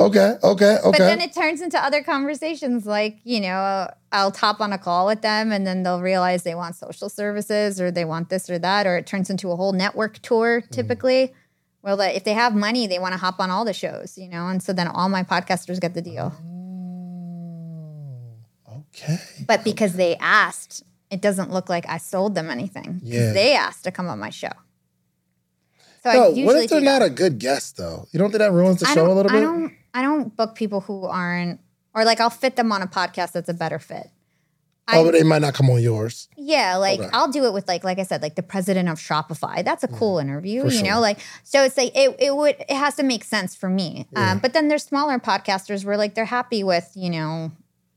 Okay, 0.00 0.36
okay, 0.42 0.78
okay. 0.78 0.80
But 0.84 0.98
then 0.98 1.20
it 1.20 1.34
turns 1.34 1.60
into 1.60 1.82
other 1.82 2.02
conversations 2.02 2.86
like, 2.86 3.18
you 3.24 3.40
know, 3.40 3.90
I'll 4.12 4.30
top 4.30 4.60
on 4.60 4.72
a 4.72 4.78
call 4.78 5.06
with 5.06 5.22
them 5.22 5.52
and 5.52 5.66
then 5.66 5.82
they'll 5.82 6.00
realize 6.00 6.42
they 6.42 6.54
want 6.54 6.76
social 6.76 7.08
services 7.08 7.80
or 7.80 7.90
they 7.90 8.04
want 8.04 8.30
this 8.30 8.48
or 8.48 8.58
that, 8.58 8.86
or 8.86 8.96
it 8.96 9.06
turns 9.06 9.30
into 9.30 9.50
a 9.50 9.56
whole 9.56 9.72
network 9.72 10.18
tour 10.20 10.62
mm. 10.62 10.70
typically. 10.70 11.34
Well, 11.82 11.96
that 11.98 12.14
if 12.14 12.24
they 12.24 12.34
have 12.34 12.54
money, 12.54 12.86
they 12.86 12.98
want 12.98 13.12
to 13.12 13.18
hop 13.18 13.40
on 13.40 13.50
all 13.50 13.64
the 13.64 13.72
shows, 13.72 14.18
you 14.18 14.28
know, 14.28 14.48
and 14.48 14.62
so 14.62 14.72
then 14.72 14.86
all 14.86 15.08
my 15.08 15.22
podcasters 15.22 15.80
get 15.80 15.94
the 15.94 16.02
deal. 16.02 16.34
Oh, 18.68 18.84
okay. 18.94 19.18
But 19.46 19.64
because 19.64 19.94
they 19.94 20.16
asked, 20.16 20.82
it 21.10 21.22
doesn't 21.22 21.50
look 21.50 21.68
like 21.68 21.86
I 21.88 21.96
sold 21.98 22.34
them 22.34 22.50
anything. 22.50 23.00
Yeah. 23.02 23.32
They 23.32 23.54
asked 23.54 23.84
to 23.84 23.90
come 23.90 24.08
on 24.08 24.18
my 24.18 24.30
show. 24.30 24.52
So 26.02 26.10
I 26.10 26.28
usually 26.28 26.44
what 26.44 26.56
if 26.56 26.70
they're 26.70 26.80
that. 26.80 26.98
not 27.00 27.02
a 27.02 27.10
good 27.10 27.38
guest 27.38 27.76
though? 27.76 28.06
You 28.12 28.18
don't 28.18 28.30
think 28.30 28.40
that 28.40 28.52
ruins 28.52 28.80
the 28.80 28.88
I 28.88 28.94
show 28.94 29.06
a 29.06 29.12
little 29.12 29.30
bit? 29.30 29.38
I 29.38 29.40
don't 29.40 29.74
I 29.94 30.02
don't 30.02 30.34
book 30.36 30.54
people 30.54 30.80
who 30.80 31.04
aren't 31.04 31.60
or 31.94 32.04
like 32.04 32.20
I'll 32.20 32.30
fit 32.30 32.56
them 32.56 32.72
on 32.72 32.82
a 32.82 32.86
podcast 32.86 33.32
that's 33.32 33.48
a 33.48 33.54
better 33.54 33.78
fit. 33.78 34.08
oh, 34.92 35.04
but 35.04 35.12
they 35.12 35.22
might 35.22 35.40
not 35.42 35.54
come 35.54 35.70
on 35.70 35.80
yours. 35.80 36.28
Yeah, 36.36 36.76
like 36.76 36.98
Okay. 37.00 37.08
I'll 37.12 37.30
do 37.30 37.44
it 37.44 37.52
with 37.52 37.68
like 37.68 37.84
like 37.84 37.98
I 37.98 38.02
said, 38.04 38.22
like 38.22 38.34
the 38.34 38.42
president 38.42 38.88
of 38.88 38.98
Shopify. 38.98 39.64
That's 39.64 39.84
a 39.84 39.88
cool 39.88 40.18
interview, 40.18 40.64
you 40.64 40.70
sure. 40.70 40.84
know. 40.84 41.00
Like 41.00 41.18
so, 41.44 41.62
it's 41.64 41.76
like 41.76 41.92
it 41.96 42.16
it 42.18 42.34
would 42.34 42.56
it 42.58 42.72
has 42.76 42.96
to 42.96 43.02
make 43.02 43.22
sense 43.24 43.54
for 43.54 43.68
me. 43.68 44.08
Yeah. 44.12 44.32
Um, 44.32 44.38
but 44.38 44.52
then 44.52 44.68
there's 44.68 44.84
smaller 44.84 45.18
podcasters 45.18 45.84
where 45.84 45.96
like 45.96 46.14
they're 46.14 46.24
happy 46.24 46.64
with 46.64 46.90
you 46.94 47.10
know 47.10 47.52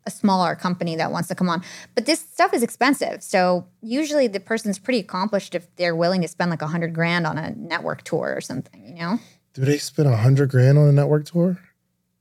a 0.05 0.11
smaller 0.11 0.55
company 0.55 0.95
that 0.97 1.11
wants 1.11 1.27
to 1.29 1.35
come 1.35 1.49
on. 1.49 1.63
But 1.95 2.05
this 2.05 2.19
stuff 2.19 2.53
is 2.53 2.63
expensive, 2.63 3.23
so 3.23 3.65
usually 3.81 4.27
the 4.27 4.39
person's 4.39 4.77
pretty 4.79 4.99
accomplished 4.99 5.55
if 5.55 5.73
they're 5.75 5.95
willing 5.95 6.21
to 6.21 6.27
spend 6.27 6.51
like 6.51 6.61
a 6.61 6.67
hundred 6.67 6.93
grand 6.93 7.25
on 7.25 7.37
a 7.37 7.51
network 7.55 8.03
tour 8.03 8.33
or 8.35 8.41
something. 8.41 8.85
You 8.97 9.03
know, 9.03 9.19
Do 9.53 9.63
they 9.63 9.77
spend 9.77 10.09
a 10.09 10.17
hundred 10.17 10.49
grand 10.49 10.77
on 10.77 10.87
a 10.87 10.91
network 10.91 11.25
tour? 11.25 11.59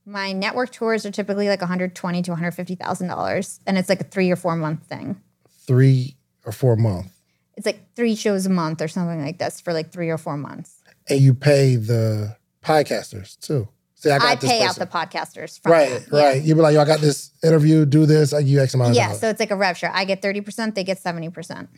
my 0.05 0.33
network 0.33 0.69
tours 0.69 1.05
are 1.05 1.11
typically 1.11 1.47
like 1.47 1.61
120 1.61 2.21
to 2.23 2.31
150 2.31 2.75
thousand 2.75 3.07
dollars, 3.07 3.59
and 3.65 3.77
it's 3.77 3.87
like 3.89 4.01
a 4.01 4.03
three 4.05 4.29
or 4.31 4.35
four 4.35 4.55
month 4.55 4.83
thing. 4.87 5.21
Three 5.65 6.17
or 6.45 6.51
four 6.51 6.75
month, 6.75 7.11
it's 7.55 7.65
like 7.65 7.79
three 7.95 8.15
shows 8.15 8.45
a 8.45 8.49
month 8.49 8.81
or 8.81 8.87
something 8.89 9.23
like 9.23 9.39
this 9.39 9.61
for 9.61 9.71
like 9.71 9.91
three 9.93 10.09
or 10.09 10.17
four 10.17 10.35
months. 10.37 10.81
and 11.09 11.19
you 11.21 11.33
pay 11.33 11.75
the 11.77 12.35
podcasters 12.61 13.39
too. 13.39 13.67
See, 14.03 14.11
I 14.11 14.19
got 14.19 14.27
I 14.27 14.35
this 14.35 14.49
pay 14.49 14.61
out 14.63 14.75
the 14.75 14.85
podcasters 14.85 15.61
from 15.61 15.71
right, 15.71 15.89
that. 15.89 16.07
Yeah. 16.11 16.25
right. 16.25 16.43
You 16.43 16.55
be 16.55 16.61
like, 16.61 16.73
yo, 16.73 16.81
I 16.81 16.85
got 16.85 16.99
this 16.99 17.31
interview. 17.41 17.85
Do 17.85 18.05
this. 18.05 18.33
I 18.33 18.41
give 18.41 18.49
you 18.49 18.59
X 18.59 18.73
amount 18.73 18.89
of 18.89 18.95
Yeah, 18.97 19.13
so 19.13 19.29
it's 19.29 19.39
like 19.39 19.49
a 19.49 19.55
rev 19.55 19.77
share. 19.77 19.91
I 19.93 20.03
get 20.03 20.21
30%, 20.21 20.75
they 20.75 20.83
get 20.83 21.01
70%. 21.01 21.69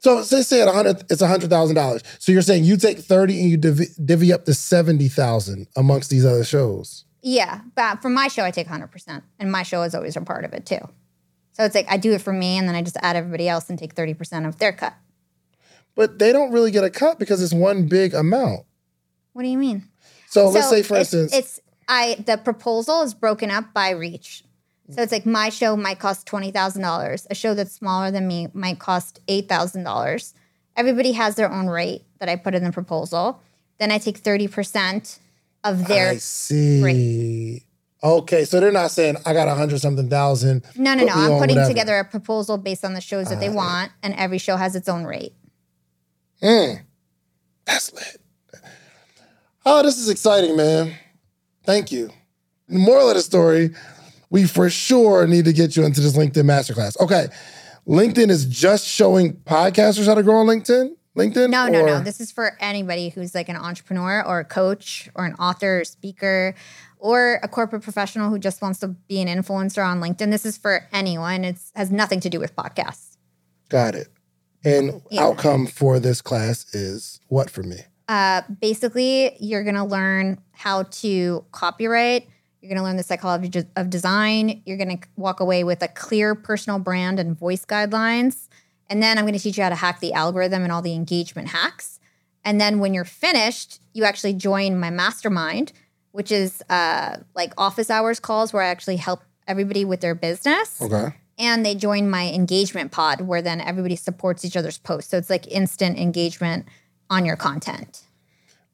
So 0.00 0.22
say 0.22 0.42
say 0.42 0.62
at 0.62 0.74
hundred, 0.74 1.04
it's 1.10 1.22
hundred 1.22 1.50
thousand 1.50 1.76
dollars. 1.76 2.02
So 2.18 2.32
you're 2.32 2.42
saying 2.42 2.64
you 2.64 2.78
take 2.78 2.98
thirty 2.98 3.38
and 3.38 3.50
you 3.50 3.58
divvy, 3.58 3.84
divvy 4.02 4.32
up 4.32 4.46
to 4.46 4.54
seventy 4.54 5.08
thousand 5.08 5.66
amongst 5.76 6.08
these 6.08 6.24
other 6.24 6.42
shows. 6.42 7.04
Yeah, 7.22 7.60
but 7.74 8.00
for 8.00 8.08
my 8.08 8.28
show, 8.28 8.42
I 8.42 8.50
take 8.50 8.66
100%. 8.66 9.22
And 9.38 9.52
my 9.52 9.62
show 9.62 9.82
is 9.82 9.94
always 9.94 10.16
a 10.16 10.22
part 10.22 10.46
of 10.46 10.54
it 10.54 10.64
too. 10.64 10.80
So 11.52 11.64
it's 11.64 11.74
like 11.74 11.84
I 11.90 11.98
do 11.98 12.12
it 12.12 12.22
for 12.22 12.32
me 12.32 12.56
and 12.56 12.66
then 12.66 12.74
I 12.74 12.80
just 12.80 12.96
add 13.02 13.14
everybody 13.14 13.46
else 13.46 13.68
and 13.68 13.78
take 13.78 13.94
30% 13.94 14.48
of 14.48 14.58
their 14.58 14.72
cut. 14.72 14.94
But 15.94 16.18
they 16.18 16.32
don't 16.32 16.50
really 16.50 16.70
get 16.70 16.82
a 16.82 16.88
cut 16.88 17.18
because 17.18 17.42
it's 17.42 17.52
one 17.52 17.86
big 17.86 18.14
amount. 18.14 18.64
What 19.34 19.42
do 19.42 19.48
you 19.48 19.58
mean? 19.58 19.86
So, 20.30 20.48
let's 20.48 20.70
say, 20.70 20.82
for 20.82 20.94
it's- 20.94 21.12
instance, 21.12 21.34
it's 21.34 21.60
I 21.88 22.16
the 22.24 22.36
proposal 22.38 23.02
is 23.02 23.14
broken 23.14 23.50
up 23.50 23.72
by 23.74 23.90
reach. 23.90 24.44
So 24.90 25.02
it's 25.02 25.12
like 25.12 25.24
my 25.24 25.50
show 25.50 25.76
might 25.76 26.00
cost 26.00 26.26
twenty 26.26 26.50
thousand 26.50 26.82
dollars. 26.82 27.26
A 27.30 27.34
show 27.34 27.54
that's 27.54 27.72
smaller 27.72 28.10
than 28.10 28.26
me 28.26 28.48
might 28.54 28.78
cost 28.80 29.20
eight 29.28 29.48
thousand 29.48 29.84
dollars. 29.84 30.34
Everybody 30.76 31.12
has 31.12 31.36
their 31.36 31.50
own 31.50 31.68
rate 31.68 32.02
that 32.18 32.28
I 32.28 32.34
put 32.36 32.54
in 32.56 32.64
the 32.64 32.72
proposal. 32.72 33.40
Then 33.78 33.92
I 33.92 33.98
take 33.98 34.18
thirty 34.18 34.48
percent 34.48 35.18
of 35.62 35.86
their. 35.86 36.10
I 36.10 36.16
see. 36.16 37.62
Okay, 38.02 38.44
so 38.44 38.58
they're 38.60 38.72
not 38.72 38.90
saying 38.90 39.16
I 39.26 39.32
got 39.32 39.46
a 39.46 39.54
hundred 39.54 39.80
something 39.80 40.08
thousand. 40.08 40.64
no, 40.76 40.94
no, 40.94 41.04
no. 41.04 41.12
I'm 41.12 41.38
putting 41.38 41.56
whatever." 41.56 41.68
together 41.68 41.98
a 41.98 42.04
proposal 42.04 42.56
based 42.56 42.84
on 42.84 42.94
the 42.94 43.00
shows 43.00 43.28
that 43.28 43.38
they 43.40 43.48
Ah, 43.48 43.52
want, 43.54 43.92
and 44.02 44.14
every 44.14 44.38
show 44.38 44.56
has 44.56 44.74
its 44.74 44.88
own 44.88 45.04
rate. 45.04 45.34
Mm, 46.42 46.80
that's 47.66 47.92
lit. 47.92 48.19
Oh, 49.72 49.84
this 49.84 49.98
is 49.98 50.08
exciting, 50.08 50.56
man. 50.56 50.96
Thank 51.64 51.92
you. 51.92 52.10
The 52.68 52.80
moral 52.80 53.08
of 53.08 53.14
the 53.14 53.20
story, 53.20 53.70
we 54.28 54.44
for 54.44 54.68
sure 54.68 55.28
need 55.28 55.44
to 55.44 55.52
get 55.52 55.76
you 55.76 55.84
into 55.84 56.00
this 56.00 56.16
LinkedIn 56.16 56.42
masterclass. 56.42 56.98
Okay. 56.98 57.28
LinkedIn 57.86 58.30
is 58.30 58.46
just 58.46 58.84
showing 58.84 59.34
podcasters 59.34 60.06
how 60.06 60.14
to 60.16 60.24
grow 60.24 60.38
on 60.38 60.46
LinkedIn? 60.46 60.96
LinkedIn? 61.16 61.50
No, 61.50 61.68
no, 61.68 61.86
no. 61.86 62.00
This 62.00 62.20
is 62.20 62.32
for 62.32 62.56
anybody 62.58 63.10
who's 63.10 63.32
like 63.32 63.48
an 63.48 63.54
entrepreneur 63.54 64.24
or 64.26 64.40
a 64.40 64.44
coach 64.44 65.08
or 65.14 65.24
an 65.24 65.34
author 65.34 65.82
or 65.82 65.84
speaker 65.84 66.56
or 66.98 67.38
a 67.44 67.46
corporate 67.46 67.82
professional 67.82 68.28
who 68.28 68.40
just 68.40 68.60
wants 68.60 68.80
to 68.80 68.88
be 68.88 69.20
an 69.20 69.28
influencer 69.28 69.86
on 69.86 70.00
LinkedIn. 70.00 70.32
This 70.32 70.44
is 70.44 70.58
for 70.58 70.88
anyone. 70.92 71.44
It 71.44 71.58
has 71.76 71.92
nothing 71.92 72.18
to 72.20 72.28
do 72.28 72.40
with 72.40 72.56
podcasts. 72.56 73.18
Got 73.68 73.94
it. 73.94 74.08
And 74.64 75.00
Yeah. 75.12 75.22
outcome 75.22 75.68
for 75.68 76.00
this 76.00 76.20
class 76.20 76.74
is 76.74 77.20
what 77.28 77.50
for 77.50 77.62
me? 77.62 77.84
Uh, 78.10 78.42
basically, 78.60 79.36
you're 79.38 79.62
going 79.62 79.76
to 79.76 79.84
learn 79.84 80.36
how 80.50 80.82
to 80.82 81.44
copyright. 81.52 82.26
You're 82.60 82.68
going 82.68 82.78
to 82.78 82.82
learn 82.82 82.96
the 82.96 83.04
psychology 83.04 83.62
of 83.76 83.88
design. 83.88 84.62
You're 84.66 84.78
going 84.78 84.98
to 84.98 85.08
walk 85.14 85.38
away 85.38 85.62
with 85.62 85.80
a 85.80 85.86
clear 85.86 86.34
personal 86.34 86.80
brand 86.80 87.20
and 87.20 87.38
voice 87.38 87.64
guidelines. 87.64 88.48
And 88.88 89.00
then 89.00 89.16
I'm 89.16 89.22
going 89.22 89.34
to 89.34 89.38
teach 89.38 89.56
you 89.56 89.62
how 89.62 89.68
to 89.68 89.76
hack 89.76 90.00
the 90.00 90.12
algorithm 90.12 90.64
and 90.64 90.72
all 90.72 90.82
the 90.82 90.92
engagement 90.92 91.50
hacks. 91.50 92.00
And 92.44 92.60
then 92.60 92.80
when 92.80 92.94
you're 92.94 93.04
finished, 93.04 93.80
you 93.92 94.02
actually 94.02 94.32
join 94.32 94.80
my 94.80 94.90
mastermind, 94.90 95.72
which 96.10 96.32
is 96.32 96.64
uh, 96.68 97.18
like 97.36 97.52
office 97.56 97.90
hours 97.90 98.18
calls 98.18 98.52
where 98.52 98.64
I 98.64 98.70
actually 98.70 98.96
help 98.96 99.22
everybody 99.46 99.84
with 99.84 100.00
their 100.00 100.16
business. 100.16 100.82
Okay. 100.82 101.14
And 101.38 101.64
they 101.64 101.76
join 101.76 102.10
my 102.10 102.28
engagement 102.28 102.90
pod 102.90 103.20
where 103.20 103.40
then 103.40 103.60
everybody 103.60 103.94
supports 103.94 104.44
each 104.44 104.56
other's 104.56 104.78
posts. 104.78 105.12
So 105.12 105.16
it's 105.16 105.30
like 105.30 105.46
instant 105.46 105.96
engagement 105.96 106.66
on 107.10 107.24
your 107.26 107.36
content. 107.36 108.02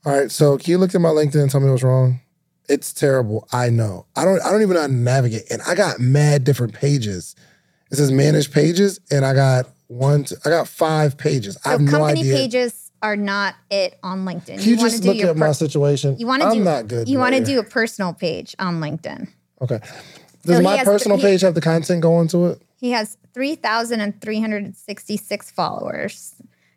All 0.05 0.13
right. 0.13 0.31
So 0.31 0.57
can 0.59 0.71
you 0.71 0.79
look 0.79 0.95
at 0.95 1.01
my 1.01 1.09
LinkedIn 1.09 1.43
and 1.43 1.51
tell 1.51 1.61
me 1.61 1.69
what's 1.71 1.83
wrong? 1.83 2.21
It's 2.69 2.93
terrible. 2.93 3.49
I 3.53 3.71
know. 3.71 4.07
I 4.15 4.25
don't 4.25 4.41
I 4.43 4.51
don't 4.53 4.63
even 4.63 4.75
know 4.75 4.83
how 4.83 4.87
to 4.89 4.93
navigate. 4.93 5.51
And 5.51 5.63
I 5.67 5.75
got 5.75 5.99
mad 5.99 6.45
different 6.45 6.75
pages. 6.75 7.35
It 7.91 7.97
says 7.97 8.11
manage 8.13 8.51
pages, 8.51 8.99
and 9.13 9.25
I 9.25 9.33
got 9.35 9.67
one, 9.87 10.25
two, 10.25 10.35
I 10.45 10.49
got 10.51 10.67
five 10.67 11.17
pages. 11.17 11.57
I 11.59 11.61
So 11.63 11.71
have 11.71 11.81
no 11.81 11.91
company 11.93 12.21
idea. 12.21 12.35
pages 12.37 12.91
are 13.03 13.15
not 13.17 13.55
it 13.71 13.97
on 14.03 14.25
LinkedIn. 14.25 14.59
Can 14.61 14.71
you, 14.71 14.77
wanna 14.77 14.91
just 14.91 15.05
look 15.05 15.17
at 15.19 15.37
my 15.37 15.53
situation? 15.53 16.17
you 16.19 16.27
want 16.27 16.43
to 16.43 16.49
I'm 16.49 16.55
do 16.55 16.65
not 16.65 16.89
good. 16.89 17.09
You 17.09 17.19
want 17.19 17.37
to 17.37 17.45
do 17.45 17.61
a 17.61 17.63
personal 17.63 18.13
page 18.13 18.57
on 18.59 18.81
LinkedIn. 18.81 19.29
Okay. 19.63 19.79
Does 20.45 20.59
he 20.59 20.65
my 20.65 20.83
personal 20.83 21.17
he- 21.19 21.23
page 21.23 21.43
have 21.43 21.55
the 21.55 21.61
content 21.61 22.03
going 22.03 22.27
to 22.29 22.47
it? 22.47 22.63
He 22.79 22.91
has 22.91 23.17
3,366 23.35 25.51
followers. 25.51 26.35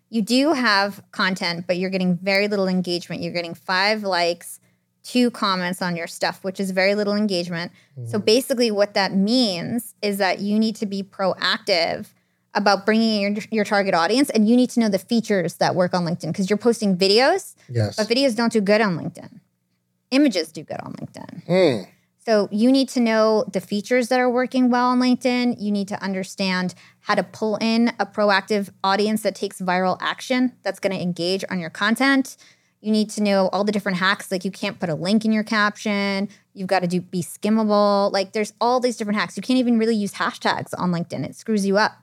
You 0.10 0.22
do 0.22 0.54
have 0.54 1.04
content, 1.12 1.66
but 1.68 1.78
you're 1.78 1.90
getting 1.92 2.18
very 2.18 2.48
little 2.48 2.68
engagement. 2.68 3.22
You're 3.22 3.34
getting 3.34 3.54
five 3.54 4.04
likes, 4.04 4.60
two 5.04 5.30
comments 5.32 5.82
on 5.82 5.96
your 5.96 6.08
stuff, 6.08 6.44
which 6.44 6.60
is 6.60 6.72
very 6.72 6.96
little 6.96 7.14
engagement. 7.16 7.72
So 8.08 8.18
basically, 8.18 8.72
what 8.72 8.94
that 8.96 9.14
means 9.14 9.94
is 10.02 10.18
that 10.18 10.40
you 10.40 10.58
need 10.58 10.76
to 10.78 10.86
be 10.86 11.04
proactive 11.04 12.08
about 12.56 12.86
bringing 12.86 13.22
your, 13.22 13.36
your 13.52 13.66
target 13.66 13.94
audience 13.94 14.30
and 14.32 14.50
you 14.50 14.56
need 14.56 14.70
to 14.72 14.80
know 14.80 14.90
the 14.90 14.98
features 14.98 15.56
that 15.56 15.76
work 15.76 15.94
on 15.94 16.04
LinkedIn 16.06 16.28
because 16.28 16.50
you're 16.50 16.58
posting 16.58 16.98
videos, 16.98 17.56
Yes. 17.70 17.96
but 17.96 18.08
videos 18.08 18.36
don't 18.36 18.52
do 18.52 18.62
good 18.62 18.82
on 18.82 18.98
LinkedIn. 18.98 19.40
Images 20.12 20.52
do 20.52 20.64
good 20.64 20.80
on 20.82 20.94
LinkedIn. 20.94 21.46
Mm. 21.46 21.88
So 22.30 22.48
you 22.52 22.72
need 22.72 22.90
to 22.90 23.00
know 23.00 23.44
the 23.52 23.60
features 23.60 24.10
that 24.10 24.20
are 24.20 24.30
working 24.30 24.70
well 24.70 24.90
on 24.90 25.00
LinkedIn. 25.00 25.56
You 25.60 25.72
need 25.72 25.88
to 25.88 26.00
understand 26.00 26.76
how 27.00 27.16
to 27.16 27.24
pull 27.24 27.56
in 27.56 27.92
a 28.00 28.06
proactive 28.06 28.70
audience 28.84 29.24
that 29.24 29.34
takes 29.34 29.60
viral 29.60 29.98
action 30.00 30.54
that's 30.62 30.80
going 30.80 30.96
to 30.96 31.02
engage 31.02 31.44
on 31.50 31.60
your 31.60 31.72
content. 31.72 32.38
You 32.82 32.92
need 32.92 33.10
to 33.10 33.24
know 33.24 33.50
all 33.52 33.64
the 33.64 33.72
different 33.72 33.98
hacks 33.98 34.32
like 34.32 34.46
you 34.46 34.52
can't 34.52 34.80
put 34.80 34.90
a 34.90 34.94
link 34.94 35.26
in 35.26 35.32
your 35.32 35.44
caption. 35.44 36.30
You've 36.54 36.68
got 36.68 36.82
to 36.82 36.88
do 36.88 37.02
be 37.02 37.24
skimmable. 37.24 38.12
Like 38.12 38.34
there's 38.34 38.54
all 38.62 38.80
these 38.80 38.96
different 38.96 39.18
hacks. 39.18 39.36
You 39.36 39.42
can't 39.42 39.58
even 39.58 39.80
really 39.80 39.96
use 39.96 40.14
hashtags 40.14 40.76
on 40.78 40.92
LinkedIn. 40.92 41.26
It 41.26 41.36
screws 41.36 41.66
you 41.66 41.80
up. 41.80 41.94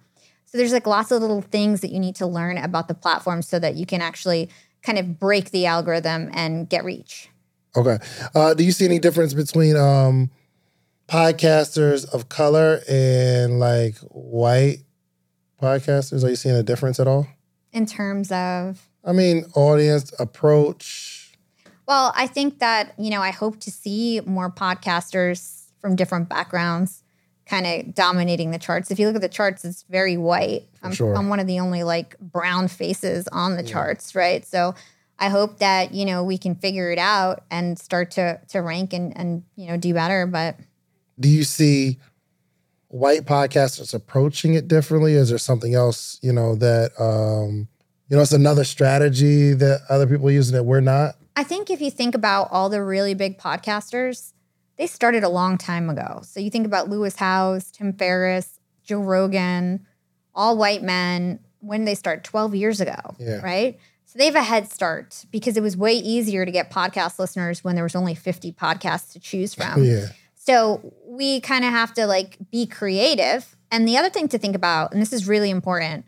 So 0.46 0.58
there's 0.58 0.72
like 0.72 0.88
lots 0.88 1.12
of 1.12 1.20
little 1.20 1.40
things 1.40 1.82
that 1.82 1.92
you 1.92 2.00
need 2.00 2.16
to 2.16 2.26
learn 2.26 2.58
about 2.58 2.88
the 2.88 2.94
platform 2.94 3.42
so 3.42 3.60
that 3.60 3.76
you 3.76 3.86
can 3.86 4.00
actually 4.00 4.50
kind 4.82 4.98
of 4.98 5.20
break 5.20 5.52
the 5.52 5.66
algorithm 5.66 6.30
and 6.32 6.68
get 6.68 6.84
reach. 6.84 7.28
Okay. 7.76 7.98
Uh, 8.34 8.54
do 8.54 8.64
you 8.64 8.72
see 8.72 8.84
any 8.84 8.98
difference 8.98 9.34
between 9.34 9.76
um, 9.76 10.30
podcasters 11.08 12.08
of 12.12 12.28
color 12.28 12.80
and 12.88 13.58
like 13.60 13.96
white 14.10 14.78
podcasters? 15.60 16.24
Are 16.24 16.30
you 16.30 16.36
seeing 16.36 16.56
a 16.56 16.62
difference 16.62 16.98
at 16.98 17.06
all? 17.06 17.26
In 17.72 17.86
terms 17.86 18.32
of 18.32 18.88
I 19.04 19.12
mean, 19.12 19.44
audience 19.54 20.12
approach. 20.18 21.32
Well, 21.86 22.12
I 22.16 22.26
think 22.26 22.58
that, 22.58 22.94
you 22.98 23.10
know, 23.10 23.22
I 23.22 23.30
hope 23.30 23.60
to 23.60 23.70
see 23.70 24.20
more 24.26 24.50
podcasters 24.50 25.70
from 25.80 25.94
different 25.94 26.28
backgrounds 26.28 27.04
kind 27.46 27.64
of 27.64 27.94
dominating 27.94 28.50
the 28.50 28.58
charts. 28.58 28.90
If 28.90 28.98
you 28.98 29.06
look 29.06 29.14
at 29.14 29.22
the 29.22 29.28
charts, 29.28 29.64
it's 29.64 29.84
very 29.88 30.16
white. 30.16 30.64
I'm, 30.82 30.92
sure. 30.92 31.14
I'm 31.14 31.28
one 31.28 31.38
of 31.38 31.46
the 31.46 31.60
only 31.60 31.84
like 31.84 32.18
brown 32.18 32.66
faces 32.66 33.28
on 33.28 33.56
the 33.56 33.62
charts, 33.62 34.16
right? 34.16 34.44
So 34.44 34.74
I 35.18 35.28
hope 35.30 35.58
that, 35.58 35.94
you 35.94 36.04
know, 36.04 36.22
we 36.22 36.36
can 36.38 36.54
figure 36.54 36.90
it 36.90 36.98
out 36.98 37.44
and 37.50 37.78
start 37.78 38.10
to 38.12 38.40
to 38.48 38.60
rank 38.60 38.92
and 38.92 39.16
and 39.16 39.42
you 39.56 39.66
know 39.68 39.76
do 39.76 39.94
better. 39.94 40.26
But 40.26 40.56
Do 41.18 41.28
you 41.28 41.44
see 41.44 41.98
white 42.88 43.24
podcasters 43.24 43.94
approaching 43.94 44.54
it 44.54 44.68
differently? 44.68 45.14
Is 45.14 45.28
there 45.30 45.38
something 45.38 45.74
else, 45.74 46.18
you 46.22 46.32
know, 46.32 46.54
that 46.56 46.92
um, 47.00 47.68
you 48.08 48.16
know, 48.16 48.22
it's 48.22 48.32
another 48.32 48.64
strategy 48.64 49.52
that 49.54 49.80
other 49.88 50.06
people 50.06 50.28
are 50.28 50.32
using 50.32 50.54
that 50.54 50.64
we're 50.64 50.80
not? 50.80 51.16
I 51.34 51.42
think 51.44 51.70
if 51.70 51.80
you 51.80 51.90
think 51.90 52.14
about 52.14 52.48
all 52.50 52.68
the 52.68 52.82
really 52.82 53.14
big 53.14 53.38
podcasters, 53.38 54.32
they 54.78 54.86
started 54.86 55.24
a 55.24 55.28
long 55.28 55.58
time 55.58 55.90
ago. 55.90 56.20
So 56.22 56.40
you 56.40 56.50
think 56.50 56.66
about 56.66 56.88
Lewis 56.88 57.16
Howes, 57.16 57.70
Tim 57.70 57.92
Ferriss, 57.92 58.58
Joe 58.84 59.00
Rogan, 59.00 59.86
all 60.34 60.56
white 60.56 60.82
men 60.82 61.40
when 61.60 61.84
they 61.84 61.94
start 61.94 62.22
12 62.24 62.54
years 62.54 62.80
ago, 62.80 62.94
Yeah. 63.18 63.40
right? 63.42 63.78
So 64.16 64.20
they 64.20 64.24
have 64.24 64.34
a 64.34 64.42
head 64.42 64.72
start 64.72 65.26
because 65.30 65.58
it 65.58 65.62
was 65.62 65.76
way 65.76 65.92
easier 65.92 66.46
to 66.46 66.50
get 66.50 66.70
podcast 66.70 67.18
listeners 67.18 67.62
when 67.62 67.74
there 67.74 67.84
was 67.84 67.94
only 67.94 68.14
50 68.14 68.50
podcasts 68.52 69.12
to 69.12 69.20
choose 69.20 69.52
from. 69.52 69.80
Oh, 69.80 69.82
yeah. 69.82 70.06
So 70.36 70.94
we 71.04 71.40
kind 71.40 71.66
of 71.66 71.70
have 71.70 71.92
to 71.94 72.06
like 72.06 72.38
be 72.50 72.66
creative. 72.66 73.56
And 73.70 73.86
the 73.86 73.98
other 73.98 74.08
thing 74.08 74.28
to 74.28 74.38
think 74.38 74.56
about, 74.56 74.94
and 74.94 75.02
this 75.02 75.12
is 75.12 75.28
really 75.28 75.50
important, 75.50 76.06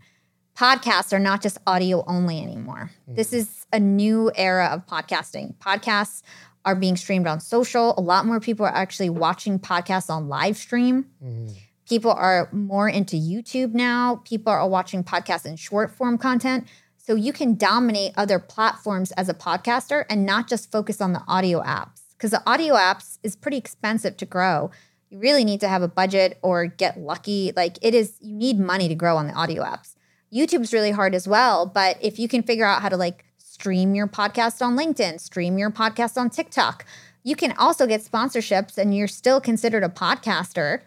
podcasts 0.57 1.13
are 1.13 1.19
not 1.19 1.43
just 1.43 1.59
audio 1.67 2.03
only 2.07 2.41
anymore. 2.43 2.93
This 3.07 3.35
is 3.35 3.67
a 3.75 3.79
new 3.79 4.33
era 4.35 4.69
of 4.73 4.87
podcasting. 4.87 5.57
Podcasts 5.57 6.23
are 6.65 6.75
being 6.75 6.97
streamed 6.97 7.27
on 7.27 7.41
social. 7.41 7.95
A 7.99 8.01
lot 8.01 8.25
more 8.25 8.41
people 8.41 8.65
are 8.65 8.75
actually 8.75 9.11
watching 9.11 9.59
podcasts 9.59 10.09
on 10.09 10.29
live 10.29 10.57
stream. 10.57 11.05
Mm-hmm. 11.23 11.53
People 11.87 12.13
are 12.13 12.49
more 12.53 12.89
into 12.89 13.17
YouTube 13.17 13.75
now. 13.75 14.23
People 14.25 14.51
are 14.51 14.67
watching 14.67 15.05
podcasts 15.05 15.45
in 15.45 15.57
short 15.57 15.91
form 15.91 16.17
content. 16.17 16.67
So 17.09 17.15
you 17.15 17.33
can 17.33 17.55
dominate 17.55 18.13
other 18.19 18.39
platforms 18.39 19.13
as 19.13 19.31
a 19.31 19.35
podcaster 19.35 20.05
and 20.11 20.27
not 20.27 20.47
just 20.47 20.71
focus 20.71 21.01
on 21.01 21.15
the 21.15 21.23
audio 21.27 21.63
apps. 21.63 22.03
Because 22.11 22.33
the 22.33 22.43
audio 22.47 22.75
apps 22.75 23.17
is 23.23 23.35
pretty 23.35 23.57
expensive 23.57 24.19
to 24.19 24.27
grow. 24.27 24.71
You 25.09 25.19
really 25.19 25.43
need 25.43 25.61
to 25.61 25.69
have 25.69 25.81
a 25.81 25.89
budget 25.89 26.39
or 26.43 26.67
get 26.67 27.01
lucky. 27.01 27.51
Like 27.57 27.79
it 27.81 27.95
is, 27.95 28.19
you 28.21 28.35
need 28.35 28.61
money 28.61 28.89
to 28.89 28.95
grow 28.95 29.17
on 29.17 29.27
the 29.27 29.33
audio 29.33 29.63
apps. 29.63 29.95
YouTube's 30.31 30.75
really 30.75 30.91
hard 30.91 31.15
as 31.15 31.27
well. 31.27 31.65
But 31.65 31.97
if 32.03 32.19
you 32.19 32.29
can 32.29 32.43
figure 32.43 32.67
out 32.67 32.83
how 32.83 32.91
to 32.91 32.97
like 32.99 33.25
stream 33.39 33.95
your 33.95 34.07
podcast 34.07 34.61
on 34.61 34.77
LinkedIn, 34.77 35.19
stream 35.19 35.57
your 35.57 35.71
podcast 35.71 36.19
on 36.19 36.29
TikTok, 36.29 36.85
you 37.25 37.37
can 37.37 37.53
also 37.53 37.87
get 37.87 38.03
sponsorships 38.03 38.77
and 38.77 38.95
you're 38.95 39.09
still 39.09 39.41
considered 39.41 39.83
a 39.83 39.89
podcaster 39.89 40.83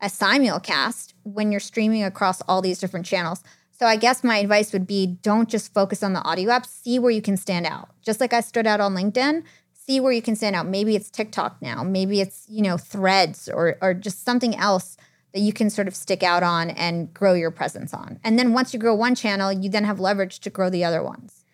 a 0.00 0.06
simulcast 0.06 1.14
when 1.22 1.50
you're 1.50 1.60
streaming 1.60 2.04
across 2.04 2.42
all 2.42 2.60
these 2.60 2.78
different 2.78 3.06
channels. 3.06 3.42
So 3.76 3.86
I 3.86 3.96
guess 3.96 4.22
my 4.22 4.38
advice 4.38 4.72
would 4.72 4.86
be 4.86 5.06
don't 5.06 5.48
just 5.48 5.74
focus 5.74 6.02
on 6.02 6.12
the 6.12 6.22
audio 6.22 6.50
apps, 6.50 6.66
see 6.66 6.98
where 6.98 7.10
you 7.10 7.20
can 7.22 7.36
stand 7.36 7.66
out. 7.66 7.88
Just 8.02 8.20
like 8.20 8.32
I 8.32 8.40
stood 8.40 8.66
out 8.66 8.80
on 8.80 8.94
LinkedIn, 8.94 9.42
see 9.72 9.98
where 10.00 10.12
you 10.12 10.22
can 10.22 10.36
stand 10.36 10.54
out. 10.54 10.66
Maybe 10.66 10.94
it's 10.94 11.10
TikTok 11.10 11.60
now, 11.60 11.82
maybe 11.82 12.20
it's, 12.20 12.44
you 12.48 12.62
know, 12.62 12.76
threads 12.76 13.48
or 13.48 13.76
or 13.82 13.92
just 13.92 14.24
something 14.24 14.54
else 14.56 14.96
that 15.32 15.40
you 15.40 15.52
can 15.52 15.68
sort 15.68 15.88
of 15.88 15.96
stick 15.96 16.22
out 16.22 16.44
on 16.44 16.70
and 16.70 17.12
grow 17.12 17.34
your 17.34 17.50
presence 17.50 17.92
on. 17.92 18.20
And 18.22 18.38
then 18.38 18.52
once 18.52 18.72
you 18.72 18.78
grow 18.78 18.94
one 18.94 19.16
channel, 19.16 19.52
you 19.52 19.68
then 19.68 19.82
have 19.84 19.98
leverage 19.98 20.38
to 20.40 20.50
grow 20.50 20.70
the 20.70 20.84
other 20.84 21.02
ones. 21.02 21.44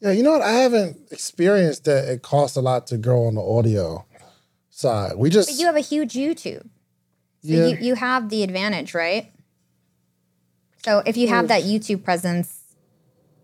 Yeah, 0.00 0.10
you 0.10 0.24
know 0.24 0.32
what? 0.32 0.42
I 0.42 0.52
haven't 0.52 0.98
experienced 1.12 1.84
that 1.84 2.08
it 2.08 2.22
costs 2.22 2.56
a 2.56 2.60
lot 2.60 2.88
to 2.88 2.98
grow 2.98 3.26
on 3.26 3.36
the 3.36 3.42
audio 3.42 4.04
side. 4.70 5.16
We 5.16 5.30
just 5.30 5.48
But 5.48 5.58
you 5.58 5.66
have 5.66 5.76
a 5.76 5.80
huge 5.80 6.14
YouTube. 6.14 6.62
So 7.42 7.54
Yeah. 7.54 7.66
you, 7.66 7.76
you 7.80 7.94
have 7.94 8.28
the 8.28 8.42
advantage, 8.42 8.94
right? 8.94 9.32
So 10.84 11.02
if 11.06 11.16
you 11.16 11.28
have 11.28 11.48
that 11.48 11.62
YouTube 11.64 12.04
presence, 12.04 12.60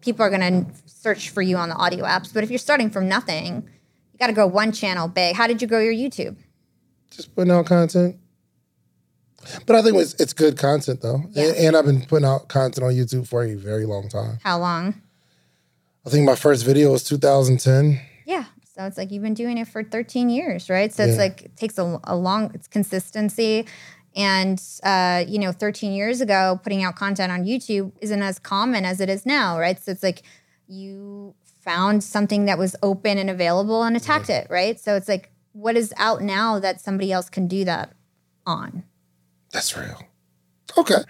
people 0.01 0.25
are 0.25 0.31
going 0.31 0.65
to 0.65 0.71
search 0.87 1.31
for 1.31 1.43
you 1.43 1.57
on 1.57 1.69
the 1.69 1.75
audio 1.75 2.05
apps. 2.05 2.33
But 2.33 2.45
if 2.45 2.51
you're 2.51 2.59
starting 2.59 2.91
from 2.91 3.09
nothing, 3.09 3.69
you 4.13 4.19
got 4.19 4.29
to 4.29 4.33
grow 4.33 4.47
one 4.47 4.73
channel 4.73 5.09
big. 5.09 5.35
How 5.37 5.47
did 5.47 5.61
you 5.61 5.69
grow 5.69 5.81
your 5.81 5.95
YouTube? 5.95 6.37
just 7.11 7.33
putting 7.37 7.53
out 7.53 7.65
content. 7.67 8.17
But 9.67 9.77
I 9.77 9.83
think 9.83 9.97
it's, 9.99 10.15
it's 10.15 10.33
good 10.33 10.57
content 10.59 11.01
though, 11.01 11.23
Yeah. 11.31 11.45
and, 11.49 11.57
and 11.57 11.77
I've 11.77 11.85
been 11.85 12.01
putting 12.03 12.27
out 12.27 12.49
content 12.49 12.85
on 12.85 12.93
YouTube 12.93 13.29
for 13.29 13.45
a 13.45 13.55
very 13.55 13.87
long 13.87 14.09
time. 14.09 14.39
How 14.43 14.59
long? 14.59 15.01
I 16.05 16.11
think 16.11 16.25
my 16.27 16.35
first 16.35 16.65
video 16.65 16.91
was 16.91 17.05
2010. 17.05 18.01
Yeah. 18.27 18.45
So 18.75 18.85
it's 18.85 18.99
like 18.99 19.13
you've 19.13 19.23
been 19.23 19.35
doing 19.35 19.59
it 19.59 19.69
for 19.69 19.85
13 19.85 20.29
years, 20.29 20.69
right? 20.69 20.93
So 20.93 21.05
it's 21.05 21.13
Yeah. 21.17 21.23
like 21.23 21.43
it 21.43 21.57
takes 21.57 21.79
a, 21.79 22.01
a 22.03 22.17
long 22.17 22.51
it's 22.53 22.67
consistency. 22.67 23.67
And 24.15 24.63
uh, 24.83 25.25
you 25.27 25.39
know, 25.39 25.53
13 25.53 25.93
years 25.93 26.21
ago, 26.21 26.61
putting 26.63 26.83
out 26.83 26.97
content 26.97 27.33
on 27.33 27.45
YouTube 27.45 27.93
isn't 28.01 28.23
as 28.23 28.39
common 28.39 28.85
as 28.85 29.01
it 29.01 29.09
is 29.09 29.27
now, 29.27 29.59
right? 29.59 29.79
So 29.81 29.91
it's 29.91 30.03
like 30.03 30.23
you 30.67 31.35
found 31.65 32.05
something 32.05 32.45
that 32.45 32.59
was 32.59 32.77
open 32.83 33.19
and 33.19 33.31
available 33.31 33.83
and 33.83 33.97
attacked 33.97 34.31
it, 34.31 34.47
right? 34.51 34.79
So 34.79 34.97
it's 34.97 35.09
like, 35.09 35.31
what 35.53 35.77
is 35.77 35.95
out 35.97 36.21
now 36.21 36.59
that 36.59 36.81
somebody 36.81 37.11
else 37.11 37.29
can 37.29 37.49
do 37.49 37.65
that 37.65 37.93
on? 38.47 38.85
That's 39.53 39.77
real. 39.77 40.03
Okay. 40.77 41.03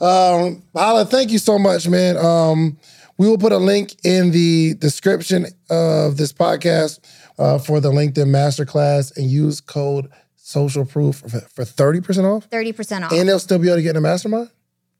Um, 0.00 0.62
Hala, 0.74 1.04
thank 1.04 1.30
you 1.30 1.38
so 1.38 1.58
much, 1.58 1.88
man. 1.88 2.16
Um, 2.16 2.78
we 3.18 3.28
will 3.28 3.38
put 3.38 3.52
a 3.52 3.58
link 3.58 3.94
in 4.04 4.32
the 4.32 4.74
description 4.74 5.46
of 5.70 6.16
this 6.16 6.32
podcast 6.32 7.00
uh, 7.38 7.58
for 7.58 7.80
the 7.80 7.90
LinkedIn 7.90 8.28
Masterclass 8.28 9.16
and 9.16 9.30
use 9.30 9.60
code 9.60 10.10
social 10.46 10.84
proof 10.84 11.16
for, 11.16 11.40
for 11.40 11.64
30% 11.64 12.24
off. 12.36 12.50
30% 12.50 13.06
off. 13.06 13.12
And 13.12 13.26
they'll 13.28 13.38
still 13.38 13.58
be 13.58 13.68
able 13.68 13.76
to 13.76 13.82
get 13.82 13.90
in 13.90 13.94
the 13.96 14.00
mastermind? 14.02 14.50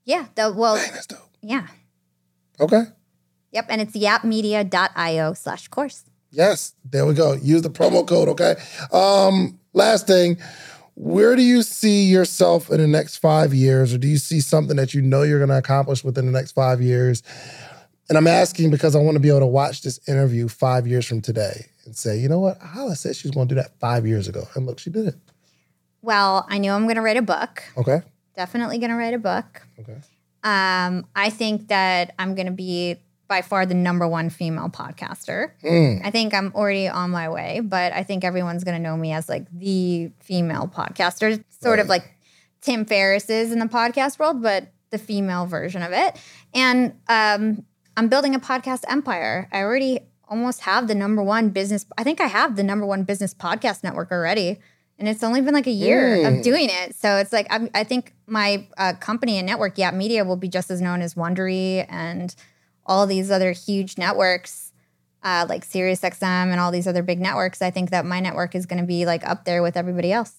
yeah. 0.03 0.25
The, 0.35 0.51
well, 0.51 0.75
Dang, 0.75 0.91
that's 0.91 1.05
dope. 1.05 1.19
yeah. 1.41 1.67
Okay. 2.59 2.83
Yep. 3.51 3.65
And 3.69 3.81
it's 3.81 3.95
yapmedia.io 3.95 5.33
slash 5.33 5.67
course. 5.67 6.03
Yes, 6.31 6.73
there 6.83 7.05
we 7.05 7.13
go. 7.13 7.33
Use 7.33 7.61
the 7.61 7.69
promo 7.69 8.05
code, 8.05 8.27
okay? 8.29 8.55
Um, 8.91 9.59
last 9.73 10.07
thing, 10.07 10.37
where 10.95 11.35
do 11.35 11.41
you 11.41 11.61
see 11.61 12.05
yourself 12.05 12.69
in 12.69 12.77
the 12.77 12.87
next 12.87 13.17
five 13.17 13.53
years, 13.53 13.93
or 13.93 13.97
do 13.97 14.07
you 14.07 14.17
see 14.17 14.41
something 14.41 14.75
that 14.77 14.93
you 14.93 15.01
know 15.01 15.21
you're 15.23 15.39
gonna 15.39 15.57
accomplish 15.57 16.03
within 16.03 16.25
the 16.25 16.31
next 16.31 16.51
five 16.53 16.81
years? 16.81 17.23
And 18.09 18.17
I'm 18.17 18.27
asking 18.27 18.69
because 18.71 18.95
I 18.95 18.99
want 18.99 19.15
to 19.15 19.19
be 19.21 19.29
able 19.29 19.39
to 19.41 19.45
watch 19.47 19.81
this 19.81 19.99
interview 20.09 20.47
five 20.49 20.87
years 20.87 21.05
from 21.05 21.21
today 21.21 21.67
and 21.85 21.95
say, 21.95 22.17
you 22.19 22.27
know 22.27 22.39
what? 22.39 22.57
Hala 22.59 22.95
said 22.95 23.15
she 23.15 23.27
was 23.27 23.35
gonna 23.35 23.47
do 23.47 23.55
that 23.55 23.79
five 23.79 24.05
years 24.05 24.27
ago. 24.27 24.43
And 24.55 24.65
look, 24.65 24.79
she 24.79 24.89
did 24.89 25.07
it. 25.07 25.15
Well, 26.05 26.45
I 26.47 26.59
know 26.59 26.75
I'm 26.75 26.83
going 26.83 26.97
to 26.97 27.01
write 27.01 27.17
a 27.17 27.23
book. 27.23 27.63
Okay. 27.75 28.03
Definitely 28.35 28.77
going 28.77 28.91
to 28.91 28.95
write 28.95 29.15
a 29.15 29.19
book. 29.19 29.63
Okay. 29.79 29.97
Um, 30.43 31.07
I 31.15 31.31
think 31.31 31.69
that 31.69 32.13
I'm 32.19 32.35
going 32.35 32.45
to 32.45 32.51
be 32.51 32.97
by 33.27 33.41
far 33.41 33.65
the 33.65 33.73
number 33.73 34.07
one 34.07 34.29
female 34.29 34.69
podcaster. 34.69 35.53
Mm, 35.63 36.05
I 36.05 36.11
think 36.11 36.35
I'm 36.35 36.51
already 36.53 36.87
on 36.87 37.09
my 37.09 37.27
way, 37.27 37.59
but 37.59 37.91
I 37.91 38.03
think 38.03 38.23
everyone's 38.23 38.63
going 38.63 38.77
to 38.77 38.81
know 38.81 38.95
me 38.95 39.13
as 39.13 39.27
like 39.27 39.47
the 39.51 40.11
female 40.19 40.71
podcaster, 40.71 41.43
sort 41.59 41.79
of 41.79 41.89
like 41.89 42.03
Tim 42.61 42.85
Ferriss 42.85 43.27
is 43.31 43.51
in 43.51 43.57
the 43.57 43.65
podcast 43.65 44.19
world, 44.19 44.43
but 44.43 44.67
the 44.91 44.99
female 44.99 45.47
version 45.47 45.81
of 45.81 45.91
it. 45.91 46.21
And 46.53 46.93
um, 47.09 47.65
I'm 47.97 48.09
building 48.09 48.35
a 48.35 48.39
podcast 48.39 48.83
empire. 48.87 49.49
I 49.51 49.61
already 49.61 50.01
almost 50.27 50.61
have 50.61 50.87
the 50.87 50.95
number 50.95 51.23
one 51.23 51.49
business. 51.49 51.87
I 51.97 52.03
think 52.03 52.21
I 52.21 52.27
have 52.27 52.57
the 52.57 52.63
number 52.63 52.85
one 52.85 53.03
business 53.05 53.33
podcast 53.33 53.83
network 53.83 54.11
already. 54.11 54.59
And 54.97 55.07
it's 55.09 55.23
only 55.23 55.41
been 55.41 55.53
like 55.53 55.67
a 55.67 55.71
year 55.71 56.17
Mm. 56.17 56.37
of 56.39 56.43
doing 56.43 56.69
it. 56.71 56.95
So 56.95 57.17
it's 57.17 57.33
like, 57.33 57.47
I'm, 57.49 57.69
I 57.75 57.83
think 57.83 58.13
my 58.27 58.65
uh, 58.77 58.93
company 58.93 59.37
and 59.37 59.45
network, 59.45 59.77
Yap 59.77 59.93
Media, 59.93 60.23
will 60.23 60.37
be 60.37 60.47
just 60.47 60.71
as 60.71 60.81
known 60.81 61.01
as 61.01 61.15
Wondery 61.15 61.85
and 61.89 62.33
all 62.85 63.05
these 63.07 63.29
other 63.31 63.51
huge 63.51 63.97
networks 63.97 64.71
uh, 65.23 65.43
like 65.49 65.65
SiriusXM 65.67 66.21
and 66.51 66.59
all 66.59 66.71
these 66.71 66.87
other 66.87 67.01
big 67.01 67.19
networks, 67.19 67.59
I 67.63 67.71
think 67.71 67.89
that 67.89 68.05
my 68.05 68.19
network 68.19 68.53
is 68.53 68.67
going 68.67 68.79
to 68.79 68.85
be 68.85 69.07
like 69.07 69.25
up 69.27 69.43
there 69.43 69.63
with 69.63 69.75
everybody 69.75 70.11
else. 70.11 70.33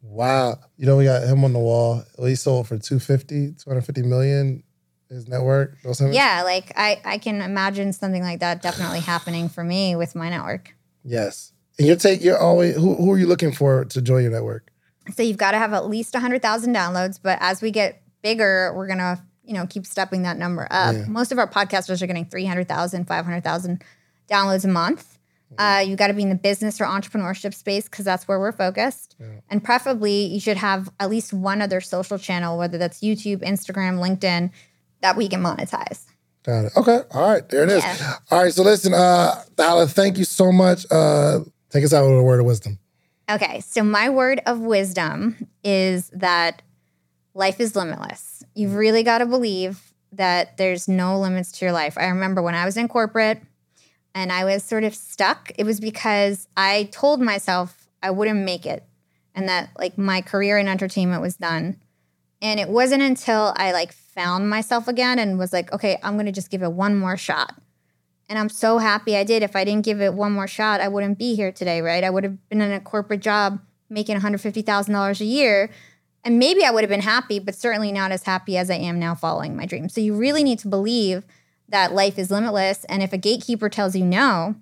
wow. 0.00 0.60
You 0.76 0.86
know, 0.86 0.96
we 0.96 1.04
got 1.04 1.24
him 1.24 1.44
on 1.44 1.52
the 1.52 1.58
wall. 1.58 2.04
He 2.20 2.36
sold 2.36 2.68
for 2.68 2.78
250, 2.78 3.54
250 3.54 4.02
million, 4.02 4.62
his 5.08 5.26
network. 5.26 5.76
Yeah, 6.12 6.42
like 6.44 6.72
I, 6.76 7.00
I 7.04 7.18
can 7.18 7.42
imagine 7.42 7.92
something 7.92 8.22
like 8.22 8.38
that 8.38 8.62
definitely 8.62 9.00
happening 9.00 9.48
for 9.48 9.64
me 9.64 9.96
with 9.96 10.14
my 10.14 10.30
network. 10.30 10.72
Yes. 11.04 11.52
And 11.78 11.86
you're 11.86 11.96
take 11.96 12.22
you're 12.22 12.38
always 12.38 12.74
who, 12.74 12.94
who 12.94 13.12
are 13.12 13.18
you 13.18 13.26
looking 13.26 13.52
for 13.52 13.84
to 13.84 14.02
join 14.02 14.22
your 14.22 14.32
network? 14.32 14.70
So 15.14 15.22
you've 15.22 15.38
got 15.38 15.52
to 15.52 15.58
have 15.58 15.72
at 15.72 15.86
least 15.86 16.12
100,000 16.12 16.74
downloads, 16.74 17.18
but 17.22 17.38
as 17.40 17.62
we 17.62 17.70
get 17.70 18.02
bigger, 18.20 18.72
we're 18.74 18.86
going 18.86 18.98
to, 18.98 19.18
you 19.42 19.54
know, 19.54 19.66
keep 19.66 19.86
stepping 19.86 20.22
that 20.22 20.36
number 20.36 20.68
up. 20.70 20.94
Yeah. 20.94 21.06
Most 21.06 21.32
of 21.32 21.38
our 21.38 21.48
podcasters 21.48 22.02
are 22.02 22.06
getting 22.06 22.26
300,000, 22.26 23.06
500,000 23.06 23.84
downloads 24.28 24.64
a 24.64 24.68
month. 24.68 25.18
Uh, 25.56 25.82
you 25.84 25.96
got 25.96 26.08
to 26.08 26.12
be 26.12 26.22
in 26.22 26.28
the 26.28 26.34
business 26.34 26.80
or 26.80 26.84
entrepreneurship 26.84 27.54
space 27.54 27.84
because 27.84 28.04
that's 28.04 28.28
where 28.28 28.38
we're 28.38 28.52
focused. 28.52 29.16
And 29.48 29.64
preferably, 29.64 30.26
you 30.26 30.40
should 30.40 30.58
have 30.58 30.90
at 31.00 31.08
least 31.08 31.32
one 31.32 31.62
other 31.62 31.80
social 31.80 32.18
channel, 32.18 32.58
whether 32.58 32.76
that's 32.76 33.00
YouTube, 33.00 33.38
Instagram, 33.38 33.98
LinkedIn, 33.98 34.50
that 35.00 35.16
we 35.16 35.26
can 35.26 35.42
monetize. 35.42 36.04
Got 36.42 36.66
it. 36.66 36.72
Okay. 36.76 37.00
All 37.12 37.30
right. 37.30 37.48
There 37.48 37.64
it 37.64 37.70
is. 37.70 37.82
Yeah. 37.82 38.16
All 38.30 38.42
right. 38.42 38.52
So 38.52 38.62
listen, 38.62 38.92
uh, 38.92 39.42
Hala, 39.58 39.86
thank 39.86 40.18
you 40.18 40.24
so 40.24 40.52
much. 40.52 40.84
Uh, 40.90 41.40
take 41.70 41.84
us 41.84 41.92
out 41.92 42.08
with 42.08 42.18
a 42.18 42.22
word 42.22 42.40
of 42.40 42.46
wisdom. 42.46 42.78
Okay, 43.30 43.60
so 43.60 43.82
my 43.82 44.08
word 44.08 44.40
of 44.46 44.60
wisdom 44.60 45.36
is 45.62 46.10
that 46.10 46.62
life 47.34 47.60
is 47.60 47.76
limitless. 47.76 48.42
You've 48.54 48.72
mm. 48.72 48.78
really 48.78 49.02
got 49.02 49.18
to 49.18 49.26
believe 49.26 49.92
that 50.12 50.56
there's 50.56 50.88
no 50.88 51.18
limits 51.18 51.52
to 51.52 51.64
your 51.64 51.72
life. 51.72 51.98
I 51.98 52.06
remember 52.06 52.42
when 52.42 52.54
I 52.54 52.64
was 52.64 52.76
in 52.76 52.88
corporate 52.88 53.42
and 54.14 54.32
I 54.32 54.44
was 54.44 54.64
sort 54.64 54.84
of 54.84 54.94
stuck, 54.94 55.52
it 55.58 55.64
was 55.64 55.80
because 55.80 56.48
I 56.56 56.88
told 56.90 57.20
myself 57.20 57.88
I 58.02 58.10
wouldn't 58.10 58.44
make 58.44 58.64
it 58.64 58.84
and 59.34 59.48
that 59.48 59.70
like 59.78 59.98
my 59.98 60.22
career 60.22 60.58
in 60.58 60.66
entertainment 60.66 61.22
was 61.22 61.36
done. 61.36 61.76
And 62.40 62.58
it 62.58 62.68
wasn't 62.68 63.02
until 63.02 63.52
I 63.56 63.72
like 63.72 63.92
found 63.92 64.48
myself 64.48 64.88
again 64.88 65.18
and 65.18 65.38
was 65.38 65.52
like, 65.52 65.72
okay, 65.72 65.98
I'm 66.02 66.14
going 66.14 66.26
to 66.26 66.32
just 66.32 66.50
give 66.50 66.62
it 66.62 66.72
one 66.72 66.96
more 66.96 67.16
shot. 67.16 67.54
And 68.28 68.38
I'm 68.38 68.48
so 68.48 68.78
happy 68.78 69.16
I 69.16 69.24
did. 69.24 69.42
If 69.42 69.56
I 69.56 69.64
didn't 69.64 69.84
give 69.84 70.00
it 70.00 70.12
one 70.12 70.32
more 70.32 70.46
shot, 70.46 70.80
I 70.80 70.88
wouldn't 70.88 71.18
be 71.18 71.34
here 71.34 71.50
today, 71.50 71.80
right? 71.80 72.04
I 72.04 72.10
would 72.10 72.24
have 72.24 72.48
been 72.48 72.60
in 72.60 72.72
a 72.72 72.80
corporate 72.80 73.20
job 73.20 73.60
making 73.88 74.18
$150,000 74.18 75.20
a 75.20 75.24
year. 75.24 75.70
And 76.24 76.38
maybe 76.38 76.64
I 76.64 76.70
would 76.70 76.82
have 76.82 76.90
been 76.90 77.00
happy, 77.00 77.38
but 77.38 77.54
certainly 77.54 77.90
not 77.90 78.12
as 78.12 78.24
happy 78.24 78.58
as 78.58 78.70
I 78.70 78.74
am 78.74 78.98
now 78.98 79.14
following 79.14 79.56
my 79.56 79.64
dream. 79.64 79.88
So 79.88 80.00
you 80.00 80.14
really 80.14 80.44
need 80.44 80.58
to 80.60 80.68
believe 80.68 81.24
that 81.68 81.94
life 81.94 82.18
is 82.18 82.30
limitless. 82.30 82.84
And 82.84 83.02
if 83.02 83.12
a 83.12 83.18
gatekeeper 83.18 83.68
tells 83.68 83.96
you 83.96 84.04
no, 84.04 84.56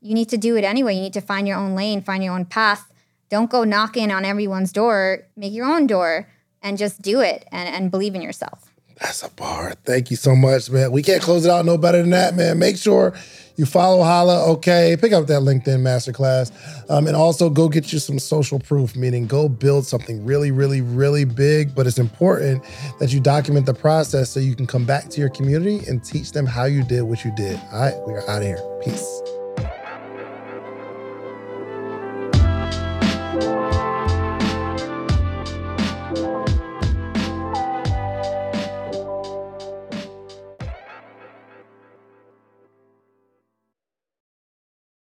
you 0.00 0.14
need 0.14 0.28
to 0.28 0.36
do 0.36 0.56
it 0.56 0.64
anyway. 0.64 0.94
You 0.94 1.00
need 1.00 1.12
to 1.14 1.20
find 1.20 1.48
your 1.48 1.56
own 1.56 1.74
lane, 1.74 2.02
find 2.02 2.22
your 2.22 2.34
own 2.34 2.44
path. 2.44 2.92
Don't 3.30 3.50
go 3.50 3.64
knocking 3.64 4.12
on 4.12 4.24
everyone's 4.24 4.72
door. 4.72 5.26
Make 5.36 5.52
your 5.52 5.66
own 5.66 5.86
door 5.86 6.28
and 6.62 6.78
just 6.78 7.02
do 7.02 7.20
it 7.20 7.46
and, 7.50 7.68
and 7.68 7.90
believe 7.90 8.14
in 8.14 8.22
yourself. 8.22 8.67
That's 9.00 9.22
a 9.22 9.30
bar. 9.30 9.74
Thank 9.84 10.10
you 10.10 10.16
so 10.16 10.34
much, 10.34 10.70
man. 10.70 10.90
We 10.90 11.02
can't 11.02 11.22
close 11.22 11.44
it 11.44 11.50
out 11.50 11.64
no 11.64 11.78
better 11.78 12.00
than 12.00 12.10
that, 12.10 12.34
man. 12.34 12.58
Make 12.58 12.76
sure 12.76 13.14
you 13.56 13.66
follow 13.66 14.02
Hala, 14.02 14.52
okay? 14.52 14.96
Pick 15.00 15.12
up 15.12 15.26
that 15.26 15.42
LinkedIn 15.42 15.80
masterclass. 15.82 16.50
Um, 16.90 17.06
and 17.06 17.16
also 17.16 17.50
go 17.50 17.68
get 17.68 17.92
you 17.92 17.98
some 17.98 18.18
social 18.18 18.58
proof, 18.58 18.96
meaning 18.96 19.26
go 19.26 19.48
build 19.48 19.86
something 19.86 20.24
really, 20.24 20.50
really, 20.50 20.80
really 20.80 21.24
big. 21.24 21.74
But 21.74 21.86
it's 21.86 21.98
important 21.98 22.64
that 22.98 23.12
you 23.12 23.20
document 23.20 23.66
the 23.66 23.74
process 23.74 24.30
so 24.30 24.40
you 24.40 24.56
can 24.56 24.66
come 24.66 24.84
back 24.84 25.08
to 25.10 25.20
your 25.20 25.30
community 25.30 25.80
and 25.88 26.04
teach 26.04 26.32
them 26.32 26.46
how 26.46 26.64
you 26.64 26.82
did 26.82 27.02
what 27.02 27.24
you 27.24 27.34
did. 27.36 27.60
All 27.72 27.80
right, 27.80 27.94
we 28.06 28.14
are 28.14 28.28
out 28.30 28.42
of 28.42 28.48
here. 28.48 28.80
Peace. 28.82 29.37